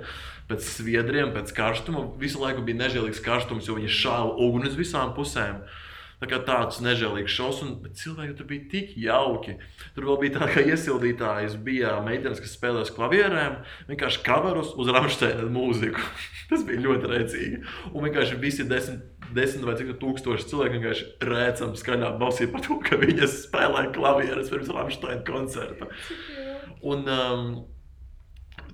pēc 0.49 0.71
sviedriem, 0.71 1.35
pēc 1.37 1.53
karstuma. 1.53 2.07
Visu 2.17 2.41
laiku 2.41 2.65
bija 2.65 2.81
nežēlīgs 2.81 3.21
karstums, 3.21 3.69
jo 3.69 3.77
viņi 3.77 3.93
šāva 3.93 4.33
uguni 4.41 4.71
uz 4.71 4.79
visām 4.79 5.13
pusēm. 5.13 5.61
Tā 6.17 6.25
kā 6.25 6.39
tāds 6.41 6.79
nežēlīgs 6.81 7.29
šovs, 7.29 7.59
un 7.61 7.73
cilvēki 7.93 8.33
tur 8.39 8.47
bija 8.49 8.63
tik 8.71 8.95
jauki. 8.97 9.59
Tur 9.93 10.07
vēl 10.07 10.17
bija 10.23 10.39
tā, 10.39 10.47
ka 10.49 10.63
iesildītājs 10.65 11.59
bija 11.61 11.91
meitenes, 12.01 12.41
kas 12.41 12.55
spēlēja 12.57 12.95
klavierēm, 12.95 13.59
vienkārši 13.91 14.23
kaverus 14.25 14.71
uz 14.81 14.89
Rāmsteina 14.95 15.45
mūziku. 15.53 16.01
Tas 16.49 16.65
bija 16.65 16.81
ļoti 16.87 17.11
rēcīgi. 17.11 17.61
Un 17.91 18.07
vienkārši 18.07 18.39
visi 18.41 18.65
desmit, 18.65 19.05
desmit 19.35 19.65
vai 19.67 19.77
cik 19.79 19.95
tūkstoši 20.01 20.49
cilvēki 20.51 20.77
vienkārši 20.77 21.07
rēcam 21.29 21.73
skaļā 21.79 22.11
balsī 22.21 22.49
par 22.51 22.63
to, 22.65 22.79
ka 22.83 22.99
viņas 23.01 23.41
spēlē 23.47 23.87
klavierus 23.95 24.51
pirms 24.53 24.71
Rāmsteina 24.73 25.23
koncerta. 25.27 25.89
Un, 26.85 27.07
um, 27.09 27.49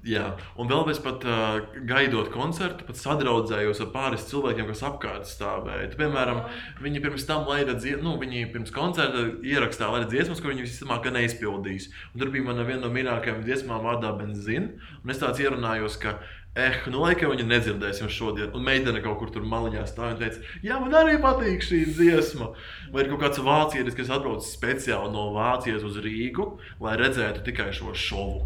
Jā, 0.04 0.34
un 0.60 0.68
vēl 0.68 0.82
bez 0.84 0.98
pat 1.00 1.24
uh, 1.24 1.62
gaidot 1.88 2.28
koncertu, 2.34 2.84
pat 2.84 2.98
sadraudzējos 3.00 3.80
ar 3.86 3.92
pāris 3.94 4.26
cilvēkiem, 4.28 4.66
kas 4.68 4.82
apkārt 4.84 5.30
stāvēja. 5.30 5.94
Tu, 5.94 6.00
piemēram, 6.02 6.42
viņi 6.84 7.02
pirms 7.06 7.24
tam 7.30 7.48
laida 7.48 7.78
dziesmu, 7.78 8.04
nu, 8.10 8.18
viņi 8.20 8.50
pirms 8.52 8.74
koncerta 8.76 9.24
ierakstīja 9.48 9.94
laida 9.94 10.10
dziesmas, 10.12 10.44
ko 10.44 10.52
viņi 10.52 10.66
visticamāk 10.66 11.08
neizpildīs. 11.08 11.88
Un 12.12 12.20
tur 12.20 12.34
bija 12.36 12.50
mana 12.50 12.68
viena 12.68 12.84
no 12.84 12.92
mīļākajām 12.92 13.46
dziesmām 13.48 13.88
vārdā 13.88 14.12
Benzina. 14.20 14.76
Un 15.06 15.16
es 15.16 15.24
tāds 15.24 15.40
ierunājos, 15.40 15.96
ka 16.04 16.18
Eh, 16.54 16.84
nu, 16.94 17.00
laikam 17.02 17.32
viņa 17.34 17.48
nedzirdēsim 17.50 18.12
šodien. 18.14 18.52
Un 18.54 18.62
meitene 18.62 19.00
kaut 19.02 19.18
kur 19.18 19.32
tur 19.34 19.46
maliņā 19.50 19.88
stāv 19.90 20.12
un 20.14 20.20
teica, 20.20 20.38
jā, 20.62 20.76
man 20.78 20.94
arī 21.00 21.16
patīk 21.22 21.66
šī 21.66 21.80
dziesma. 21.90 22.52
Vai 22.94 23.02
ir 23.02 23.10
kaut 23.10 23.24
kāds 23.24 23.42
vācietis, 23.42 23.98
kas 23.98 24.12
atbrauc 24.14 24.46
speciāli 24.46 25.10
no 25.16 25.32
Vācijas 25.34 25.82
uz 25.88 25.98
Rīgu, 26.06 26.52
lai 26.84 26.94
redzētu 27.02 27.42
tikai 27.48 27.72
šo 27.74 27.96
šovu. 27.98 28.44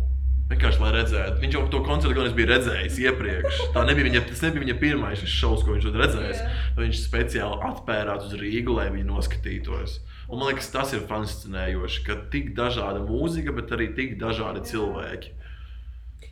Vienkārši 0.47 0.79
lai 0.79 0.93
redzētu. 0.95 1.41
Viņš 1.41 1.55
jau 1.57 1.65
to 1.73 1.81
koncertu 1.83 2.15
gan 2.15 2.29
es 2.29 2.35
biju 2.37 2.47
redzējis 2.53 2.99
iepriekš. 3.03 3.57
Tā 3.75 3.83
nebija 3.89 4.07
viņa, 4.07 4.21
tas 4.29 4.43
nebija 4.45 4.63
viņa 4.63 4.75
pirmais 4.79 5.23
šovs, 5.27 5.65
ko 5.67 5.75
viņš 5.75 5.87
redzējis. 5.91 6.39
Yeah. 6.39 6.69
Viņš 6.77 7.01
speciāli 7.03 7.59
atpērās 7.67 8.29
uz 8.29 8.37
Rīgu, 8.39 8.77
lai 8.77 8.87
viņi 8.93 9.09
noskatītos. 9.09 9.97
Un 10.31 10.39
man 10.39 10.53
liekas, 10.53 10.71
tas 10.71 10.95
ir 10.95 11.03
fascinējoši, 11.07 12.05
ka 12.07 12.15
tik 12.31 12.53
dažāda 12.55 13.03
mūzika, 13.03 13.51
bet 13.59 13.75
arī 13.75 13.89
tik 13.99 14.15
dažādi 14.23 14.63
cilvēki. 14.71 15.35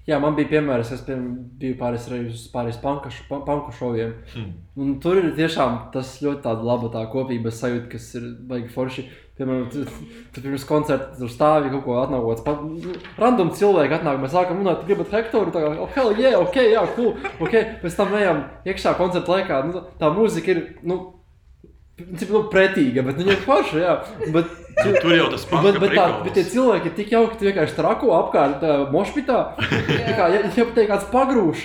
Jā, 0.05 0.19
man 0.21 0.35
bija 0.37 0.51
piemērs, 0.51 0.91
es 0.93 1.01
piemēram, 1.01 1.31
biju 1.57 1.75
pāris 1.79 2.03
reizes 2.11 2.43
uz 2.43 2.49
pāris 2.53 2.77
panku, 2.77 3.09
pa- 3.29 3.39
panku 3.45 3.71
šoviem. 3.73 4.11
Hmm. 4.35 4.91
Tur 5.01 5.17
ir 5.17 5.31
tiešām 5.37 5.91
tas 5.93 6.19
ļoti 6.21 6.53
laba 6.61 6.91
tā 6.93 7.01
kopības 7.09 7.57
sajūta, 7.63 7.89
kas 7.89 8.11
ir 8.19 8.27
baigi 8.45 8.69
forši. 8.69 9.07
Piemēram, 9.35 9.65
tu, 9.73 9.81
tu 10.31 10.41
pirms 10.45 10.63
koncerta 10.69 11.17
tur 11.17 11.27
stāvi 11.27 11.71
kaut 11.73 11.83
ko 11.87 11.97
atnākots. 12.03 12.45
Pat 12.45 12.61
random 13.19 13.49
cilvēki 13.57 13.97
atnāk, 13.97 14.21
mēs 14.21 14.31
sākam 14.37 14.61
runāt, 14.61 14.79
tu 14.79 14.87
gribat 14.91 15.11
Hektoru, 15.11 15.51
tā 15.51 15.59
kā, 15.65 15.73
oh, 15.81 15.89
hell, 15.97 16.13
yeah, 16.15 16.37
ok, 16.39 16.55
jā, 16.69 16.85
cool, 16.95 17.17
ok. 17.41 17.57
Pēc 17.81 17.97
tam 17.97 18.13
ejam 18.15 18.45
iekšā 18.63 18.93
koncerta 19.01 19.35
laikā, 19.35 19.59
nu, 19.73 19.81
tā 19.99 20.13
mūzika 20.13 20.53
ir, 20.53 20.63
nu, 20.87 21.01
principā, 21.99 22.35
nu, 22.35 22.43
pretīga, 22.51 23.03
bet 23.07 23.19
viņa 23.21 23.33
ir 23.35 23.41
forša, 23.45 23.81
jā. 23.81 23.95
Bet, 24.35 24.53
Tur 24.75 25.13
jau 25.15 25.29
tas 25.31 25.45
pats, 25.47 25.63
Bet, 25.63 25.77
bet, 25.79 25.93
tā, 25.95 26.05
bet 26.25 26.33
tie 26.35 26.43
cilvēki 26.51 26.89
ir 26.89 26.95
tik 26.97 27.13
jauki, 27.15 27.37
ka 27.39 27.47
vienkārši 27.47 27.77
trako 27.77 28.11
apkārt 28.17 28.57
tā, 28.59 28.73
mošpitā. 28.91 29.39
Tā 30.07 30.15
kā, 30.17 30.27
ja, 30.33 30.41
ja 30.43 30.65
te 30.75 30.87
kāds 30.89 31.07
pagrūž, 31.13 31.63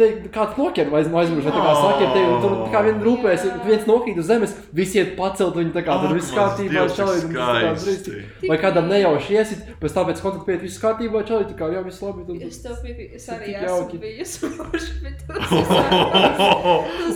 te 0.00 0.08
kāds 0.34 0.58
noķer 0.58 0.90
vai 0.92 1.02
aizmirst, 1.04 1.46
vai 1.46 1.54
tā 1.54 1.64
kā 1.64 1.74
saka, 1.78 2.10
te, 2.14 2.24
un 2.26 2.42
tur 2.44 2.56
kā 2.72 2.82
vien 2.86 3.00
rūpēs, 3.04 3.46
viens 3.66 3.86
nokrīt 3.88 4.20
uz 4.20 4.28
zemes, 4.30 4.56
visi 4.76 5.00
iet 5.00 5.14
pacelt 5.18 5.56
viņu 5.58 5.74
tā 5.76 5.84
kā 5.86 5.98
tur 6.02 6.16
viss 6.16 6.32
kārtībā, 6.34 6.86
čalīt, 6.96 7.28
brīsti. 7.30 8.22
Vai 8.48 8.58
kādam 8.62 8.88
nejauši 8.90 9.36
iesit, 9.38 9.66
pēc 9.82 9.96
tam 9.96 10.08
pēc 10.10 10.22
kontakta 10.24 10.48
pieiet, 10.48 10.64
viss 10.64 10.80
kārtībā, 10.82 11.24
čalīt, 11.28 11.52
tā 11.52 11.58
kā 11.60 11.70
jā, 11.74 11.84
viss 11.86 12.02
labi. 12.04 12.26
Tad, 12.28 12.46
Es 12.50 12.58
tev 12.64 12.80
biju, 12.82 13.06
es 13.14 13.26
arī 13.30 13.54
esmu 13.60 14.00
bijusi 14.02 14.48
forši, 14.56 14.92
bet 15.04 15.22
tas 15.28 15.52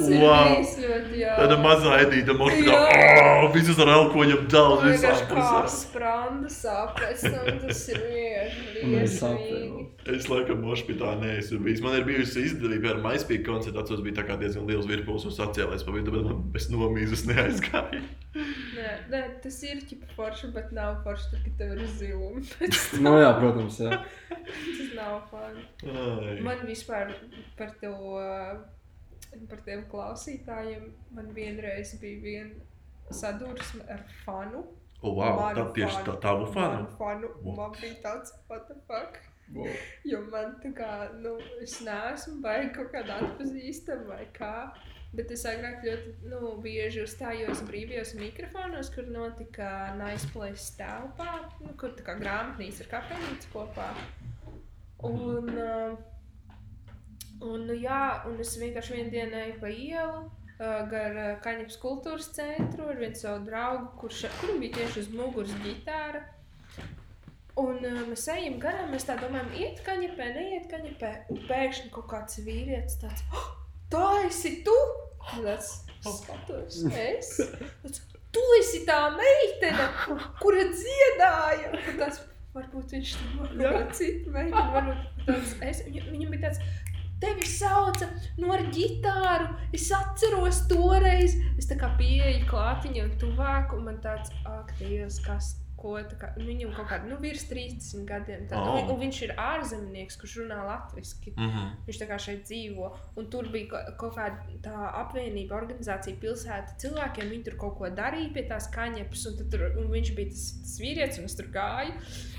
ir, 0.04 0.20
bijis 0.20 0.74
ļoti 0.84 1.20
jā. 1.22 1.34
Tāda 1.40 1.58
mazā 1.62 1.98
edīta. 2.04 2.36
Jā. 2.64 2.80
Oh, 3.44 3.48
visas 3.54 3.78
ar 3.82 3.90
elkoņiem 3.94 4.46
daudz. 4.52 4.84
Vienkārši 4.88 5.26
visām 5.30 5.64
kā 5.64 5.72
spranda 5.72 6.52
sāp, 6.52 6.94
pēc 7.00 7.24
tam 7.24 7.60
tas 7.64 7.82
ir 7.92 8.02
vienkārši 8.04 9.24
Un 10.04 10.16
es 10.18 10.26
laikam 10.28 10.58
mošpitā 10.64 11.14
neesmu 11.22 11.62
bijis. 11.64 11.80
Man 11.84 11.94
ir 11.96 12.04
bijusi 12.04 12.42
izdevība 12.44 12.73
ar 12.90 13.00
MySpeak 13.04 13.44
koncertu. 13.46 13.80
Atceros, 13.80 14.02
bija 14.04 14.36
diezgan 14.40 14.68
liels 14.68 14.88
virpulis 14.88 15.26
un 15.28 15.34
sacēlēs 15.34 15.84
pa 15.86 15.94
vidu, 15.94 16.14
bet 16.14 16.26
man 16.26 16.42
bez 16.54 16.68
nomīzes 16.72 17.24
neaizgāja. 17.30 18.02
Nē, 18.34 18.92
nē, 19.12 19.22
tas 19.44 19.58
ir 19.66 19.82
ķipa 19.88 20.10
forši, 20.16 20.50
bet 20.54 20.72
nav 20.76 21.00
forši, 21.06 21.30
tad, 21.32 21.42
kad 21.46 21.58
tev 21.60 21.74
ir 21.76 21.90
zilumi. 21.98 22.44
Tam 22.90 23.04
Nu 23.06 23.16
jā, 23.20 23.32
protams, 23.38 23.80
jā. 23.84 24.00
tas 24.30 24.94
nav 24.98 25.18
fani. 25.30 25.66
Ai. 25.88 26.38
Man 26.44 26.64
vispār 26.68 27.14
par 27.58 27.74
to, 27.82 27.94
par 29.50 29.66
tiem 29.66 29.84
klausītājiem, 29.92 30.88
man 31.14 31.30
vienreiz 31.36 31.94
bija 32.02 32.22
viena 32.24 33.14
sadursme 33.14 33.84
ar 33.92 34.02
fanu. 34.24 34.64
O, 35.04 35.12
wow, 35.18 35.36
tā 35.52 35.66
tieši 35.76 36.00
tā, 36.06 36.16
tavu 36.22 36.46
fanu. 36.48 36.80
Manu 36.80 36.98
fanu. 36.98 37.30
What? 37.44 37.56
Man 37.58 37.78
bija 37.80 37.96
tāds, 38.06 38.32
what 38.48 38.66
the 38.70 38.78
fuck? 38.88 39.20
Wow. 39.52 39.68
Jo 40.08 40.22
man 40.32 40.56
tā 40.62 40.72
kā, 40.76 40.90
nu, 41.20 41.36
es 41.62 41.76
neesmu 41.84 42.40
baigi 42.44 42.72
kaut 42.78 42.90
kāda 42.94 43.20
atpazīstama 43.22 44.14
vai 44.14 44.26
kā. 44.36 44.56
Bet 45.14 45.30
es 45.30 45.44
agrāk 45.46 45.84
ļoti 45.86 46.30
nu, 46.32 46.56
bieži 46.62 47.04
uzstājos 47.04 47.60
brīvajos 47.68 48.16
mikrofonos, 48.18 48.88
kur 48.90 49.06
notika 49.14 49.68
Nice 50.00 50.26
Place 50.32 50.72
telpā, 50.78 51.36
nu, 51.60 51.70
kur 51.78 51.94
tā 51.94 52.06
kā 52.06 52.16
grāmatnīca 52.18 52.82
ar 52.82 52.90
kafejnīcu 52.96 53.52
kopā. 53.52 53.86
Un, 55.06 55.52
uh, 55.52 55.94
un, 57.44 57.66
nu, 57.68 57.76
jā, 57.78 58.00
un 58.26 58.42
es 58.42 58.56
vienkārši 58.58 58.96
vienu 58.96 59.14
dienu 59.14 59.38
eju 59.44 59.60
pa 59.62 59.70
ielu. 59.70 60.24
Uh, 60.54 60.82
gar 60.90 61.16
uh, 61.18 61.30
Kaņepes 61.44 61.78
kultūras 61.82 62.32
centru 62.34 62.88
ar 62.90 62.98
vienu 62.98 63.18
savu 63.18 63.46
draugu, 63.46 63.92
kurš 64.02 64.26
kuram 64.40 64.58
bija 64.62 64.80
tieši 64.80 65.04
uz 65.04 65.14
muguras 65.14 65.54
ģitāra. 65.62 66.24
Un 67.60 67.76
uh, 67.86 68.00
mēs 68.08 68.26
ejam 68.34 68.56
garām, 68.62 68.88
mēs 68.90 69.06
tā 69.06 69.14
domājam, 69.20 69.52
iet 69.62 69.78
kaņepē, 69.86 70.30
neiet 70.34 70.66
kaņepē. 70.72 71.10
Un 71.30 71.42
pēkšņi 71.46 71.92
kaut 71.94 72.08
kāds 72.10 72.40
vīrietis 72.42 72.98
tāds, 73.02 73.22
oh, 73.30 73.48
tā 73.92 74.08
esi 74.26 74.56
tu! 74.66 74.74
Un 75.34 75.46
tāds 75.46 75.70
skatos, 76.04 76.82
es. 76.90 77.30
Tāds, 77.84 78.02
tu 78.34 78.42
esi 78.58 78.82
tā 78.88 78.98
meitene, 79.14 79.86
kura 80.42 80.66
dziedāja. 80.72 81.70
Un 81.78 82.00
Tas 82.02 82.20
varbūt 82.54 82.96
viņš 82.96 83.14
tur 83.20 83.38
var 83.38 83.54
kaut 83.54 83.62
kāda 83.62 83.98
cita 84.00 84.34
meitene, 84.34 84.66
varbūt 84.74 85.24
tāds 85.28 85.54
es. 85.70 85.84
Viņam, 85.86 86.10
viņam 86.10 86.34
bija 86.34 86.48
tāds, 86.48 86.60
tevi 87.22 87.48
sauca 87.48 88.10
no 88.42 88.52
ar 88.54 88.66
ģitāru. 88.74 89.50
Es 89.74 89.88
atceros 89.94 90.64
toreiz, 90.70 91.38
es 91.58 91.70
tā 91.70 91.78
kā 91.80 91.94
pieeju 91.98 92.48
klāt 92.50 92.82
viņam 92.86 93.14
tuvāk, 93.22 93.74
un 93.78 93.86
man 93.88 94.00
tāds, 94.04 94.34
ak, 94.42 94.74
Dievs, 94.82 95.22
kas. 95.24 95.54
Ko, 95.84 95.98
kā, 96.16 96.30
nu, 96.38 96.46
viņam 96.48 96.70
kaut 96.72 96.86
kāda 96.88 97.04
nu, 97.10 97.18
virs 97.20 97.42
30 97.50 98.06
gadiem. 98.08 98.46
Tā, 98.48 98.56
Oh. 98.56 98.70
oh. 98.72 98.78
un, 98.80 98.94
un 98.94 99.00
viņš 99.02 99.18
ir 99.26 99.32
ārzemnieks, 99.36 100.16
kurš 100.16 100.38
runā 100.40 100.62
latviešu. 100.64 101.34
Mhm. 101.36 101.66
Viņš 101.84 101.98
tā 102.00 102.06
kā 102.08 102.16
šeit 102.24 102.46
dzīvo. 102.48 102.88
Un 103.20 103.28
tur 103.28 103.50
bija 103.52 103.82
kaut 104.00 104.16
kāda 104.16 104.56
tā 104.64 104.86
apvienība, 105.02 105.58
organizācija, 105.60 106.16
pilsēta 106.22 106.78
cilvēkiem. 106.80 107.28
Viņi 107.34 107.44
tur 107.50 107.58
kaut 107.60 107.76
ko 107.82 107.90
darīja 107.92 108.32
pie 108.32 108.46
tās 108.48 108.70
kaņepes. 108.72 109.26
Un, 109.28 109.36
tad 109.42 109.50
tur, 109.52 109.66
un 109.82 109.90
viņš 109.92 110.14
bija 110.16 110.32
tas, 110.32 110.46
tas 110.64 110.78
vīrietis, 110.80 111.20
un 111.20 111.28
es 111.28 111.36
tur 111.36 111.50
gāju. 111.52 111.92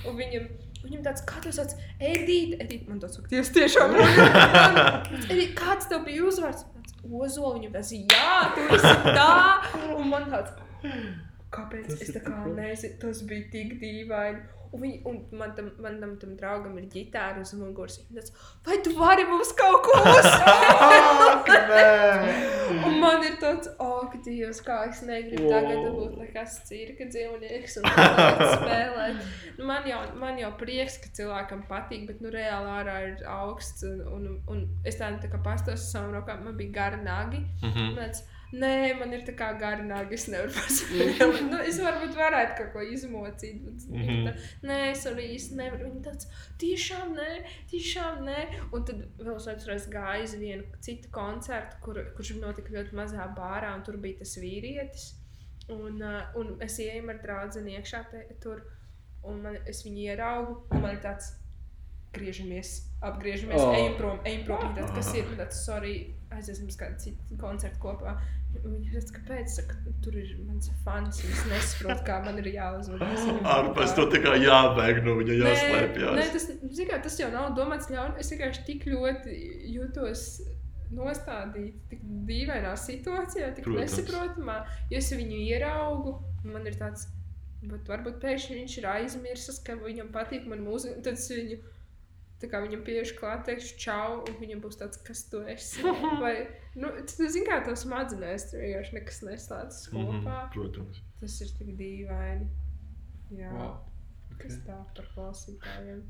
Un 0.10 0.18
viņam, 0.18 0.48
viņam 0.88 1.06
tāds, 1.06 1.22
kā 1.30 1.38
tas 1.46 1.60
sauc, 1.62 1.78
Edita, 2.00 2.58
Edita, 2.66 2.90
man 2.90 3.04
tas 3.06 3.14
sakties 3.20 3.54
tiešām. 3.54 3.94
Edita, 5.32 5.54
kāds 5.62 5.92
tev 5.94 6.02
bija 6.10 6.26
uzvārds? 6.32 6.66
Tāds, 6.74 6.98
Ozola, 7.06 7.54
viņam 7.60 7.78
tas, 7.78 7.94
jā, 7.94 8.34
tu 8.58 8.66
esi 8.74 8.94
tā. 9.14 9.30
Un 9.94 10.10
man 10.10 10.26
tāds, 10.34 10.56
kāpēc? 11.54 11.90
Tas 11.92 12.06
Es 12.06 12.14
tā 12.16 12.22
kā 12.26 12.44
nezinu, 12.50 13.00
tas 13.02 13.24
bija 13.30 13.50
tik 13.54 13.80
dīvaini. 13.82 14.46
Un, 14.76 14.82
viņi, 14.82 14.98
un 15.08 15.20
man 15.40 15.54
tam, 15.56 15.70
manam 15.80 16.16
tam 16.20 16.34
draugam 16.36 16.74
ir 16.80 16.88
ģitāra 16.92 17.40
uz 17.40 17.54
muguras. 17.56 17.96
Tāds, 18.12 18.34
vai 18.66 18.76
tu 18.84 18.92
vari 18.98 19.24
mums 19.30 19.54
kaut 19.56 19.86
ko 19.86 19.94
uzspēlēt? 20.12 21.52
un 22.90 23.00
man 23.00 23.24
ir 23.24 23.38
tāds, 23.40 23.72
ak, 23.80 24.18
Dievs, 24.26 24.60
kā 24.66 24.82
es 24.90 25.00
negribu 25.06 25.48
wow. 25.48 25.54
tagad 25.54 25.88
būt 25.96 26.18
nekas 26.20 26.58
cirka 26.68 27.08
dzīvnieks 27.08 27.80
un 27.80 27.88
spēlēt. 27.88 29.24
Nu, 29.60 29.68
man, 29.70 29.88
jau, 29.88 30.02
man 30.20 30.40
jau 30.42 30.52
prieks, 30.60 31.00
ka 31.04 31.14
cilvēkam 31.22 31.64
patīk, 31.70 32.08
bet 32.10 32.24
nu 32.26 32.34
reāli 32.34 32.72
ārā 32.76 32.98
ir 33.12 33.26
augsts. 33.32 33.86
Un, 33.88 34.02
un, 34.12 34.40
un 34.52 34.66
es 34.88 35.00
tā, 35.00 35.14
tā 35.22 35.32
kā 35.32 35.40
pastos 35.46 35.80
uz 35.80 35.92
savām 35.94 36.18
rokām, 36.18 36.44
man 36.50 36.60
bija 36.60 36.82
gara 36.82 37.00
nagi. 37.00 37.46
Mhm. 37.64 37.94
Un 37.94 38.02
tāds, 38.02 38.26
Nē, 38.62 38.94
man 39.00 39.14
ir 39.16 39.24
tā 39.28 39.34
kā 39.38 39.48
gara 39.60 39.84
nāga. 39.84 40.16
Es 40.16 40.28
nevaru 40.32 40.54
paspēlēt. 40.58 41.42
nu, 41.50 41.60
es 41.70 41.80
varbūt 41.82 42.16
varētu 42.18 42.56
kaut 42.60 42.72
ko 42.76 42.84
izmocīt. 42.96 43.60
Bet, 43.66 43.86
mm. 43.90 44.06
-hmm. 44.08 44.28
tā, 44.28 44.68
nē, 44.70 44.80
es 44.92 45.06
arī 45.10 45.28
īsti 45.36 45.60
nevaru. 45.60 45.90
Viņa 45.90 46.04
tāds- 46.08 46.30
tiešām 46.64 47.16
nē, 47.18 47.30
tiešām 47.72 48.24
nē. 48.30 48.40
Un 48.72 48.86
tad 48.90 49.06
vēl 49.20 49.36
es 49.36 49.48
atceros, 49.54 49.90
gāju 49.92 50.30
uz 50.30 50.36
vienu 50.40 50.64
citu 50.88 51.12
koncertu, 51.12 51.82
kur, 51.86 52.02
kurš 52.18 52.36
notika 52.42 52.74
ļoti 52.78 52.98
mazā 53.02 53.28
bārā, 53.38 53.76
un 53.76 53.84
tur 53.84 53.98
bija 53.98 54.20
tas 54.24 54.38
vīrietis. 54.38 55.14
Un, 55.70 56.02
uh, 56.02 56.22
un 56.38 56.58
es 56.62 56.78
ienāku 56.80 57.10
ar 57.10 57.22
draugu 57.24 57.70
iekšā 57.78 58.04
te, 58.12 58.28
tur, 58.42 58.62
un 59.24 59.42
man, 59.42 59.58
es 59.68 59.82
viņu 59.86 60.06
ieraugu. 60.12 60.62
un 60.72 60.82
Man 60.82 60.94
ir 60.96 61.02
tāds, 61.02 61.34
griežamies, 62.16 62.86
apgriežamies, 63.02 63.62
Oh. 63.62 63.74
ejam 63.76 63.96
prom, 63.98 64.20
ejam 64.26 64.44
prom. 64.46 64.76
Tāds, 64.76 64.94
kas 64.96 65.14
ir? 65.16 65.26
Tāds, 65.38 65.64
sorry, 65.66 66.16
aiziesim 66.38 66.68
uz 66.72 66.78
kādu 66.80 67.00
citu 67.02 67.38
koncertu 67.42 67.80
kopā. 67.84 68.16
Viņa 68.56 68.92
teica, 68.94 69.14
kāpēc? 69.18 69.52
Saka, 69.58 69.76
tur 70.04 70.16
ir 70.16 70.30
mans 70.48 70.70
fans, 70.86 71.18
es 71.28 71.42
nesaprotu, 71.52 72.06
kā 72.08 72.22
man 72.24 72.38
ir 72.40 72.48
jāuzvedas. 72.54 73.26
Ārpus 73.44 73.92
kopā." 73.92 73.96
to 73.98 74.06
tā 74.14 74.22
kā 74.24 74.36
jābēg 74.40 75.02
no 75.04 75.18
viņa, 75.20 75.34
Nē, 75.42 75.44
nē, 75.44 75.56
jāslēpjas. 75.56 76.32
tas, 76.38 76.80
kā, 76.92 77.02
tas 77.04 77.20
jau 77.20 77.32
nav 77.34 77.50
domāts 77.58 77.92
ļauni. 77.92 78.20
Es 78.24 78.32
vienkārši 78.32 78.64
tik 78.70 78.88
ļoti 78.94 79.36
jūtos 79.76 80.24
nostādīt 80.96 81.76
tik 81.90 82.02
dīvainā 82.30 82.74
situācijā, 82.80 83.52
tik 83.58 83.66
Protams. 83.68 83.98
nesaprotamā. 83.98 84.58
Jo 84.92 85.02
es 85.02 85.12
viņu 85.12 85.40
ieraugu, 85.50 86.16
man 86.48 86.68
ir 86.70 86.78
tāds, 86.80 87.08
bet 87.66 87.88
varbūt 87.90 88.20
pēkšņi 88.24 88.60
viņš 88.62 88.78
ir 88.82 88.88
aizmirsis, 88.94 89.60
ka 89.66 89.76
viņam 89.82 90.12
patīk 90.16 90.46
man 90.48 90.64
mūzika. 90.66 91.02
Tad 91.06 91.18
es 91.20 91.28
viņu, 91.34 91.60
tā 92.42 92.50
kā 92.52 92.60
viņam 92.66 92.84
pieešu 92.88 93.16
klāt, 93.20 93.46
teikšu 93.48 93.78
čau, 93.82 94.20
un 94.28 94.38
viņam 94.42 94.62
būs 94.66 94.80
tāds, 94.82 95.00
kas 95.08 95.24
tu 95.32 95.42
esi. 95.52 95.84
Vai, 96.24 96.36
nu, 96.76 96.92
tu 97.08 97.28
zini, 97.32 97.46
kā 97.48 97.62
tas 97.66 97.86
smadzenēs, 97.86 98.50
tur 98.52 98.64
vienkārši 98.64 98.98
nekas 99.00 99.22
neslēdzas 99.30 99.90
Mhm, 99.94 100.22
kopā. 100.24 100.40
Protams. 100.54 101.02
Tas 101.22 101.40
ir 101.42 101.52
tik 101.60 101.76
dīvaini. 101.80 102.48
Jā. 103.40 103.52
Wow. 103.56 103.76
Kas 104.36 104.58
tā 104.68 104.76
par 104.96 105.06
klausītājiem? 105.16 106.02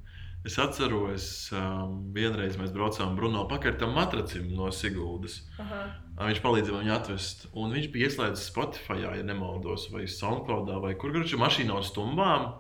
Es 0.46 0.56
atceros, 0.62 1.28
um, 1.58 1.94
vienreiz 2.14 2.58
mēs 2.58 2.70
braucām 2.74 3.16
Bruno 3.18 3.48
pakartam 3.50 3.96
matracim 3.98 4.52
no 4.54 4.68
Siguldas. 4.74 5.40
Aha. 5.62 5.80
Viņš 6.20 6.42
palīdzēja 6.44 6.82
viņu 6.84 6.94
atvest. 6.94 7.48
Un 7.58 7.74
viņš 7.74 7.88
bija 7.94 8.10
ieslēdzis 8.10 8.46
Spotify, 8.52 9.00
ja 9.06 9.14
nemaldos, 9.26 9.88
vai 9.94 10.06
Soundcloudā, 10.10 10.78
vai 10.84 10.94
kur 11.02 11.14
kurš 11.16 11.34
ir 11.34 11.42
mašīnā 11.42 11.80
uz 11.82 11.90
stumbām. 11.94 12.52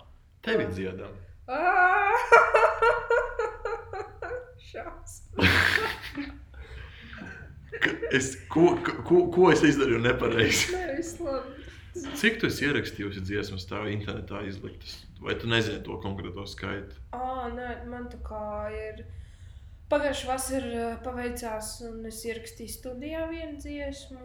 Tevi 0.45 0.65
dziedam. 0.73 1.13
Ah! 1.45 2.53
Ka- 7.81 7.91
Es, 8.11 8.35
ko, 8.49 8.77
ko, 9.03 9.25
ko 9.33 9.49
es 9.51 9.61
izdarīju 9.67 9.99
nepareizi? 10.05 10.71
Nē, 10.75 10.83
viss 10.99 11.17
labi. 11.19 11.63
Cik 12.19 12.37
tu 12.41 12.47
esi 12.49 12.65
ierakstījusi 12.67 13.21
dziesmas, 13.23 13.65
tā 13.69 13.81
internetā 13.91 14.41
izliktas? 14.47 14.97
Vai 15.23 15.35
tu 15.39 15.47
nezini 15.51 15.81
to 15.83 15.95
konkrēto 16.03 16.43
skaitu? 16.47 16.95
Ah, 17.15 17.45
nē, 17.55 17.69
man 17.91 18.07
tā 18.11 18.19
kā 18.25 18.41
ir. 18.75 19.03
Pagājušā 19.91 20.27
vasarā 20.31 20.87
paveicās, 21.05 21.75
un 21.87 22.05
es 22.09 22.23
ierakstīju 22.25 22.73
studijā 22.73 23.25
vienu 23.31 23.59
dziesmu. 23.61 24.23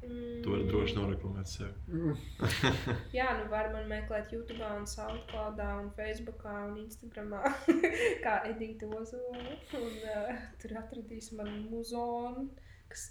Mm, 0.00 0.38
Tu 0.40 0.48
vari 0.52 0.64
droši 0.70 0.96
noreklamēt 0.96 1.50
sevi. 1.50 2.14
Jā, 3.18 3.26
nu 3.36 3.50
var 3.52 3.68
man 3.74 3.84
meklēt 3.90 4.32
YouTube, 4.32 4.64
un 4.64 4.86
SoundCloud, 4.88 5.60
un 5.82 5.90
Facebook, 5.98 6.40
un 6.48 6.78
Instagram, 6.86 7.34
kā 8.24 8.38
Edita 8.48 8.88
Ozola. 8.96 9.44
Un 9.76 9.92
uh, 10.08 10.34
tur 10.62 10.74
atradīs 10.80 11.28
manu 11.36 11.66
muzonu, 11.68 12.46
kas 12.90 13.10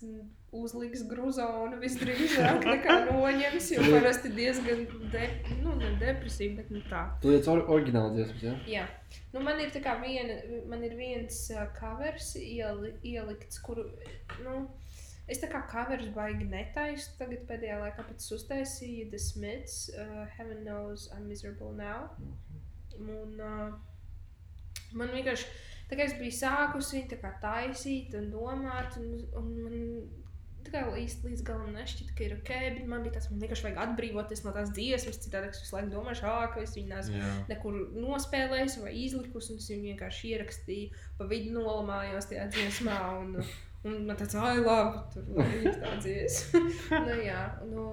uzliks 0.52 1.06
grūzonu 1.08 1.78
visdrīzāk 1.80 2.66
nekā 2.66 2.98
noņems, 3.12 3.70
jo 3.76 3.86
parasti 3.94 4.34
diezgan 4.36 4.82
de, 5.14 5.28
nu, 5.62 5.78
ne 5.80 5.94
depresīvi, 6.02 6.58
bet 6.58 6.74
nu 6.74 6.82
tā. 6.90 7.06
Tu 7.22 7.32
liec 7.36 7.48
or 7.54 7.62
oriģināli 7.78 8.18
dziesmas, 8.18 8.44
jā? 8.50 8.56
Jā, 8.80 8.88
nu, 9.36 9.46
man 9.46 9.62
ir 9.62 9.70
tā 9.72 9.84
kā 9.86 9.94
viena, 10.02 10.42
man 10.68 10.84
ir 10.90 10.98
viens 11.00 11.46
uh, 11.54 11.68
covers 11.78 12.34
ieli, 12.42 12.96
ielikts, 13.14 13.62
kuru, 13.64 13.86
nu, 14.42 14.66
es 15.30 15.42
tā 15.42 15.50
kā 15.52 15.62
covers 15.72 16.10
baigi 16.16 16.48
netaisu 16.50 17.16
tagad 17.20 17.46
pēdējā 17.50 17.80
laikā, 17.84 18.06
pēc 18.10 18.28
uztaisīju 18.38 19.10
The 19.14 19.22
Smiths, 19.22 19.80
uh, 19.96 20.26
Heaven 20.38 20.64
Knows 20.66 21.10
I'm 21.16 21.28
Miserable 21.30 21.74
Now. 21.78 22.10
Un 23.00 23.40
uh, 23.40 23.76
man 24.98 25.14
vienkārši, 25.14 25.46
tā 25.90 26.00
kā 26.00 26.08
es 26.08 26.18
biju 26.20 26.36
sākusi 26.40 27.00
viņu 27.00 27.20
tā 27.22 27.36
taisīt 27.44 28.18
un 28.18 28.32
domāt, 28.34 28.98
un, 29.00 29.22
un 29.38 29.54
man 29.66 29.78
tā 30.66 30.74
kā 30.74 30.82
īsti 31.02 31.30
līdz 31.30 31.44
galam 31.48 31.72
nešķita, 31.74 32.16
ka 32.18 32.26
ir 32.26 32.36
ok, 32.36 32.52
bet 32.76 32.90
man 32.90 33.06
bija 33.06 33.16
tas, 33.16 33.30
man 33.32 33.42
vienkārši 33.44 33.66
vajag 33.66 33.80
atbrīvoties 33.86 34.44
no 34.46 34.54
tās 34.56 34.74
dziesmas, 34.76 35.22
citādi 35.24 35.50
es 35.50 35.62
visu 35.64 35.76
laiku 35.76 35.94
domāšu, 35.94 36.28
ā, 36.30 36.50
ka 36.54 36.64
es 36.66 36.76
Jā. 36.76 37.32
nekur 37.50 37.80
nospēlējis 37.96 38.78
vai 38.84 38.94
izlikus, 39.06 39.50
un 39.54 39.62
es 39.62 39.70
viņu 39.72 39.94
vienkārši 39.94 40.34
ierakstīju, 40.34 41.02
pa 41.18 41.30
vidu 41.32 41.56
nolamājos 41.56 42.30
tajā 42.30 42.50
dziesmā. 42.54 43.00
Un, 43.22 43.40
un 43.88 44.06
man 44.10 44.20
tāds, 44.20 44.36
ah, 44.40 44.58
labi, 44.60 45.02
tur 45.14 45.24
ir 45.46 45.80
tā 45.80 45.96
dziesma. 46.04 46.64
nu, 47.08 47.18
jā, 47.24 47.44
nu, 47.70 47.86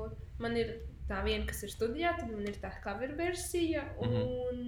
man 0.42 0.58
ir 0.58 0.74
tā 1.10 1.22
viena, 1.26 1.46
kas 1.48 1.62
ir 1.66 1.72
studijā, 1.74 2.16
tad 2.18 2.32
man 2.32 2.48
ir 2.48 2.58
tā 2.62 2.72
cover 2.84 3.14
versija, 3.18 3.84
un 4.02 4.64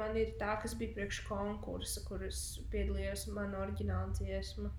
man 0.00 0.16
ir 0.20 0.36
tā, 0.40 0.56
kas 0.62 0.76
bija 0.80 0.96
priekš 0.98 1.24
konkursa, 1.28 2.04
kur 2.08 2.22
es 2.26 2.60
piedalījos 2.72 3.28
manā 3.36 3.64
oriģināla 3.64 4.14
dziesma. 4.20 4.72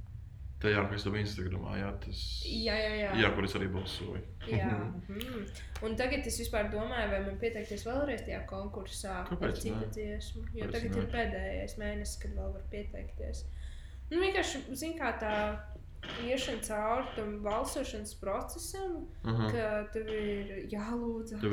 Tajā, 0.61 0.81
kas 0.91 1.01
tev 1.07 1.15
Instagramā, 1.17 1.71
jā, 1.79 1.87
tas. 2.03 2.19
Jā, 2.45 2.75
jā, 2.77 2.89
jā. 2.99 3.13
Jā, 3.23 3.29
kur 3.33 3.47
es 3.47 3.55
arī 3.57 3.69
balsoju. 3.73 4.19
Jā, 4.45 4.75
mm. 5.09 5.47
un 5.87 5.95
tagad 5.97 6.27
es 6.29 6.37
vispār 6.37 6.69
domāju, 6.69 7.07
vai 7.15 7.21
man 7.25 7.39
pieteikties 7.41 7.85
vēlreiz 7.87 8.21
tajā 8.27 8.43
konkursā 8.49 9.23
Kāpēc 9.31 9.63
ne? 9.71 9.89
dziesmu. 9.95 10.43
Jo 10.53 10.67
Kāpēc 10.67 10.75
tagad 10.75 10.93
ne? 10.93 11.01
ir 11.01 11.09
pēdējais 11.15 11.75
mēnesis, 11.81 12.21
kad 12.21 12.37
vēl 12.37 12.53
var 12.59 12.67
pieteikties. 12.75 13.41
Nu, 14.11 14.19
vienkārši, 14.19 14.65
zin 14.75 14.97
kā 14.99 15.13
tā 15.21 15.35
iešana 16.25 16.59
cauri 16.65 17.05
tam 17.15 17.27
balsošanas 17.45 18.15
procesam, 18.19 18.95
Aha. 19.23 19.47
ka 19.53 19.65
tev 19.93 20.07
ir 20.09 20.49
jālūdz, 20.71 21.35
lai 21.37 21.51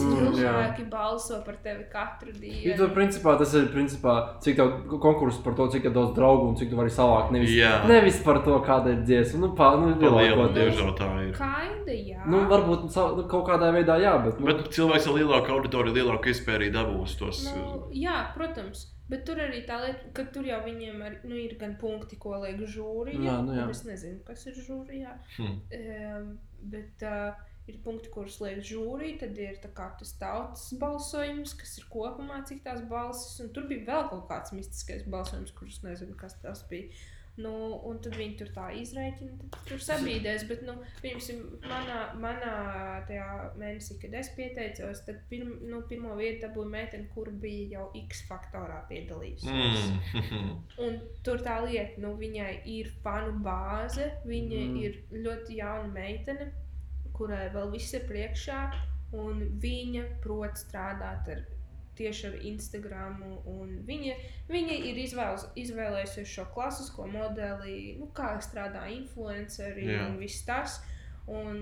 cilvēki 0.00 0.86
balso 0.90 1.42
par 1.44 1.58
tevi 1.62 1.84
katru 1.92 2.32
Jo 2.32 2.40
dienu. 2.40 2.76
tur 2.80 2.90
principā 2.96 3.36
tas 3.38 3.52
ir 3.54 3.68
principā, 3.74 4.14
cik 4.40 4.56
tev 4.56 4.72
konkurss 5.04 5.38
par 5.44 5.54
to, 5.54 5.68
cik 5.74 5.86
daudz 5.92 6.14
draugu 6.16 6.48
un 6.48 6.56
cik 6.56 6.70
tu 6.72 6.76
vari 6.80 6.90
savākt. 6.90 7.30
Nevis, 7.36 7.52
Jā. 7.54 7.86
nevis 7.86 8.22
par 8.24 8.40
to, 8.44 8.56
kāda 8.66 8.96
ir 8.96 9.02
dziesma. 9.04 9.40
Nu, 9.44 9.52
pā, 9.54 9.68
nu, 9.78 9.92
lielākoties. 10.00 10.56
diemžēl 10.58 10.94
tā 10.98 11.10
ir. 11.28 11.34
Kaida, 11.36 11.92
jā. 11.92 12.24
Nu, 12.26 12.40
varbūt 12.48 12.88
nu, 12.88 13.26
kaut 13.28 13.46
kādā 13.52 13.68
veidā, 13.76 14.00
jā, 14.00 14.16
bet. 14.24 14.40
Nu, 14.40 14.46
Bet 14.46 14.72
cilvēks 14.72 15.06
ar 15.06 15.20
lielāku 15.20 15.52
auditoriju, 15.60 15.94
lielāku 16.00 16.32
iespēju 16.32 16.58
arī 16.58 16.72
dabūs 16.72 17.18
tos. 17.20 17.44
Nu, 17.54 17.84
jā, 17.92 18.32
protams. 18.34 18.88
Bet 19.10 19.24
tur 19.26 19.40
arī 19.42 19.64
tā 19.66 19.80
lieta, 19.82 20.10
ka 20.14 20.24
tur 20.34 20.46
jau 20.46 20.60
viņiem 20.64 21.00
ar, 21.02 21.16
nu, 21.26 21.36
ir 21.38 21.56
gan 21.60 21.76
punkti, 21.80 22.18
ko 22.20 22.36
liek 22.44 22.60
žūrijā. 22.74 23.22
Jā, 23.26 23.36
nu 23.46 23.56
jā. 23.56 23.68
Es 23.72 23.84
nezinu, 23.86 24.20
kas 24.26 24.46
ir 24.46 24.58
žūrijā. 24.62 25.14
Hm. 25.36 25.56
Um, 25.78 26.28
bet 26.70 27.06
uh, 27.06 27.32
ir 27.70 27.78
punkti, 27.84 28.10
kurus 28.14 28.38
liek 28.44 28.60
žūrija. 28.66 29.20
Tad 29.24 29.40
ir 29.42 29.58
tas 29.62 30.14
tautas 30.20 30.66
balsojums, 30.80 31.54
kas 31.58 31.76
ir 31.80 31.88
kopumā 31.92 32.42
cik 32.48 32.62
tās 32.66 32.84
balsis. 32.90 33.40
Un 33.44 33.54
tur 33.56 33.66
bija 33.70 33.86
vēl 33.88 34.10
kaut 34.12 34.28
kāds 34.30 34.54
mistiskais 34.56 35.06
balsojums, 35.10 35.54
kurus 35.58 35.82
nezinu, 35.86 36.16
kas 36.20 36.38
tas 36.44 36.62
bija. 36.70 36.94
Nu, 37.40 37.52
un 37.88 37.98
tad 38.04 38.16
viņi 38.18 38.36
tur 38.40 38.48
tā 38.54 38.66
izreikina, 38.76 39.36
tad 39.40 39.58
tur 39.68 39.80
sabīdēs. 39.84 40.44
Bet, 40.50 40.62
nu, 40.66 40.74
piemēram, 41.02 41.42
manā, 41.70 41.98
manā 42.20 42.54
tajā 43.08 43.28
mēnesī, 43.60 43.96
kad 44.02 44.16
es 44.20 44.30
pieteicos, 44.36 45.02
tad 45.06 45.20
pirm, 45.30 45.52
nu, 45.70 45.82
pirmo 45.90 46.16
vietu 46.18 46.46
dabūja 46.46 46.72
meitene, 46.74 47.08
kur 47.14 47.30
bija 47.42 47.78
jau 47.78 47.86
X 48.02 48.24
faktorā 48.28 48.82
piedalījusies. 48.90 49.86
Mm. 50.20 50.50
Un 50.86 50.98
tur 51.26 51.42
tā 51.46 51.60
lieta, 51.66 52.00
nu, 52.02 52.14
viņai 52.20 52.50
ir 52.76 52.90
fanu 53.04 53.36
bāze, 53.44 54.10
viņa 54.28 54.60
Mm. 54.60 54.76
ir 54.82 54.96
ļoti 55.24 55.56
jauna 55.60 55.88
meitene, 55.94 56.50
kurai 57.16 57.48
vēl 57.54 57.70
viss 57.72 57.94
ir 57.96 58.04
priekšā, 58.08 58.60
un 59.16 59.40
viņa 59.62 60.04
prot 60.24 60.58
strādāt 60.60 61.28
ar, 61.32 61.40
tieši 62.00 62.28
ar 62.30 62.38
Instagram. 62.52 63.22
un 63.46 63.74
Viņa, 63.86 64.14
viņa 64.50 64.78
ir 64.90 65.02
izvēles, 65.04 65.46
izvēlējusies 65.60 66.36
šo 66.36 66.46
klasisko 66.54 67.08
modeli, 67.10 67.96
nu, 68.00 68.10
kā 68.16 68.34
strādā 68.44 68.86
influenceri 68.92 69.88
Jā. 69.90 70.06
un 70.08 70.18
viss 70.20 70.46
tas. 70.48 70.80
Un, 71.30 71.58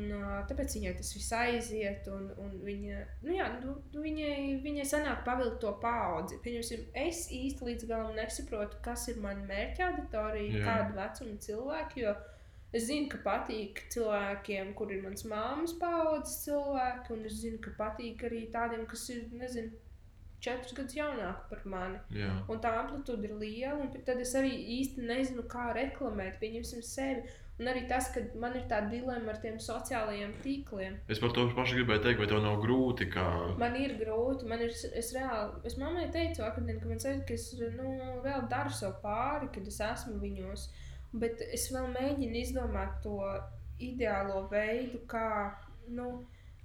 tāpēc 0.49 0.79
viņai 0.79 0.95
tas 0.97 1.11
viss 1.13 1.33
aiziet, 1.37 2.07
un, 2.09 2.31
un 2.41 2.55
viņa, 2.65 3.03
nu 3.27 3.35
jā, 3.35 3.49
nu, 3.59 3.75
nu, 3.93 4.05
viņai, 4.05 4.63
viņai 4.65 4.87
sanāk 4.89 5.27
pavilkt 5.27 5.59
to 5.61 5.75
paudzi. 5.83 6.39
Pieņemsim, 6.45 6.87
es 6.97 7.27
īsti 7.35 7.67
līdz 7.67 7.89
galam 7.91 8.17
nesaprotu, 8.17 8.79
kas 8.85 9.09
ir 9.13 9.21
mana 9.21 9.45
mērķa 9.51 9.91
auditorija, 9.91 10.63
kāda 10.65 10.97
vecuma 10.97 11.37
cilvēki. 11.45 12.07
Jo 12.07 12.15
es 12.73 12.87
zinu, 12.89 13.09
ka 13.13 13.21
patīk 13.25 13.85
cilvēkiem, 13.93 14.73
kur 14.79 14.93
ir 14.93 15.05
mans 15.05 15.25
māmas 15.29 15.75
paudzes 15.81 16.43
cilvēki, 16.47 17.13
un 17.17 17.29
es 17.29 17.39
zinu, 17.43 17.61
ka 17.65 17.75
patīk 17.79 18.25
arī 18.29 18.47
tādiem, 18.55 18.85
kas 18.89 19.07
ir, 19.15 19.27
nezinu, 19.37 19.73
četrus 20.45 20.75
gadus 20.77 20.97
jaunāki 20.97 21.51
par 21.51 21.65
mani. 21.69 21.99
Jā. 22.15 22.31
Un 22.51 22.63
tā 22.63 22.73
amplitūda 22.83 23.29
ir 23.29 23.35
liela, 23.41 23.77
un 23.83 23.93
tad 24.07 24.23
es 24.23 24.35
arī 24.39 24.55
īsti 24.79 25.05
nezinu, 25.09 25.45
kā 25.51 25.71
reklamēt, 25.77 26.39
pieņemsim 26.43 26.85
sevi. 26.87 27.27
Un 27.59 27.67
arī 27.67 27.81
tas, 27.91 28.07
ka 28.15 28.21
man 28.39 28.55
ir 28.55 28.69
tā 28.71 28.79
dilemma 28.87 29.33
ar 29.33 29.41
tiem 29.43 29.57
sociālajiem 29.59 30.37
tīkliem. 30.45 31.01
Es 31.11 31.19
par 31.19 31.33
to 31.35 31.49
pašu 31.57 31.81
gribēju 31.81 32.05
teikt, 32.05 32.21
vai 32.23 32.29
tev 32.31 32.45
nav 32.45 32.61
grūti. 32.63 33.09
Kā... 33.11 33.25
Man 33.59 33.75
ir 33.81 33.97
grūti, 33.99 34.47
man 34.47 34.63
ir, 34.63 34.71
es 34.71 35.11
reāli, 35.17 35.59
es 35.67 35.75
mammai 35.81 36.07
teicu, 36.15 36.45
vakardien, 36.45 36.79
ka 36.79 36.87
man 36.87 37.03
saka, 37.03 37.25
ka 37.27 37.35
es, 37.35 37.49
nu, 37.59 37.97
vēl 38.23 38.47
daru 38.53 38.71
sev 38.79 38.95
pāri, 39.03 39.51
kad 39.57 39.67
es 39.67 39.81
esmu 39.89 40.21
viņos. 40.23 40.69
Bet 41.19 41.43
es 41.49 41.67
vēl 41.75 41.91
mēģinu 41.97 42.39
izdomāt 42.45 43.01
to 43.03 43.19
ideālo 43.83 44.45
veidu, 44.53 45.03
kā, 45.11 45.27
nu, 45.91 46.13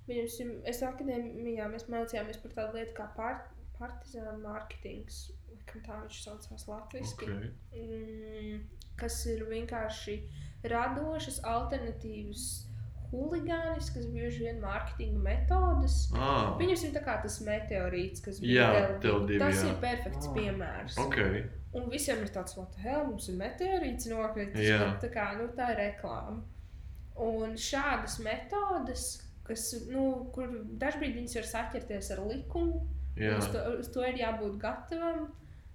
viņam, 0.06 0.54
es 0.70 0.86
akadēmijā, 0.86 1.74
mēs 1.74 1.90
mācījāmies 1.90 2.42
par 2.44 2.54
tādu 2.60 2.78
lietu 2.78 2.94
kā 3.02 3.10
par, 3.18 3.42
partizānu 3.84 4.40
mārketings, 4.48 5.22
kā 5.70 5.84
tā 5.86 6.00
viņš 6.02 6.24
saucās 6.26 6.68
latviski. 6.72 7.28
Okay. 7.30 7.52
mm, 7.76 8.60
kas 9.00 9.20
ir 9.32 9.44
vienkārši 9.52 10.18
radošas, 10.72 11.42
alternatīvas, 11.50 12.44
huligāniskas, 13.14 14.06
bieži 14.14 14.46
vien 14.48 14.62
mārketinga 14.64 15.20
metodes. 15.22 15.98
Ah, 16.18 16.54
Viņam 16.60 16.86
ir 16.88 16.94
tas 17.24 17.36
meteorīts, 17.46 18.24
kas 18.26 18.40
Jā, 18.42 18.70
Tele2. 18.74 19.02
Tele2, 19.04 19.40
Tas 19.44 19.60
jā. 19.62 19.68
ir 19.70 19.76
perfekts 19.84 20.30
Ah. 20.30 20.34
piemērs. 20.38 20.98
ok. 21.04 21.20
Un 21.74 21.88
visiem 21.90 22.20
ir 22.22 22.30
tāds, 22.30 22.56
the 22.76 22.82
hell, 22.86 23.06
mums 23.08 23.28
ir 23.30 23.36
meteorīts 23.40 24.06
nokritis. 24.10 24.62
Jā. 24.62 24.80
bet 24.94 25.02
Tā, 25.02 25.10
kā, 25.14 25.28
nu, 25.40 25.48
tā 25.58 25.72
ir 25.74 25.80
reklāma. 25.82 26.44
Un 27.18 27.54
šādas 27.58 28.20
metodes, 28.26 29.22
kas, 29.46 29.72
nu, 29.90 30.30
kur 30.34 30.48
dažkārt 30.82 31.14
viņas 31.18 31.36
var 31.40 31.48
saķerties 31.52 32.12
ar 32.16 32.22
likumu. 32.30 32.88
Uz 33.38 33.48
to, 33.54 33.64
uz 33.80 33.90
to 33.94 34.04
ir 34.08 34.20
jābūt 34.24 34.60
gatavam. 34.62 35.32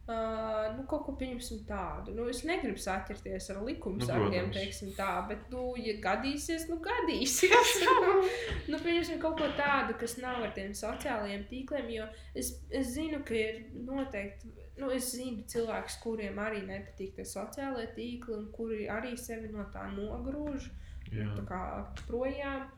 Uh, 0.08 0.70
nu, 0.72 0.86
kaut 0.88 1.02
ko 1.04 1.12
pieņemsim 1.20 1.66
tādu. 1.68 2.14
Nu, 2.16 2.24
es 2.32 2.38
negribu 2.48 2.80
saķerties 2.80 3.50
ar 3.52 3.58
Nu, 3.58 3.66
likumsargiem, 3.68 4.46
protams. 4.46 4.54
teiksim 4.56 4.94
tā, 4.96 5.10
bet, 5.28 5.42
nu, 5.52 5.74
ja 5.76 5.98
gadīsies, 6.00 6.64
nu, 6.70 6.78
gadīsies. 6.80 7.74
nu, 7.84 8.14
nu, 8.72 8.80
pieņemsim 8.86 9.20
kaut 9.20 9.36
ko 9.36 9.50
tādu, 9.58 9.98
kas 10.00 10.16
nav 10.22 10.40
ar 10.46 10.54
tiem 10.56 10.72
sociālajiem 10.72 11.44
tīkliem, 11.50 11.92
jo 11.92 12.08
es, 12.32 12.54
es 12.72 12.94
zinu, 12.94 13.20
ka 13.28 13.36
ir 13.36 13.60
noteikti 13.84 14.54
nu, 14.78 14.88
es 14.94 15.10
zinu 15.12 15.44
cilvēkus, 15.50 15.98
kuriem 16.02 16.38
arī 16.40 16.62
nepatīk 16.66 17.16
tie 17.18 17.26
sociālie 17.26 17.88
tīkli, 17.96 18.36
un 18.38 18.48
kuri 18.54 18.86
arī 18.92 19.14
sevi 19.18 19.50
no 19.52 19.66
tā 19.74 19.88
nogrūž 19.94 20.68
Jā. 21.12 21.28
tā 21.36 21.44
kā 21.48 21.62
projām. 22.06 22.68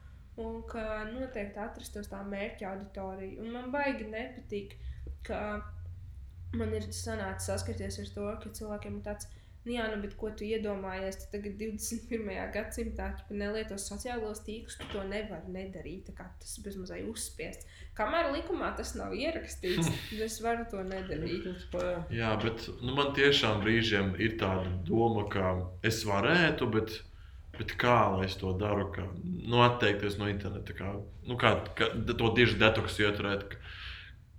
Un 0.41 0.63
ka 0.71 1.03
noteikti 1.11 1.61
atrastos 1.61 2.09
tā 2.11 2.23
mērķa 2.27 2.71
auditorija. 2.71 3.41
Un 3.43 3.53
man 3.55 3.69
baigi 3.75 4.07
nepatīk, 4.09 4.77
ka 5.27 5.41
man 6.57 6.73
ir 6.75 6.89
sanācis 6.95 7.51
saskarties 7.51 8.01
ar 8.03 8.15
to, 8.15 8.31
ka 8.43 8.53
cilvēkiem 8.57 8.99
ir 8.99 9.05
tāds, 9.07 9.29
nu 9.67 9.75
jā, 9.75 9.85
nu, 9.93 9.99
bet 10.03 10.17
ko 10.19 10.31
tu 10.37 10.47
iedomājies, 10.49 11.19
tu 11.21 11.29
tagad 11.35 11.59
21. 11.61 12.31
gadsimtā 12.55 13.11
ja 13.13 13.37
nelieto 13.43 13.77
sociālos 13.79 14.43
tīklus, 14.47 14.79
tu 14.81 14.89
to 14.95 15.05
nevari 15.11 15.53
nedarīt. 15.55 16.09
Tā 16.09 16.17
kā 16.17 16.27
tas 16.41 16.57
ir 16.57 16.67
bezmazliet 16.67 17.11
uzspiests. 17.11 17.69
Kamēr 17.99 18.31
likumā 18.33 18.73
tas 18.79 18.95
nav 18.97 19.15
ierakstīts, 19.19 19.91
tad 20.09 20.25
es 20.27 20.41
varu 20.45 20.67
to 20.73 20.83
nedarīt. 20.87 21.51
Jā, 22.15 22.33
bet 22.43 22.67
nu, 22.81 22.97
man 22.97 23.13
tiešām 23.19 23.63
brīžiem 23.65 24.15
ir 24.23 24.39
tāda 24.41 24.73
doma, 24.89 25.27
ka 25.31 25.55
es 25.87 26.03
varētu, 26.09 26.71
bet, 26.79 27.01
bet 27.61 27.77
kā 27.81 27.97
lai 28.17 28.25
es 28.27 28.35
to 28.41 28.51
daru? 28.59 28.89
Kā, 28.95 29.05
nu, 29.23 29.61
atteikties 29.65 30.17
no 30.21 30.27
interneta, 30.33 30.75
kā, 30.77 30.95
nu, 31.29 31.37
kā, 31.41 31.55
kā 31.79 31.91
to 32.11 32.33
tieši 32.37 32.59
detoksu 32.61 33.05
ieturēt. 33.07 33.57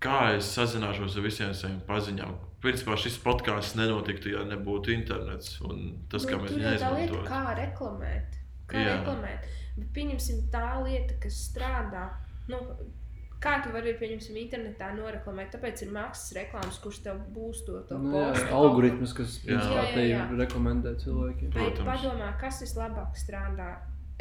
Kā 0.02 0.32
es 0.34 0.48
sazināšos 0.58 1.14
ar 1.20 1.26
visiem 1.28 1.52
saviem 1.54 1.82
paziņām? 1.86 2.32
Principā 2.62 2.96
šis 2.98 3.20
podkāsts 3.22 3.76
nenotiktu, 3.78 4.32
ja 4.34 4.42
nebūtu 4.50 4.94
internets. 4.96 5.60
Un 5.66 6.00
tas, 6.10 6.26
kā 6.26 6.38
Nu, 6.40 6.44
mēs 6.48 6.56
viņu 6.58 6.74
izmantojam. 6.76 7.28
kā 7.30 7.42
reklamēt. 7.58 8.40
Kā 8.70 8.82
Jā. 8.82 8.96
reklamēt. 8.98 9.46
Bet 9.78 9.92
pieņemsim 9.96 10.42
tā 10.54 10.66
lieta, 10.84 11.16
kas 11.22 11.38
strādā. 11.52 12.08
Nu, 12.50 12.58
kā 13.42 13.56
tu 13.64 13.72
vari, 13.74 13.94
pieņemsim, 14.00 14.36
internetā 14.42 14.92
noreklamēt? 14.98 15.52
Tāpēc 15.56 15.82
ir 15.86 15.92
maksas 15.96 16.34
reklāmas, 16.38 16.78
kurš 16.84 17.00
tev 17.08 17.22
būs 17.36 17.64
to, 17.68 17.80
to 17.90 17.98
Nu, 17.98 18.12
postu. 18.14 18.48
algoritms, 18.58 19.14
kas 19.18 19.40
principā 19.46 19.86
te 19.96 20.04
jā. 20.10 20.22
rekomendē 20.38 20.94
cilvēkiem. 21.02 21.52
Protams. 21.56 21.88
padomā, 21.90 22.30
kas 22.42 22.62
vislabāk 22.62 23.18
strādā. 23.18 23.72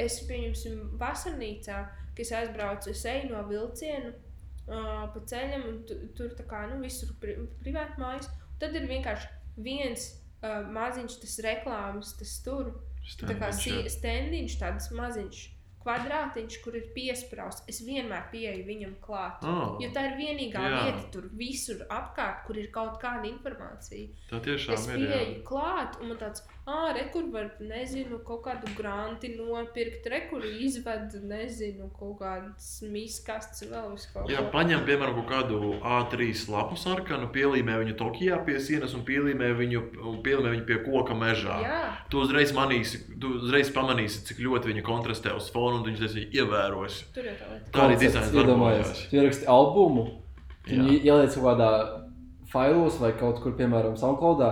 Es 0.01 0.21
pieņemsim, 0.29 0.97
vasarnīcā, 1.01 1.79
kad 2.17 2.25
es 2.25 2.33
aizbraucu, 2.33 2.91
es 2.95 3.05
eju 3.05 3.31
no 3.35 3.43
vilciena 3.49 4.13
uh, 4.15 5.05
pa 5.13 5.21
ceļam, 5.29 5.67
un 5.69 5.83
tu, 5.89 5.99
tur 6.17 6.33
tā 6.39 6.47
kā 6.49 6.65
nu, 6.73 6.81
visur 6.81 7.13
pri, 7.21 7.37
privāti 7.61 8.01
mājas. 8.01 8.31
Tad 8.61 8.75
ir 8.77 8.89
vienkārši 8.89 9.29
viens 9.61 10.07
uh, 10.43 10.65
maziņš, 10.73 11.19
tas 11.23 11.39
reklāmas, 11.45 12.15
tas 12.19 12.39
tur. 12.45 12.73
Tā 13.21 13.33
kā 13.41 13.49
Stendiņš, 13.53 13.67
jā. 13.67 13.83
si- 13.85 13.93
stendiņš, 13.99 14.57
tāds 14.61 14.91
maziņš 14.97 15.39
kvadrātiņš, 15.85 16.57
kur 16.65 16.77
ir 16.77 16.86
piesprāstīts. 16.94 17.69
Es 17.73 17.81
vienmēr 17.86 18.27
pieeju 18.32 18.65
viņam 18.66 18.94
klāt. 19.05 19.43
Ah, 19.43 19.77
Jo 19.81 19.89
tā 19.94 20.02
ir 20.11 20.16
vienīgā 20.19 20.61
Jā. 20.69 20.81
vieta, 20.85 21.05
tur 21.12 21.28
visur 21.32 21.85
apkārt, 21.89 22.44
kur 22.47 22.59
ir 22.61 22.70
kaut 22.74 23.01
kāda 23.02 23.24
informācija. 23.31 24.09
tā 24.31 24.40
tiešām 24.44 24.74
Es 24.74 24.86
ir. 24.89 24.98
jā. 24.98 25.09
pieeju 25.12 25.43
klāt, 25.44 26.01
un 26.01 26.09
man 26.12 26.19
tāds, 26.19 26.43
ah, 26.71 26.93
re, 26.95 27.03
kur 27.13 27.25
var, 27.35 27.49
nezinu, 27.61 28.19
kaut 28.27 28.43
kādu 28.45 28.69
granti 28.79 29.33
nopirkt, 29.35 30.07
re, 30.13 30.21
kur 30.31 30.45
izved, 30.47 31.17
nezinu, 31.27 31.89
kaut 31.99 32.19
kādas 32.21 32.69
miskastes, 32.87 33.65
vēl 33.71 33.89
visu 33.97 34.11
kaut 34.15 34.31
Jā, 34.31 34.45
ko. 34.45 34.51
paņem, 34.55 34.85
piemēram, 34.87 35.17
kaut 35.19 35.29
kādu 35.33 35.59
A3 35.83 36.29
lapu 36.55 36.79
sarkanu, 36.79 37.29
pielīmē 37.35 37.79
viņu 37.83 37.97
Tokijā 38.01 38.39
pie 38.47 38.59
sienas 38.63 38.95
un 38.95 39.03
pielīmē 39.09 39.51
viņu, 39.59 39.83
un 40.13 40.21
pielīmē 40.27 40.55
viņu 40.57 40.67
pie 40.71 40.79
koka 40.87 41.17
mežā. 41.19 41.59
Jā, 41.67 41.81
Tu 42.11 42.23
uzreiz, 42.23 42.55
manīsi, 42.57 43.03
tu 43.21 43.35
uzreiz 43.41 43.71
pamanīsi, 43.75 44.25
cik 44.31 44.39
ļoti 44.47 44.71
viņa 44.73 44.87
kontrastē 44.87 45.35
uz 45.37 45.51
fonu, 45.55 45.81
un 45.83 45.89
viņš 45.91 46.07
viņu 46.07 46.31
ievēros. 46.41 47.01
tur 47.15 47.25
jau 47.29 47.35
tā 47.43 47.51
lieta. 47.53 47.71
Tā 47.75 47.85
arī 47.89 47.99
dizains 48.01 48.33
darbojās. 48.35 49.07
Tu 49.11 49.17
ieraksti 49.21 49.47
albumu, 49.51 50.07
Jā. 50.67 50.79
viņi 50.79 51.01
ieliec 51.05 51.35
kaut 51.35 51.45
kādā 51.51 51.71
failos 52.51 52.99
vai 53.01 53.13
kaut 53.19 53.41
kur, 53.43 53.53
piemēram, 53.59 53.97
SoundCloudā. 53.99 54.51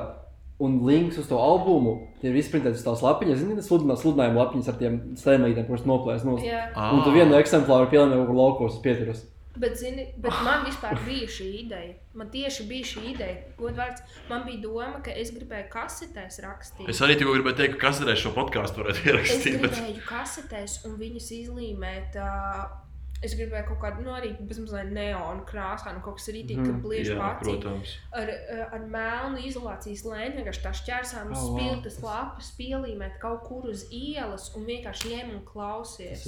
Un 0.59 0.81
links 0.83 1.21
uz 1.21 1.29
to 1.31 1.39
albumu, 1.39 1.95
tie 2.19 2.33
ir 2.33 2.37
izprintēti 2.41 2.81
uz 2.81 2.83
tās 2.83 3.03
lapiņas, 3.05 3.39
zini, 3.39 3.55
tas 3.61 3.69
sludinājuma, 3.71 3.99
sludinājuma 4.01 4.41
lapiņas 4.43 4.71
ar 4.73 4.79
tiem 4.81 4.97
stēmītēm, 5.21 5.69
kuras 5.69 5.85
noplēs 5.87 6.25
no 6.27 6.35
Jā. 6.43 6.65
Un 6.91 7.05
tu 7.07 7.13
vienu 7.15 7.37
eksemplāru 7.39 7.87
pielēmi 7.93 8.17
kaut 8.19 8.31
kur 8.33 8.41
laukos 8.41 8.81
pieturas. 8.83 9.23
Bet, 9.59 9.79
zini, 9.79 10.05
bet 10.23 10.35
man 10.47 10.63
vispār 10.67 10.99
bija 11.07 11.27
šī 11.31 11.47
ideja. 11.65 11.95
Man 12.19 12.29
tieši 12.31 12.67
bija 12.69 12.87
šī 12.87 13.05
ideja. 13.13 13.39
Godvārds, 13.59 14.03
man 14.31 14.45
bija 14.47 14.61
doma, 14.63 15.01
ka 15.03 15.15
es 15.15 15.33
gribēju 15.35 15.67
kasetēs 15.73 16.39
rakstīt. 16.45 16.91
Es 16.91 17.03
arī 17.03 17.17
tikko 17.19 17.35
gribēju 17.35 17.59
teikt, 17.59 17.79
ka 17.79 17.89
kas 17.89 18.03
reiz 18.07 18.23
šo 18.23 18.35
podkāstu 18.37 18.85
varētu 18.85 19.03
Es 19.03 19.09
ierakstīt. 19.09 19.59
Bet... 19.63 19.75
gribēju 19.75 20.05
kasetēs 20.07 20.77
un 20.87 20.95
viņus 21.01 21.33
izlīmēt. 21.41 22.21
Uh, 22.23 22.88
es 23.23 23.35
gribēju 23.35 23.67
kaut 23.69 23.81
kādu 23.83 24.05
no 24.07 24.13
arī 24.15 24.29
bezmazliet 24.47 24.93
neonu 24.95 25.43
krāsā, 25.49 25.93
nu 25.95 26.01
kaut 26.05 26.17
kas 26.21 26.29
rītīgi, 26.29 26.59
Mhm. 26.63 26.67
ka 26.71 26.89
bliež 26.89 27.09
protams. 27.41 27.97
Ar, 28.13 28.29
uh, 28.29 28.75
ar 28.75 28.81
melnu 28.81 29.39
izolācijas 29.49 30.05
lēņu, 30.07 30.37
vienkārši 30.39 30.63
tā 30.63 30.73
šķērsām 30.81 31.33
Oh, 31.33 31.35
wow. 31.35 31.59
spilgtas 31.59 31.99
lapas, 32.03 32.53
pielīmēt 32.59 33.19
kaut 33.19 33.43
kur 33.49 33.67
uz 33.71 33.85
ielas 33.91 34.55
un 34.57 34.65
vienkārši 34.67 35.11
ņem 35.17 35.35
un 35.35 35.43
klausies. 35.45 36.25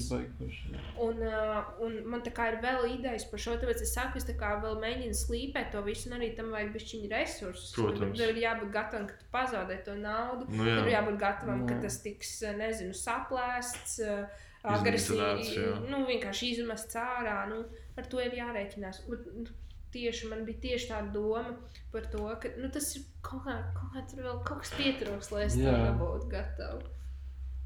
Un, 0.98 1.22
uh, 1.22 1.64
un 1.80 2.02
man 2.10 2.20
tā 2.26 2.32
kā 2.34 2.48
ir 2.52 2.58
vēl 2.62 2.98
idejas 2.98 3.24
par 3.30 3.38
šo, 3.38 3.56
tāpēc 3.60 3.80
es 3.86 3.94
saku, 3.94 4.18
es 4.18 4.24
tā 4.24 4.34
kā 4.36 4.60
vēl 4.62 4.76
mēģinu 4.82 5.14
slīpēt 5.14 5.70
to 5.72 5.82
visu, 5.86 6.10
un 6.10 6.18
arī 6.18 6.34
tam 6.36 6.50
vajag 6.50 6.72
bišķiņu 6.74 7.10
resursus. 7.10 7.72
Protams. 7.74 8.18
Tur 8.18 8.28
ir 8.34 8.42
jābūt 8.42 8.70
gatavam, 8.74 9.06
ka 9.06 9.14
tu 9.20 9.24
pazaudē 9.32 9.84
to 9.84 9.94
naudu. 9.94 10.46
Nu, 10.48 10.64
Tur 10.64 10.66
ir 10.86 10.92
jā. 10.92 10.98
jābūt 11.00 11.18
gatavam, 11.22 11.66
ka 11.68 11.74
Jā. 11.74 11.82
tas 11.82 12.02
tiks, 12.02 12.42
eh, 12.42 12.54
nezinu, 12.54 12.94
saplēsts, 12.94 14.00
eh, 14.00 14.26
Iznīcināts, 14.26 14.49
agresīvi, 14.66 15.88
nu, 15.88 16.04
vienkārši 16.08 16.52
izmests 16.56 16.98
ārā. 17.00 17.42
Nu, 17.50 17.64
ar 17.98 18.08
to 18.10 18.20
ir 18.22 18.36
jārēķinās. 18.40 19.04
Bet, 19.08 19.26
nu, 19.36 19.48
Tieši 19.90 20.28
man 20.30 20.44
bija 20.46 20.60
tieši 20.62 20.86
tā 20.86 21.00
doma 21.10 21.56
par 21.90 22.04
to, 22.12 22.22
ka 22.38 22.52
nu, 22.60 22.68
tas 22.70 22.92
ir 22.94 23.02
kaut 23.26 23.42
kā, 23.42 23.56
kaut 23.74 23.96
kā 23.96 24.20
vēl 24.22 24.36
kaut 24.46 24.60
kas 24.62 24.70
pietrūks, 24.78 25.32
lai 25.34 25.48
es 25.48 25.56
tam 25.58 25.80
nebūtu 25.82 26.28
gatava. 26.30 26.78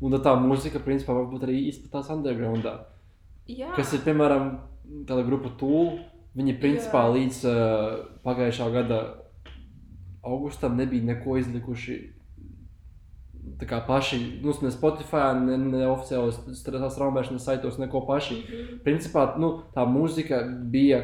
Un 0.01 0.15
tad 0.17 0.25
tā 0.25 0.33
mūzika, 0.41 0.81
principā, 0.81 1.13
varbūt 1.19 1.45
arī 1.45 1.59
izplatās 1.69 2.09
undergroundā. 2.15 2.73
Jā, 3.45 3.75
Kas 3.77 3.93
ir, 3.93 4.01
piemēram, 4.07 4.55
tāda 5.05 5.27
grupa 5.27 5.53
Tūlu. 5.61 6.01
Viņi, 6.35 6.57
principā, 6.59 7.05
Jā. 7.05 7.13
līdz 7.15 7.43
uh, 7.47 7.99
pagājušā 8.25 8.71
gada 8.75 9.01
augustam 10.25 10.81
nebija 10.81 11.13
neko 11.13 11.37
izlikuši. 11.39 11.99
Tā 13.61 13.67
kā 13.69 13.79
paši, 13.87 14.19
nu, 14.43 14.55
ne 14.63 14.71
Spotify, 14.73 15.35
ne, 15.39 15.57
ne 15.59 15.85
oficiālos 15.87 16.41
straumēšanas 16.59 17.45
saitos, 17.45 17.77
neko 17.79 18.01
paši. 18.09 18.39
Mhm. 18.41 18.79
Principā 18.87 19.27
nu, 19.39 19.63
tā 19.77 19.85
mūzika 19.89 20.41
bija. 20.73 21.03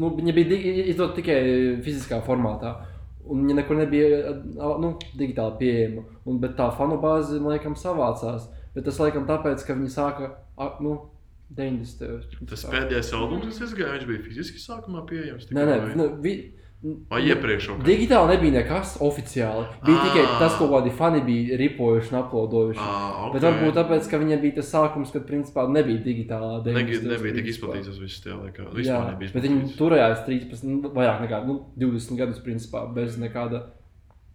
Nu, 0.00 0.10
viņa 0.16 0.34
bija 0.34 0.58
izdota 0.90 1.18
tikai 1.18 1.40
fiziskā 1.84 2.20
formātā. 2.26 2.76
Un 3.30 3.44
viņa 3.44 3.58
nekur 3.60 3.76
nebija 3.76 4.34
nu, 4.80 4.94
digitāli 5.18 5.58
pieejama. 5.60 6.04
Un, 6.26 6.38
bet 6.42 6.56
tā 6.58 6.70
fanu 6.76 6.96
bāze, 7.02 7.38
liekas, 7.42 7.82
savācās. 7.84 8.48
Bet 8.74 8.86
tas 8.86 8.98
laikam 9.02 9.26
tāpēc, 9.28 9.64
ka 9.66 9.76
viņi 9.76 9.90
sāka 9.92 10.30
nu, 10.80 10.96
90. 11.56 12.46
Tas 12.46 12.62
pēdējais 12.70 13.10
albums, 13.18 13.58
kas 13.58 13.72
izgāja, 13.72 13.98
viņš 13.98 14.06
bija 14.06 14.24
fiziski 14.28 14.62
sākumā 14.62 15.02
pieejams. 15.08 15.48
Nē, 15.50 15.64
nē, 15.66 15.78
vai- 15.82 15.96
nu, 15.98 16.06
vi, 16.22 16.34
Vai 16.80 17.18
iepriekš 17.28 17.66
jau? 17.68 17.74
Digitāli 17.84 18.32
nebija 18.32 18.54
nekas 18.54 18.94
oficiāli. 19.04 19.66
Bija 19.84 19.98
Ā. 20.00 20.04
tikai 20.06 20.22
tas, 20.40 20.54
ko 20.56 20.70
kādi 20.70 20.92
fani 20.96 21.20
bija 21.26 21.58
ripojuši 21.60 22.14
un 22.14 22.18
uploadojuši. 22.22 22.80
Ah, 22.80 23.18
okay. 23.26 23.34
Bet 23.34 23.44
varbūt 23.44 23.76
tāpēc, 23.76 24.08
ka 24.08 24.20
viņiem 24.22 24.40
bija 24.40 24.56
tas 24.56 24.70
sākums, 24.72 25.12
kad 25.12 25.26
principā 25.28 25.66
nebija 25.68 26.00
digitālā 26.06 26.62
Negi, 26.64 26.96
90. 27.02 27.12
nebija 27.12 27.36
tik 27.36 27.52
izplatīts 27.52 27.90
tas 27.90 28.00
viss 28.00 28.24
tajā 28.24 28.38
laikā. 28.38 28.70
Jā, 28.80 29.02
nebija 29.10 29.36
bet 29.36 29.44
viņi 29.44 29.76
turējās 29.76 30.24
13, 30.24 30.68
nu, 30.70 30.94
vairāk 30.96 31.20
nekā 31.26 31.44
nu, 31.50 31.60
20 31.84 32.22
gadus, 32.22 32.40
principā, 32.48 32.86
bez, 32.96 33.20
nekāda, 33.20 33.66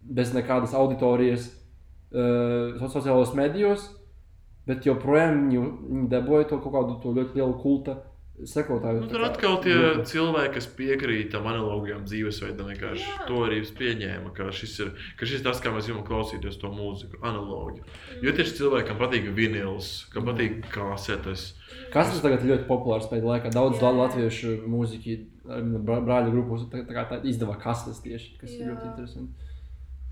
bez 0.05 0.37
nekādas 0.37 0.77
auditorijas 0.77 1.49
uh, 1.49 2.77
sociālajos 2.85 3.33
medijos. 3.41 3.89
Bet 4.69 4.85
joprojām 4.85 5.47
viņi, 5.47 5.65
viņi 5.89 6.09
dabūja 6.13 6.51
to 6.53 6.61
kaut 6.61 6.77
kādu 6.77 7.01
to 7.01 7.17
ļoti 7.17 7.41
lielu 7.41 7.57
kulta 7.61 8.03
sekotāju. 8.43 9.05
Nu, 9.05 9.07
tur 9.09 9.21
kā 9.23 9.29
atkal 9.29 9.55
tie 9.63 9.75
grupu. 9.75 10.05
cilvēki, 10.11 10.53
kas 10.57 10.67
piekrīt 10.75 11.29
tam 11.31 11.47
analogijam 11.47 12.03
dzīvesveidam, 12.07 12.67
vienkārši 12.73 13.05
Jā. 13.05 13.27
to 13.29 13.37
arī 13.45 13.61
pieņēma, 13.79 14.33
ka 14.35 14.49
šis 14.51 14.73
ir, 14.83 14.91
ka 15.15 15.29
šis 15.29 15.39
ir 15.39 15.45
tas, 15.47 15.61
kā 15.63 15.71
mēs 15.71 15.87
gribam 15.87 16.03
klausīties 16.07 16.59
to 16.59 16.71
mūziku, 16.73 17.21
analogi. 17.23 17.85
Jo 18.25 18.35
tieši 18.35 18.57
cilvēkam 18.59 18.99
patīk 18.99 19.29
vinils, 19.37 20.05
kam 20.11 20.27
patīk 20.27 20.67
kasetes. 20.73 21.53
Kas 21.93 22.11
tas 22.11 22.21
tagad 22.23 22.43
ir 22.43 22.55
ļoti 22.55 22.67
populārs 22.67 23.07
pēdējā 23.11 23.31
laikā? 23.31 23.53
Daudz 23.55 23.79
Jā. 23.79 23.93
latviešu 23.95 24.57
mūziķi, 24.67 25.17
brāļu 25.87 26.35
grupas 26.35 26.67
tā, 26.71 26.83
tā, 26.83 26.95
kā 26.97 27.07
tā 27.13 27.21
izdevā 27.23 27.55
kastes 27.61 28.03
tieši, 28.03 28.35
kas 28.41 28.51
ir 28.57 28.65
Jā. 28.65 28.73
ļoti 28.73 28.91
interesanti. 28.91 29.51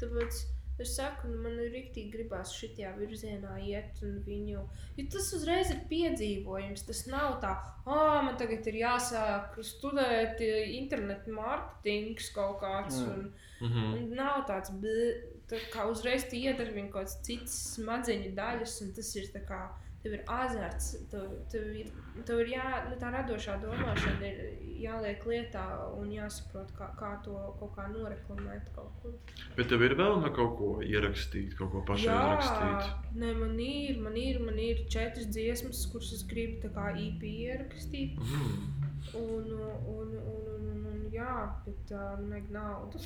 Tāpēc 0.04 0.44
es 0.80 0.96
saku, 0.98 1.28
nu, 1.30 1.38
man 1.44 1.60
ir 1.62 1.70
rīktīgi 1.74 2.12
gribās 2.12 2.54
šajā 2.58 2.96
virzienā 2.98 3.58
iet, 3.62 4.00
un 4.02 4.16
viņu. 4.26 4.64
Jo 4.98 5.06
tas 5.14 5.30
uzreiz 5.38 5.70
ir 5.72 5.84
piedzīvojums. 5.90 6.86
Tas 6.88 7.06
nav 7.08 7.40
tā, 7.44 7.54
ah, 7.86 8.22
man 8.26 8.38
tagad 8.38 8.66
ir 8.68 8.80
jāsāk 8.82 9.60
studēt 9.62 10.42
eh, 10.42 10.72
internetu 10.80 11.32
mārketings 11.36 12.32
kaut 12.34 12.60
kāds. 12.62 13.00
Jā. 13.02 13.14
Un, 13.14 13.34
Mhm. 13.64 13.94
un 13.96 14.10
nav 14.18 14.42
tāds, 14.48 14.72
bleh, 14.82 15.22
tā 15.48 15.56
kā 15.72 15.86
uzreiz 15.88 16.26
viņu 16.74 16.90
kaut 16.92 17.06
kādas 17.06 17.22
citas 17.24 17.54
smadzeņu 17.78 18.34
daļas, 18.36 18.82
un 18.82 18.92
tas 18.94 19.16
ir 19.16 19.30
tā 19.32 19.46
kā. 19.48 19.70
Tev 20.04 20.14
ir 20.18 20.24
azarts, 20.28 20.90
tev, 21.12 21.30
tev 21.52 21.70
ir, 21.80 21.92
tev 22.28 22.42
ir 22.44 22.50
jā, 22.52 22.66
nu, 22.90 22.98
tā 23.00 23.12
radošā 23.14 23.56
domāšana 23.62 24.28
ir 24.28 24.42
jāliek 24.84 25.24
lietā 25.30 25.64
un 25.96 26.10
jāsaprot, 26.12 26.74
kā, 26.76 26.90
kā 27.00 27.12
to 27.24 27.38
kaut 27.60 27.72
kā 27.78 27.86
noreklamēt. 27.94 28.68
Kaut 28.76 28.98
kur. 29.02 29.14
Bet 29.56 29.72
tev 29.72 29.86
ir 29.88 29.96
vēl 30.00 30.20
no 30.24 30.32
kaut 30.36 30.58
ko 30.60 30.72
ierakstīt, 30.84 31.56
kaut 31.60 31.72
ko 31.72 31.84
pašai 31.88 32.18
rakstīt. 32.20 32.90
nē, 33.22 33.32
man 33.40 33.56
ir, 33.64 34.02
man 34.04 34.18
ir, 34.20 34.42
man 34.44 34.60
ir 34.60 34.84
četras 34.92 35.30
dziesmas, 35.32 35.86
kuras 35.94 36.12
es 36.18 36.26
gribu 36.28 36.60
tā 36.66 36.74
kā 36.76 36.90
IP 37.00 37.24
ierakstīt. 37.32 38.20
Mm. 38.20 38.84
Un, 39.20 39.48
un, 39.56 39.80
un, 39.94 40.14
un, 40.34 40.84
un, 40.92 41.00
jā, 41.14 41.32
bet 41.66 41.96
uh, 41.96 42.14
nevajag 42.20 42.52
naudu. 42.56 43.02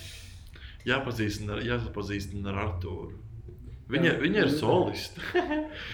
Jāpazīstina, 0.87 1.57
ar- 1.57 1.65
jāpazīstina 1.65 2.53
ar 2.53 2.59
Artūru. 2.67 3.17
Viņa, 3.87 4.07
Jā. 4.09 4.15
viņa 4.19 4.41
ir 4.43 4.49
soliste. 4.51 5.21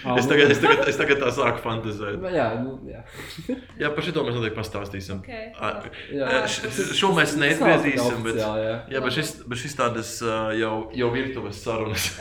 Ah, 0.04 0.18
es, 0.18 0.26
nu, 0.26 0.32
tagad, 0.32 0.50
es, 0.52 0.58
tagad, 0.60 0.80
es 0.90 0.96
tagad 0.98 1.20
tā 1.22 1.28
sāku 1.32 1.60
fantazēt. 1.64 2.16
nu, 2.20 2.30
Jā, 2.34 2.48
nu, 2.60 2.72
jā. 2.90 3.00
Jā, 3.80 3.90
par 3.94 4.04
šo 4.04 4.24
mēs 4.26 4.34
noteikti 4.36 4.58
pastāstīsim. 4.58 5.20
Okay, 5.22 5.46
A- 5.54 5.86
jā. 6.12 6.42
Šo 6.98 7.12
mēs 7.16 7.36
neizgriezīsim, 7.40 8.18
bet, 8.26 8.34
Oficiāli, 8.34 8.66
jā. 8.66 8.74
jā, 8.96 9.04
bet, 9.06 9.16
šis, 9.16 9.32
bet 9.48 9.62
šis 9.62 9.78
tādas 9.78 10.10
jau, 10.58 10.74
jau 10.98 11.08
virtuves 11.14 11.62
sarunas. 11.64 12.10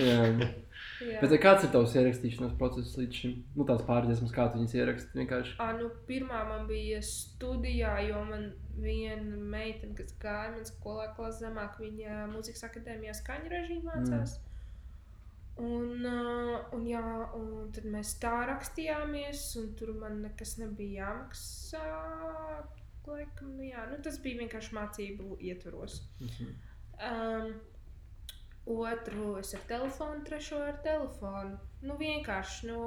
Jā. 0.00 0.24
jā. 0.40 1.20
Bet 1.22 1.32
kāds 1.40 1.64
ir 1.64 1.70
tavs 1.72 1.94
ierakstīšanās 1.96 2.56
process 2.60 2.96
līdz 2.98 3.20
šim? 3.22 3.36
Nu, 3.56 3.64
tās 3.68 3.80
pārdziesmas, 3.86 4.32
kā 4.34 4.48
tu 4.52 4.60
viņas 4.60 4.74
ieraksti 4.76 5.20
vienkārši. 5.20 5.54
À, 5.62 5.70
nu, 5.78 5.88
pirmā 6.08 6.42
man 6.48 6.66
bija 6.68 7.00
studijā, 7.04 7.94
jo 8.08 8.20
man 8.28 8.50
viena 8.80 9.40
meitene, 9.54 9.94
kas 9.96 10.12
gāja 10.20 10.52
manā 10.54 10.68
skolā, 10.68 11.08
klasē 11.16 11.46
zemāk, 11.46 11.78
viņa 11.80 12.26
mūzikas 12.34 12.66
akadēmijā 12.68 13.16
skaņu 13.20 13.52
režīmu 13.54 13.88
mācās. 13.88 14.36
Mm. 14.36 14.49
Un, 15.60 16.06
uh, 16.08 16.70
un, 16.72 16.84
jā, 16.88 17.02
un 17.36 17.72
tad 17.74 17.88
mēs 17.92 18.14
tā 18.22 18.32
rakstījāmies, 18.48 19.42
un 19.60 19.72
tur 19.76 19.92
man 20.00 20.22
nekas 20.24 20.56
nebija 20.60 21.10
jāmaksā. 21.10 21.82
Laikam, 23.10 23.56
nu, 23.58 23.66
jā, 23.66 23.82
nu, 23.90 23.98
tas 24.04 24.20
bija 24.22 24.40
vienkārši 24.44 24.76
mācību 24.76 25.36
ietvaros. 25.50 26.00
Mhm. 26.22 26.56
Um, 27.10 27.52
otru 28.70 29.36
es 29.40 29.52
ar 29.56 29.62
telefonu, 29.68 30.24
trešo 30.24 30.62
ar 30.62 30.80
telefonu. 30.84 31.58
Nu, 31.82 31.96
vienkārši. 32.00 32.70
Nu, 32.70 32.80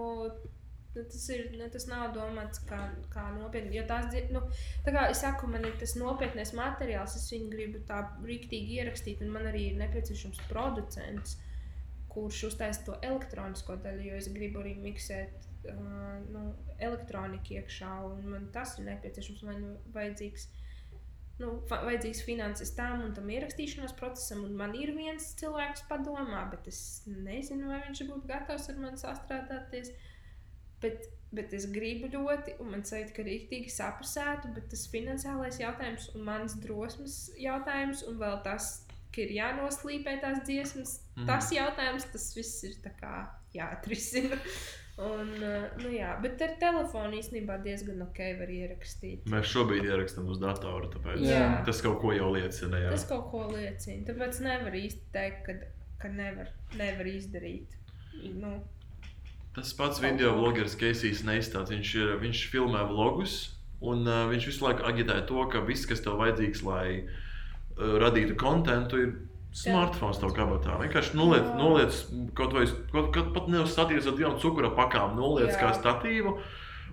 nu, 0.95 1.03
tas, 1.03 1.29
ir, 1.33 1.47
nu, 1.57 1.69
tas 1.73 1.87
nav 1.89 2.13
domāts 2.15 2.61
kā, 2.69 2.79
kā 3.13 3.29
nopietni. 3.37 3.77
Jo 3.77 3.85
tās, 3.89 4.13
nu, 4.33 4.43
tā 4.85 4.93
kā 4.95 5.07
es 5.11 5.23
saku, 5.25 5.49
man 5.51 5.65
ir 5.67 5.77
tas 5.81 5.97
nopietnais 5.99 6.53
materiāls, 6.57 7.17
es 7.19 7.29
viņu 7.33 7.49
gribu 7.53 7.81
tā 7.89 8.03
rīktīgi 8.25 8.79
ierakstīt, 8.79 9.23
un 9.25 9.33
man 9.35 9.49
arī 9.49 9.69
ir 9.71 9.81
nepieciešams 9.81 10.45
producents, 10.51 11.39
kurš 12.13 12.43
uztaisa 12.51 12.85
to 12.87 12.97
elektronisko 13.01 13.77
daļu, 13.83 14.09
jo 14.09 14.19
es 14.21 14.29
gribu 14.33 14.61
arī 14.63 14.75
miksēt 14.79 15.47
uh, 15.71 16.19
nu, 16.33 16.43
elektroniku 16.77 17.57
iekšā, 17.59 17.93
un 18.09 18.27
man 18.35 18.51
tas 18.55 18.77
ir 18.77 18.87
nepieciešams. 18.89 19.45
Man 19.47 19.63
ir 19.63 19.95
vajadzīgs 19.95 20.49
nu, 21.41 21.49
vajadzīgs 21.69 22.21
finanses 22.27 22.73
tam 22.77 23.01
un 23.07 23.15
tam 23.17 23.29
ierakstīšanās 23.33 23.95
procesam. 23.97 24.43
Un 24.47 24.55
man 24.59 24.75
ir 24.77 24.93
viens 24.97 25.33
cilvēks 25.39 25.87
padomā, 25.89 26.45
bet 26.51 26.69
es 26.71 26.79
nezinu, 27.07 27.71
vai 27.71 27.81
viņš 27.87 28.05
būtu 28.09 28.29
gatavs 28.29 28.69
ar 28.69 28.79
mani 28.81 29.01
sastrādāties. 29.01 29.93
Bet, 30.83 31.07
bet 31.33 31.53
es 31.55 31.65
gribu 31.71 32.09
ļoti, 32.11 32.57
un 32.61 32.73
man 32.73 32.83
šķiet, 32.85 33.13
ka 33.15 33.25
rīktīgi 33.25 33.71
saprasētu, 33.71 34.51
bet 34.57 34.67
tas 34.73 34.83
finansiālais 34.91 35.61
jautājums 35.61 36.09
un 36.13 36.25
mans 36.27 36.57
drosmes 36.65 37.17
jautājums, 37.39 38.03
un 38.09 38.19
vēl 38.19 38.41
tas, 38.45 38.82
ka 39.13 39.23
ir 39.23 39.33
jānoslīpē 39.37 40.17
tās 40.21 40.41
dziesmas, 40.47 40.97
mm. 41.17 41.27
tas 41.29 41.51
jautājums, 41.53 42.07
tas 42.13 42.29
viss 42.37 42.63
ir 42.69 42.79
jāatrisina. 43.53 44.39
Un, 44.93 45.29
uh, 45.41 45.71
nu 45.81 45.89
jā, 45.89 46.11
bet 46.21 46.41
ar 46.45 46.51
telefonu 46.61 47.17
īstenībā 47.17 47.55
diezgan 47.65 48.03
ok 48.05 48.19
var 48.37 48.51
ierakstīt. 48.53 49.23
Mēs 49.31 49.49
šobrīd 49.49 49.87
ierakstām 49.89 50.27
uz 50.29 50.37
datora, 50.41 50.85
tāpēc 50.93 51.23
Jā. 51.25 51.47
tas 51.65 51.81
kaut 51.81 51.97
ko 52.03 52.11
jau 52.13 52.27
liecina. 52.35 52.77
Jā. 52.77 52.91
Tas 52.93 53.07
kaut 53.09 53.31
ko 53.31 53.47
liecina. 53.49 54.03
Tāpēc 54.11 54.43
nevar 54.45 54.77
īsti 54.77 55.09
teikt, 55.15 55.41
ka, 55.47 55.55
ka 56.03 56.13
nevar, 56.13 56.53
nevar 56.77 57.09
izdarīt. 57.09 57.73
Nu, 58.37 58.59
Tas 59.53 59.69
pats 59.77 59.99
video 60.01 60.31
blogeris 60.33 60.73
Keisijs 60.77 61.21
Neistāts, 61.25 61.69
viņš, 61.69 61.89
ir, 61.97 62.13
viņš 62.21 62.39
filmē 62.49 62.87
vlogus, 62.89 63.35
un 63.85 64.05
uh, 64.05 64.23
viņš 64.31 64.47
visu 64.49 64.65
laiku 64.65 64.85
agitē 64.89 65.19
to, 65.29 65.41
ka 65.53 65.61
viss, 65.65 65.85
kas 65.89 66.01
tev 66.01 66.17
vajadzīgs, 66.21 66.63
lai 66.65 66.85
uh, 67.01 67.19
radītu 67.77 68.35
kontentu, 68.39 68.97
ir 69.01 69.13
smartphones 69.53 70.17
tev 70.21 70.33
kabatā. 70.33 70.79
Vienkārši 70.81 71.13
noliec, 71.19 71.43
Jā. 71.45 71.57
noliec 71.59 71.99
kaut 72.35 72.53
vai 72.53 72.65
kaut, 72.91 73.11
kaut 73.13 73.33
pat 73.35 73.47
ne 73.53 73.61
uz 73.61 73.73
statīvas 73.75 74.07
ar 74.09 74.17
divām 74.17 74.39
cukura 74.41 74.69
pakām, 74.75 75.15
noliec 75.19 75.53
Jā. 75.53 75.59
kā 75.61 75.73
statīvu 75.77 76.37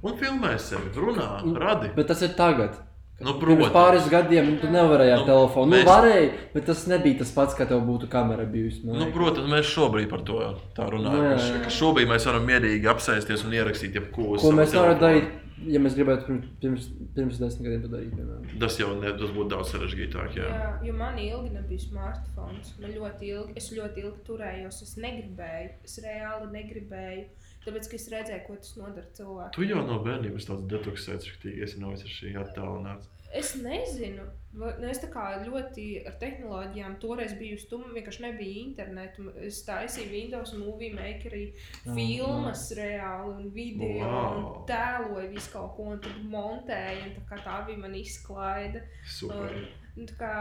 un 0.02 0.12
filmē 0.20 0.58
sevi, 0.60 0.92
runā, 0.96 1.40
radi. 1.58 1.88
Bet 1.96 2.08
tas 2.08 2.22
ir 2.22 2.34
tagad. 2.36 2.76
Nu, 3.20 3.34
Pirms 3.36 3.58
protams. 3.68 3.72
pāris 3.74 4.06
gadiem 4.08 4.58
tu 4.62 4.66
nevarēji 4.72 5.12
ar 5.12 5.18
Nu, 5.20 5.24
telefonu. 5.26 5.66
Nu, 5.68 5.76
mēs- 5.76 5.84
varēji, 5.84 6.30
bet 6.54 6.64
tas 6.64 6.86
nebija 6.86 7.18
tas 7.18 7.30
pats, 7.32 7.54
kā 7.54 7.66
tev 7.68 7.82
būtu 7.84 8.08
kamera 8.08 8.46
bijusi. 8.46 8.82
man 8.86 8.96
Nu, 8.96 9.10
protams, 9.12 9.44
mēs 9.44 9.68
šobrīd 9.76 10.08
par 10.08 10.20
to 10.24 10.56
tā 10.74 10.88
runājam. 10.88 11.36
Nu, 11.36 11.68
šobrīd 11.68 12.08
mēs 12.08 12.24
varam 12.24 12.46
mierīgi 12.48 12.84
apsēsties 12.88 13.44
un 13.44 13.50
ierakstīt 13.52 13.92
jebko 13.92 14.38
Ko 14.40 14.52
mēs 14.52 14.72
telefona. 14.72 14.98
darīt, 14.98 15.28
ja 15.68 15.80
mēs 15.82 15.96
gribētu 15.98 16.26
pirms, 16.28 16.48
pirms, 16.62 16.86
pirms 17.16 17.40
desmit 17.42 17.66
gadiem 17.66 17.84
to 17.84 17.90
darīt? 17.92 18.14
Piemēram. 18.16 18.48
Tas 18.62 18.78
jau 18.80 18.90
ne, 18.98 19.12
tas 19.20 19.34
būtu 19.36 19.52
daudz 19.52 19.72
sarežģītāk. 19.74 20.38
Jā. 20.38 20.48
jā, 20.48 20.70
jo 20.88 20.96
man 20.96 21.20
ilgi 21.20 21.52
nebija 21.54 21.84
smartphones. 21.84 22.72
Man 22.80 22.96
ļoti 22.96 23.30
ilgi, 23.34 23.56
es 23.60 23.70
ļoti 23.76 24.04
ilgi 24.04 24.24
turējos. 24.28 24.82
Es 24.86 24.96
negribēju, 25.00 25.72
es 25.88 25.96
reāli 26.04 26.50
negribēju. 26.56 27.24
Tāpēc, 27.66 27.90
ka 27.92 27.98
es 27.98 28.06
redzēju, 28.14 28.44
ko 28.46 28.54
tas 28.56 28.76
nodara 28.80 29.08
cilvēkam. 29.16 29.54
Tu 29.56 29.66
jau 29.68 29.80
no 29.84 29.98
bērnības 30.04 30.48
tāds 30.48 30.68
detoksēts, 30.70 31.28
rīktīgi 31.28 31.66
esi 31.66 31.82
no 31.82 31.92
visas 31.92 32.14
šī 32.14 32.32
attālināts. 32.40 33.10
Es 33.36 33.52
nezinu, 33.60 34.24
nu, 34.52 34.88
es 34.90 34.98
tā 35.02 35.08
kā 35.12 35.24
ļoti 35.44 35.84
ar 36.10 36.16
tehnoloģijām 36.20 36.96
toreiz 37.02 37.34
biju 37.38 37.58
stūma, 37.62 37.92
vienkārši 37.94 38.24
nebija 38.26 38.62
interneta. 38.64 39.26
Es 39.46 39.60
taisīju 39.66 40.10
Windows 40.10 40.54
Movie 40.58 40.90
Makerī 40.96 41.44
filmas 41.84 42.66
reāli 42.78 43.34
un 43.36 43.50
video 43.54 44.08
Wow. 44.10 44.38
un 44.38 44.64
tēloju 44.70 45.28
visu 45.34 45.52
kaut 45.52 45.76
ko 45.76 45.90
un 45.94 46.00
tad 46.02 46.22
montēju. 46.32 47.04
Un 47.10 47.28
tā, 47.30 47.38
tā 47.44 47.60
bija 47.68 47.82
mana 47.84 48.00
izklaide. 48.00 48.82
Super. 49.06 49.54
Un, 49.54 49.68
un 50.00 50.08
tā 50.10 50.16
kā, 50.18 50.32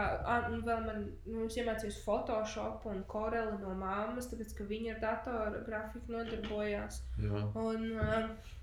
un 0.50 0.62
vēl 0.66 0.84
man, 0.86 1.02
nu, 1.26 1.46
es 1.46 1.58
iemācījos 1.60 2.00
Photoshop 2.04 2.86
un 2.90 3.02
Corelu 3.10 3.58
no 3.62 3.74
mammas, 3.78 4.30
tāpēc, 4.30 4.54
ka 4.58 4.66
viņa 4.70 4.96
ar 4.96 5.02
datoru 5.04 5.62
grafiku 5.66 6.16
nodarbojās. 6.16 7.02
Jā. 7.20 7.44
Un, 7.62 7.86
uh, 7.98 8.58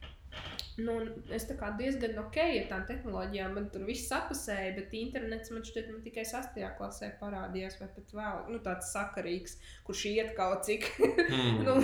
nu, 0.77 0.93
es 1.34 1.47
diezgan 1.80 2.19
ok 2.22 2.38
ar 2.43 2.68
tām 2.69 2.84
tehnoloģijām, 2.89 3.55
man 3.57 3.69
tur 3.73 3.85
viss 3.88 4.09
sapasēja, 4.11 4.76
bet 4.77 4.93
internets 4.93 5.49
man 5.53 5.65
šķiet, 5.65 5.89
man 5.89 6.03
tikai 6.05 6.26
6. 6.30 6.59
klasē 6.77 7.09
parādījās, 7.22 7.80
vai 7.81 7.89
pat 7.95 8.14
vēl 8.19 8.43
nu, 8.53 8.61
tāds 8.65 8.91
sakarīgs, 8.93 9.57
kurš 9.88 10.05
iet 10.11 10.34
kaut 10.38 10.68
cik. 10.69 10.85
Hmm. 10.99 11.61
nu, 11.65 11.77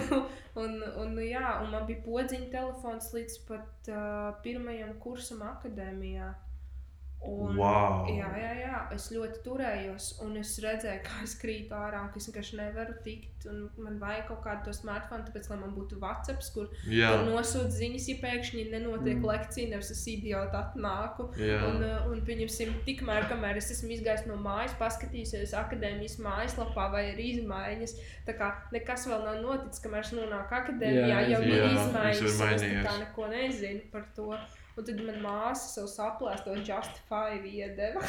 un, 0.62 0.78
un, 0.86 1.16
nu, 1.18 1.26
jā, 1.26 1.58
un 1.64 1.74
man 1.74 1.88
bija 1.90 2.06
podziņa 2.06 2.52
telefons 2.54 3.10
līdz 3.18 3.40
pat 3.50 3.94
uh, 3.94 4.34
pirmajam 4.46 4.94
kursam 5.02 5.42
akadēmijā. 5.50 6.30
Un, 7.24 7.56
Wow. 7.56 8.08
Jā, 8.12 8.28
jā, 8.36 8.50
jā, 8.60 8.80
es 8.92 9.06
ļoti 9.14 9.38
turējos, 9.46 10.08
un 10.26 10.34
es 10.42 10.50
redzēju, 10.60 11.04
kā 11.06 11.20
es 11.24 11.36
krītu 11.40 11.72
ārā, 11.78 12.02
ka 12.12 12.20
es 12.20 12.26
vienkārši 12.28 12.58
nevaru 12.60 12.96
tikt. 13.06 13.46
un 13.48 13.70
Man 13.78 14.00
vajag 14.00 14.28
kaut 14.28 14.42
kādu 14.44 14.66
to 14.66 14.74
smartphone, 14.74 15.24
tāpēc, 15.28 15.50
lai 15.52 15.58
man 15.62 15.72
būtu 15.76 16.00
WhatsApp, 16.02 16.42
kur 16.54 16.68
tur 17.14 17.24
nosūta 17.30 17.72
ziņas, 17.78 18.08
ja 18.10 18.16
pēkšņi 18.24 18.66
nenotiek 18.72 19.18
Mm. 19.22 19.26
lekcija, 19.30 19.70
nevis 19.70 19.92
es 19.92 20.04
idiotu 20.08 20.58
atnāku. 20.60 21.30
Jā. 21.40 21.62
Un, 21.70 21.84
uh, 21.84 22.08
un 22.12 22.22
pieņemsim, 22.28 22.74
tikmēr, 22.88 23.30
kamēr 23.32 23.58
es 23.58 23.72
esmu 23.72 23.90
izgājis 23.96 24.26
no 24.28 24.36
mājas, 24.36 24.76
paskatījusies 24.80 25.54
akadēmijas 25.54 26.18
mājaslapā, 26.20 26.90
vai 26.92 27.06
ir 27.14 27.18
izmaiņas. 27.20 27.96
Tā 28.28 28.36
kā 28.40 28.52
nekas 28.72 29.08
vēl 29.08 29.24
nav 29.24 29.40
noticis, 29.44 29.80
kamēr 29.84 30.00
es 30.04 30.12
nonāku 30.12 30.52
akadēmijā, 30.60 31.08
Jā, 31.08 31.22
jau 31.30 31.42
jā, 31.42 31.72
izmaiņas. 31.72 32.20
ir 32.20 32.24
un 32.24 32.54
Es 32.54 32.62
tā 32.64 32.84
kā 32.84 33.00
neko 33.00 33.28
nezinu 33.32 33.82
par 33.92 34.06
to. 34.16 34.36
Un 34.74 34.86
tad 34.88 35.02
man 35.06 35.20
māsa 35.22 35.68
savu 35.70 35.90
saplēsto 35.92 36.56
Justify 36.66 37.36
iedeva. 37.46 38.02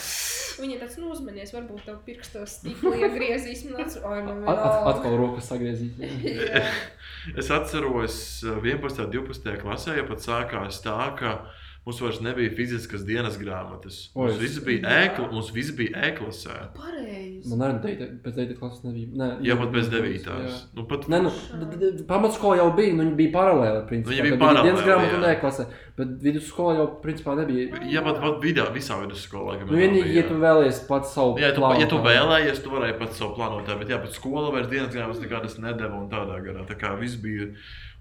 Viņa 0.55 0.79
tāds, 0.81 0.95
nu, 0.97 1.11
uzmanies, 1.13 1.53
varbūt 1.53 1.83
tev 1.85 1.99
pirkstos 2.07 2.55
stikli 2.61 3.03
iegriezīs. 3.03 3.67
Man 3.69 3.83
tāds, 3.83 3.99
oi, 4.01 4.23
nu, 4.25 4.39
At, 4.47 4.49
at, 4.49 4.63
vienalga." 4.63 4.95
atkal 4.95 5.19
rokas 5.21 5.51
sagriezīs. 5.53 5.99
Es 7.41 7.49
atceros, 7.49 8.17
uh, 8.45 8.59
11. 8.61 8.99
un 9.01 9.13
12. 9.13 9.55
klasē 9.63 9.95
jau 9.97 10.03
pat 10.11 10.25
sākās 10.25 10.81
tā, 10.85 10.99
ka 11.17 11.31
mums 11.85 11.99
vairs 12.01 12.21
nebija 12.25 12.51
fiziskas 12.57 13.03
dienas 13.05 13.35
grāmatas. 13.41 13.99
Oi, 14.15 14.31
Mums 14.31 14.39
viss 14.41 14.61
bija 14.65 14.89
ēkla, 15.05 15.27
mums 15.33 15.51
viss 15.53 15.75
bija 15.77 16.01
ēklasē. 16.09 16.55
Pareizi. 16.79 17.51
Man 17.51 17.65
arī 17.67 17.81
teikta, 17.85 18.07
pēc 18.25 18.39
9. 18.41 18.55
klases 18.61 18.85
nebija. 18.87 19.11
Nē, 19.21 19.29
Jā, 19.45 19.57
pat 19.61 19.75
bez 19.75 19.91
jā. 19.93 20.01
9. 20.01 20.63
Nu, 20.79 20.87
pat 20.89 21.05
Nē, 21.13 21.21
nu, 21.27 21.33
pamatskola 22.09 22.57
jau 22.63 22.71
bija, 22.77 22.95
nu, 22.97 23.05
viņa 23.05 23.19
bija 23.21 23.33
paralēli. 23.35 23.83
Principā, 23.91 24.15
Viņa 24.15 24.27
bija 24.29 24.37
Tad 24.39 24.45
paralēli, 24.47 24.71
Dienas 24.71 24.87
grāmata 24.89 25.19
un 25.19 25.27
jā. 25.29 25.33
e-klase, 25.37 25.67
bet 26.01 26.13
vidusskola 26.25 26.77
jau 26.81 26.87
principā 27.05 27.37
nebija. 27.39 27.85
Jā, 27.93 28.03
pat, 28.07 28.21
pat 28.25 28.41
vidā, 28.43 28.67
visā 28.75 28.99
vidusskolā. 29.05 29.59
Nu, 29.65 29.77
vienīgi, 29.77 30.17
ja 30.17 30.25
tu 30.29 30.41
vēlies 30.41 30.81
pats 30.89 31.13
savu 31.15 31.37
Jā, 31.43 31.53
tu, 31.55 31.61
plānu 31.63 31.85
ja 31.85 31.91
tu 31.93 32.01
vēlējies, 32.05 32.63
tu 32.65 32.73
varēji 32.73 32.99
pats 33.05 33.21
savu 33.21 33.37
plānot, 33.37 33.69
bet 33.85 33.93
jā, 33.93 34.01
bet 34.03 34.17
skola 34.17 34.51
vairs 34.55 34.71
dienas 34.73 34.93
grāmatas 34.95 35.21
nekādas 35.23 35.59
nedeva 35.61 36.01
un 36.01 36.09
tādā 36.13 36.41
garā. 36.45 36.65
Tā 36.69 36.79
kā 36.81 36.95
viss 37.01 37.21
bija 37.21 37.51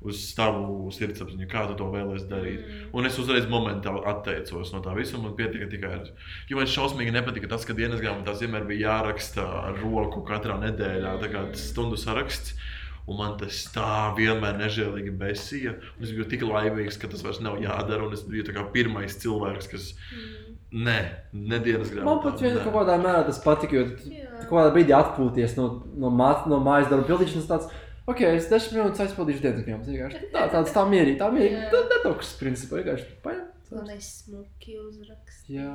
uz 0.07 0.21
tavu 0.37 0.91
sirdsapziņu, 0.93 1.47
kā 1.51 1.63
tu 1.69 1.77
to 1.79 1.87
vēlēsies 1.93 2.27
darīt. 2.29 2.61
Mm. 2.63 2.91
Un 2.99 3.09
es 3.09 3.17
uzreiz 3.21 3.47
momentāli 3.49 4.03
atteicos 4.09 4.73
no 4.75 4.83
tā 4.83 4.95
visa. 4.97 5.19
Man 5.21 5.35
pietika 5.39 5.69
tikai 5.71 5.95
ar, 5.99 6.11
jo 6.49 6.59
man 6.59 6.69
šausmīgi 6.69 7.15
nepatika 7.15 7.49
tas, 7.55 7.65
ka 7.67 7.75
dienas 7.77 8.03
grāmatā 8.03 8.35
vienmēr 8.39 8.67
bija 8.69 8.89
jāraksta 8.89 9.47
ar 9.69 9.81
roku 9.81 10.23
katrā 10.27 10.59
nedēļā, 10.61 11.17
tā 11.23 11.31
kā 11.33 11.47
stundu 11.59 11.99
saraksts. 11.99 12.57
Un 13.03 13.17
man 13.19 13.33
tas 13.35 13.57
tā 13.73 14.13
vienmēr 14.15 14.55
nežēlīgi 14.61 15.11
besīja. 15.19 15.73
Un 15.97 16.05
es 16.07 16.13
biju 16.15 16.27
tik 16.31 16.45
laimīgs, 16.47 16.95
ka 17.01 17.09
tas 17.11 17.23
vairs 17.25 17.41
nav 17.43 17.57
jādara. 17.59 18.05
Un 18.07 18.15
es 18.15 18.23
biju 18.23 18.63
pirmais 18.71 19.19
cilvēks, 19.19 19.67
kas. 19.71 19.89
Mm. 20.13 20.39
Nē, 20.73 20.99
nedēļas 21.37 21.91
grāmatā. 21.91 22.07
Man 22.07 22.21
pat 22.23 22.39
vienā 22.41 22.61
kaut 22.63 22.73
kādā 22.79 22.95
mērā 22.97 23.19
tas 23.27 23.37
patika, 23.43 23.75
jo 23.77 23.83
tu 23.93 24.47
kaut 24.47 24.55
kādā 24.55 24.71
brīdī 24.73 24.95
atpūties 24.97 25.53
no, 25.59 25.67
no, 26.01 26.09
mā, 26.09 26.31
no 26.49 26.57
mājas 26.65 26.89
darba 26.89 27.05
pildīšanas. 27.11 27.45
Tāds, 27.51 27.67
ok, 28.09 28.21
es 28.33 28.49
desmit 28.51 28.79
minūtes 28.79 29.05
aizpildīšu 29.07 29.43
dienas 29.43 29.65
grāmatu. 29.65 29.93
vienkārši 29.93 30.31
Tā, 30.33 30.45
tāds 30.55 30.75
tā 30.75 30.85
mierīgi, 30.89 31.19
tā 31.21 31.29
mierīgi. 31.33 31.59
Jā. 31.61 31.71
Tā 31.73 31.83
detoks, 31.95 32.35
principā, 32.41 32.81
vienkārši 32.81 33.19
paņem. 33.25 33.49
Man 33.73 33.89
ir 33.89 34.01
smuki 34.05 34.75
uzraksts. 34.77 35.47
Jā. 35.49 35.69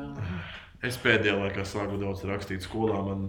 Es 0.86 0.98
pēdējā 1.02 1.34
laikā 1.34 1.64
sāku 1.66 1.98
daudz 1.98 2.22
rakstīt 2.28 2.62
skolā. 2.62 3.00
Man 3.02 3.24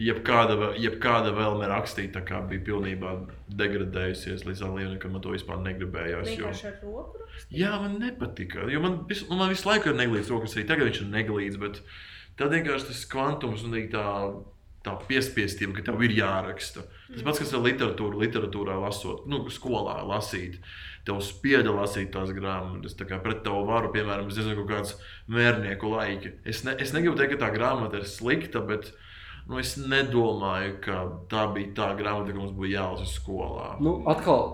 jebkāda, 0.00 0.74
jebkāda 0.80 1.32
vēlme 1.36 1.70
rakstīt 1.70 2.12
tā 2.12 2.20
kā 2.26 2.42
bija 2.50 2.66
pilnībā 2.66 3.14
degradējusies 3.60 4.44
līdz 4.44 4.62
tam 4.64 4.76
līmenim, 4.76 5.00
ka 5.00 5.08
man 5.12 5.24
to 5.24 5.32
vispār 5.32 5.62
negribējās. 5.64 6.34
Jo... 6.36 6.52
Roku. 6.84 7.24
Jā, 7.54 7.72
man 7.80 7.96
nepatika. 8.02 8.68
Jo 8.68 8.82
man, 8.84 9.00
vis, 9.08 9.24
nu, 9.30 9.40
man 9.40 9.52
visu 9.54 9.68
laiku 9.70 9.92
ir 9.92 9.98
neglīts 10.02 10.32
rokas, 10.32 10.58
arī 10.58 10.66
tagad 10.68 10.90
viņš 10.90 11.02
ir 11.06 11.12
neglīts. 11.14 11.60
Bet 11.62 11.80
tad 12.36 12.52
vienkārši 12.52 12.90
tas 12.90 13.04
kvantums 13.08 13.64
un 13.64 13.78
tā, 13.92 14.06
tā 14.86 14.94
piespiestība, 15.08 15.74
ka 15.76 15.84
tev 15.90 16.00
ir 16.06 16.14
jāraksta. 16.16 16.86
Tas 17.10 17.24
pats, 17.26 17.42
kas 17.42 17.52
ar 17.56 17.64
literatūru, 17.66 18.20
literatūrā 18.22 18.78
lasot, 18.80 19.26
nu, 19.28 19.42
skolā 19.52 19.98
lasīt. 20.08 20.56
Tev 21.08 21.20
spieda 21.24 21.72
lasīt 21.74 22.10
tās 22.14 22.32
grāmatas, 22.36 22.96
tā 22.96 23.06
kā 23.08 23.20
pret 23.24 23.42
tevu 23.44 23.64
varu, 23.68 23.92
piemēram, 23.92 24.28
es 24.30 24.40
nezinu, 24.40 24.56
kaut 24.60 24.70
kāds 24.72 24.96
mērnieku 25.32 25.92
laiki. 25.92 26.34
Es, 26.48 26.64
ne, 26.64 26.76
es 26.80 26.94
negribu 26.96 27.18
teikt, 27.18 27.36
ka 27.36 27.46
tā 27.46 27.52
grāmata 27.56 28.00
ir 28.00 28.08
slikta, 28.08 28.62
bet 28.64 28.92
nu, 29.48 29.60
es 29.60 29.76
nedomāju, 29.80 30.74
ka 30.84 31.04
tā 31.32 31.46
bija 31.54 31.76
tā 31.76 31.92
grāmata, 32.00 32.32
ka 32.32 32.40
mums 32.40 32.56
būtu 32.56 32.72
jālasa 32.72 33.08
skolā. 33.08 33.70
Nu, 33.84 33.98
atkal, 34.08 34.44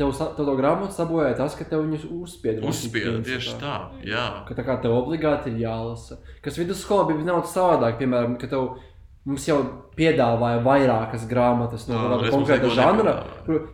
tev, 0.00 0.12
tev 0.16 0.44
to 0.48 0.58
grāmatu 0.60 0.96
sabojāja 0.96 1.40
tas, 1.40 1.56
ka 1.58 1.68
tev 1.68 1.84
viņus 1.84 2.04
uzspieda. 2.22 2.64
Uzspieda 2.68 3.18
tieši 3.26 3.56
tā, 3.60 3.78
jā. 4.06 4.28
Ka 4.48 4.56
tā 4.56 4.64
kā 4.64 4.78
tev 4.84 4.96
obligāti 4.96 5.52
ir 5.52 5.64
jālasa. 5.66 6.20
Kas 6.44 6.60
vidusskolā 6.60 7.08
bija 7.10 7.24
nedaudz 7.24 7.52
savādāk, 7.52 7.98
piemēram, 8.00 8.38
ka 8.40 8.48
tev 8.52 8.78
mums 9.26 9.46
jau 9.48 9.58
piedāvāja 9.98 10.60
vairākas 10.64 11.24
grāmatas 11.30 11.86
no 11.88 11.98
kāda 12.04 12.30
konkrēta 12.32 12.70
žanra. 12.76 13.14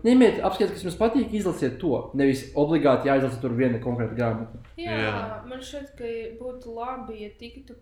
Ņemiet, 0.06 0.40
apskatiet, 0.46 0.72
kas 0.74 0.84
jums 0.86 0.98
patīk, 1.00 1.34
izlasiet 1.36 1.76
to. 1.82 1.92
Nevis 2.18 2.46
obligāti 2.58 3.10
jāizlasa 3.10 3.40
tur 3.42 3.56
viena 3.58 3.80
konkrēta 3.82 4.16
grāmata. 4.18 4.62
Jā, 4.80 4.98
Jā. 5.04 5.16
man 5.50 5.62
šķiet, 5.64 5.90
ka 5.98 6.12
būtu 6.40 6.74
labi, 6.74 7.20
ja 7.24 7.32
tiktu 7.40 7.76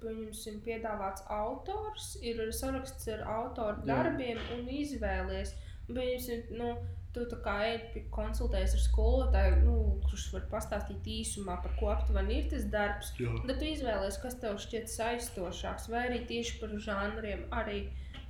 piedāvāts 0.67 1.27
autors, 1.31 2.17
ir 2.23 2.43
saraksts 2.53 3.09
ar 3.15 3.23
autoru 3.39 3.79
Jā. 3.87 3.95
darbiem 3.95 4.43
un 4.57 4.67
izvēlies. 4.83 5.55
Pieņemsim, 5.93 6.53
nu, 6.57 6.77
tu 7.13 7.25
tā 7.29 7.39
kā 7.45 7.55
ej 7.69 8.05
konsultējies 8.15 8.77
ar 8.77 8.83
skolotāju, 8.87 9.57
nu, 9.67 9.75
kurš 10.07 10.29
var 10.35 10.47
pastāstīt 10.53 11.09
īsumā, 11.19 11.59
par 11.65 11.75
ko 11.79 11.91
aptuveni 11.93 12.39
ir 12.41 12.47
tas 12.53 12.65
darbs. 12.73 13.13
Jā. 13.21 13.35
Tad 13.45 13.59
tu 13.61 13.69
izvēlējies, 13.69 14.21
kas 14.23 14.39
tev 14.41 14.57
šķiet 14.63 14.89
saistošāks, 14.93 15.91
vai 15.93 16.07
arī 16.09 16.23
tieši 16.31 16.57
par 16.63 16.73
žanriem. 16.87 17.45
Arī, 17.53 17.85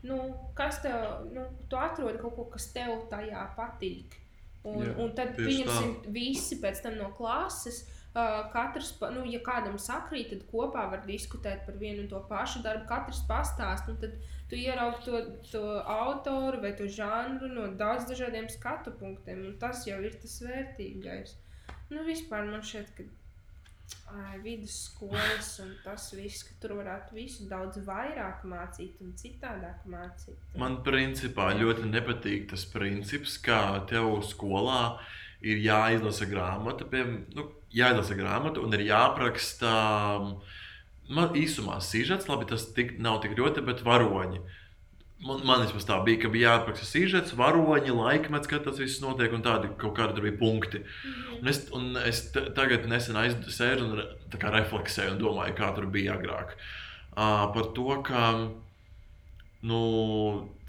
nu, 0.08 0.18
kas 0.58 0.82
tev, 0.82 1.28
nu, 1.30 1.46
tu 1.70 1.78
atrodi 1.78 2.18
kaut 2.22 2.36
ko, 2.38 2.48
kas 2.56 2.72
tev 2.74 3.06
tajā 3.12 3.46
patīk. 3.58 4.18
Un, 4.62 4.84
Jā, 4.84 4.92
un 5.02 5.10
tad 5.18 5.34
pieņemsim 5.38 6.12
visi 6.14 6.60
pēc 6.62 6.84
tam 6.84 6.98
no 7.00 7.10
klases. 7.16 7.84
Uh, 8.12 8.42
katrs, 8.52 8.90
nu, 9.14 9.22
ja 9.32 9.38
kādam 9.40 9.78
sakrīt, 9.80 10.28
tad 10.34 10.42
kopā 10.50 10.84
var 10.92 11.06
diskutēt 11.06 11.62
par 11.64 11.78
vienu 11.80 12.02
un 12.04 12.10
to 12.10 12.18
pašu 12.28 12.60
darbu. 12.62 12.84
Katrs 12.90 13.22
pastāst, 13.30 13.88
un 13.88 13.96
tad 14.02 14.18
tu 14.52 14.58
ieraugi 14.60 15.06
to, 15.06 15.20
to 15.48 15.64
autoru 15.88 16.60
vai 16.60 16.74
to 16.76 16.84
žanru 16.84 17.48
no 17.48 17.70
daudz 17.80 18.04
dažādiem 18.10 18.50
skatu 18.52 18.92
punktiem. 19.00 19.46
un 19.48 19.56
Tas 19.62 19.86
jau 19.88 19.96
ir 20.04 20.18
tas 20.20 20.34
vērtīgais. 20.44 21.32
Nu, 21.88 22.04
vispār 22.04 22.44
man 22.50 22.60
šķiet, 22.60 22.90
ka 22.98 23.06
ai, 24.12 24.36
vidusskolas 24.44 25.48
un 25.64 25.72
tas 25.84 26.10
viss, 26.12 26.44
ka 26.44 26.58
tur 26.60 26.76
varētu 26.82 27.16
visu 27.16 27.48
daudz 27.48 27.80
vairāk 27.86 28.44
mācīt 28.48 29.00
un 29.00 29.16
citādāk 29.16 29.88
mācīt. 29.88 30.36
Man 30.60 30.82
principā 30.84 31.48
ļoti 31.56 31.88
nepatīk 31.88 32.50
tas 32.52 32.66
princips, 32.68 33.38
ka 33.40 33.86
tev 33.88 34.18
skolā 34.28 34.98
ir 35.40 35.64
jāizlasa 35.64 36.28
grāmata, 36.28 36.84
piemēram, 36.92 37.22
nu, 37.38 37.48
jāizlasa 37.72 38.20
grāmata 38.20 38.60
un 38.60 38.76
ir 38.76 38.84
jāapraksta 38.90 39.72
man 41.14 41.36
īsumā 41.38 41.78
sižets, 41.84 42.28
labi, 42.30 42.48
tas 42.50 42.66
tik, 42.76 42.96
nav 43.02 43.20
tik 43.24 43.36
ļoti, 43.38 43.64
bet 43.66 43.84
varoņi. 43.86 44.42
Man, 45.22 45.44
man 45.46 45.62
vismaz 45.62 45.86
tā 45.86 46.00
bija, 46.02 46.24
ka 46.24 46.30
bija 46.34 46.56
jāapraksta 46.56 46.88
sižets, 46.88 47.36
varoņi, 47.38 47.94
laikmets, 47.94 48.50
kad 48.50 48.64
tas 48.66 48.80
viss 48.82 49.02
notiek, 49.04 49.30
un 49.36 49.44
tādi 49.44 49.70
kaut 49.78 49.94
kādi 49.98 50.16
tur 50.16 50.26
bija 50.26 50.38
punkti. 50.40 50.82
Un 51.38 51.52
es, 51.52 51.62
un 51.76 51.92
es 52.00 52.24
tagad 52.34 52.88
nesen 52.90 53.20
aizsēžu 53.20 53.86
un 53.86 54.02
refleksēju 54.56 55.14
un 55.14 55.22
domāju, 55.22 55.54
kā 55.60 55.70
tur 55.76 55.86
bija 55.94 56.16
agrāk. 56.18 56.56
Uh, 57.12 57.46
par 57.54 57.70
to, 57.76 57.88
ka 58.08 58.26
nu, 59.66 59.80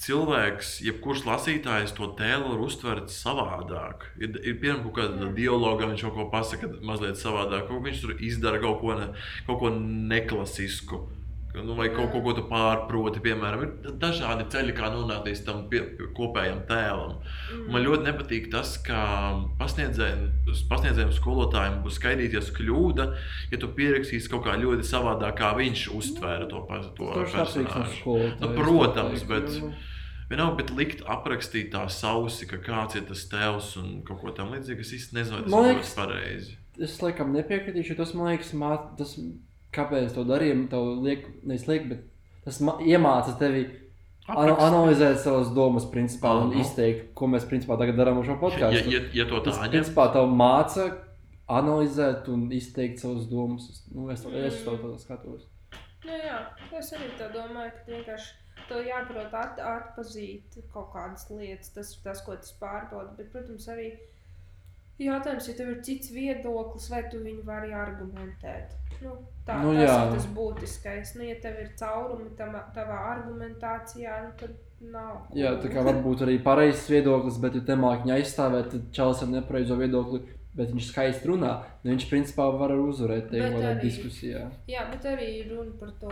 cilvēks, 0.03 0.75
jebkurš 0.85 1.23
lasītājs 1.25 1.95
to 1.97 2.11
tēlu 2.17 2.53
var 2.53 2.63
uztvert 2.67 3.13
savādāk. 3.13 4.05
Ir, 4.21 4.37
ir 4.43 4.59
piemēram, 4.61 4.83
kaut 4.85 4.99
kāda 4.99 5.31
dialoga, 5.37 5.89
viņš 5.89 6.05
kaut 6.07 6.17
ko 6.19 6.27
pasakā 6.33 6.69
mazliet 6.85 7.17
savādāk, 7.21 7.67
kaut 7.67 7.79
ko 7.79 7.87
viņš 7.87 8.05
tur 8.05 8.15
izdara, 8.21 8.61
kaut 8.63 8.81
ko, 8.83 8.93
ne, 8.99 9.09
kaut 9.47 9.61
ko 9.63 9.73
neklasisku. 9.73 11.01
Nu, 11.53 11.75
vai 11.77 11.89
kaut 11.93 12.09
ko, 12.11 12.19
ko 12.25 12.31
tu 12.33 12.41
pārproti, 12.49 13.21
piemēram, 13.21 13.61
ir 13.67 13.91
dažādi 14.01 14.47
ceļi, 14.49 14.73
kā 14.73 14.87
nonākt 14.89 15.27
līdz 15.29 15.43
tam 15.45 15.67
pie, 15.69 15.83
kopējam 16.17 16.63
tēlam. 16.65 17.19
Mm. 17.53 17.67
Man 17.75 17.83
ļoti 17.85 18.07
nepatīk 18.07 18.47
tas, 18.51 18.71
ka 18.81 19.03
pasniedzējiem, 19.59 21.11
skolotājiem 21.17 21.79
būs 21.85 21.99
skaidīties 21.99 22.49
kļūda, 22.57 23.05
ja 23.53 23.59
tu 23.61 23.69
pierakstīsi 23.77 24.31
kaut 24.33 24.45
kā 24.47 24.55
ļoti 24.59 24.85
savādāk, 24.87 25.37
kā 25.39 25.53
viņš 25.59 25.85
uztvēra 25.97 26.49
to, 26.49 26.63
pa- 26.69 26.81
to 26.97 27.11
Tas 27.13 27.33
ir 27.33 27.39
atkarīgs 27.43 27.55
no 27.55 27.63
personāžu. 27.63 28.01
skolotāja. 28.01 28.39
Nu, 28.41 28.53
protams, 28.57 29.23
bet- 29.29 29.57
jo- 29.61 29.73
Vienalga, 30.29 30.55
bet 30.57 30.69
likt 30.71 31.01
aprakstīt 31.05 31.71
tā 31.73 31.83
sausi, 31.91 32.47
ka 32.49 32.57
kāds 32.57 32.95
ir 32.95 33.01
tas 33.05 33.25
tēls 33.29 33.75
un 33.77 34.01
kaut 34.07 34.21
ko 34.21 34.31
tam 34.31 34.51
līdzīgu. 34.53 34.79
Es 34.79 34.93
īsti 34.95 35.13
nezinu, 35.13 35.43
tas 35.43 35.51
ir 35.97 36.05
pareizi. 36.07 36.55
Es 36.79 36.97
laikam 37.01 37.33
nepiekritīšu, 37.35 37.95
tas 37.97 38.13
man 38.15 38.31
liekas, 38.31 38.53
mā, 38.57 38.71
tas, 38.97 39.13
kāpēc 39.73 40.13
to 40.15 40.23
darīju. 40.29 40.67
Tev 40.71 40.89
liek, 41.03 41.25
nevis 41.43 41.67
liek, 41.67 41.87
bet 41.89 42.03
tas 42.45 42.59
iemāca 42.61 43.37
tevi 43.39 43.63
ana, 44.27 44.53
Aprakstīt. 44.53 44.67
analizēt 44.69 45.17
savas 45.23 45.49
domas, 45.55 45.85
principā, 45.91 46.31
un 46.43 46.53
Aha. 46.53 46.61
izteikt, 46.63 47.13
ko 47.15 47.27
mēs 47.27 47.47
principā 47.49 47.77
tagad 47.79 47.95
darām 47.99 48.19
ar 48.21 48.23
šo 48.29 48.37
Ja, 48.37 48.41
podkāstu. 48.43 48.91
ja, 48.93 49.01
ja 49.13 49.25
to 49.25 49.41
tā 49.41 49.43
Tas, 49.51 49.57
ņem, 49.59 49.71
principā, 49.71 50.05
tev 50.13 50.29
māca 50.31 50.85
analizēt 51.49 52.27
un 52.31 52.45
izteikt 52.55 52.99
savas 53.03 53.25
domas. 53.29 53.69
Es- 53.69 53.83
Nu, 53.93 54.09
es, 54.09 54.23
es 54.25 54.63
to 54.63 54.77
tā 54.77 54.93
skatos. 54.99 55.43
Nu, 56.05 56.11
jā, 56.11 56.39
es 56.79 56.93
arī 56.93 57.09
tā 57.19 57.27
domāju, 57.33 57.71
ka 57.71 57.91
vienkārši 57.91 58.31
to 58.67 58.75
jāprot 58.75 59.33
at, 59.33 59.57
atpazīt 59.59 60.57
kaut 60.73 60.91
kādas 60.93 61.29
lietas. 61.29 61.73
Tas 61.73 61.93
ir 61.95 61.99
tas, 62.03 62.21
ko 62.25 62.35
tas 62.35 62.53
pārbauda. 62.61 63.15
Bet, 63.17 63.31
protams, 63.31 63.67
arī 63.67 63.91
jautājums, 64.99 65.47
ja 65.49 65.53
tev 65.57 65.69
ir 65.73 65.81
cits 65.83 66.11
viedoklis, 66.13 66.89
vai 66.91 67.03
tu 67.09 67.17
viņu 67.23 67.43
vari 67.45 67.71
argumentēt. 67.73 68.75
Nu, 69.03 69.17
tā 69.45 69.57
Nu, 69.61 69.73
tas 69.73 69.89
jā. 69.89 69.95
ir 70.07 70.13
tas 70.15 70.27
būtiskais. 70.35 71.15
Nu, 71.17 71.23
ja 71.27 71.35
tev 71.41 71.57
ir 71.59 71.71
caurumi 71.79 72.29
tavā, 72.37 72.61
tavā 72.75 72.99
argumentācijā, 73.15 74.19
nu, 74.27 74.31
tad 74.39 74.53
nav. 74.81 75.25
ko- 75.27 75.35
Jā, 75.39 75.55
tā 75.61 75.71
kā 75.73 75.83
varbūt 75.83 76.21
arī 76.25 76.37
pareizs 76.43 76.87
viedoklis, 76.89 77.39
bet, 77.41 77.55
ja 77.55 77.61
te 77.61 77.75
mākņi 77.75 78.15
aizstāvēt, 78.19 78.69
tad 78.71 78.91
čels 78.91 79.21
ar 79.23 79.27
nepareizo 79.29 79.75
viedokli, 79.79 80.21
bet 80.55 80.69
viņš 80.71 80.87
skaisti 80.91 81.27
runā. 81.27 81.63
Nu, 81.83 81.91
viņš 81.91 82.09
principā 82.09 82.47
var 82.59 82.69
uzvarēt 82.77 83.31
tajā 83.31 83.79
diskusijā. 83.81 84.49
Jā, 84.67 84.85
bet 84.91 85.03
arī 85.03 85.49
runa 85.49 85.71
par 85.79 85.89
to 85.99 86.11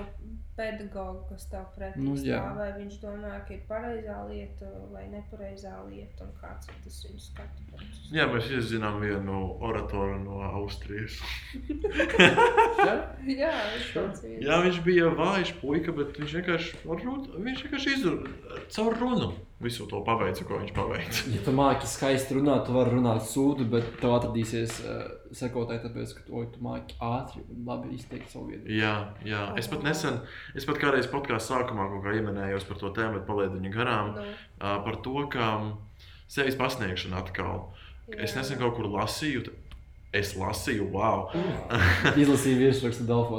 pedagogu, 0.62 1.26
kas 1.32 1.48
tev 1.52 1.66
pretī 1.76 2.04
Nu, 2.06 2.14
stāv. 2.20 2.54
Vai 2.62 2.70
viņš 2.78 2.98
domā, 3.02 3.34
ka 3.48 3.56
ir 3.58 3.64
pareizā 3.70 4.18
lieta 4.30 4.70
vai 4.94 5.08
nepareizā 5.10 5.74
lieta, 5.90 6.28
un 6.28 6.34
kāds 6.40 6.70
ir 6.70 6.78
tas 6.86 7.00
viņa 7.08 7.22
skatu 7.26 7.68
punkts. 7.72 8.02
jā, 8.14 8.28
mēs 8.30 8.50
visi 8.54 8.76
zinām 8.76 9.02
vienu 9.02 9.42
oratoru 9.66 10.20
no 10.22 10.40
Austrijas. 10.62 11.18
Jā, 12.82 12.96
Jā. 13.28 13.54
Jā, 14.42 14.58
viņš 14.66 14.80
bija 14.86 15.10
vājš 15.18 15.54
puika, 15.62 15.94
bet 15.96 16.18
viņš 16.20 16.36
vienkārši, 16.40 16.82
viņš 16.86 17.64
vienkārši 17.66 17.96
izdarīja 17.98 18.62
caur 18.76 18.98
runu 19.02 19.32
visu 19.64 19.86
to 19.90 20.02
paveicu, 20.06 20.46
ko 20.48 20.60
viņš 20.62 20.74
paveica. 20.76 21.24
Ja 21.34 21.42
tu 21.46 21.54
māki 21.56 21.90
skaisti 21.90 22.38
runāt, 22.38 22.66
tu 22.68 22.76
vari 22.76 22.96
runāt 22.96 23.26
sūdu, 23.30 23.68
bet 23.72 23.88
tev 24.02 24.16
atradīsies 24.18 24.78
uh, 24.84 25.04
sekotāji, 25.38 25.84
tāpēc, 25.86 26.16
ka 26.18 26.26
oi, 26.40 26.46
tu 26.54 26.64
māki 26.66 26.98
ātri 27.02 27.44
un 27.46 27.64
labi 27.68 27.94
izteikt 27.98 28.34
savu 28.34 28.50
viedokli. 28.52 28.80
Jā, 28.82 28.96
jā. 29.28 29.44
Es 29.62 29.70
pat 29.72 29.86
nesen, 29.88 30.22
es 30.58 30.68
pat 30.70 30.82
kādreiz 30.82 31.10
podkāstu 31.12 31.54
sākumā 31.56 31.88
kaut 31.94 32.06
kā 32.06 32.18
ieminējos 32.20 32.68
par 32.70 32.82
to 32.82 32.92
tēmu, 32.98 33.20
bet 33.20 33.28
palaidu 33.30 33.60
viņu 33.60 33.76
garām. 33.78 34.16
Nu, 34.18 34.32
Uh, 34.62 34.76
par 34.86 35.00
to, 35.02 35.16
ka 35.34 35.46
sevis 36.30 36.54
pasniegšana 36.60 37.18
atkal. 37.24 37.72
Es 38.14 38.36
nesen 38.38 38.60
kaut 38.60 38.76
kur 38.78 38.86
lasīju, 38.92 39.56
es 40.16 40.36
lasīju, 40.36 40.90
wow. 40.92 41.30
Izlasīju 42.22 42.60
virsrakstu. 42.60 43.04
No, 43.08 43.24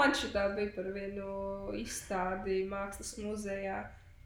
Man 0.00 0.14
šī 0.16 0.30
tā 0.32 0.56
bija 0.56 0.72
par 0.74 0.86
vienu 0.94 1.28
izstādi 1.76 2.68
mākslas 2.70 3.18
muzejā. 3.20 3.78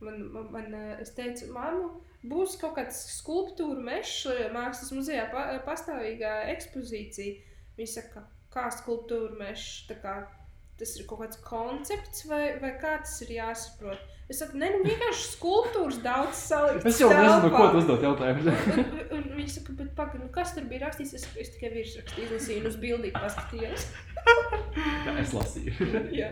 Man, 0.04 0.16
man, 0.34 0.46
man, 0.52 0.66
es 1.02 1.10
teicu, 1.16 1.48
māmu, 1.54 1.86
būs 2.28 2.58
kaut 2.60 2.74
kāds 2.78 2.98
skulptūra 3.16 3.80
mežs 3.82 4.26
mākslas 4.54 4.92
muzejā, 4.94 5.24
pa, 5.32 5.40
pastāvīgā 5.66 6.32
ekspozīcija. 6.54 7.32
Viņa 7.78 7.90
saka, 7.90 8.20
kā 8.54 8.64
skulptūra 8.74 9.34
mežs, 9.40 9.88
tas 9.90 10.90
ir 10.98 11.06
kaut 11.10 11.20
kāds 11.24 11.38
koncepts, 11.46 12.26
vai, 12.30 12.44
vai 12.62 12.72
kā 12.78 12.92
tas 13.02 13.16
ir 13.26 13.30
jāsaprot. 13.38 14.02
Es 14.32 14.38
saku, 14.40 14.56
ne, 14.56 14.70
nu 14.72 14.78
vienkārši 14.86 15.24
skulptūras 15.34 15.98
daudz 16.04 16.38
salikt. 16.48 16.86
es 16.88 16.96
jau 17.02 17.10
nezinu, 17.12 17.42
telpā." 17.44 17.58
ko 17.58 17.66
tu 17.74 17.80
uzdot 17.82 18.04
jautājumu. 18.06 18.54
Un, 19.12 19.18
un 19.18 19.24
viņi 19.36 19.50
saka, 19.52 19.74
bet 19.76 19.90
pagaidi, 19.98 20.22
nu 20.24 20.30
kas 20.32 20.54
tur 20.56 20.64
bija 20.70 20.86
rakstīts? 20.86 21.12
Es, 21.18 21.26
es 21.42 21.50
tikai 21.56 21.70
virsrakstu 21.74 22.24
izlasīju 22.24 22.62
un 22.62 22.70
uz 22.70 22.78
bildīti 22.80 23.20
paskatījos. 23.20 23.84
Jā, 25.04 25.16
es 25.20 25.34
lasīju. 25.36 25.74
Jā, 26.20 26.30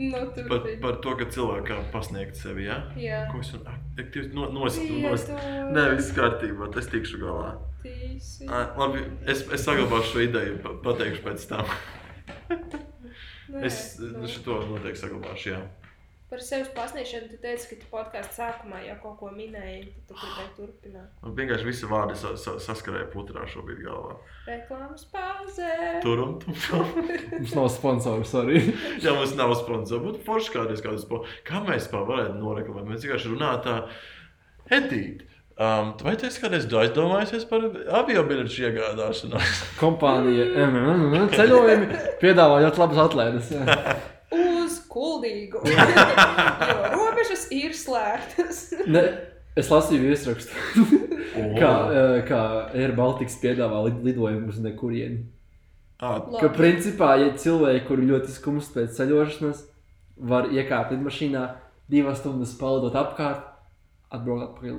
nu, 0.00 0.24
tur 0.34 0.48
Par, 0.50 0.64
bija. 0.66 0.80
par 0.82 0.98
to, 1.06 1.14
ka 1.20 1.28
cilvēkam 1.36 1.86
pasniegt 1.94 2.34
sevi, 2.42 2.66
ja? 2.66 2.80
Jā, 2.98 3.20
Ko 3.30 3.38
es 3.44 3.52
aktīvi 3.54 4.32
no, 4.34 4.50
nos, 4.58 4.80
Jā, 4.82 4.98
nos, 5.06 5.28
to 5.30 5.38
Nē, 5.78 5.86
viss 5.94 6.10
kārtībā, 6.18 6.72
es 6.82 6.90
tikšu 6.90 7.22
galā. 7.22 7.54
tīsi. 7.86 8.50
Ā, 8.50 8.64
Labi, 8.82 9.04
es, 9.30 9.44
es 9.54 9.62
saglabāšu 9.62 10.16
šo 10.16 10.24
ideju, 10.26 10.58
pa- 10.66 10.74
pateikšu 10.90 11.22
pēc 11.30 11.46
tam. 11.54 11.70
Nē, 12.50 13.62
Es 13.64 13.78
nu, 14.02 14.26
šo 14.28 14.58
noteikti 14.74 15.00
saglabāšu, 15.06 15.52
jā. 15.54 15.62
Par 16.28 16.42
sevis 16.44 16.68
pasniegšanu 16.76 17.30
tu 17.30 17.38
teici, 17.40 17.70
ka 17.70 17.76
tu 17.80 17.86
podkāstu 17.88 18.36
sākumā 18.36 18.82
jau 18.84 18.96
kaut 19.00 19.14
ko 19.22 19.30
minēji, 19.32 19.86
tad 19.94 20.10
tu 20.10 20.18
gribēji 20.18 20.50
turpināt. 20.58 21.06
Man 21.22 21.38
vienkārši 21.38 21.68
visi 21.70 21.88
vārdi 21.88 22.18
sa, 22.20 22.34
sa, 22.36 22.58
saskarēja 22.60 23.06
putrā 23.14 23.46
šobrīd 23.48 23.80
galvā. 23.86 24.18
Reklāmas 24.44 25.06
pauzē. 25.14 25.72
Tur 26.04 26.20
un 26.26 26.36
tur. 26.42 26.84
Mums 27.32 27.56
nav 27.56 27.70
sponsoru, 27.72 28.28
sorry. 28.28 28.60
Jā, 29.04 29.16
mums 29.16 29.32
nav 29.40 29.56
sponsora. 29.56 30.04
Būtu 30.04 30.20
forši 30.28 30.52
kādreiz 30.58 30.84
kādu 30.84 31.00
sponsor. 31.00 31.40
Kā 31.48 31.62
mēs 31.64 31.86
vispār 31.86 32.04
varētu 32.12 32.36
noreklamēt? 32.42 32.92
Mēs 32.92 33.08
vienkārši 33.08 33.32
runājam 33.32 33.64
tā, 33.64 33.80
Edīt. 34.68 35.24
Um, 35.58 35.94
vai 36.04 36.12
tu 36.14 36.28
esi 36.28 36.38
kādreiz 36.38 36.68
aizdomājies 36.68 37.48
par 37.50 37.64
avio 37.98 38.20
biļešu 38.28 38.68
iegādāšanos? 38.68 39.64
Kompānija 39.80 40.44
MMM 40.68 41.32
ceļojumi 41.32 41.88
piedāvā 42.20 42.60
ļoti 42.66 42.84
labas 42.84 43.02
atlaides. 43.08 43.50
kuldīgu. 44.92 45.62
jo 46.70 46.76
robežas 46.94 47.46
ir 47.54 47.74
slēgtas. 47.76 48.62
Ne, 48.94 49.02
es 49.58 49.68
lasīju 49.72 50.04
virsrakstu, 50.06 50.84
kā, 51.60 51.72
eh, 51.92 52.20
kā 52.28 52.42
Air 52.74 52.94
Baltics 52.98 53.36
piedāvā 53.42 53.82
lid- 53.88 54.04
lidojumus 54.06 54.56
uz 54.58 54.64
nekurieni. 54.64 55.24
Ah, 55.98 56.20
Ka 56.38 56.48
principā, 56.54 57.16
ja 57.18 57.32
cilvēki, 57.34 57.84
kuri 57.88 58.04
ļoti 58.06 58.30
skumst 58.30 58.70
pēc 58.76 58.92
ceļošanas, 59.00 59.64
var 60.30 60.46
iekāpt 60.54 60.92
lidmašīnā, 60.94 61.42
divas 61.90 62.20
stundas 62.22 62.52
pavadot 62.60 62.94
apkārt, 62.94 63.42
atbraukt 64.14 64.44
atpakaļ 64.46 64.76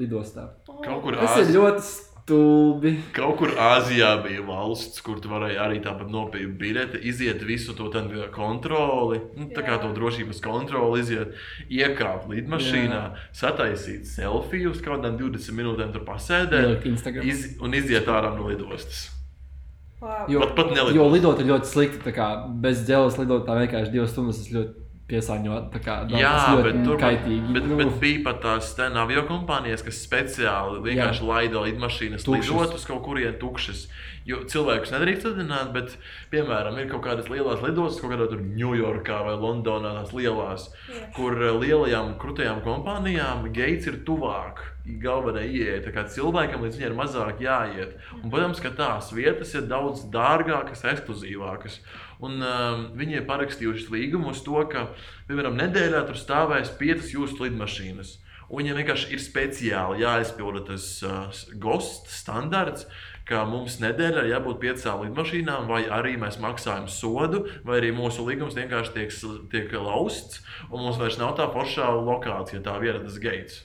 lidostā. 0.00 0.48
kaut 0.66 1.04
kur 1.04 1.14
Tas 1.20 1.36
ir 1.44 1.52
ļoti 1.54 1.84
stulbi. 2.30 2.94
Kaut 3.16 3.38
kur 3.40 3.52
Āzijā 3.58 4.12
bija 4.22 4.44
valsts, 4.46 5.02
kur 5.02 5.18
tu 5.22 5.30
varēji 5.32 5.58
arī 5.58 5.80
tāpat 5.82 6.10
nopirkt 6.12 6.54
biļeti, 6.60 7.00
iziet 7.10 7.42
visu 7.46 7.74
to 7.74 7.88
tad 7.90 8.10
kontroli, 8.34 9.20
nu, 9.36 9.48
tā 9.50 9.64
kā 9.66 9.76
Jā. 9.76 9.82
to 9.82 9.92
drošības 9.96 10.42
kontroli, 10.44 11.02
iziet, 11.02 11.34
iekāpt 11.68 12.30
lidmašīnā, 12.30 13.02
sataisīt 13.36 14.06
selfiju 14.06 14.70
uz 14.74 14.82
kaut 14.84 15.00
kādām 15.00 15.18
20 15.18 15.56
minūtēm, 15.58 15.92
tur 15.94 16.06
pasēdēt 16.06 16.86
iz, 17.26 17.56
un 17.60 17.74
iziet 17.74 18.06
ārā 18.10 18.34
no 18.36 18.50
lidostas. 18.50 19.08
Wow. 20.00 20.24
Jo, 20.32 20.40
Pat- 20.40 20.70
pat 20.72 20.94
jo 20.96 21.06
lidot 21.12 21.40
ir 21.42 21.50
ļoti 21.50 21.68
slikti. 21.68 21.98
tā 22.06 22.14
Kā, 22.16 22.28
bez 22.48 22.86
ģēles 22.88 23.18
lidot 23.20 23.44
tā 23.44 23.58
vienkārši 23.58 23.92
divas 23.92 24.14
stundas. 24.14 24.38
Tas 24.40 24.54
ļoti 24.54 24.79
piesāņot. 25.10 25.70
tā 25.74 25.82
Kā, 25.84 25.96
Jā, 26.14 26.34
bet 26.62 26.80
tur 26.86 27.00
kaitīgi. 27.00 27.52
Bet, 27.54 27.66
nu, 27.66 27.76
bet 27.80 27.96
bija 28.02 28.22
pat 28.28 28.40
tās 28.44 28.72
avio 28.78 29.26
kompānijas, 29.28 29.82
kas 29.86 30.00
speciāli 30.06 30.80
vienkārši 30.86 31.26
laida 31.26 31.66
lidmašīnas, 31.66 32.24
Tukšas. 32.26 32.50
lidot 32.50 32.78
uz 32.78 32.86
kaut 32.88 33.02
kurien 33.04 33.36
tukšas. 33.40 33.88
Jo 34.28 34.42
cilvēkus 34.44 34.92
nedrīkst 34.92 35.24
lidināt, 35.30 35.70
bet, 35.72 35.94
piemēram, 36.30 36.76
ir 36.78 36.90
kaut 36.90 37.02
kādas 37.06 37.30
lielas 37.32 37.62
lidostas, 37.64 38.02
kaut 38.02 38.12
kādā 38.12 38.26
tur 38.28 38.42
Ņujorkā 38.44 39.16
vai 39.26 39.32
Londonā, 39.40 39.94
tās 39.96 40.12
lielās, 40.14 40.66
Jā. 40.90 41.06
kur 41.16 41.34
eh, 41.40 41.54
lielajām 41.56 42.12
krūtajām 42.20 42.60
kompānijām 42.66 43.48
gaits 43.56 43.88
ir 43.90 44.02
tuvāk. 44.06 44.60
Galvenai 45.00 45.46
ieeja, 45.48 45.80
tā 45.84 45.92
kā 45.94 46.04
cilvēkam 46.08 46.62
līdz 46.64 46.78
viņai 46.78 46.88
ir 46.88 46.94
mazāk 46.98 47.42
jāiet. 47.44 47.96
Un, 48.20 48.28
protams, 48.32 48.60
ka 48.64 48.72
tās 48.76 49.10
vietas 49.14 49.52
ir 49.54 49.66
daudz 49.70 50.04
dārgākas, 50.12 50.84
ekskluzīvākas. 50.92 51.80
Un 52.20 52.40
um, 52.44 52.82
viņi 53.00 53.20
ir 53.20 53.28
parakstījuši 53.28 53.92
līgumu 53.94 54.34
uz 54.34 54.42
to, 54.44 54.58
ka, 54.68 54.90
piemēram, 55.28 55.56
nedēļā 55.60 56.02
tur 56.08 56.18
stāvēs 56.20 56.74
piecas 56.80 57.14
jūsu 57.14 57.46
lidmašīnas. 57.46 58.18
Un 58.50 58.60
viņiem 58.60 58.80
vienkārši 58.80 59.14
ir 59.14 59.22
speciāli 59.22 60.02
jāizpilda 60.02 60.64
tas 60.72 60.86
uh, 61.06 61.40
GOST 61.62 62.10
standarts, 62.10 62.88
ka 63.30 63.44
mums 63.46 63.78
nedēļā 63.82 64.26
jābūt 64.32 64.58
piecām 64.64 65.04
lidmašīnām, 65.06 65.70
vai 65.70 65.84
arī 65.86 66.16
mēs 66.18 66.40
maksājam 66.42 66.90
sodu, 66.90 67.44
vai 67.64 67.78
arī 67.78 67.94
mūsu 67.94 68.26
līgums 68.26 68.58
vienkārši 68.58 68.96
tiek, 68.96 69.16
tiek 69.54 69.74
lausts, 69.78 70.42
un 70.68 70.82
mums 70.82 70.98
vairs 70.98 71.20
nav 71.22 71.36
tā 71.38 71.46
foršā 71.54 71.92
lokācija, 72.02 72.64
tā 72.66 72.74
vieta, 72.82 73.04
tas 73.06 73.20
gaits. 73.22 73.62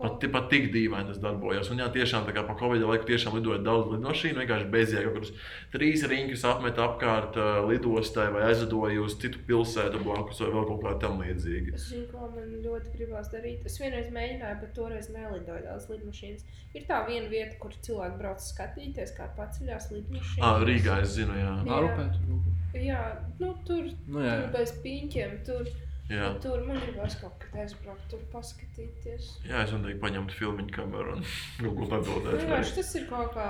Pat, 0.00 0.22
pat 0.32 0.46
tik 0.48 0.70
dīvaini 0.72 1.10
tas 1.10 1.18
darbojas. 1.20 1.68
Un, 1.72 1.80
jā, 1.82 1.86
tiešām 1.92 2.24
tā 2.24 2.32
kā 2.32 2.44
pa 2.48 2.54
Covid 2.56 2.84
laiku 2.88 3.04
tiešām 3.10 3.34
lidoja 3.36 3.58
daudz 3.64 3.90
lidmašīnu. 3.92 4.38
Vienkārši 4.40 4.68
bezjēga 4.72 5.10
kaut 5.10 5.18
kādus 5.18 5.32
trīs 5.74 6.04
riņķus 6.08 6.44
apmet 6.48 6.80
apkārt 6.80 7.36
uh, 7.36 7.50
lidostai 7.68 8.30
vai 8.32 8.46
aizlidoja 8.48 9.02
uz 9.04 9.18
citu 9.20 9.42
pilsētu 9.48 10.00
blakus 10.06 10.40
vai 10.40 10.48
vēl 10.54 10.68
kaut 10.70 10.80
kā 10.86 10.94
tam 11.04 11.20
līdzīga. 11.20 11.74
Es 11.76 11.90
zinu, 11.92 12.06
ko 12.14 12.30
man 12.32 12.54
ļoti 12.64 12.94
gribās 12.94 13.28
darīt. 13.34 13.66
Es 13.68 13.76
vienreiz 13.82 14.08
mēģināju, 14.14 14.60
bet 14.62 14.72
toreiz 14.78 15.10
nelidoju 15.12 15.66
daudz 15.68 15.90
lidmašīnas. 15.92 16.48
Ir 16.78 16.88
tā 16.88 17.02
viena 17.10 17.28
vieta, 17.28 17.58
kur 17.60 17.76
cilvēki 17.84 18.18
brauc 18.22 18.40
skatīties, 18.46 19.12
kā 19.18 19.28
paceļās 19.36 19.90
lidmašīnas. 19.92 20.46
Ah, 20.48 20.64
Rīgā 20.64 21.00
es 21.04 21.12
zinu, 21.18 21.36
jā. 21.36 21.52
Jā. 21.60 21.76
Ārupē 21.76 22.08
tur. 22.16 22.40
Jā, 22.78 23.04
nu 23.42 23.52
tur, 23.66 23.88
Nu, 24.06 24.20
jā, 24.22 24.36
tur 24.44 24.52
bez 24.54 24.72
piņķiem. 24.84 25.38
Tur, 25.46 25.70
jā. 26.10 26.28
tur 26.42 26.62
man 26.66 26.78
gribās 26.82 27.16
kaut 27.20 27.36
kad 27.42 27.58
aizbraukt, 27.62 28.06
tur 28.12 28.22
paskatīties. 28.32 29.28
Jā, 29.48 29.62
es 29.64 29.74
noteikti 29.74 30.02
paņemtu 30.02 30.36
filmu 30.38 30.66
kameru 30.74 31.16
un 31.16 31.24
ko 31.60 31.70
Nu, 31.70 31.88
pabildētu. 31.92 32.40
vienkārši 32.42 32.74
tas 32.80 32.94
ir 33.00 33.06
kaut 33.10 33.34
kā 33.36 33.46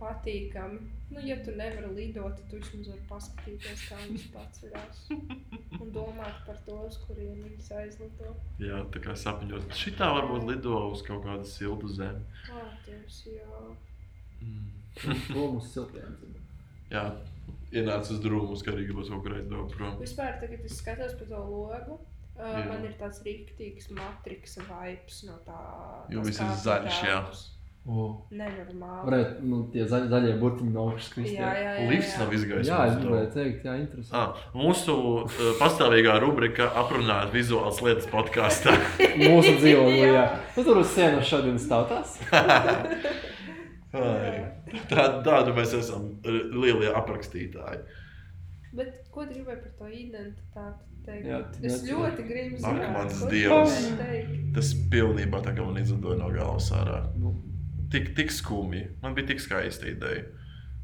patīkami. 0.00 0.80
Nu, 1.12 1.20
ja 1.26 1.36
tu 1.44 1.52
nevari 1.56 1.90
lidot, 1.96 2.36
tad 2.38 2.46
tu 2.50 2.60
vismaz 2.60 2.88
vari 2.92 3.02
paskatīties, 3.10 3.82
kā 3.90 3.98
viņas 4.04 4.28
paceļās. 4.36 5.02
Un 5.82 5.90
domāt 5.92 6.38
par 6.46 6.60
to, 6.66 6.78
uz 6.88 6.96
kuriem 7.06 7.42
viņas 7.42 7.72
aizlido. 7.82 8.32
Jā, 8.62 8.80
tā 8.94 9.02
kā 9.04 9.16
sapņot. 9.18 9.72
Šitā 9.76 10.08
varbūt 10.16 10.46
lido 10.48 10.78
uz 10.92 11.02
kaut 11.04 11.24
kādu 11.26 11.48
siltu 11.48 11.90
zemi. 11.92 12.24
Vārds, 12.48 13.18
jā. 13.28 13.64
Mm. 14.40 14.70
Prom 15.28 15.58
uz 15.60 15.68
siltiem. 15.72 16.16
Jā, 16.92 17.06
ienāca 17.72 18.12
uz 18.14 18.20
drūmus, 18.24 18.62
ka 18.64 18.74
arī 18.74 18.86
gribas 18.88 19.08
kaut 19.12 19.22
kur 19.24 19.36
aizbraukt 19.38 19.76
prom. 19.78 19.96
Vispār, 20.02 20.36
tagad 20.42 20.66
es 20.68 20.76
skatos 20.80 21.16
par 21.20 21.30
to 21.32 21.40
logu. 21.48 21.98
Uh, 22.32 22.46
Jā. 22.48 22.62
man 22.70 22.84
ir 22.88 22.94
tāds 22.96 23.18
rīktīgs 23.26 23.90
matriks 23.92 24.56
vibes 24.64 25.18
no 25.28 25.34
tā. 25.44 25.58
Jo 26.14 26.22
viss 26.24 26.40
ir 26.40 26.54
zaļš, 26.64 27.02
jā. 27.04 27.18
tēlus. 27.18 27.42
O, 27.82 28.04
Nenormāli. 28.30 29.02
varētu, 29.08 29.40
nu, 29.50 29.56
tie 29.72 29.82
zaļ, 29.90 30.04
zaļie 30.12 30.36
burtiņi 30.38 30.70
no 30.70 30.84
augšas 30.92 31.08
krist. 31.16 31.32
Jā, 31.34 31.48
jā, 31.58 31.72
jā. 31.82 31.88
Jā. 31.90 32.18
nav 32.20 32.34
izgājis. 32.38 32.68
jā, 32.70 32.78
es 32.86 32.98
gribēju 33.02 33.30
teikt, 33.34 33.64
jā, 33.66 33.74
interesanti. 33.82 34.14
Ah, 34.20 34.44
mūsu 34.54 34.94
uh, 35.24 35.40
pastāvīgā 35.58 36.14
rubrika 36.22 36.68
aprunājot 36.84 37.34
vizuālas 37.34 37.82
lietas 37.82 38.06
podkāstā. 38.12 38.76
Mūsu 39.18 39.56
dzīvē, 39.60 39.88
Jā. 39.98 40.12
jā. 40.14 40.24
Nu, 40.56 40.64
tur 40.70 40.78
uz 40.84 40.94
sienas 40.94 41.26
šodien 41.26 41.58
stāv 41.58 41.88
tas. 41.90 42.16
Ai, 43.92 44.38
Tā, 44.88 45.04
mēs 45.56 45.74
esam 45.76 46.06
uh, 46.24 46.38
lielie 46.62 46.92
aprakstītāji. 46.96 47.82
Bet 48.72 49.02
ko 49.12 49.26
tu 49.28 49.34
gribēji 49.36 49.60
par 49.66 49.72
to 49.78 49.88
identitāti 49.92 50.86
teikt? 51.04 51.26
Jā, 51.28 51.40
es 51.68 51.82
ļoti 51.84 52.24
gribu 52.28 52.60
zināt, 52.62 53.16
Dievs. 53.28 53.74
gribēji 53.74 53.96
teikt. 53.98 54.52
Tas 54.56 54.70
pilnībā 54.94 55.42
tā 55.44 55.52
kā 55.58 55.66
man 55.66 55.76
izlidoja 55.82 56.16
no 56.22 56.30
galvas 56.32 56.70
ārā. 56.78 57.02
Nu, 57.20 57.34
Tik, 57.92 58.14
tik 58.16 58.30
skumji. 58.32 58.86
Man 59.02 59.12
bija 59.12 59.26
tik 59.34 59.42
skaista 59.44 59.84
ideja. 59.90 60.22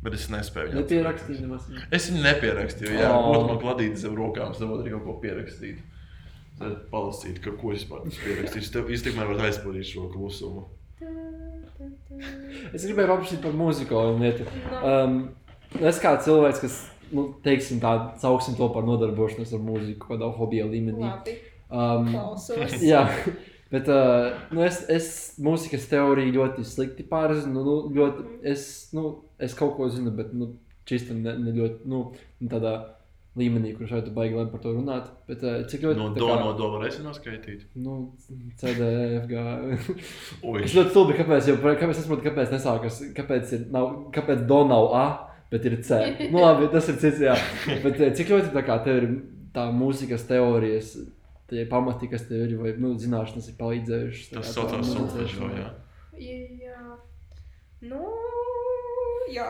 Bet 0.05 0.13
es 0.15 0.27
nespēju 0.31 0.69
viņu 0.75 0.83
Nepierakstīju 0.83 1.41
nemaz. 1.47 1.65
Es 1.97 2.11
viņu 2.11 2.21
nepierakstīju. 2.27 2.99
Jā, 3.01 3.09
Oh. 3.17 3.31
būtu 3.33 3.47
man 3.49 3.59
kladīti 3.63 3.97
zem 4.03 4.15
rokām, 4.15 4.53
es 4.53 4.61
nevaru 4.61 4.83
arī 4.85 4.93
kaut 4.93 5.07
ko 5.07 5.15
pierakstīt. 5.23 5.81
Tad 6.59 6.85
palasīt, 6.93 7.41
ka, 7.43 7.51
ko 7.57 7.73
es 7.73 7.87
pats 7.89 8.21
pierakstīšu. 8.21 8.71
Tev- 8.77 8.93
Jūs 8.93 9.03
tikmēr 9.07 9.27
varat 9.33 9.47
aizpildīt 9.49 9.89
šo 9.89 10.05
klusumu. 10.13 10.67
Es 12.73 12.85
gribēju 12.85 13.11
paprasīt 13.11 13.43
par 13.45 13.55
mūziku 13.57 13.99
un 14.15 14.25
lietu. 14.25 14.47
No. 14.71 14.81
Um, 14.93 15.19
es 15.79 16.01
kā 16.03 16.17
cilvēks, 16.25 16.63
kas, 16.65 16.81
nu, 17.15 17.29
teiksim, 17.45 17.83
tā, 17.85 17.95
sauksim 18.23 18.57
to 18.59 18.71
par 18.75 18.89
nodarbošanos 18.89 19.55
ar 19.55 19.63
mūziku, 19.63 20.15
kādā 20.15 20.33
hobija 20.41 20.67
līmenī. 20.71 21.07
Labi, 21.07 21.39
Um, 21.69 22.07
klausos. 22.09 22.79
jā, 22.81 23.03
Bet 23.69 23.89
uh, 23.93 24.33
nu 24.51 24.63
es, 24.65 24.79
es 24.89 25.09
mūzikas 25.45 25.85
teoriju 25.91 26.33
ļoti 26.39 26.65
slikti 26.65 27.05
pārzinu. 27.09 27.61
Nu, 27.67 27.75
ļoti, 27.93 28.25
es, 28.49 28.63
nu, 28.97 29.11
es 29.37 29.53
kaut 29.57 29.75
ko 29.77 29.91
zinu, 29.93 30.15
bet 30.17 30.31
nu, 30.33 30.55
čista 30.89 31.13
ne, 31.13 31.35
ne 31.37 31.53
ļoti 31.53 31.91
nu, 31.91 32.07
tādā 32.49 32.73
līmenī, 33.39 33.71
kurš 33.79 33.93
šeit 33.95 34.09
baigi 34.17 34.35
labi 34.39 34.51
par 34.53 34.61
to 34.65 34.73
runāt. 34.75 35.09
Bet, 35.29 35.43
uh, 35.47 35.61
cik 35.71 35.85
ļoti 35.87 35.99
No 36.01 36.09
tā 36.15 36.19
do 36.23 36.29
kā- 36.29 36.39
no 36.43 36.53
do 36.59 36.69
varēsi 36.75 37.05
noskaitīt. 37.07 37.63
Nu, 37.79 37.95
CDFG. 38.61 39.35
Es 40.65 40.75
ļoti 40.77 40.91
stulbi, 40.93 41.17
kāpēc, 41.19 41.49
jau, 41.53 41.57
kāpēc 41.63 41.95
es 41.97 42.05
saprotu, 42.05 42.27
kāpēc 42.29 42.53
nesākas, 42.55 43.01
kāpēc, 43.17 43.53
ir, 43.57 43.67
nav, 43.75 43.91
kāpēc 44.15 44.45
do 44.51 44.61
nav 44.69 44.91
A, 44.99 45.05
bet 45.53 45.65
ir 45.71 45.79
C. 45.83 46.01
Nu, 46.33 46.43
labi, 46.45 46.69
tas 46.73 46.89
ir 46.93 46.99
cits, 47.01 47.23
jā. 47.25 47.37
Bet 47.85 48.01
eh, 48.01 48.11
cik 48.19 48.35
ļoti 48.35 48.53
tā 48.55 48.63
kā 48.67 48.79
tev 48.85 48.99
ir 49.03 49.09
tā 49.55 49.69
mūzikas 49.73 50.27
teorijas, 50.29 50.91
tie 51.49 51.65
pamati, 51.71 52.11
kas 52.13 52.27
tev 52.29 52.45
ir, 52.45 52.57
vai, 52.61 52.75
nu, 52.77 52.95
zināšanas 53.01 53.49
ir 53.49 53.57
palīdzējušas. 53.61 54.33
Tas 54.35 54.51
saucās 54.55 54.91
solfežo, 54.93 55.49
jā. 55.57 55.71
Jā, 56.19 56.99
nu, 57.89 58.03
jā. 59.33 59.49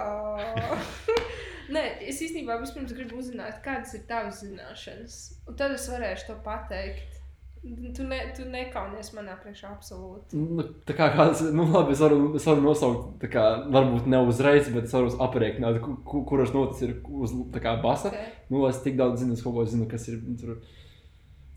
Nē, 1.68 1.84
es 2.08 2.22
īstenībā 2.24 2.56
vispirms 2.62 2.94
gribu 2.96 3.18
uzzināt, 3.20 3.60
kādas 3.64 3.92
ir 3.96 4.04
tavas 4.08 4.40
zināšanas. 4.40 5.16
Un 5.48 5.56
tad 5.58 5.74
es 5.76 5.88
varēšu 5.92 6.30
to 6.30 6.36
pateikt. 6.44 7.18
Tu, 7.58 8.04
ne, 8.06 8.18
tu 8.36 8.44
nekaunies 8.48 9.10
manā 9.16 9.34
priekšā 9.42 9.72
absolūti. 9.74 10.38
Nu, 10.38 10.62
tā 10.86 10.94
kā 10.96 11.08
kāds, 11.12 11.42
nu, 11.52 11.66
labi, 11.72 11.92
es 11.96 12.00
varu, 12.00 12.20
es 12.38 12.46
varu 12.46 12.62
nosaukt, 12.64 13.26
kā, 13.32 13.44
varbūt 13.74 14.06
ne 14.08 14.20
uzreiz, 14.24 14.70
bet 14.72 14.86
es 14.86 14.94
varu 14.94 15.10
aprēķināt, 15.26 15.80
ku, 15.84 15.96
ku, 16.06 16.22
kuras 16.28 16.54
notis 16.54 16.84
ir 16.86 16.94
uz, 17.02 17.34
kā 17.58 17.74
basa. 17.82 18.12
Okay. 18.12 18.30
Nu, 18.54 18.62
es 18.70 18.78
tik 18.84 18.96
daudz 19.00 19.24
zinu, 19.24 19.34
es 19.34 19.42
kaut 19.44 19.58
ko 19.58 19.66
zinu, 19.68 19.88
kas 19.90 20.06
ir, 20.08 20.20
nu, 20.22 20.38
tur, 20.38 20.54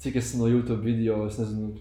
cik 0.01 0.17
es 0.19 0.33
no 0.41 0.49
YouTube 0.49 0.81
video, 0.83 1.21
es 1.29 1.37
nezinu. 1.39 1.77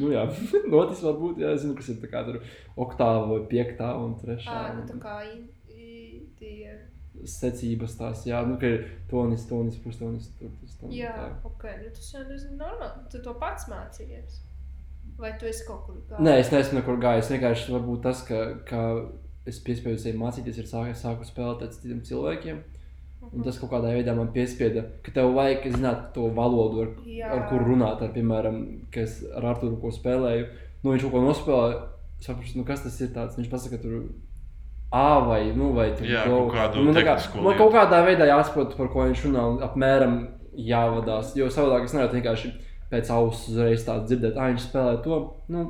nu, 0.00 0.10
jā, 0.16 0.24
notis 0.72 1.04
varbūt, 1.04 1.44
jā, 1.44 1.52
es 1.52 1.66
zinu, 1.66 1.76
kas 1.78 1.92
ir 1.92 2.00
tā 2.00 2.10
kā 2.10 2.24
tur 2.26 2.40
oktāva 2.80 3.28
vai 3.28 3.42
piektā 3.52 3.92
un 4.00 4.16
trešā. 4.24 4.56
Ā, 4.56 4.72
nu 4.80 4.88
tā 4.88 4.96
un 4.96 5.04
kā 5.04 5.20
i, 5.28 5.42
tie. 6.42 6.76
Secības 7.28 7.98
tās, 7.98 8.22
jā, 8.24 8.38
nu, 8.48 8.56
ka 8.60 8.70
ir 8.72 8.86
tonis, 9.10 9.44
tonis, 9.46 9.76
pustonis, 9.84 10.30
tur, 10.38 10.52
tas 10.62 10.78
tam. 10.80 10.94
Jā, 10.96 11.12
tā. 11.12 11.26
ok, 11.50 11.66
nu 11.82 11.90
tas 11.92 12.08
jau 12.14 12.22
ir 12.24 12.46
normāli. 12.56 13.04
Tu 13.12 13.20
to 13.22 13.34
pats 13.40 13.68
mācījies. 13.70 14.40
Vai 15.20 15.34
tu 15.38 15.46
esi 15.46 15.66
kaut 15.68 15.84
kur 15.86 15.98
gājis? 16.08 16.22
Nē, 16.24 16.38
es 16.40 16.50
neesmu 16.50 16.80
nekur 16.80 16.96
gājis. 17.02 17.28
Vienkārši 17.34 17.74
varbūt 17.74 18.00
tas, 18.06 18.24
ka, 18.26 18.40
ka 18.66 18.80
es 19.48 19.60
piespiedu 19.62 20.00
sevi 20.00 20.18
mācīties, 20.18 20.62
ir 20.62 20.70
sāku, 20.70 20.96
sāku 20.98 21.28
spēlēt 21.28 21.66
ar 21.66 21.74
citiem 21.74 22.00
cilvēkiem. 22.08 22.62
Un 23.30 23.44
tas 23.46 23.58
kaut 23.60 23.70
kādā 23.70 23.92
veidā 23.94 24.16
man 24.18 24.32
piespieda, 24.34 24.82
ka 25.04 25.12
tev 25.14 25.30
vajag 25.36 25.68
zināt 25.76 26.08
to 26.16 26.26
valodu, 26.34 26.82
ar, 26.82 26.90
Jā. 27.06 27.30
ar 27.36 27.44
kuru 27.52 27.68
runāt. 27.70 28.02
Ar, 28.02 28.10
piemēram, 28.16 28.58
kas 28.94 29.20
ar 29.30 29.46
Arthuru 29.52 29.78
ko 29.84 29.92
spēlēju. 29.94 30.48
Nu, 30.82 30.90
viņš 30.90 31.06
kaut 31.06 31.14
ko 31.14 31.22
nospēlēja. 31.28 31.78
Es 32.18 32.28
saprotu, 32.28 32.58
nu, 32.58 32.66
kas 32.66 32.82
tas 32.82 32.98
ir. 33.04 33.12
Tāds. 33.14 33.38
Viņš 33.38 33.50
pasaka, 33.52 33.78
ka 33.78 33.84
tur 33.84 34.08
A 34.92 35.18
vai, 35.24 35.52
nu, 35.56 35.70
vai 35.72 35.88
tur 35.96 36.04
Jā, 36.06 36.26
go. 36.28 36.42
kaut 36.42 36.52
kādu 36.52 36.82
nu, 36.84 36.92
kā, 36.92 37.14
man 37.42 37.56
kaut 37.56 37.72
kādā 37.72 38.02
veidā 38.04 38.26
jāsaprot, 38.28 38.74
par 38.76 38.90
ko 38.92 39.06
viņš 39.08 39.22
runā. 39.26 39.44
Un 39.54 39.62
apmēram 39.64 40.16
jāvadās. 40.52 41.30
Jo 41.38 41.46
savādāk 41.48 41.86
es 41.88 41.94
nevaru 41.96 42.18
vienkārši 42.18 42.50
pēc 42.92 43.08
auss 43.14 43.46
uzreiz 43.48 43.86
tādu 43.86 44.04
dzirdēt, 44.10 44.36
ah, 44.36 44.50
viņš 44.52 44.66
spēlē 44.68 44.98
to. 45.06 45.20
Nu, 45.48 45.62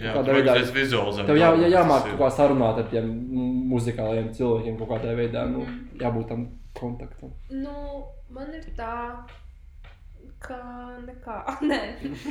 Jā, 0.00 0.14
kādā 0.16 0.32
veidā- 0.32 0.54
vajag 0.56 0.72
vizualizēt. 0.72 1.26
Tev 1.28 1.36
jā, 1.36 1.50
jā, 1.60 1.68
jāmāk 1.76 2.06
tas 2.06 2.14
kaut 2.14 2.20
kā 2.22 2.30
sarunāt 2.38 2.78
ar 2.80 2.86
tiem 2.88 3.10
muzikālajiem 3.68 4.30
cilvēkiem, 4.38 4.78
kaut 4.80 4.88
kādā 4.94 5.12
veidā. 5.18 5.44
Nu, 5.50 5.66
jābūt 6.00 6.28
tam 6.28 6.46
kontaktam. 6.78 7.34
Nu, 7.50 8.04
man 8.32 8.48
ir 8.54 8.64
tā, 8.78 8.94
ka 10.40 10.58
nekā. 11.04 11.36
Nē, 11.70 11.80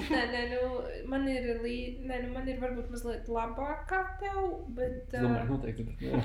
nē, 0.10 0.22
nē 0.34 0.42
nu, 0.54 0.64
man 1.10 1.28
ir, 1.30 1.48
lī... 1.64 1.76
nē, 2.02 2.22
nu, 2.26 2.34
man 2.34 2.50
ir 2.50 2.60
varbūt 2.62 2.90
mazliet 2.94 3.30
labāk 3.32 3.86
kā 3.92 4.02
tev, 4.22 4.42
bet. 4.78 5.14
Es 5.14 5.24
domāju, 5.24 5.46
noteikti. 5.54 5.86
Bet, 5.90 6.04
jā. 6.04 6.22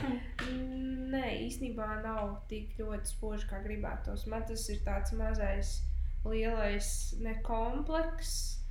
Nē, 1.14 1.24
īstenībā 1.44 2.00
nav 2.02 2.38
tik 2.50 2.74
ļoti 2.80 3.12
spoži, 3.12 3.48
kā 3.50 3.60
gribētos. 3.66 4.26
Man 4.32 4.46
tas 4.48 4.66
ir 4.72 4.80
tāds 4.86 5.14
mazais, 5.18 5.76
lielais 6.24 6.88
nekomplekss, 7.22 8.64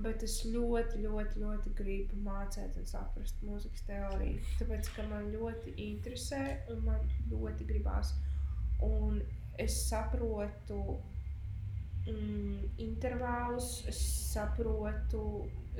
bet 0.00 0.22
es 0.24 0.38
ļoti, 0.46 1.02
ļoti, 1.04 1.42
ļoti 1.42 1.74
gribu 1.76 2.22
mācīt 2.24 2.78
un 2.78 2.86
saprast 2.88 3.42
mūzikas 3.44 3.84
teoriju. 3.90 4.40
Tāpēc, 4.62 4.94
ka 4.96 5.04
man 5.10 5.28
ļoti 5.34 5.74
interesē 5.90 6.44
un 6.72 6.84
man 6.86 7.06
ļoti 7.32 7.66
gribās. 7.68 8.14
Un 8.86 9.18
es 9.60 9.74
saprotu 9.90 11.00
mm, 12.06 12.76
intervālus, 12.78 13.84
es 13.88 14.00
saprotu, 14.32 15.24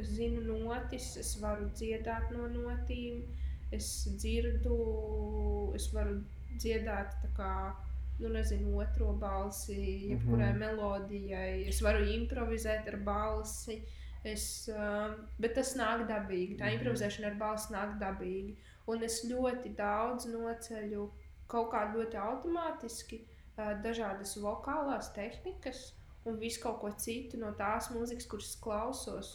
zinu 0.00 0.42
notis, 0.64 1.16
es 1.20 1.36
varu 1.42 1.68
dziedāt 1.76 2.30
no 2.32 2.48
notīm 2.48 3.22
es 3.70 4.08
dzirdu, 4.18 5.72
es 5.78 5.88
varu 5.94 6.18
dziedāt 6.58 7.14
tā 7.22 7.30
kā, 7.36 7.52
nu, 8.20 8.32
nezinu, 8.34 8.74
otro 8.82 9.12
balsi, 9.16 10.10
jebkurai 10.10 10.50
mm. 10.50 10.52
-hmm. 10.52 10.58
melodijai. 10.58 11.68
Es 11.68 11.80
varu 11.82 12.04
improvizēt 12.04 12.88
ar 12.92 12.98
balsi. 13.04 13.82
Es, 14.24 14.68
uh, 14.68 15.14
bet 15.38 15.54
tas 15.54 15.76
nāk 15.76 16.06
dabīgi. 16.08 16.58
Tā 16.58 16.66
Mhm. 16.66 16.74
improvizēšana 16.78 17.26
ar 17.26 17.34
balsi 17.34 17.72
nāk 17.72 17.98
dabīgi. 17.98 18.56
Un 18.86 19.02
es 19.02 19.24
ļoti 19.24 19.74
daudz 19.76 20.26
noceļu 20.26 21.10
kaut 21.46 21.72
kā 21.72 21.94
ļoti 21.94 22.16
automātiski 22.16 23.22
uh, 23.22 23.82
dažādas 23.82 24.36
vokālās 24.36 25.14
tehnikas 25.14 25.94
visu 26.38 26.62
kaut 26.62 26.80
ko 26.82 26.90
citu 27.04 27.40
no 27.40 27.52
tās 27.58 27.90
mūzikas, 27.94 28.28
kuras 28.30 28.50
es 28.52 28.60
klausos. 28.62 29.30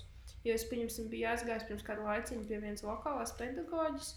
Jo 0.45 0.53
es, 0.53 0.67
pieņemsim, 0.69 1.09
biju 1.09 1.31
aizgājis 1.31 1.65
pirms 1.67 1.85
kāda 1.85 2.05
laiciņa 2.05 2.45
pie 2.47 2.61
vienas 2.61 2.85
vokālās 2.85 3.33
pedagoģijas. 3.39 4.13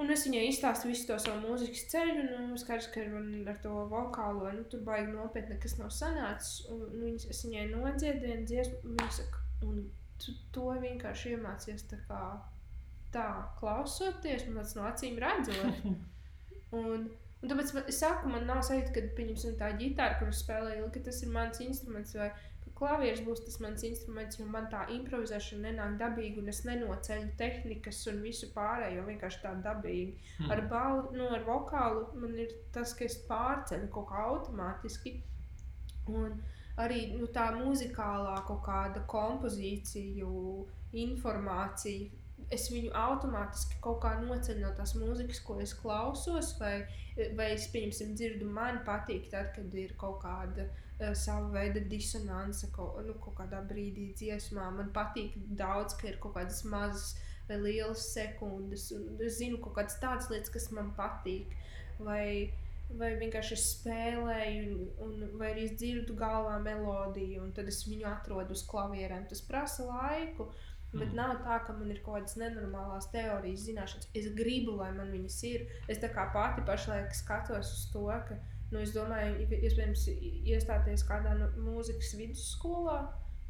Un 0.00 0.08
es 0.14 0.22
viņai 0.24 0.46
izstāstu 0.48 0.88
visu 0.88 1.06
to 1.10 1.16
savu 1.20 1.42
mūzikas 1.44 1.82
ceļu, 1.92 2.22
un 2.38 2.46
nu, 2.50 2.58
skaidrs, 2.60 2.88
ka 2.94 3.04
man 3.12 3.48
ar 3.52 3.58
to 3.62 3.72
vokālo 3.90 4.48
nu, 4.56 4.64
tur 4.72 4.80
baigi 4.86 5.12
nopietni 5.12 5.54
nekas 5.54 5.76
nav 5.78 5.90
sanācis. 5.92 6.64
Un, 6.72 6.86
nu, 6.94 7.02
viņas, 7.04 7.26
es 7.34 7.42
viņai 7.44 7.66
nodziedēju 7.74 8.46
dziesmu, 8.48 8.80
un 8.84 8.96
viņa 8.96 9.16
saka, 9.18 9.42
un 9.68 9.82
tu 10.20 10.34
to 10.54 10.70
vienkārši 10.84 11.34
iemācies 11.34 11.84
tā 11.90 12.00
kā 12.08 12.22
tā 13.14 13.26
klausoties, 13.58 14.46
man 14.48 14.62
tas 14.62 14.76
no 14.78 14.86
acīm 14.88 15.20
redzot. 15.20 15.84
Un, 16.80 17.08
un 17.42 17.48
tāpēc 17.48 17.74
man- 17.74 17.88
es 17.88 17.98
saku, 17.98 18.28
man 18.28 18.46
nav 18.46 18.62
sajūta, 18.66 18.92
ka 18.94 19.00
pieņemsim, 19.16 19.56
tā 19.60 19.72
ģitāra, 19.80 20.18
kuras 20.18 20.42
spēlēju, 20.44 20.92
ka 20.92 21.00
tas 21.00 21.22
ir 21.22 21.28
mans 21.28 21.60
instruments. 21.60 22.14
Vai, 22.14 22.30
Klavieris 22.80 23.20
būs 23.20 23.42
tas 23.44 23.58
mans 23.60 23.82
instruments, 23.84 24.38
jo 24.40 24.46
man 24.48 24.68
tā 24.72 24.86
improvizēšana 24.88 25.68
nenāk 25.68 25.98
dabīgi, 26.00 26.38
un 26.40 26.48
es 26.48 26.62
nenoceļu 26.64 27.34
tehnikas 27.36 27.98
un 28.08 28.22
visu 28.24 28.48
pārējo 28.54 29.04
vienkārši 29.04 29.42
tā 29.42 29.52
dabīgi. 29.66 30.14
Hmm. 30.38 30.54
Ar, 30.54 30.62
bal, 30.70 31.02
nu, 31.12 31.26
ar 31.28 31.44
vokālu 31.44 32.06
man 32.22 32.38
ir 32.40 32.54
tas, 32.72 32.94
ka 32.96 33.04
es 33.04 33.18
pārceļu 33.28 33.90
kaut 33.92 34.08
kā 34.08 34.24
automātiski. 34.30 35.12
Un 36.08 36.40
arī 36.80 37.02
nu, 37.18 37.28
tā 37.28 37.50
muzikālā 37.58 38.38
kaut 38.48 38.64
kāda 38.64 39.04
kompozīcija, 39.12 40.32
informācija. 41.04 42.08
Es 42.54 42.68
viņu 42.72 42.92
automātiski 42.96 43.78
kaut 43.84 44.00
kā 44.04 44.16
noceļu 44.22 44.64
no 44.64 44.70
tās 44.76 44.96
mūzikas, 44.98 45.42
ko 45.46 45.58
es 45.62 45.74
klausos, 45.76 46.54
vai, 46.60 46.74
vai 47.38 47.50
es 47.54 47.68
pieņemsim, 47.72 48.14
dzirdu, 48.18 48.48
man 48.50 48.80
patīk, 48.86 49.28
tad, 49.32 49.52
kad 49.56 49.74
ir 49.78 49.94
kaut 50.00 50.20
kāda 50.24 50.66
uh, 50.66 51.12
sava 51.14 51.48
veida 51.54 51.82
disonance, 51.90 52.68
kaut, 52.74 53.00
nu, 53.06 53.16
kaut 53.24 53.38
kādā 53.40 53.62
brīdī 53.66 54.10
dziesmā. 54.18 54.70
Man 54.76 54.92
patīk 54.96 55.36
daudz, 55.58 55.96
ka 56.00 56.10
ir 56.10 56.18
kaut 56.22 56.36
kādas 56.38 56.64
mazas 56.68 57.12
vai 57.50 57.58
lielas 57.64 58.06
sekundes, 58.14 58.90
un 58.94 59.22
es 59.26 59.38
zinu 59.40 59.58
kaut 59.62 59.78
kādas 59.80 59.98
tādas 60.02 60.30
lietas, 60.30 60.52
kas 60.54 60.70
man 60.76 60.92
patīk. 60.98 61.56
Vai, 62.00 62.52
vai 62.96 63.10
vienkārši 63.20 63.56
es 63.56 63.64
spēlēju, 63.74 64.62
un, 64.70 64.84
un, 65.06 65.24
vai 65.40 65.50
arī 65.54 65.66
es 65.68 65.74
dzirdu 65.78 66.16
galvā 66.18 66.56
melodiju, 66.62 67.42
un 67.44 67.52
tad 67.56 67.68
es 67.70 67.82
viņu 67.88 68.08
atrodu 68.10 68.56
uz 68.56 68.64
klavierēm. 68.70 69.26
Tas 69.30 69.42
prasa 69.46 69.86
laiku, 69.88 70.50
bet 70.92 71.08
Mm. 71.08 71.16
nav 71.16 71.34
tā, 71.44 71.58
ka 71.66 71.72
man 71.72 71.90
ir 71.90 72.00
kaut 72.02 72.20
kādas 72.20 72.36
nenormālās 72.36 73.10
teorijas, 73.12 73.66
zināšanas. 73.66 74.08
Es 74.14 74.30
gribu, 74.34 74.76
lai 74.76 74.90
man 74.92 75.12
viņas 75.12 75.42
ir. 75.50 75.66
Es 75.88 75.98
tā 75.98 76.10
kā 76.14 76.32
pati 76.32 76.62
pašlaik 76.66 77.14
skatos 77.14 77.72
uz 77.76 77.84
to, 77.92 78.06
ka, 78.28 78.38
nu, 78.72 78.80
es 78.80 78.94
domāju, 78.94 79.46
iespējams, 79.50 80.08
iestāties 80.44 81.06
kādā 81.06 81.36
no 81.38 81.50
mūzikas 81.58 82.16
vidusskolā. 82.18 82.98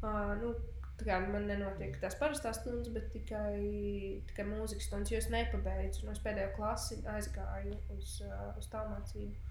Uh, 0.01 0.33
nu, 0.41 0.55
tā 0.97 1.05
kā 1.05 1.19
man 1.33 1.47
nenotiek 1.49 1.97
tās 2.01 2.15
parastās 2.17 2.59
stundas, 2.61 2.89
bet 2.93 3.09
tikai, 3.13 4.21
tikai 4.29 4.45
mūzikas 4.45 4.89
stundas, 4.89 5.11
jo 5.11 5.17
es 5.17 5.29
nepabeidzu. 5.33 6.05
No 6.05 6.11
es 6.11 6.21
pēdējo 6.21 6.55
klasi 6.57 7.01
aizgāju 7.09 7.77
uz, 7.97 8.19
uh, 8.25 8.51
uz 8.57 8.69
tālmācību. 8.73 9.50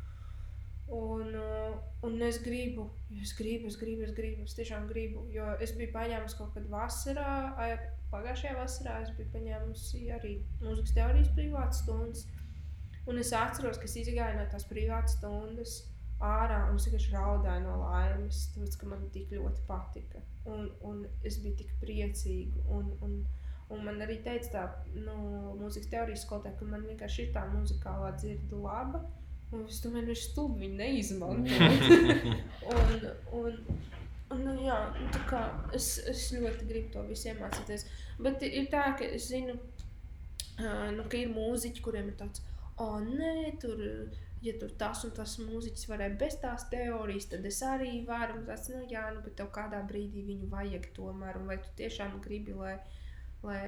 Un, 0.90 1.34
uh, 1.38 1.76
un 2.02 2.22
es 2.26 2.40
gribu, 2.42 2.90
es 3.22 3.30
gribu, 3.38 3.68
es 3.68 3.76
gribu, 3.78 4.02
es 4.02 4.10
gribu, 4.16 4.42
es 4.42 4.56
tiešām 4.58 4.88
gribu. 4.90 5.22
Jo 5.30 5.52
es 5.62 5.70
biju 5.78 5.92
paņēmusi 5.94 6.38
kaut 6.40 6.50
kad 6.56 6.66
vasarā, 6.72 7.34
pagājušajā 8.10 8.56
vasarā, 8.58 8.96
es 9.04 9.12
biju 9.14 9.30
paņēmusi 9.36 10.08
arī 10.16 10.32
mūzikas 10.64 10.96
teorijas 10.96 11.30
privātas 11.36 11.84
stundas. 11.84 12.24
Un 13.06 13.22
es 13.22 13.30
atceros, 13.34 13.78
ka 13.78 13.86
es 13.86 13.94
izgāju 14.02 14.40
no 14.40 14.48
tās 14.50 14.66
privātas 14.70 15.16
stundas. 15.18 15.78
ārā 16.20 16.56
un 16.68 16.76
es 16.76 16.84
vienkārši 16.84 17.14
raudāju 17.14 17.62
no 17.64 17.76
laimes, 17.80 18.40
tāpēc, 18.52 18.74
ka 18.76 18.88
man 18.90 19.06
tik 19.14 19.30
ļoti 19.32 19.62
patika. 19.68 20.20
Un, 20.44 20.66
un 20.84 21.06
es 21.24 21.38
biju 21.40 21.54
tik 21.62 21.70
priecīga. 21.80 22.66
Un, 22.76 22.90
un, 23.06 23.14
un 23.70 23.86
man 23.86 24.02
arī 24.04 24.18
teica, 24.26 24.50
tā 24.52 24.66
nu, 24.98 25.14
mūzikas 25.62 25.88
teorijas 25.94 26.26
skolotāja, 26.26 26.58
ka 26.58 26.68
man 26.68 26.84
vienkārši 26.90 27.24
ir 27.24 27.32
tā 27.38 27.46
muzikālā 27.54 28.12
dzirde 28.18 28.60
laba. 28.66 29.00
Un 29.50 29.64
es 29.66 29.80
domāju, 29.82 30.12
ka 30.12 30.14
stulbi 30.18 30.66
viņi 30.66 30.76
neizmanto. 30.78 31.54
un, 32.74 33.06
un, 33.40 33.56
un, 34.30 34.44
nu, 34.44 34.54
jā, 34.62 34.76
nu, 34.94 35.08
tā 35.14 35.22
kā 35.26 35.40
es, 35.74 35.96
es 36.10 36.28
ļoti 36.36 36.68
gribu 36.68 36.92
to 36.94 37.02
visu 37.08 37.32
iemācīties. 37.32 37.86
Bet 38.22 38.44
ir 38.46 38.68
tā, 38.70 38.84
ka 38.98 39.08
es 39.18 39.26
zinu, 39.32 39.56
nu, 40.60 41.06
ka 41.10 41.18
ir 41.18 41.32
mūziķi, 41.34 41.82
kuriem 41.82 42.12
ir 42.12 42.18
tāds, 42.20 42.44
oh, 42.78 43.00
nē, 43.02 43.56
tur, 43.62 43.82
ja 44.44 44.54
tur 44.60 44.70
tas 44.80 45.02
un 45.08 45.16
tas 45.16 45.34
mūziķis 45.42 45.88
varēja 45.90 46.18
bez 46.20 46.38
tās 46.44 46.68
teorijas, 46.70 47.26
tad 47.32 47.50
es 47.50 47.58
arī 47.66 48.04
varu. 48.06 48.44
Tas, 48.46 48.68
nu, 48.70 48.84
jā, 48.92 49.08
nu, 49.16 49.24
bet 49.26 49.34
tev 49.40 49.50
kādā 49.56 49.82
brīdī 49.88 50.22
viņu 50.30 50.50
vajag 50.52 50.92
tomēr, 50.96 51.42
vai 51.48 51.58
tu 51.64 51.74
tiešām 51.80 52.20
gribi, 52.24 52.54
lai, 52.54 52.76
lai 53.42 53.64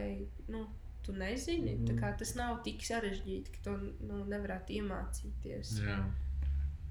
nu, 0.46 0.62
tu 1.06 1.14
nezini, 1.16 1.76
mm. 1.76 1.96
kā, 2.00 2.12
tas 2.18 2.34
nav 2.38 2.60
tik 2.66 2.84
sarežģīti, 2.86 3.54
ka 3.56 3.64
to 3.66 3.76
nu, 3.80 4.22
nevarētu 4.30 4.76
iemācīties. 4.78 5.76
Jā. 5.82 5.98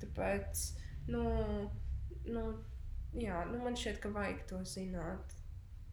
Tāpēc, 0.02 0.64
nu, 1.14 1.24
nu, 2.28 2.48
jā, 3.18 3.44
nu, 3.52 3.62
man 3.64 3.78
šķiet, 3.78 4.02
ka 4.04 4.12
vajag 4.16 4.44
to 4.50 4.64
zināt. 4.68 5.38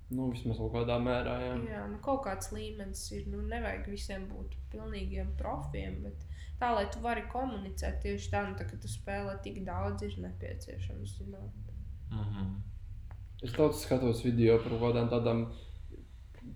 Nu, 0.09 0.31
vismaz 0.33 0.57
kaut 0.57 0.73
kādā 0.73 0.97
mērā, 1.05 1.35
jā. 1.45 1.55
Jā, 1.69 1.83
nu, 1.91 1.99
kaut 2.05 2.23
kāds 2.25 2.49
līmenis 2.55 3.03
ir. 3.13 3.27
Nu, 3.29 3.43
nevajag 3.51 3.91
visiem 3.93 4.25
būt 4.31 4.57
pilnīgiem 4.73 5.35
profiem, 5.41 5.99
bet 6.07 6.25
tā, 6.61 6.73
lai 6.73 6.87
tu 6.93 7.03
vari 7.05 7.27
komunicēt 7.29 8.01
tieši 8.05 8.33
tā, 8.33 8.43
nu, 8.49 8.57
tā 8.57 8.65
ka 8.71 8.81
tu 8.81 8.89
spēlē 8.89 9.37
tik 9.45 9.61
daudz, 9.69 10.07
ir 10.07 10.17
nepieciešams 10.25 11.19
zināt. 11.21 11.75
Mhm. 12.09 12.57
Es 13.45 13.53
daudz 13.55 13.85
skatos 13.85 14.25
video 14.25 14.57
par 14.59 14.73
kaut 14.73 14.81
kādām 14.89 15.11
tādām 15.13 15.45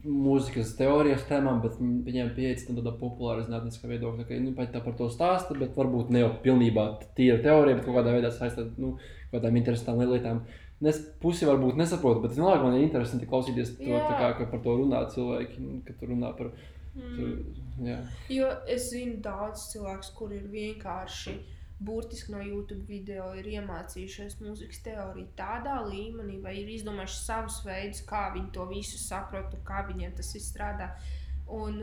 mūzikas 0.05 0.74
teorijas 0.78 1.23
tēmām, 1.28 1.60
bet 1.62 1.73
viņ- 1.81 2.02
viņiem 2.06 2.35
pieeja 2.36 2.66
tam 2.66 2.77
tādā 2.77 2.93
populāra 2.98 3.44
zinātniskā 3.47 3.89
viedokļa, 3.90 4.27
ka 4.28 4.35
viņi 4.35 4.55
pat 4.56 4.73
tā 4.73 4.82
par 4.85 4.93
to 4.98 5.09
stāsta, 5.09 5.59
bet 5.59 5.74
varbūt 5.77 6.10
ne 6.10 6.20
jau 6.24 6.32
pilnībā 6.43 6.86
tīra 7.16 7.43
teorija, 7.43 7.77
bet 7.77 7.85
kaut 7.85 7.97
kādā 8.01 8.12
veidā 8.16 8.31
saistīt 8.32 8.77
nu, 8.78 8.97
kaut 9.31 9.43
kādām 9.43 9.56
interesantām 9.60 9.98
lietām. 10.09 10.43
Es 10.85 10.98
pusi 11.20 11.47
varbūt 11.47 11.77
nesaprotu, 11.78 12.23
bet 12.23 12.32
vienalga 12.35 12.64
man 12.64 12.74
ir 12.74 12.82
interesanti 12.89 13.27
klausīties 13.27 13.77
to, 13.78 13.85
kā, 13.85 14.36
ka 14.39 14.47
par 14.51 14.59
to 14.64 14.70
runā 14.81 15.05
cilvēki, 15.14 15.59
nu, 15.60 15.81
kad 15.86 15.98
tur 16.01 16.09
runā 16.09 16.36
par 16.36 16.51
Mm. 16.94 17.16
tur, 17.16 17.28
jā. 17.86 17.98
Jo 18.28 18.48
es 18.69 18.90
zinu 18.93 19.16
daudz 19.23 19.73
cilvēku, 19.73 20.14
kur 20.14 20.32
ir 20.32 20.43
vienkārši 20.52 21.39
burtiski 21.84 22.32
no 22.32 22.42
YouTube 22.42 22.84
video 22.88 23.30
ir 23.38 23.48
iemācījušies 23.56 24.38
mūzikas 24.42 24.82
teoriju 24.86 25.32
tādā 25.38 25.78
līmenī, 25.86 26.38
vai 26.42 26.56
ir 26.60 26.70
izdomājuši 26.76 27.18
savus 27.18 27.59
veidus, 27.66 28.04
kā 28.09 28.28
viņi 28.36 28.52
to 28.56 28.66
visu 28.70 29.00
saprot, 29.00 29.54
un 29.56 29.64
kā 29.66 29.82
viņiem 29.88 30.14
tas 30.18 30.32
viss 30.36 30.52
strādā. 30.52 30.92
Un, 31.52 31.82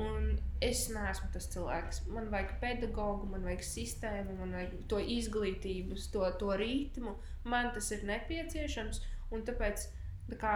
un 0.00 0.30
es 0.64 0.86
neesmu 0.92 1.30
tas 1.34 1.48
cilvēks. 1.52 2.04
Man 2.12 2.30
vajag 2.32 2.56
pedagogu, 2.62 3.28
man 3.30 3.44
vajag 3.46 3.66
sistēmu, 3.68 4.38
man 4.40 4.56
vajag 4.58 4.78
to 4.90 5.02
izglītību, 5.18 5.98
to, 6.14 6.24
to 6.40 6.56
ritmu. 6.60 7.18
Man 7.48 7.72
tas 7.76 7.90
ir 7.94 8.06
nepieciešams. 8.08 9.02
Un 9.34 9.44
tāpēc 9.46 9.88
tā 10.30 10.38
kā, 10.40 10.54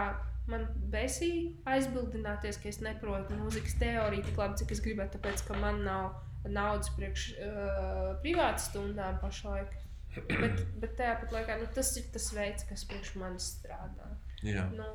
man 0.49 0.65
besīja 0.93 1.51
aizbildināties, 1.75 2.57
ka 2.61 2.71
es 2.71 2.81
neprotu 2.85 3.37
mūzikas 3.37 3.77
teoriju 3.81 4.25
tik 4.25 4.41
labi, 4.41 4.59
cik 4.61 4.73
es 4.75 4.83
gribētu, 4.85 5.17
tāpēc 5.17 5.45
ka 5.47 5.57
man 5.61 5.83
nav 5.85 6.17
naudas 6.47 6.91
priekš 6.95 7.29
uh, 7.35 8.17
privātas 8.23 8.69
stundām 8.71 9.19
pašlaik. 9.21 9.75
Bet, 10.15 10.61
bet 10.81 10.95
tajā 10.97 11.15
pat 11.21 11.33
laikā 11.35 11.57
nu, 11.59 11.67
tas 11.75 11.91
ir 11.99 12.07
tas 12.13 12.29
veids, 12.33 12.65
kas 12.69 12.85
priekš 12.89 13.15
manis 13.21 13.51
strādā. 13.59 14.09
Jā. 14.45 14.65
Nu, 14.73 14.87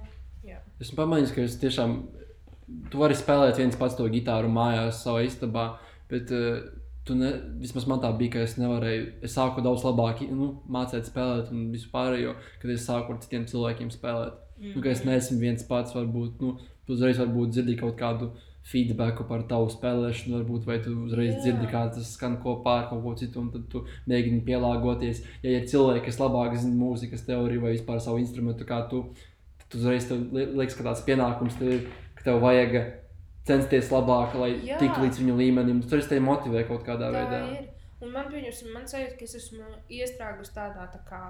jā. 0.47 0.59
Esmu 0.83 0.99
pamanījis, 1.03 1.35
ka 1.35 1.45
es 1.45 1.59
tiešām. 1.63 1.99
Tu 2.91 2.97
vari 2.97 3.17
spēlēt 3.17 3.61
viens 3.61 3.77
pats 3.77 3.97
to 3.99 4.07
gitāru 4.09 4.49
mājās, 4.49 5.03
savā 5.05 5.27
istabā, 5.27 5.67
bet 6.11 6.33
uh, 6.33 6.65
tu 7.05 7.17
ne, 7.19 7.31
vismaz 7.61 7.87
man 7.91 8.01
tā 8.01 8.11
bija, 8.17 8.39
ka 8.39 8.47
es 8.47 8.57
nevarēju. 8.57 9.09
Es 9.29 9.37
sāku 9.37 9.63
daudz 9.65 9.85
labāk 9.85 10.25
nu, 10.31 10.55
mācīt 10.73 11.11
spēlēt 11.11 11.53
un 11.53 11.69
visu 11.75 11.91
pārējo, 11.93 12.33
kad 12.63 12.73
es 12.73 12.87
sāku 12.89 13.15
ar 13.15 13.21
citiem 13.25 13.45
cilvēkiem 13.51 13.93
spēlēt. 13.93 14.41
Nu, 14.65 14.81
ka 14.81 14.93
es 14.95 15.03
neesmu 15.05 15.41
viens 15.43 15.67
pats, 15.69 15.93
varbūt 15.97 16.41
nu, 16.41 16.55
tu 16.87 16.97
uzreiz 16.97 17.19
varbūt 17.21 17.53
dzirdi 17.53 17.77
kaut 17.81 17.99
kādu 18.01 18.31
feedbacku 18.65 19.27
par 19.29 19.43
tavu 19.49 19.69
spēlēšanu, 19.69 20.39
varbūt, 20.39 20.65
vai 20.67 20.79
tu 20.81 20.91
uzreiz 21.05 21.35
Jā. 21.35 21.41
dzirdi, 21.43 21.67
kā 21.69 21.83
tas 21.93 22.15
skan 22.17 22.39
kopā 22.43 22.79
ar 22.83 22.87
kaut 22.89 23.03
ko 23.05 23.13
citu, 23.21 23.41
un 23.43 23.51
tad 23.53 23.67
tu 23.69 23.83
mēģini 24.09 24.41
pielāgoties. 24.47 25.21
Ja 25.45 25.51
ir 25.59 25.67
cilvēki, 25.69 26.05
kas 26.07 26.19
labāk 26.23 26.57
zina 26.57 26.75
mūzikas 26.81 27.27
teoriju 27.29 27.61
vai 27.67 27.75
vispār 27.77 28.01
savu 28.01 28.19
instrumentu, 28.23 28.65
kā 28.65 28.89
tu, 28.89 29.03
tad 29.69 29.79
uzreiz 29.81 30.09
tev 30.09 30.23
li- 30.33 30.47
liekas, 30.57 30.77
ka 30.79 30.85
tāds 30.89 31.05
pienākums 31.05 31.59
tev 31.61 31.73
ir, 31.77 31.87
ka 32.17 32.25
tev 32.31 32.41
vajag 32.41 32.79
censties 33.45 33.91
labāk, 33.93 34.35
lai 34.41 34.51
Jā. 34.65 34.79
tiktu 34.81 35.05
līdz 35.05 35.21
viņu 35.21 35.37
līmenim. 35.37 35.83
Tas 35.85 35.93
arī 35.99 36.09
tevi 36.09 36.25
motivē 36.25 36.67
kaut 36.67 36.85
kādā 36.87 37.11
Tā 37.13 37.17
veidā. 37.19 37.41
ir. 37.53 37.69
Un 38.01 38.13
man 38.13 38.27
pieņemsim, 38.33 38.73
man 38.73 38.85
sajūta, 38.89 39.19
ka 39.19 39.25
es 39.25 39.35
esmu 39.35 39.65
iestrēgus 39.93 40.51
tādā 40.57 40.89
tā 40.93 41.01
kā 41.09 41.21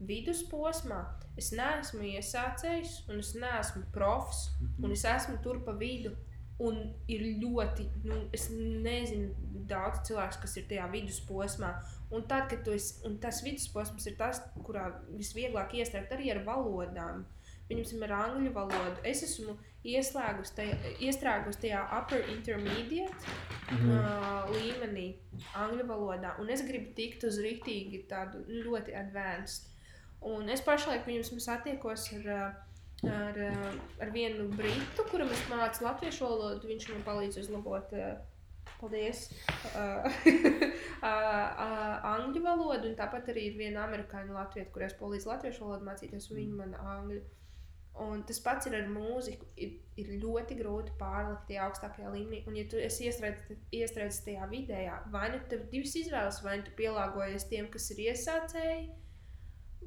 vidusposmā. 0.00 1.00
Es 1.38 1.50
neesmu 1.56 2.02
iesācējis, 2.14 2.94
un 3.10 3.18
es 3.22 3.32
neesmu 3.34 3.82
profs, 3.94 4.44
un 4.82 4.92
es 4.94 5.02
esmu 5.04 5.40
tur 5.42 5.60
pa 5.66 5.72
vidu. 5.78 6.14
Un 6.62 6.76
ir 7.10 7.24
ļoti, 7.42 7.88
nu, 8.06 8.20
es 8.32 8.48
nezinu, 8.54 9.32
daudz 9.66 10.04
cilvēku, 10.06 10.44
kas 10.44 10.56
ir 10.60 10.68
tajā 10.70 10.86
vidusposmā. 10.92 11.72
Un, 12.14 12.22
tad, 12.30 12.52
esi, 12.70 13.00
un 13.08 13.16
tas 13.18 13.40
vidusposms 13.42 14.06
ir 14.06 14.14
tas, 14.20 14.38
kurā 14.62 14.84
visvieglāk 15.16 15.74
iestrēgt 15.74 16.14
arī 16.14 16.30
ar 16.30 16.44
valodām. 16.46 17.24
Viņam 17.68 18.04
ir 18.04 18.12
angļu 18.12 18.52
valoda. 18.54 19.00
Es 19.08 19.22
esmu 19.24 19.56
ieslēgus 19.88 20.52
tajā, 20.56 20.76
iestrēgus 21.00 21.58
tajā 21.62 21.80
upper 21.98 22.22
intermediate 22.32 23.34
Mhm. 23.72 23.90
uh, 23.90 24.50
līmenī, 24.52 25.06
angļu 25.56 25.86
valodā. 25.88 26.34
Un 26.38 26.50
es 26.52 26.62
gribu 26.62 26.92
tikt 26.94 27.24
uz 27.24 27.38
rītīgi 27.40 28.04
tādu 28.10 28.44
ļoti 28.48 28.94
advanced. 28.94 29.70
Un 30.20 30.48
es 30.48 30.60
pašlaik 30.60 31.06
viņam 31.08 31.40
satiekos 31.40 32.12
ar, 32.18 32.28
uh, 32.28 32.73
ar, 33.02 33.40
uh, 33.48 33.74
ar 34.04 34.12
vienu 34.14 34.46
britu, 34.54 35.06
kuram 35.10 35.32
es 35.34 35.42
mācu 35.50 35.84
latviešu 35.86 36.28
valodu. 36.28 36.70
Viņš 36.70 36.88
man 36.92 37.04
palīdz 37.08 37.42
uzlabot. 37.44 37.92
Uh, 37.96 38.14
Paldies! 38.80 39.28
Uh, 41.04 42.04
angļu 42.08 42.40
valodu, 42.40 42.88
un 42.88 42.94
tāpat 42.96 43.26
arī 43.28 43.42
ir 43.50 43.56
viena 43.58 43.82
amerikāņu 43.84 44.32
latvieta, 44.32 44.70
kurai 44.72 44.86
es 44.88 44.94
palīdzu 44.96 45.28
latviešu 45.28 45.66
valodu 45.66 45.84
mācīties, 45.84 46.30
un 46.30 46.38
viņa 46.38 46.54
man 46.56 46.70
angļu. 46.80 47.18
Un 48.00 48.22
tas 48.26 48.40
pats 48.42 48.66
ir 48.70 48.74
ar 48.78 48.88
mūziku. 48.88 49.46
Ir, 49.60 49.74
ir 50.00 50.14
ļoti 50.22 50.56
grūti 50.58 50.94
pārlikt 50.98 51.44
tajā 51.50 51.68
augstākajā 51.68 52.14
līmenī. 52.14 52.40
Un, 52.48 52.56
ja 52.56 52.64
tu 52.70 52.80
esi 52.80 53.10
iestrēdzis 53.10 53.60
iestrēdz 53.82 54.22
tajā 54.24 54.48
vidējā, 54.50 54.96
vai 55.12 55.28
nu 55.34 55.42
tev 55.50 55.66
ir 55.66 55.68
divas 55.76 55.94
izvēles, 56.00 56.40
vai 56.46 56.56
nu 56.58 56.66
tu 56.66 56.74
pielāgojies 56.80 57.46
tiem, 57.52 57.68
kas 57.74 57.90
ir 57.92 58.02
iesācēji, 58.08 58.88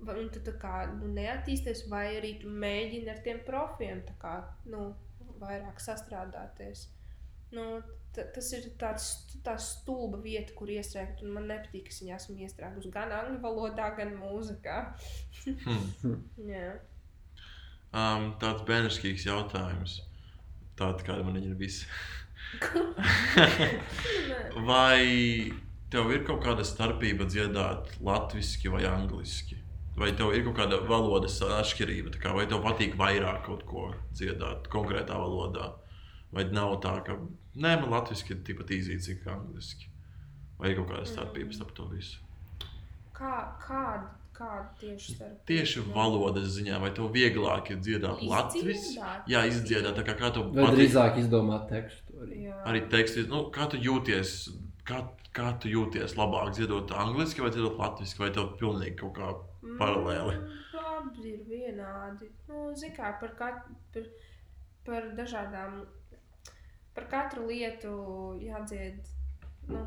nu 0.05 0.29
tu 0.29 0.39
kā 0.61 0.85
nu, 0.93 1.07
neattīsties, 1.13 1.85
vai 1.91 2.05
arī 2.17 2.39
tu 2.41 2.47
mēģini 2.49 3.09
ar 3.11 3.19
tiem 3.25 3.39
profiem 3.45 4.01
kā, 4.21 4.39
nu, 4.65 4.93
vairāk 5.41 5.79
sastrādāties. 5.81 6.87
Nu, 7.51 7.81
ta- 8.13 8.27
tas 8.35 8.51
ir 8.53 8.61
tāds, 8.79 9.05
tāds 9.45 9.63
stulba 9.77 10.17
vieta, 10.23 10.53
kur 10.57 10.67
iestrēgt. 10.67 11.21
un 11.23 11.31
Man 11.33 11.47
nepatīk, 11.47 11.83
ka 11.87 11.93
es 11.93 12.01
viņā 12.01 12.15
esmu 12.17 12.37
iestrēgusi 12.43 12.91
gan 12.91 13.11
angļu 13.11 13.39
valodā, 13.43 13.91
gan 13.97 14.15
mūzikā. 14.17 14.77
Hmm. 15.45 16.23
Jā. 16.53 16.73
Um, 17.93 18.33
tāds 18.41 18.65
bērnišķīgs 18.67 19.25
jautājums. 19.29 20.01
Tāda 20.77 21.03
kāda 21.07 21.23
man 21.25 21.35
viņa 21.39 21.53
ir 21.53 21.57
visi. 21.57 21.85
Vai 24.67 24.99
tev 25.91 26.11
ir 26.13 26.23
kaut 26.27 26.43
kāda 26.43 26.63
starpība 26.67 27.25
dziedāt 27.29 27.93
latviešu 28.03 28.71
vai 28.75 28.83
angliski? 28.89 29.57
Vai 29.97 30.11
tev 30.13 30.29
ir 30.37 30.43
kaut 30.45 30.59
kāda 30.59 30.77
valodas 30.85 31.39
atšķirība? 31.41 32.11
Kā, 32.21 32.35
vai 32.37 32.45
tev 32.49 32.61
patīk 32.61 32.93
vairāk 32.99 33.41
kaut 33.47 33.63
ko 33.65 33.87
dziedāt 34.13 34.69
konkrētā 34.69 35.17
valodā? 35.17 35.71
Vai 36.29 36.43
nav 36.53 36.75
tā, 36.83 36.99
ka 37.07 37.15
nē, 37.57 37.71
man 37.81 37.89
latviešu 37.95 38.35
ir 38.35 38.43
tikpat 38.45 38.75
īzīts, 38.77 39.07
cik 39.09 39.25
angliski? 39.33 39.89
Vai 40.59 40.71
ir 40.71 40.77
kaut 40.77 40.91
kāda 40.91 41.07
starpība 41.09 41.57
starp 41.57 41.73
to 41.77 41.87
visu? 41.89 42.21
Kā, 43.17 43.33
kāda, 43.63 44.11
kāda 44.37 44.67
tieši 44.83 45.15
starp? 45.15 45.41
Tieši 45.49 45.87
valodas 45.95 46.51
ziņā, 46.59 46.77
vai 46.83 46.93
tev 46.93 47.09
vieglāk 47.17 47.73
ir 47.73 47.81
dziedāt 47.81 48.21
latviešu? 48.21 49.01
Jā, 49.33 49.47
izdziedāt, 49.49 49.97
tā 49.97 50.05
kā, 50.05 50.17
kā 50.21 50.29
tev 50.35 50.53
Vai 50.53 50.69
drīzāk 50.77 51.17
izdomāt 51.23 51.65
tekstu 51.73 52.21
arī. 52.21 52.43
Jā. 52.51 52.61
arī 52.69 52.85
teksts, 52.93 53.25
nu, 53.33 53.47
kā 53.53 53.65
tu 53.73 53.81
jūties, 53.81 54.37
kā, 54.85 55.07
kā 55.33 55.55
tu 55.57 55.73
jūties 55.73 56.19
labāk 56.21 56.53
dziedot 56.53 56.93
angliski 56.93 57.41
vai 57.41 57.53
dziedot 57.55 57.81
latviešu, 57.81 58.21
vai 58.21 58.33
tev 58.37 58.53
pilnīgi 58.61 58.99
kaut 59.01 59.17
kā 59.17 59.35
paralēli? 59.79 60.37
Mm, 60.37 60.55
Abi 60.87 61.33
ir 61.33 61.43
vienādi. 61.49 62.29
Nu, 62.47 62.67
Zini, 62.77 62.93
kā 62.95 63.11
par, 63.21 63.33
kat, 63.39 63.67
par, 63.93 64.07
par 64.87 65.09
dažādām, 65.17 65.81
par 66.95 67.07
katru 67.11 67.47
lietu 67.49 67.93
jādzied. 68.43 69.11
Nu, 69.67 69.83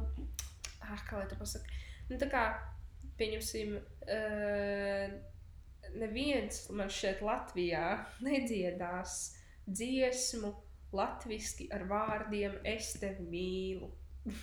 ah, 0.85 1.05
kā 1.09 1.20
lai 1.20 1.28
to 1.31 1.39
pasakā? 1.40 1.81
Nu, 2.11 2.19
tā 2.20 2.28
kā 2.31 2.44
pieņemsim, 3.20 3.77
uh, 3.78 5.12
neviens 6.01 6.65
man 6.74 6.90
šeit 6.93 7.23
Latvijā 7.24 7.85
nedziedās 8.27 9.20
dziesmu 9.70 10.52
latviešu 10.97 11.69
ar 11.74 11.86
vārdiem 11.90 12.59
Es 12.66 12.93
tevi 13.01 13.27
mīlu. 13.31 13.90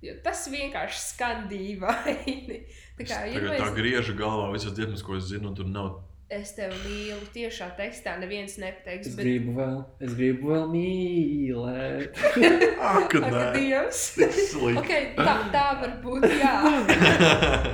Jo 0.00 0.14
tas 0.24 0.46
vienkārši 0.48 1.00
skan 1.10 1.48
dīvaini. 1.50 2.62
tā 2.98 3.04
kā 3.08 3.24
jau 3.28 3.40
tādā 3.42 3.50
veidā 3.52 3.72
griežu 3.76 4.14
galvā 4.16 4.48
visas 4.54 4.72
dziesmas, 4.76 5.04
ko 5.04 5.18
es 5.18 5.28
zinu, 5.28 5.50
un 5.52 5.58
tur 5.58 5.68
nav. 5.68 5.98
Es 6.30 6.52
tevi 6.54 6.76
mīlu, 6.84 7.24
tiešā 7.34 7.72
tekstā 7.74 8.12
neviens 8.20 8.52
nepateiks. 8.62 9.08
Es 9.10 9.16
bet... 9.18 9.26
gribu 9.26 9.56
vēl, 9.56 9.80
es 10.06 10.12
gribu 10.14 10.52
vēl 10.52 10.68
mīlēt. 10.70 12.20
Ak, 12.90 13.08
kad 13.10 13.26
nē, 13.26 13.40
Dievs. 13.56 14.04
okay, 14.80 15.10
tā, 15.18 15.34
tā 15.50 15.64
var 15.82 15.96
būt, 16.04 16.28
jā. 16.38 16.54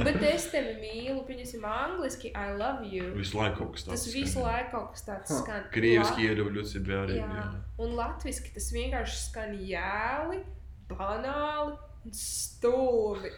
bet 0.09 0.24
es 0.24 0.48
tevi 0.55 0.73
mīlu, 0.81 1.20
pieņemsim 1.28 1.69
angliski, 1.69 2.32
I 2.32 2.57
love 2.57 2.89
you. 2.89 3.12
Visu 3.20 3.36
laiku 3.36 3.61
kaut 3.61 3.77
kas 3.77 3.90
tāds. 3.90 4.07
Tas 4.09 4.16
visu 4.16 4.40
laiku 4.40 4.73
kaut 4.73 4.94
kas 4.97 5.05
tāds 5.11 5.36
skan. 5.44 5.69
Krieviski 5.77 6.31
ieļaujusi 6.31 6.82
bija 6.89 7.05
arī. 7.05 7.20
Jā. 7.20 7.28
jā. 7.36 7.48
Un 7.85 7.93
latviski 8.01 8.57
tas 8.57 8.73
vienkārši 8.73 9.20
skan 9.28 9.53
jēli, 9.69 10.40
banāli 10.89 11.77
stulbi. 12.14 13.32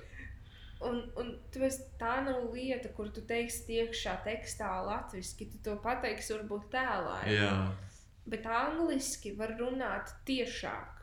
Un, 0.84 1.00
un 1.18 1.32
tu 1.50 1.64
esi, 1.66 1.82
tā 1.98 2.20
nav 2.22 2.52
lieta, 2.54 2.90
kur 2.94 3.08
tu 3.10 3.24
teiksi 3.26 3.80
iekšā 3.80 4.20
tekstā 4.26 4.68
latviešu. 4.86 5.38
Tu 5.40 5.62
to 5.64 5.74
pateiksi 5.82 6.36
varbūt 6.36 6.68
tēlā. 6.74 7.18
Jā. 7.32 7.50
Bet 8.28 8.46
angliski 8.46 9.32
var 9.38 9.56
runāt 9.58 10.12
tiešāk. 10.28 10.94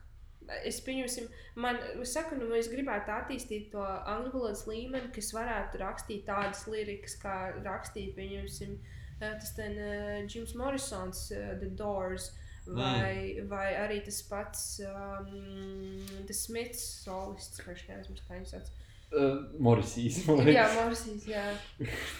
Es 0.69 0.77
pieņemsim, 0.85 1.25
man 1.57 1.79
es 2.03 2.13
saku, 2.13 2.37
nu, 2.37 2.51
es 2.53 2.69
gribētu 2.69 3.09
attīstīt 3.11 3.71
to 3.73 3.81
angļu 3.81 4.31
valodas 4.35 4.65
līmeni, 4.69 5.09
kas 5.15 5.31
varētu 5.33 5.81
rakstīt 5.81 6.27
tādas 6.27 6.67
lirikas, 6.69 7.17
kā 7.17 7.35
rakstīja, 7.65 8.13
pieņemsim, 8.13 8.75
eh, 9.17 9.31
tas 9.41 9.55
ten 9.57 9.73
uh, 9.81 10.19
Jims 10.29 10.53
Morrisons, 10.59 11.23
uh, 11.33 11.55
The 11.57 11.71
Doors, 11.73 12.29
vai, 12.67 13.35
mm. 13.35 13.49
vai 13.51 13.67
arī 13.79 13.99
tas 14.05 14.21
pats 14.29 14.63
um, 14.87 16.01
The 16.25 16.35
Smiths 16.35 16.83
solists, 17.03 17.61
kurš 17.65 17.85
neaizmirst, 17.89 18.25
kā 18.27 18.39
viņš 18.39 18.55
sauc. 18.55 18.71
Uh, 19.15 19.43
Morisīs. 19.61 20.23
man 20.27 20.49
Jā. 20.49 20.65
Morsīs, 20.79 21.27
jā. 21.29 21.43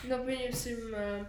Nu, 0.10 0.22
pieņemsim, 0.28 0.94
uh, 0.94 1.26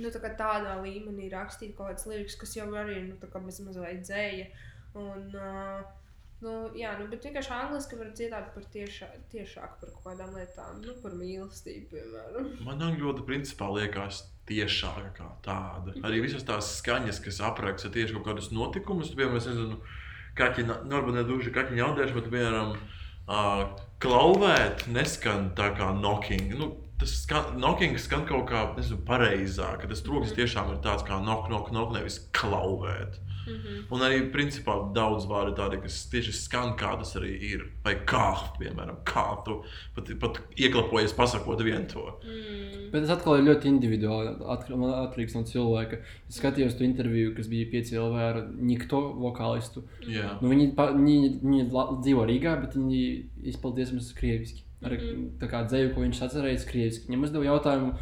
nu, 0.00 0.10
tā 0.10 0.32
tādā 0.38 0.74
līmenī 0.82 1.30
rakstīt 1.32 1.76
kaut 1.76 1.92
kādas 1.92 2.08
lirikas, 2.10 2.38
kas 2.40 2.56
jau 2.58 2.68
arī 2.74 2.98
ir, 2.98 3.06
nu, 3.12 3.20
tā 3.22 3.30
kā 3.30 3.42
bez 3.44 3.62
mazliet 3.64 4.04
dzēja. 4.04 4.50
Un, 4.98 5.30
uh, 5.38 5.86
nu, 6.44 6.52
jā, 6.78 6.92
nu, 6.98 7.06
bet 7.10 7.24
vienkārši 7.26 7.52
angliski 7.54 7.98
var 8.00 8.10
dziedāt 8.16 8.50
par 8.54 8.66
tiešā, 8.72 9.08
tiešāk 9.32 9.76
par 9.80 9.92
kaut 9.92 10.04
kādām 10.06 10.34
lietām, 10.36 10.80
nu, 10.84 10.94
par 11.02 11.16
mīlestību, 11.18 11.88
piemēram. 11.92 12.50
Man 12.66 12.84
angļu 12.86 13.12
principā 13.28 13.68
liekas 13.74 14.22
tiešāka 14.48 15.12
kā 15.18 15.28
tāda. 15.44 15.94
Arī 16.06 16.22
visas 16.24 16.46
tās 16.48 16.72
skaņas, 16.80 17.20
kas 17.24 17.42
apraksta 17.50 17.92
tieši 17.92 18.16
kaut 18.16 18.30
kādus 18.30 18.50
notikumus, 18.56 19.12
piemēram, 19.14 19.40
es 19.40 19.50
nezinu, 19.50 19.80
kaķi, 20.40 20.66
na- 20.66 20.80
nu, 20.88 21.24
duži 21.28 21.52
kaķiņa 21.54 21.86
audēšu, 21.86 22.16
bet, 22.18 22.30
piemēram, 22.32 22.76
uh, 23.28 23.64
klauvēt 24.00 24.86
neskan 24.88 25.52
tā 25.54 25.74
kā 25.76 25.92
knocking. 26.00 26.56
Nu, 26.58 26.72
tas 26.98 27.14
skan, 27.22 27.56
knocking 27.60 27.98
skan 27.98 28.26
kaut 28.26 28.48
kā, 28.48 28.64
nezinu, 28.76 29.04
pareizāk, 29.04 29.88
tas 29.88 30.02
troksnis 30.02 30.36
tiešām 30.36 30.72
ir 30.72 30.82
tāds 30.84 31.04
kā 31.04 31.20
knock, 31.20 31.48
knock, 31.52 31.68
knock, 31.70 31.92
nevis 31.96 32.22
klauvēt. 32.32 33.20
Mm 33.20 33.29
-hmm. 33.46 33.84
Un 33.90 34.00
arī, 34.00 34.18
principā, 34.32 34.74
daudz 34.94 35.26
vārdu 35.26 35.54
tādi, 35.56 35.80
kas 35.82 36.06
tieši 36.12 36.32
skan, 36.32 36.76
kā 36.76 36.96
tas 36.98 37.16
arī 37.16 37.32
ir. 37.52 37.64
Vai 37.84 37.94
kā, 38.04 38.36
piemēram, 38.60 38.98
kā 39.04 39.42
tu 39.44 39.62
pat, 39.94 40.10
pat 40.20 40.40
ieklapojies, 40.56 41.12
pasakot 41.16 41.60
vienu 41.62 41.86
to. 41.88 42.04
mm. 42.24 42.90
Bet 42.92 43.02
tas 43.06 43.16
atkal 43.18 43.38
ir 43.38 43.44
ļoti 43.54 43.68
individuāli. 43.70 44.36
Atkarīgs 44.54 45.34
no 45.34 45.42
cilvēka. 45.42 45.98
Es 46.28 46.38
skatījos 46.40 46.76
to 46.78 46.84
interviju, 46.84 47.34
kas 47.36 47.46
bija 47.48 47.66
5 47.70 47.92
LV 47.98 48.16
ar 48.18 48.40
Nikto 48.58 49.00
vokālistu. 49.20 49.84
Jā. 50.06 50.38
Nu, 50.42 50.48
viņi, 50.48 50.74
pa, 50.74 50.90
viņi, 50.92 51.40
viņi 51.42 51.68
dzīvo 52.02 52.26
Rīgā, 52.26 52.56
bet 52.60 52.74
viņi 52.74 53.02
izpildīja 53.52 53.86
diezgan 53.86 54.16
krieviski. 54.16 54.62
Ar 54.82 54.90
Mhm. 54.96 55.38
tā 55.38 55.46
kā 55.50 55.66
dzēju, 55.68 55.94
ko 55.94 56.00
viņš 56.00 56.22
atcerējās 56.24 56.66
krieviski. 56.66 57.06
Viņam 57.08 57.24
uzdeva 57.24 57.44
jautājumu 57.44 57.94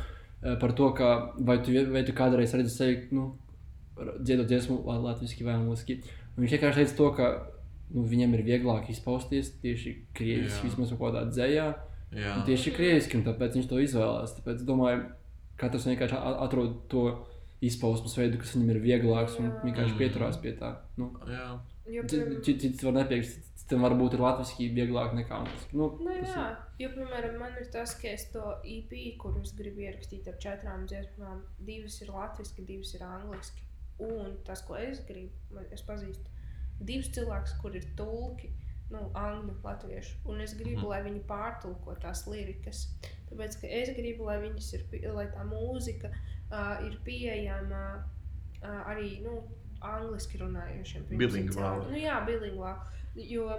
eh, 0.42 0.56
par 0.60 0.72
to, 0.72 0.92
ka 0.94 1.32
vai 1.38 1.58
tu, 1.58 1.72
vai 1.92 2.04
tu 2.04 2.12
kādreiz 2.12 2.54
redzi 2.54 2.70
sevi 2.70 3.08
nu, 3.10 3.36
dziedot 4.22 4.46
dziesmu 4.46 4.82
la- 4.86 4.98
latviski 5.10 5.44
vai 5.44 5.54
angliski. 5.54 6.02
Un 6.36 6.44
viņš 6.44 6.54
vienkārši 6.56 6.82
teica 6.84 6.96
to, 6.96 7.10
ka 7.18 7.28
nu, 7.94 8.04
viņam 8.04 8.34
ir 8.34 8.42
vieglāk 8.44 8.90
izpausties 8.90 9.52
tieši 9.62 9.94
krieviski, 10.14 10.68
vismaz 10.68 10.90
kaut 10.90 11.00
kādā 11.14 11.24
dzējā. 11.30 11.68
Jā. 12.12 12.34
Tieši 12.46 12.72
krieviski, 12.76 13.16
un 13.18 13.24
tāpēc 13.24 13.56
viņš 13.58 13.68
to 13.68 13.80
izvēlējās. 13.84 14.36
Tāpēc 14.38 14.54
es 14.62 14.68
domāju, 14.68 15.02
ka 15.56 15.68
katrs 15.68 15.84
vienkārši 15.90 16.16
atrod 16.46 16.88
to 16.88 17.02
izpausmes 17.60 18.14
veidu, 18.16 18.38
kas 18.38 18.54
viņam 18.54 18.70
ir 18.70 18.80
vieglāks, 18.80 19.38
un 19.40 19.50
vienkārši 19.64 19.92
Mm. 19.94 19.98
pieturās 19.98 20.36
pie 20.40 20.52
tā. 20.56 20.76
Nu, 20.96 21.10
Cits 22.44 22.82
var 22.84 22.92
nepiekrist, 22.92 23.44
citam 23.62 23.80
varbūt 23.84 24.14
ir 24.14 24.20
latviešu 24.20 24.68
vieglāk 24.76 25.14
nekā 25.16 25.38
angliski. 25.40 25.76
Nu, 25.76 25.88
Nu, 26.00 26.10
jā, 26.22 26.56
jo, 26.78 26.88
piemēram, 26.96 27.38
man 27.40 27.52
ir 27.60 27.66
tas, 27.72 27.94
ka 28.00 28.08
es 28.08 28.26
to 28.32 28.42
EP, 28.64 28.92
kurus 29.18 29.54
gribu 29.56 29.80
ierakstīt 29.80 30.28
ar 30.28 30.36
četrām 30.40 30.86
dziesmām, 30.86 31.40
divas 31.64 32.00
ir 32.02 32.08
latviešu, 32.08 32.66
divas 32.66 32.94
ir 32.94 33.02
angliski. 33.08 33.60
Un 33.98 34.36
tas, 34.46 34.62
ko 34.62 34.76
es 34.78 35.00
gribu, 35.06 35.32
es 35.74 35.82
pazīstu 35.82 36.30
divus 36.80 37.08
cilvēkus, 37.14 37.56
kur 37.60 37.74
ir 37.74 37.86
tulki, 37.98 38.52
nu, 38.92 39.08
angļu, 39.18 39.56
latviešu. 39.64 40.20
Un 40.30 40.40
es 40.40 40.54
gribu, 40.54 40.80
Mhm. 40.80 40.88
lai 40.88 41.02
viņi 41.02 41.24
pārtulko 41.26 41.96
tās 42.00 42.26
lirikas. 42.26 42.84
Tāpēc, 43.30 43.58
es 43.64 43.90
gribu, 43.96 44.24
lai, 44.24 44.38
ir, 44.46 45.12
lai 45.12 45.26
tā 45.26 45.44
mūzika 45.44 46.12
uh, 46.12 46.86
ir 46.86 46.98
pieejama 47.04 47.82
uh, 48.62 48.84
arī, 48.86 49.20
nu, 49.22 49.42
angliski 49.80 50.38
runājošiem. 50.38 51.04
Bilingvāli. 51.10 51.90
Nu, 51.90 51.98
jā, 51.98 52.24
bilingvāli. 52.26 52.78
Jo 53.28 53.50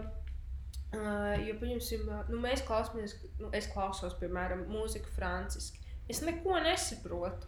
Uh, 0.90 1.36
jo, 1.46 1.54
pieņemsim, 1.62 2.08
nu, 2.32 2.38
mēs 2.42 2.64
klausāmies, 2.66 3.12
nu, 3.38 3.52
es 3.54 3.68
klausos, 3.70 4.16
piemēram, 4.18 4.64
mūziku 4.74 5.12
franciski. 5.14 5.84
Es 6.10 6.24
neko 6.26 6.56
nesaprotu, 6.66 7.46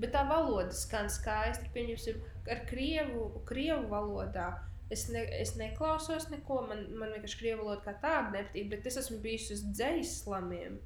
bet 0.00 0.14
tā 0.14 0.24
valoda 0.28 0.74
skan 0.74 1.10
skaisti. 1.12 1.70
Pieņemsim, 1.74 2.22
ar 2.50 2.62
krievu, 2.68 3.28
krievu 3.48 3.88
valodā 3.92 4.48
es, 4.92 5.06
ne, 5.12 5.24
es 5.40 5.54
neklausos 5.60 6.28
neko, 6.32 6.62
man, 6.68 6.86
man 6.98 7.14
vienkārši 7.14 7.40
krievu 7.40 7.64
valoda 7.64 7.84
kā 7.86 7.96
tāda 8.02 8.38
nepatīk, 8.38 8.70
bet 8.72 8.88
es 8.90 9.00
esmu 9.04 9.20
bijis 9.24 9.50
uz 9.54 9.64
dzējas 9.72 10.16
slamiem, 10.22 10.78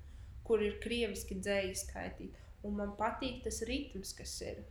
kur 0.49 0.63
ir 0.65 0.79
krieviski 0.83 1.39
dzējas 1.41 1.87
skaitīt. 1.89 2.37
Un 2.67 2.79
man 2.81 2.97
patīk 2.99 3.43
tas 3.45 3.63
ritms, 3.69 4.15
kas 4.19 4.35
ir. 4.47 4.65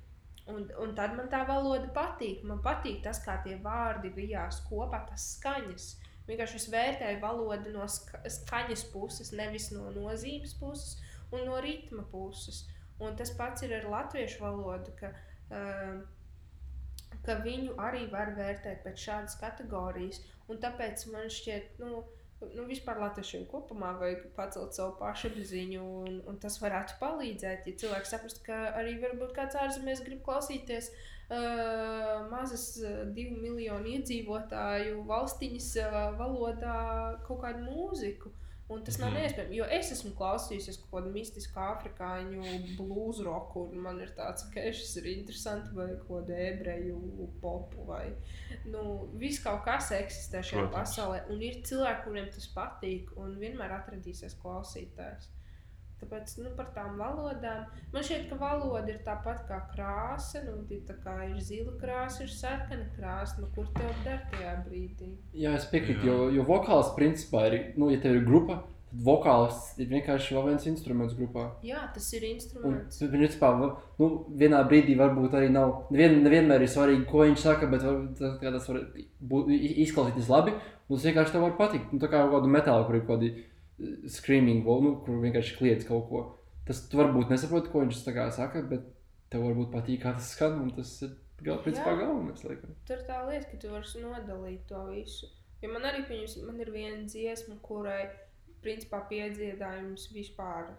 Un, 0.48 0.64
un 0.80 0.94
tad 0.96 1.16
man 1.18 1.28
tā 1.32 1.42
valoda 1.48 1.90
patīk. 1.96 2.44
Man 2.48 2.62
patīk 2.64 3.02
tas, 3.04 3.20
kā 3.24 3.38
tie 3.44 3.58
vārdi 3.64 4.14
vijās 4.16 4.62
kopā, 4.68 5.04
tas 5.10 5.34
skaņas. 5.36 5.88
Vienkārši 6.28 6.60
es 6.60 6.68
vērtēju 6.72 7.20
valodu 7.24 7.72
no 7.72 7.86
ska 7.92 8.20
skaņas 8.32 8.84
puses, 8.92 9.32
nevis 9.36 9.70
no 9.72 9.88
nozīmes 9.96 10.56
puses 10.60 10.98
un 11.32 11.46
no 11.48 11.60
ritma 11.64 12.04
puses. 12.12 12.66
Un 13.04 13.18
tas 13.18 13.32
pats 13.38 13.66
ir 13.66 13.76
ar 13.78 13.90
latviešu 13.92 14.42
valodu, 14.42 14.94
ka, 15.00 15.12
uh, 15.54 16.00
ka 17.26 17.40
viņu 17.46 17.76
arī 17.88 18.08
var 18.14 18.34
vērtēt 18.38 18.84
pēc 18.86 19.08
šādas 19.10 19.38
kategorijas. 19.42 20.24
Un 20.48 20.62
tāpēc 20.64 21.04
man 21.12 21.28
šķiet, 21.34 21.78
nu, 21.84 22.02
nu 22.56 22.66
vispār 22.70 23.02
latviešiem 23.02 23.46
kopumā 23.52 23.92
vajag 24.00 24.24
pacelt 24.38 24.78
savu 24.78 24.96
pašapziņu, 25.02 25.84
un, 26.08 26.18
un 26.30 26.40
tas 26.42 26.58
varētu 26.62 26.98
palīdzēt, 27.02 27.68
ja 27.68 27.78
cilvēks 27.84 28.16
saprast, 28.16 28.42
ka 28.46 28.72
arī 28.80 28.98
varbūt 29.04 29.36
kāds 29.36 29.60
ārzemēs 29.60 30.04
grib 30.08 30.24
klausīties 30.26 30.90
uh, 30.94 32.28
mazas 32.32 32.68
uh, 32.82 33.04
divu 33.18 33.38
miljonu 33.42 33.94
iedzīvotāju 33.98 35.04
valstiņas 35.10 35.72
uh, 35.84 35.98
valodā 36.20 36.82
kaut 37.28 37.44
kādu 37.46 37.66
mūziku. 37.68 38.34
Un 38.70 38.82
tas 38.84 38.98
nav 39.00 39.14
Mhm. 39.14 39.18
neiespējami, 39.22 39.56
jo 39.56 39.64
es 39.72 39.92
esmu 39.94 40.10
klausījusies 40.20 40.78
kaut 40.82 40.92
kādu 41.04 41.12
mistisku 41.14 41.56
afrikāņu 41.56 42.76
blues 42.78 43.22
roku, 43.24 43.62
un 43.72 43.78
man 43.80 44.02
ir 44.02 44.10
tāds, 44.18 44.44
ka 44.54 44.60
šis 44.60 44.98
ir 44.98 45.06
interesanti, 45.18 45.70
vai 45.74 45.88
kaut 45.96 46.28
kādu 46.28 46.36
ebreju 46.36 47.30
popu, 47.42 47.86
vai 47.88 48.10
nu, 48.66 49.08
viss 49.16 49.40
kaut 49.44 49.64
kas 49.64 49.92
eksistē 49.92 50.42
šajā 50.44 50.68
Protams. 50.68 50.76
pasaulē. 50.98 51.22
Un 51.32 51.42
ir 51.42 51.62
cilvēki, 51.64 52.04
kuriem 52.04 52.30
tas 52.34 52.48
patīk, 52.54 53.16
un 53.16 53.38
vienmēr 53.40 53.72
atradīsies 53.80 54.36
klausītājs. 54.44 55.30
Tāpēc 55.98 56.36
nu, 56.44 56.50
par 56.56 56.68
tām 56.76 57.00
valodām 57.02 57.64
man 57.94 58.04
šķiet, 58.06 58.28
ka 58.30 58.36
valoda 58.38 58.86
ir 58.94 59.00
tāpat 59.06 59.40
kā 59.50 59.58
krāsa. 59.74 60.44
Nu, 60.46 60.60
tā 60.86 60.94
kā 61.04 61.16
ir 61.32 61.40
zila 61.42 61.74
krāsa, 61.82 62.24
ir 62.28 62.30
sarkana 62.30 62.86
krāsa. 62.98 63.40
Nu, 63.42 63.48
kur 63.56 63.66
tev 63.74 63.90
der 64.06 64.22
tajā 64.32 64.54
brīdī? 64.68 65.16
Jā, 65.34 65.56
es 65.58 65.66
piekrītu, 65.72 66.06
jo, 66.06 66.18
jo 66.38 66.46
vokāls 66.46 66.94
principā 66.98 67.48
ir, 67.50 67.74
nu, 67.82 67.90
ja 67.90 67.98
tev 68.04 68.20
ir 68.20 68.26
grupa, 68.30 68.60
tad 68.92 69.02
vokāls 69.10 69.74
ir 69.82 69.90
vienkārši 69.92 70.38
vēl 70.38 70.46
viens 70.52 70.70
instruments 70.70 71.18
grupā. 71.18 71.48
Jā, 71.66 71.82
tas 71.94 72.06
ir 72.14 72.24
Un, 72.24 72.30
instruments. 72.38 73.02
principā, 73.18 73.50
va- 73.60 73.74
nu, 74.00 74.12
vienā 74.38 74.62
brīdī 74.70 74.96
varbūt 75.02 75.34
arī 75.36 75.50
nav, 75.52 75.88
nevien, 75.92 76.22
nevienmēr 76.24 76.62
ir 76.62 76.72
svarīgi, 76.72 77.10
ko 77.10 77.26
viņš 77.26 77.44
saka, 77.50 77.68
bet 77.74 77.82
var, 77.84 78.00
tas, 78.16 78.70
var 78.70 78.80
būt, 79.34 79.50
izklausīties 79.84 80.30
labi, 80.32 80.54
un 80.88 80.96
tas 80.96 81.06
vienkārši 81.10 81.36
tev 81.36 81.42
var 81.50 81.58
patikt. 81.60 81.92
Nu, 81.92 82.00
tā 82.00 82.08
kā 82.08 82.22
kaut 82.24 82.38
kādu 82.38 82.54
metālu, 82.54 82.86
kur 82.88 82.96
ir 82.96 83.02
kaut 83.10 83.18
kādi 83.20 83.34
screaming, 84.08 84.64
vo- 84.66 84.82
nu, 84.82 84.96
kur 85.06 85.22
vienkārši 85.22 85.58
kliedz 85.60 85.88
kaut 85.88 86.08
ko. 86.10 86.24
Tas 86.68 86.82
varbūt 86.92 87.32
nesaproti, 87.32 87.72
ko 87.72 87.84
viņš 87.84 88.04
tā 88.04 88.14
kā 88.16 88.28
saka, 88.34 88.62
bet 88.68 88.84
tev 89.32 89.46
varbūt 89.48 89.72
patīk, 89.72 90.02
kā 90.04 90.14
tas 90.18 90.32
skan, 90.36 90.60
un 90.66 90.72
tas 90.76 90.92
ir 91.06 91.14
gal, 91.46 91.62
principā 91.64 91.94
galvenais. 92.00 92.44
Laikam. 92.44 92.74
Tur 92.88 93.04
tā 93.08 93.22
lieta, 93.30 93.50
ka 93.52 93.60
tu 93.62 93.72
vari 93.72 94.04
nodalīt 94.04 94.66
to 94.70 94.82
visu. 94.90 95.30
Jo 95.62 95.72
man 95.74 95.88
arī, 95.90 96.04
pieņems, 96.10 96.36
man 96.46 96.60
ir 96.62 96.72
viena 96.74 97.04
dziesma, 97.10 97.58
kurai, 97.66 98.02
principā, 98.62 99.02
piedziedājums 99.10 100.10
vispār, 100.14 100.74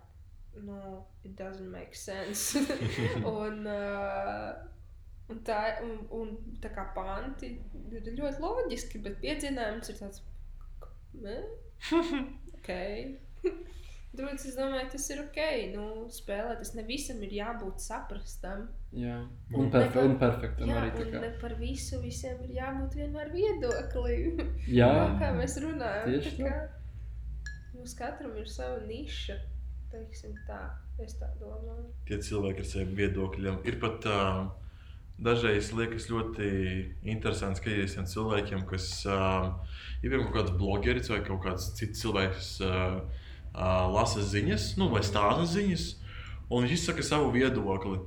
nu, 0.62 1.04
it 1.24 1.34
doesn't 1.38 1.70
make 1.70 1.96
sense. 1.98 2.58
un, 3.38 3.64
uh, 3.66 4.52
un, 5.30 5.40
tā, 5.46 5.60
un, 5.86 5.96
un 6.14 6.34
tā 6.62 6.70
kā 6.74 6.88
panti 6.94 7.54
ir 7.90 8.12
ļoti 8.18 8.42
loģiski, 8.44 9.02
bet 9.06 9.18
piedziedājums 9.24 9.90
ir 9.92 10.02
tāds, 10.02 10.22
ne? 11.24 11.40
ok. 12.68 13.48
Tāpēc 14.18 14.44
es 14.48 14.54
domāju, 14.56 14.88
tas 14.94 15.04
ir 15.12 15.20
ok. 15.22 15.36
Nu, 15.74 15.82
spēlēt, 16.10 16.58
tas 16.62 16.72
ne 16.74 16.82
visam 16.88 17.20
ir 17.22 17.34
jābūt 17.38 17.82
saprastam. 17.84 18.64
Jā, 18.96 19.18
Un 19.54 19.68
perfe 19.70 19.92
par- 19.98 20.06
un 20.08 20.16
perfektam 20.18 20.70
Jā, 20.72 20.78
arī. 20.80 20.90
tā 20.96 21.02
un 21.04 21.12
kā. 21.12 21.20
ne 21.20 21.30
par 21.42 21.54
visu 21.60 22.00
visiem 22.02 22.40
ir 22.46 22.54
jābūt 22.56 22.96
vienmēr 22.98 23.30
viedoklim. 23.34 24.40
Jā, 24.80 24.88
No, 24.96 25.18
kā 25.20 25.28
mēs 25.36 25.58
runājam, 25.62 26.08
tieši 26.08 26.32
tā 26.38 26.48
kā 26.48 27.74
mums 27.74 27.94
katram 27.94 28.36
ir 28.40 28.48
sava 28.48 28.80
niša. 28.88 29.36
Teiksim 29.92 30.34
tā, 30.48 30.62
es 31.04 31.14
tā 31.20 31.28
domāju. 31.40 31.86
Tie 32.08 32.18
cilvēki 32.20 32.64
ar 32.64 32.66
saviem 32.72 32.96
viedokļiem 32.98 33.60
ir 33.70 33.78
pat. 33.80 34.04
Uh, 34.08 34.48
Dažreiz 35.18 35.72
liekas 35.74 36.06
ļoti 36.12 36.48
interesanti 37.10 37.58
skatīties 37.58 37.96
tiem 37.96 38.04
cilvēkiem, 38.06 38.60
kas 38.70 38.84
uh, 39.10 39.48
ir 40.06 40.14
kaut 40.14 40.30
kāds 40.36 40.52
blogeris 40.60 41.10
vai 41.10 41.18
kaut 41.26 41.42
kāds 41.42 41.72
cits 41.74 42.04
cilvēks, 42.04 42.52
uh, 42.62 43.00
uh, 43.50 43.88
lasa 43.90 44.22
ziņas, 44.22 44.76
nu, 44.78 44.86
vai 44.92 45.02
stāsta 45.02 45.48
ziņas, 45.56 45.88
un 46.46 46.62
viņš 46.62 46.76
izsaka 46.76 47.06
savu 47.06 47.32
viedokli. 47.34 47.98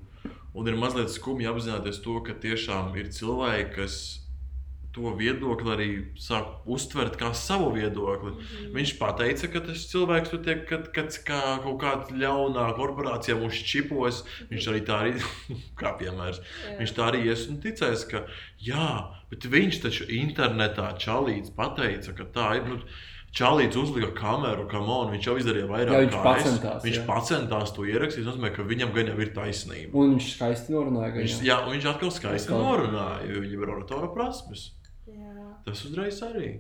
Un 0.56 0.68
ir 0.68 0.80
mazliet 0.80 1.12
skumji 1.12 1.48
apzināties 1.52 2.00
to, 2.04 2.18
ka 2.24 2.36
tiešām 2.36 2.96
ir 3.00 3.12
cilvēki, 3.12 3.68
kas 3.76 4.00
to 4.96 5.14
viedokli 5.16 5.72
arī 5.74 5.90
sāk 6.20 6.66
uztvert 6.66 7.16
kā 7.20 7.32
savu 7.38 7.70
viedokli. 7.76 8.34
Mhm. 8.36 8.72
Viņš 8.76 8.94
teica, 9.22 9.52
ka 9.54 9.62
tas 9.68 9.86
cilvēks 9.92 10.34
tur 10.34 10.42
tiek 10.46 10.66
kad, 10.70 10.90
kad, 10.96 11.16
kā 11.28 11.42
kaut 11.64 11.80
kāda 11.84 12.18
ļaunā 12.24 12.68
korporācijā 12.80 13.38
mums 13.40 13.62
čipos. 13.72 14.24
Viņš 14.52 14.68
arī 14.74 14.82
tā 14.88 15.00
arī, 15.06 15.14
kā 15.80 15.94
piemērs, 16.00 16.42
Jā. 16.42 16.76
viņš 16.82 16.96
tā 16.98 17.08
arī 17.12 17.24
ies 17.30 17.48
un 17.52 17.62
ticēs, 17.64 18.06
ka 18.12 18.26
jā, 18.60 18.90
bet 19.32 19.48
viņš 19.48 19.82
taču 19.86 20.10
internetā 20.12 20.92
čalīts 21.00 21.54
pateica, 21.56 22.14
ka 22.18 22.28
tā 22.36 22.52
ir. 22.60 22.70
Nu, 22.72 22.82
Čalīts 23.32 23.78
uzlika 23.80 24.10
kameru, 24.12 24.66
kam 24.68 24.90
on, 24.92 25.08
viņš 25.14 25.28
jau 25.30 25.38
izdarīja 25.40 25.68
vairāk 25.70 25.94
Jā, 25.94 26.00
viņš 26.04 26.16
kā 26.18 26.20
es. 26.20 26.26
pacentās, 26.44 26.82
Viņš 26.84 26.98
jā. 26.98 27.04
pacentās 27.08 27.72
to 27.72 27.86
ierakstīt. 27.88 28.26
Tas 28.28 28.34
nozīmē, 28.36 28.50
ka 28.52 28.66
viņam 28.68 28.92
gan 28.92 29.08
jau 29.08 29.16
ir 29.24 29.32
taisnība. 29.32 29.94
un 29.96 30.18
viņš 30.18 30.28
skaisti 30.34 30.76
norunāja. 30.76 31.14
Viņš, 31.16 31.38
jā. 31.48 31.58
viņš 31.70 31.88
atkal 31.94 32.12
skaisti 32.12 32.52
norunāja, 32.52 33.30
jo 33.32 33.46
viņam 33.46 33.64
ir 33.64 33.72
oratora 33.78 34.10
prasmes. 34.12 34.66
Tas 35.66 35.86
uzreiz 35.88 36.22
arī. 36.26 36.52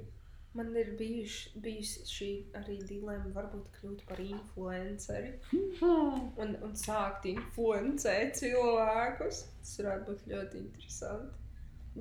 Man 0.54 0.74
ir 0.76 0.90
bijuši, 1.00 1.52
bijusi 1.64 2.02
šī 2.12 2.30
arī 2.60 2.74
dilemma, 2.84 3.30
varbūt 3.36 3.70
kļūt 3.78 4.02
par 4.10 4.20
influenceri 4.20 5.30
un, 6.44 6.58
un 6.68 6.74
sākt 6.76 7.30
influencēt 7.32 8.36
cilvēkus. 8.42 9.46
Tas 9.62 9.78
varētu 9.80 10.10
būt 10.10 10.28
ļoti 10.34 10.60
interesanti. 10.66 11.40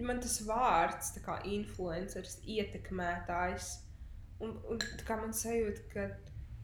Man 0.03 0.19
tas 0.23 0.41
vārds, 0.47 1.13
kā 1.23 1.39
influenceris, 1.51 2.41
ietekmētājs, 2.47 3.71
un, 4.43 4.55
un 4.71 4.83
kā 5.07 5.17
man 5.19 5.33
sajūta, 5.35 5.87
ka, 5.95 6.05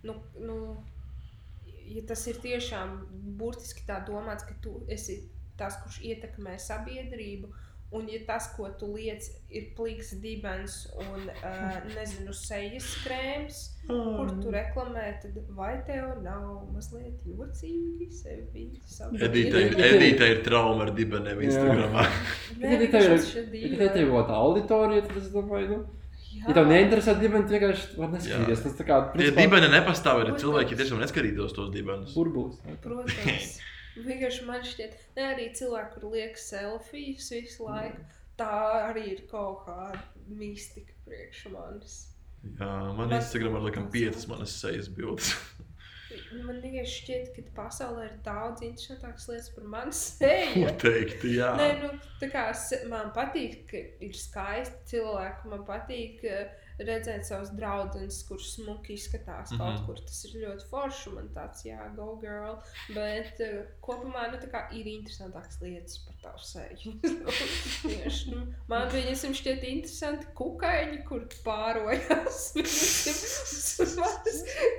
nu, 0.06 0.14
nu, 0.38 0.58
ja 1.90 2.02
tas 2.06 2.22
ir 2.30 2.38
tiešām 2.42 2.98
burtiski 3.38 3.86
tā 3.86 3.98
domāts, 4.06 4.46
ka 4.46 4.54
tu 4.62 4.78
esi 4.90 5.20
tas, 5.58 5.78
kurš 5.82 6.00
ietekmē 6.06 6.54
sabiedrību, 6.60 7.50
Un, 7.94 8.08
ja 8.10 8.18
tas, 8.26 8.48
ko 8.56 8.66
tu 8.80 8.88
liec, 8.96 9.22
ir 9.48 9.68
pliks 9.76 10.08
dibens 10.20 10.72
un, 10.98 11.28
uh, 11.30 11.76
nezinu, 11.96 12.32
sejas 12.34 12.88
krēms, 13.04 13.60
kur 13.86 14.32
tu 14.42 14.50
reklamē, 14.50 15.04
tad 15.22 15.36
vai 15.54 15.76
tev 15.86 16.16
nav 16.24 16.64
mazliet 16.74 17.22
jocīgi 17.30 18.08
sevi 18.10 18.64
Edita 19.22 19.60
ir, 19.62 19.76
Edita 19.86 20.26
ir 20.32 20.42
trauma 20.42 20.82
ar 20.88 20.90
dibeniem 20.98 21.44
Instagramā. 21.46 22.08
Ja 22.60 22.74
tev 22.90 23.06
ir- 23.14 23.20
Ja 23.70 23.76
kaut 24.10 24.34
auditorija, 24.40 25.06
tad 25.06 25.16
es 25.22 25.30
domāju, 25.30 25.68
nu, 25.76 25.78
ja 26.42 26.56
tev 26.58 26.66
neinteresē 26.72 27.14
dibens, 27.22 27.46
vienkārši 27.54 27.96
var 28.02 28.10
neskatīties. 28.16 28.64
Tas 28.66 28.74
tā 28.80 28.88
kā 28.90 28.98
principā, 29.14 29.44
dibeni 29.46 29.70
nepastāv, 29.76 30.24
ir 30.26 30.34
cilvēki 30.42 30.74
tiešām 30.82 30.98
neskatītos 31.06 31.54
tos 31.54 31.70
dibenus. 31.70 32.12
burbulis. 32.18 32.58
Protams, 32.82 33.54
vienkārši 34.04 34.44
man 34.48 34.64
šķiet, 34.66 34.96
ne 35.16 35.26
arī 35.32 35.48
cilvēki, 35.56 35.94
kur 35.96 36.10
liek 36.12 36.36
selfijas 36.40 37.30
visu 37.32 37.64
laiku, 37.68 38.02
tā 38.40 38.50
arī 38.90 39.06
ir 39.14 39.22
kaut 39.30 39.64
kāda 39.66 40.00
mistika 40.26 40.92
priekš 41.06 41.46
manis. 41.54 41.96
Jā, 42.60 42.72
man 42.94 43.08
Bet- 43.10 43.22
Instagramā 43.22 43.58
ir 43.62 43.68
laikam 43.70 43.88
piecas 43.90 44.26
manas 44.30 44.52
sejas 44.60 44.88
bildes. 44.92 45.32
Man 46.46 46.58
vienkārši 46.62 46.94
šķiet, 47.02 47.26
ka 47.34 47.42
pasaulē 47.56 48.04
ir 48.06 48.12
daudz 48.24 48.62
interesantākas 48.64 49.26
lietas 49.28 49.48
par 49.52 49.66
mani 49.68 49.92
seju. 49.98 50.62
Noteikti, 50.64 51.32
jā. 51.36 51.50
Nē, 51.58 51.66
nu, 51.82 51.90
tā 52.22 52.28
kā 52.32 52.44
man 52.88 53.10
patīk, 53.14 53.58
ka 53.68 53.82
ir 54.06 54.16
skaisti 54.16 54.94
cilvēki. 54.94 55.50
Man 55.52 55.64
patīk 55.68 56.24
eh, 56.24 56.54
redzēt 56.78 57.24
savus 57.26 57.50
draugus, 57.56 58.22
kurš 58.28 58.50
smuki 58.56 58.92
izskatās 58.94 59.50
mm 59.50 59.56
-hmm. 59.56 59.58
kaut 59.58 59.74
Mhm. 59.76 59.86
kur. 59.86 59.96
Tas 60.06 60.24
ir 60.24 60.30
ļoti 60.42 60.64
forši. 60.70 61.10
Man 61.10 61.28
tāds, 61.34 61.64
jā, 61.64 61.94
go 61.96 62.16
girl. 62.20 62.54
Bet 62.94 63.40
uh, 63.40 63.64
kopumā 63.80 64.30
nu, 64.32 64.38
ir 64.72 64.86
interesantākas 64.86 65.60
lietas 65.62 65.98
par 65.98 66.14
tavu. 66.22 66.36
Tieši, 67.90 68.30
nu, 68.30 68.46
man 68.68 68.88
viņas 68.88 69.24
šķiet 69.40 69.62
interesanti 69.64 70.26
kukaiņi, 70.34 71.04
kur 71.08 71.20
pārojas. 71.44 72.52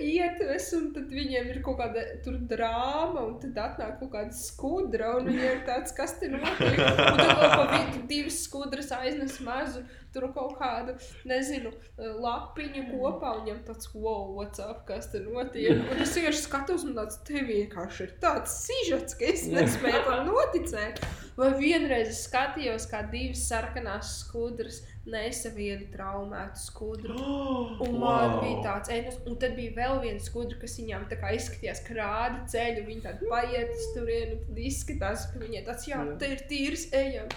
Ietves, 0.08 0.68
un 0.78 0.90
tad 0.96 1.12
viņiem 1.14 1.50
ir 1.52 1.60
kaut 1.66 1.80
kāda 1.82 2.04
tur 2.26 2.38
drāma, 2.50 3.24
un 3.28 3.38
tad 3.42 3.58
atnāk 3.64 3.98
kaut 4.02 4.12
kāda 4.14 4.38
skudra, 4.38 5.14
un 5.18 5.30
viņiem 5.32 5.60
ir 5.60 5.64
tāds, 5.68 5.94
kas 5.98 6.18
te 6.20 6.30
notiek. 6.34 6.78
Un 6.78 7.22
tad 7.22 7.34
pa 7.38 7.64
vidu 7.74 8.04
divas 8.10 8.38
skudras 8.46 8.90
aiznes 8.98 9.40
mazu, 9.46 9.84
tur 10.18 10.28
kaut 10.34 10.58
kādu, 10.58 10.98
nezinu, 11.30 11.72
lapiņu 11.98 12.88
kopā, 12.90 13.36
un 13.38 13.46
viņam 13.46 13.62
tāds, 13.70 13.92
wow, 13.94 14.34
what's 14.34 14.62
up, 14.64 14.84
kas 14.90 15.12
te 15.14 15.22
notiek. 15.22 15.78
Un 15.78 16.04
es 16.04 16.16
vienkārši 16.18 16.44
skatos, 16.44 16.88
un 16.88 16.98
tāds, 16.98 17.22
te 17.28 17.46
vienkārši 17.46 18.06
ir 18.08 18.18
tāds 18.24 18.60
sižets, 18.66 19.18
ka 19.18 19.30
es 19.30 19.48
nespēju 19.54 20.04
tam 20.10 20.28
noticēt. 20.32 21.02
Vai 21.38 21.52
vienreiz 21.54 22.10
es 22.10 22.24
skatījos, 22.26 22.88
kā 22.90 23.04
divas 23.12 23.44
sarkanās 23.46 24.16
skudras 24.24 24.80
nesa 25.08 25.52
vienu 25.54 25.86
traumētu 25.94 26.62
skudru. 26.64 27.18
Un 27.86 28.00
man 28.02 28.34
wow. 28.34 28.40
bija 28.42 28.64
tāds, 28.66 28.92
ej, 28.94 29.12
un 29.30 29.38
tad 29.40 29.54
bija 29.58 29.76
vēl 29.76 30.02
viena 30.04 30.24
skudra, 30.24 30.58
kas 30.62 30.80
viņām 30.82 31.06
tā 31.12 31.20
kā 31.22 31.36
izskatījās, 31.38 31.84
ka 31.86 32.00
rāda 32.00 32.42
ceļu. 32.52 32.88
Viņa 32.88 33.06
tāda 33.06 33.30
paiet 33.30 33.76
uz 33.76 33.86
turieni, 33.96 34.40
tad 34.48 34.64
izskatās, 34.66 35.28
ka 35.32 35.44
viņai 35.44 35.62
tāds, 35.68 35.86
Jā. 35.92 36.02
te 36.18 36.32
ir 36.34 36.44
tīrs, 36.50 36.88
ejam. 36.98 37.30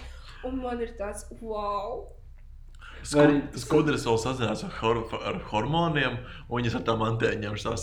Un 0.49 0.57
man 0.63 0.81
ir 0.81 0.95
tāds, 0.97 1.27
wow! 1.43 2.07
Gudrs 3.69 4.05
vēl 4.05 4.17
sazinās 4.21 4.63
ar, 4.63 4.71
hor 4.81 4.97
ar 5.25 5.39
hormoniem, 5.51 6.17
un 6.49 6.61
viņas 6.61 6.75
ar 6.75 6.81
tām 6.81 6.99
antēņiem 7.07 7.55
tā 7.65 7.75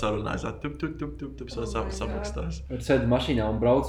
Tup, 0.62 0.78
tup, 0.78 0.98
tup, 0.98 1.18
tup, 1.18 1.36
tup, 1.38 1.48
Oh 1.56 1.64
sa- 1.64 1.82
my 1.82 1.90
God. 1.90 1.92
samakstās. 1.98 2.62
Var 2.70 2.78
sēdēt 2.78 3.08
mašīnā 3.08 3.48
un 3.50 3.58
brauc 3.60 3.86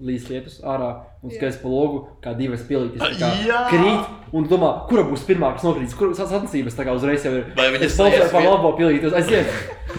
līdz 0.00 0.28
lietus 0.30 0.60
ārā 0.62 0.90
un 1.22 1.30
skaties 1.34 1.58
pa 1.60 1.68
logu, 1.68 1.98
kā 2.24 2.32
divas 2.38 2.62
pilītes 2.68 3.18
kā 3.20 3.28
krīt. 3.68 4.16
Un 4.30 4.44
domā, 4.46 4.68
kura 4.86 5.02
būs 5.08 5.24
pirmā, 5.26 5.50
kas 5.56 5.64
nokrīt, 5.66 5.92
kur 5.98 6.12
sacensības 6.14 6.76
tā 6.78 6.84
kā 6.86 6.92
uzreiz 6.94 7.24
jau 7.26 7.32
ir. 7.34 7.48
Vai 7.58 7.66
sajies 7.90 8.30
par 8.30 8.44
vien- 8.44 8.50
labo 8.52 8.70
pilīti, 8.78 9.10
aiziet! 9.18 9.50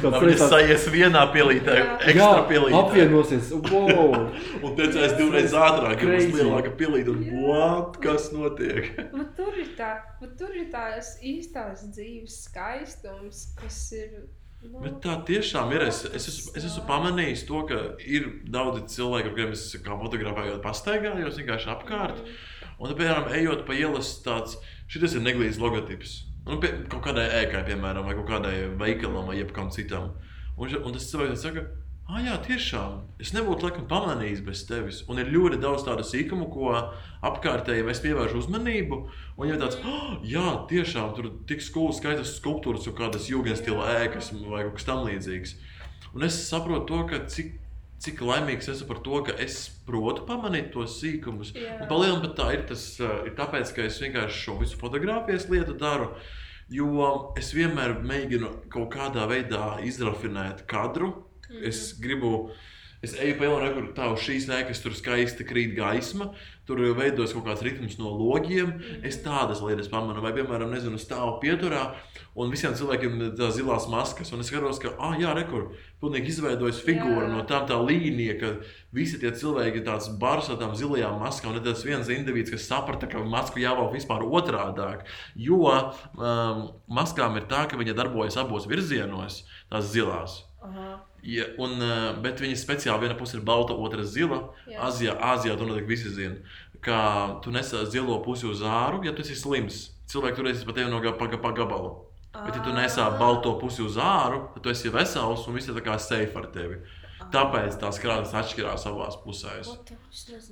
Viņas 0.01 0.45
sajies 0.53 0.85
vienā 0.93 1.25
pilītē, 1.33 1.75
ekstra 2.13 2.45
pilītē. 2.47 2.79
apvienosies. 2.79 3.51
Wow! 3.67 4.15
Un 4.63 4.75
teicās 4.79 5.17
divreiz 5.19 5.51
ātrāk, 5.51 5.99
ka 5.99 6.07
būs 6.07 6.31
lielāka 6.39 6.71
pilīte. 6.79 7.11
Un 7.11 7.43
what? 7.43 7.99
Kas 8.01 8.31
notiek? 8.31 8.93
Bet 9.11 9.33
tur 9.37 9.51
ir, 9.59 9.73
tā, 9.77 9.91
bet 10.21 10.37
tur 10.39 10.55
ir 10.55 10.71
tās 10.71 11.17
īstās 11.21 11.83
dzīves 11.91 12.45
skaistums, 12.47 13.49
kas 13.59 13.83
ir. 13.99 14.21
Bet 14.61 14.99
tā 15.01 15.15
tiešām 15.25 15.71
ir. 15.73 15.87
Es, 15.89 16.03
es, 16.05 16.27
esmu, 16.29 16.51
es 16.57 16.65
esmu 16.69 16.83
pamanījis 16.89 17.45
to, 17.49 17.63
ka 17.69 17.79
ir 18.05 18.27
daudzi 18.53 18.83
cilvēki, 18.93 19.29
ar 19.29 19.33
kuriem 19.33 19.55
es 19.55 19.63
kā 19.81 19.97
fotografējot, 19.97 20.59
pastaigājos 20.61 21.39
vienkārši 21.41 21.71
apkārt. 21.73 22.21
Un, 22.77 22.93
piemēram, 22.93 23.31
ejot 23.37 23.65
pa 23.65 23.77
ielas, 23.77 24.13
tāds 24.25 24.59
šis 24.91 25.17
ir 25.17 25.25
neglīts 25.25 25.57
logotips. 25.61 26.19
Nu, 26.45 26.59
pie, 26.61 26.71
kaut 26.89 27.03
kādai 27.05 27.27
ēkai, 27.43 27.63
piemēram, 27.71 28.05
vai 28.05 28.15
kaut 28.17 28.29
kādai 28.29 28.55
veikalam, 28.77 29.29
vai 29.29 29.39
jebkam 29.39 29.69
citam. 29.73 30.11
Un, 30.57 30.73
un 30.77 30.93
tas 30.93 31.09
cilvēks 31.09 31.45
saka, 31.45 31.65
Ah, 32.11 32.19
jā, 32.19 32.33
tiešām. 32.43 32.95
Es 33.23 33.29
nebūtu 33.31 33.63
laikam 33.63 33.85
pamanījis 33.87 34.41
bez 34.43 34.65
tevis. 34.67 34.97
Un 35.07 35.21
ir 35.21 35.29
ļoti 35.31 35.61
daudz 35.63 35.85
tādu 35.87 36.03
sīkumu, 36.03 36.49
ko 36.51 36.73
apkārtēji 37.23 37.85
es 37.87 38.01
pievēršu 38.03 38.41
uzmanību. 38.41 38.97
Un 39.39 39.47
jau 39.47 39.59
tāds, 39.61 39.77
oh, 39.87 40.17
jā, 40.27 40.43
tiešām 40.67 41.13
tur 41.15 41.29
tik 41.47 41.63
skolas 41.63 42.01
skaistas 42.01 42.33
skulptūras, 42.35 42.89
un 42.91 42.97
kādas 42.97 43.29
jūgas 43.31 43.63
stila 43.63 43.87
ēkas 44.01 44.33
vai 44.41 44.65
kaut 44.65 44.75
kas 44.81 44.89
tamlīdzīgs. 44.89 45.55
Un 46.11 46.27
es 46.27 46.41
saprotu 46.49 46.83
to, 46.91 46.99
ka 47.13 47.21
cik, 47.31 47.55
cik 48.03 48.25
laimīgs 48.27 48.67
esmu 48.75 48.91
par 48.91 49.01
to, 49.07 49.23
ka 49.31 49.39
es 49.47 49.61
protu 49.87 50.27
pamanīt 50.27 50.73
tos 50.75 50.99
sīkumus. 50.99 51.55
Palielam, 51.87 52.19
bet 52.27 52.35
tā 52.41 52.51
ir 52.57 52.67
tas, 52.67 52.89
ir 52.99 53.31
tāpēc, 53.39 53.71
ka 53.77 53.87
es 53.87 54.03
vienkārši 54.03 54.47
šo 54.49 54.59
visu 54.59 54.83
fotografijas 54.83 55.47
lietu 55.47 55.79
daru. 55.79 56.11
Jo 56.67 57.31
es 57.39 57.55
vienmēr 57.55 58.01
mēģinu 58.03 58.55
kaut 58.71 58.91
kādā 58.99 59.31
veidā 59.31 59.77
izrafinēt 59.87 60.67
kadru. 60.67 61.15
Mm. 61.51 61.65
Es 61.67 61.91
gribu, 61.99 62.51
es 63.03 63.15
eju 63.17 63.35
pa 63.39 63.47
ielu, 63.47 63.73
kur 63.75 63.91
tā 63.97 64.07
uz 64.13 64.23
šīs 64.23 64.47
ēkas 64.53 64.81
tur 64.83 64.95
skaisti 64.95 65.45
krīt 65.47 65.73
gaisma, 65.77 66.31
tur 66.69 66.79
veidojas 66.95 67.33
kaut 67.35 67.47
kāds 67.49 67.63
ritms 67.65 67.97
no 67.99 68.13
logiem. 68.15 68.75
Mm. 68.77 69.01
Es 69.07 69.19
tādas 69.25 69.61
lietas 69.65 69.89
pamanu, 69.91 70.23
vai, 70.23 70.33
piemēram, 70.37 70.71
nezinu, 70.71 70.99
stāvu 71.01 71.39
pieturā, 71.43 71.89
un 72.39 72.53
visiem 72.53 72.75
cilvēkiem 72.77 73.17
ir 73.17 73.33
tā 73.39 73.49
zilās 73.51 73.89
maskas. 73.91 74.31
Un 74.31 74.43
es 74.43 74.51
skatos, 74.51 74.79
ka, 74.81 74.93
ah, 75.01 75.17
jā, 75.19 75.33
rekur, 75.35 75.71
pilnīgi 76.01 76.31
izveidojas 76.33 76.81
figūra 76.85 77.27
Jā. 77.27 77.33
no 77.33 77.43
tām 77.49 77.67
tā 77.69 77.77
līnija, 77.81 78.37
ka 78.39 78.53
visi 78.95 79.19
tie 79.21 79.33
cilvēki 79.35 79.81
ir 79.81 79.87
tāds 79.87 80.09
bars 80.21 80.49
ar 80.53 80.61
tām 80.61 80.73
zilajām 80.77 81.19
maskām, 81.21 81.57
un 81.57 81.65
tas 81.65 81.83
viens 81.87 82.09
indivīds, 82.13 82.53
kas 82.53 82.69
saprata, 82.69 83.09
ka 83.11 83.21
masku 83.25 83.61
jāvelk 83.61 83.93
vispār 83.97 84.25
otrādāk. 84.25 85.05
Jo 85.35 85.61
um, 85.67 86.65
maskām 86.89 87.37
ir 87.41 87.49
tā, 87.51 87.67
ka 87.69 87.79
viņa 87.81 87.97
darbojas 87.97 88.39
abos 88.41 88.69
virzienos, 88.71 89.43
tās 89.71 89.91
zilās. 89.93 90.43
Aha. 90.61 91.01
Ja, 91.23 91.45
un, 91.61 91.75
uh, 91.81 92.15
bet 92.21 92.39
viņa 92.41 92.57
speciāli 92.57 93.05
viena 93.05 93.17
puse 93.17 93.37
ir 93.37 93.43
balta, 93.45 93.73
otra 93.77 94.03
zila. 94.03 94.39
Jā. 94.67 94.79
Azijā, 94.87 95.13
Āzijā 95.21 95.57
to 95.57 95.67
noteikti 95.69 95.91
visi 95.91 96.09
zina. 96.09 96.35
Ka 96.81 97.39
tu 97.43 97.51
nes 97.53 97.69
zilo 97.93 98.15
pusi 98.25 98.47
uz 98.49 98.63
āru, 98.65 99.03
ja 99.05 99.13
tu 99.13 99.21
esi 99.21 99.35
slims. 99.37 99.91
Cilvēki 100.09 100.39
turēsies 100.39 100.65
pat 100.65 100.75
tevi 100.79 100.89
no 100.89 100.99
ga- 100.99 101.13
pa, 101.13 101.27
gabalu. 101.27 102.07
Bet, 102.33 102.55
ja 102.55 102.63
tu 102.63 102.71
nesā 102.71 103.05
balto 103.19 103.53
pusi 103.59 103.83
uz 103.83 103.97
āru, 104.01 104.47
tad 104.55 104.63
tu 104.63 104.69
esi 104.71 104.89
vesels 104.89 105.45
un 105.47 105.53
viss 105.53 105.67
ir 105.69 105.75
kā 105.83 105.99
safe 105.99 106.35
ar 106.35 106.47
tevi. 106.47 106.79
Tāpēc 107.31 107.77
tās 107.79 107.99
krāsas 108.01 108.33
atšķirās 108.33 108.87
abās 108.89 109.15
pusēs. 109.23 109.69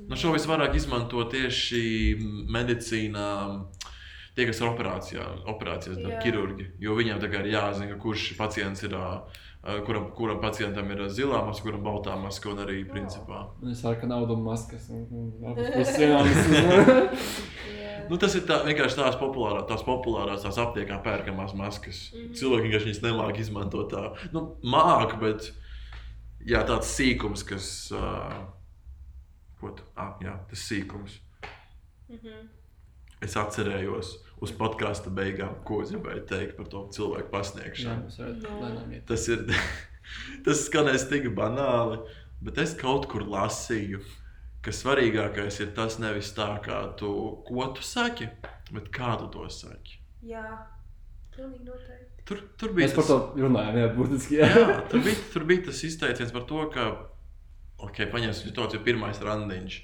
Nu, 0.07 0.15
šo 0.15 0.31
visvairāk 0.35 0.75
izmanto 0.77 1.23
tieši 1.31 2.15
medicīnā. 2.53 3.29
Tie, 4.37 4.45
kas 4.47 4.59
ir 4.61 4.69
operācijā, 4.69 5.23
operācijas 5.51 5.97
Jā. 5.97 6.03
dara 6.05 6.19
ķirurģi, 6.23 6.65
jo 6.79 6.93
viņiem 6.95 7.17
tā 7.19 7.27
kā 7.31 7.41
ir 7.41 7.49
jāzina, 7.55 7.97
kurš 7.99 8.37
pacients 8.37 8.83
ir, 8.85 8.93
ā, 8.95 9.07
kuram, 9.85 10.09
kuram 10.15 10.39
pacientam 10.41 10.91
ir 10.93 11.05
zilā 11.13 11.41
maska, 11.47 11.65
kuram 11.67 11.83
baltā 11.83 12.15
maska, 12.19 12.51
un 12.53 12.61
arī 12.63 12.83
principā. 12.87 13.45
Es 13.71 13.81
saku, 13.83 14.01
ka 14.03 14.11
naudu 14.11 14.37
maskas. 14.39 14.89
Nu, 18.09 18.17
tas 18.17 18.33
ir 18.33 18.45
tā, 18.49 18.63
vienkārši 18.65 18.97
tās 18.97 19.17
populārās, 19.21 19.67
tās 19.69 19.83
populārās, 19.85 20.41
tās 20.41 20.57
aptiekā 20.57 20.97
pērkamās 21.05 21.51
maskas. 21.53 22.07
Mm. 22.09 22.21
-hmm. 22.21 22.37
Cilvēki 22.39 22.65
vienkārši 22.65 22.87
viņas 22.89 23.01
nemāķi 23.03 23.43
izmantot 23.43 23.91
tā. 23.93 24.05
Nu, 24.33 24.45
māk, 24.63 25.13
bet 25.21 25.51
jā, 26.41 26.63
tāds 26.65 26.89
sīkums, 26.95 27.43
kas. 27.45 27.91
Uh, 27.93 28.33
ko 29.59 29.75
tu? 29.75 29.83
Ah, 29.95 30.15
jā, 30.23 30.37
tas 30.49 30.63
sīkums. 30.71 31.19
Mhm. 32.09 32.47
Es 33.21 33.35
atcerējos 33.35 34.15
uz 34.43 34.53
podkāstu 34.55 35.11
beigām, 35.13 35.59
ko 35.67 35.81
es 35.83 35.91
gribēju 35.93 36.25
teikt 36.29 36.57
par 36.57 36.69
to 36.71 36.85
cilvēku 36.95 37.27
Jā, 37.27 37.33
pasniegšanu. 37.35 38.11
varētu 38.17 38.87
No. 38.89 39.03
Tas 39.09 39.27
ir. 39.31 39.45
tas 40.45 40.65
skanēs 40.67 41.07
tik 41.09 41.29
banāli, 41.35 41.99
bet 42.43 42.59
es 42.63 42.73
kaut 42.77 43.07
kur 43.11 43.25
lasīju, 43.29 44.01
ka 44.65 44.73
svarīgākais 44.75 45.61
ir 45.63 45.73
tas 45.77 45.99
nevis 46.01 46.31
tā, 46.35 46.51
kā 46.63 46.81
tu, 46.99 47.11
ko 47.47 47.69
tu 47.75 47.85
saki, 47.85 48.29
bet 48.73 48.89
kā 48.95 49.15
tu 49.21 49.29
to 49.33 49.47
saki. 49.53 49.99
Jā, 50.25 50.45
pilnīgi 51.35 51.67
noteikti. 51.67 52.25
Tur, 52.29 52.41
tur 52.61 52.73
bija 52.77 52.85
Mēs 52.85 52.97
par 52.97 53.07
tas, 53.07 53.11
to 53.11 53.45
runājām, 53.45 53.77
jā, 53.79 53.85
būtiski. 53.95 54.35
Jā. 54.37 54.49
jā, 54.53 54.81
tur, 54.91 55.05
bija, 55.05 55.21
tur 55.33 55.45
bija 55.49 55.65
tas 55.69 55.79
izteiciens 55.87 56.33
par 56.35 56.43
to, 56.49 56.65
ka, 56.73 56.89
ok, 57.87 58.03
paņemsim 58.11 58.51
situāciju, 58.51 58.83
pirmais 58.85 59.21
randiņš. 59.23 59.79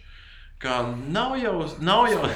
Kā 0.62 0.82
nav 1.12 1.34
jau, 1.42 1.56
nav 1.84 2.06
jau. 2.12 2.28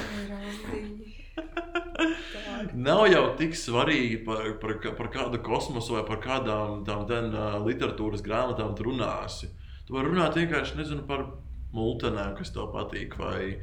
Nav 2.86 3.04
jau 3.10 3.24
tik 3.38 3.56
svarīgi 3.58 4.22
par, 4.26 4.48
par, 4.62 4.76
par 4.98 5.10
kādu 5.12 5.40
kosmosu 5.44 5.96
vai 5.98 6.04
par 6.08 6.20
kādām 6.24 6.82
tām 6.86 7.06
ten, 7.10 7.30
uh, 7.34 7.58
literatūras 7.64 8.24
grāmatām 8.26 8.74
runāsi. 8.78 9.50
Tu 9.86 9.96
vari 9.96 10.12
runāt 10.12 10.38
vienkārši 10.38 10.78
nezinu, 10.78 11.06
par 11.08 11.26
multenēm, 11.76 12.34
kas 12.38 12.52
tev 12.54 12.70
patīk, 12.74 13.16
vai, 13.20 13.60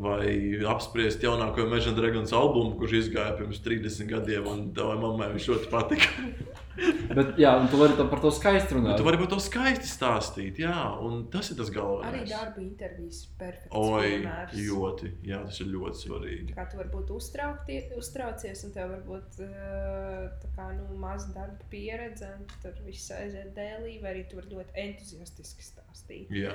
vai 0.00 0.30
apspriest 0.70 1.22
jaunāko 1.24 1.66
Imagine 1.66 1.92
Dragons 1.98 2.32
albumu, 2.36 2.76
kurš 2.80 2.94
izgāja 3.04 3.34
pirms 3.38 3.60
30 3.64 4.08
gadiem, 4.10 4.46
un 4.48 4.66
tavai 4.76 4.96
mammai 5.02 5.30
viņš 5.34 5.48
ļoti 5.52 5.70
patika. 5.72 6.10
Bet, 7.10 7.34
jā, 7.36 7.50
un 7.60 7.66
tu 7.68 7.76
vari 7.76 7.92
to 7.98 8.06
par 8.08 8.22
to 8.22 8.30
skaisti 8.32 8.72
runāt. 8.78 8.94
Tu 8.96 9.04
vari 9.04 9.18
par 9.20 9.28
to 9.28 9.36
skaisti 9.42 9.88
stāstīt, 9.90 10.60
jā, 10.62 10.72
un 11.04 11.26
tas 11.32 11.50
ir 11.52 11.58
tas 11.58 11.68
Arī 11.68 11.76
galvenais. 11.76 12.30
darba 12.30 12.62
intervijas 12.62 13.18
perfekts. 13.36 13.74
Oi, 13.76 14.06
piemērs. 14.14 14.54
ļoti, 14.70 15.10
jā, 15.28 15.42
tas 15.50 15.60
ir 15.60 15.68
ļoti 15.74 16.00
svarīgi. 16.06 16.54
Kā 16.56 16.64
tu 16.70 16.80
vari 16.80 16.92
būt 16.94 17.12
uztrauktie- 17.18 17.82
uztraucies, 18.00 18.64
un 18.64 18.72
tev 18.78 18.94
var 18.94 19.02
būt 19.10 19.42
uh, 19.44 20.30
tā 20.40 20.52
kā, 20.56 20.70
nu, 20.78 20.86
maza 21.02 21.28
darba 21.36 21.68
pieredze, 21.74 22.30
un 22.38 22.48
tur 22.64 22.80
viss 22.86 23.10
aiziet 23.18 23.52
dēlī, 23.58 23.98
vai 24.00 24.14
arī 24.14 24.24
tu 24.30 24.40
vari 24.40 24.54
ļoti 24.54 24.80
entuziastiski 24.86 25.66
stāstīt. 25.66 26.32
Jā, 26.32 26.54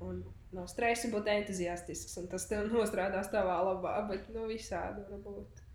Un 0.00 0.22
no 0.56 0.66
stresa 0.70 1.10
būt 1.12 1.26
entuziastisks, 1.30 2.14
un 2.22 2.28
tas 2.32 2.46
tev 2.50 2.68
nostrādās 2.74 3.28
tavā 3.32 3.58
labā, 3.70 3.96
bet 4.10 4.30
nu, 4.34 4.46
visādi 4.50 5.04
var 5.10 5.24
būt. 5.26 5.66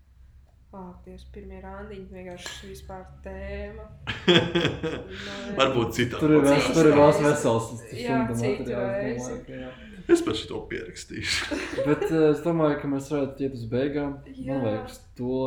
Dievs, 1.06 1.22
pirmie 1.32 1.56
randiņi 1.62 2.10
vienkārši 2.12 2.66
vispār 2.68 3.06
tēma. 3.24 3.86
Nu, 4.26 5.54
varbūt 5.56 5.94
citādi. 5.96 6.18
Tur 6.20 6.32
ir, 6.36 6.42
vēl, 6.44 6.58
tur 6.74 6.88
ir 6.90 6.96
vēl 6.98 7.12
vesels 7.24 7.68
Jā, 7.96 8.16
materiāls, 8.28 9.28
domāju. 9.30 9.70
Es 10.12 10.20
pat 10.26 10.36
šo 10.36 10.58
pierakstīšu. 10.68 11.56
Bet 11.86 12.04
uh, 12.10 12.26
es 12.34 12.42
domāju, 12.44 12.76
ka 12.82 12.90
mēs 12.92 13.08
varētu 13.14 13.46
iet 13.46 13.56
uz 13.56 13.64
beigām. 13.72 14.18
Jā. 14.34 14.58
Man 14.58 14.66
vajag 14.66 14.98
to. 15.16 15.38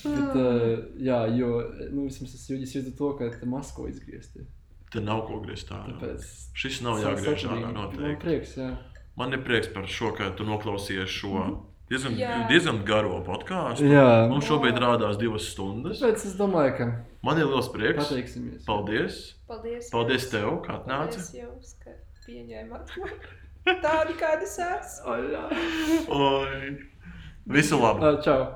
Bet, 0.00 0.38
uh, 0.38 0.70
jā, 1.04 1.18
jo 1.36 1.50
nu, 1.92 2.06
vismaz 2.06 2.32
es, 2.38 2.46
jū- 2.48 2.62
es 2.64 2.72
jūtu 2.78 2.94
to, 2.96 3.12
ka 3.18 3.28
te 3.34 3.46
masko 3.50 3.90
izgriezt. 3.90 4.38
Te 4.90 5.00
nav 5.00 5.20
ko 5.28 5.40
griezt 5.44 5.68
ārā. 5.70 5.94
Tāpēc 6.00 6.24
Šis 6.58 6.80
nav 6.82 6.98
jāgriež 6.98 7.44
ārā 7.46 7.60
Man 7.62 7.74
noteikti. 7.76 8.16
prieks, 8.24 8.56
jā. 8.58 8.70
Man 9.16 9.32
ir 9.36 9.42
prieks 9.46 9.68
par 9.74 9.86
šo, 9.86 10.10
ka 10.16 10.30
tu 10.34 10.44
noklausījies 10.48 11.08
šo 11.12 11.42
diezgan, 11.90 12.14
Jā. 12.18 12.46
diezgan 12.48 12.82
garo 12.86 13.20
podkāstu. 13.26 13.86
Jā. 13.90 14.28
Mums 14.30 14.46
šobrīd 14.48 14.78
rādās 14.82 15.18
divas 15.18 15.46
stundas. 15.52 16.00
Tāpēc 16.02 16.24
es 16.26 16.34
domāju, 16.38 16.76
ka 16.78 16.88
Man 17.22 17.38
ir 17.38 17.46
liels 17.50 17.68
prieks. 17.68 18.08
pateiksimies. 18.08 18.64
Paldies! 18.66 19.18
Paldies, 19.46 19.90
Paldies 19.92 20.28
tev, 20.30 20.62
kā 20.64 20.78
atnāci! 20.80 21.18
Paldies 21.20 21.34
jums, 21.34 21.74
ka 21.84 21.90
pieņēmāt 22.26 22.94
tādu, 23.84 24.14
kāda 24.18 24.42
es 24.46 24.56
esmu. 24.58 25.18
Oi! 26.08 26.70
Visu 27.50 27.78
labu! 27.82 28.16
Čau! 28.24 28.46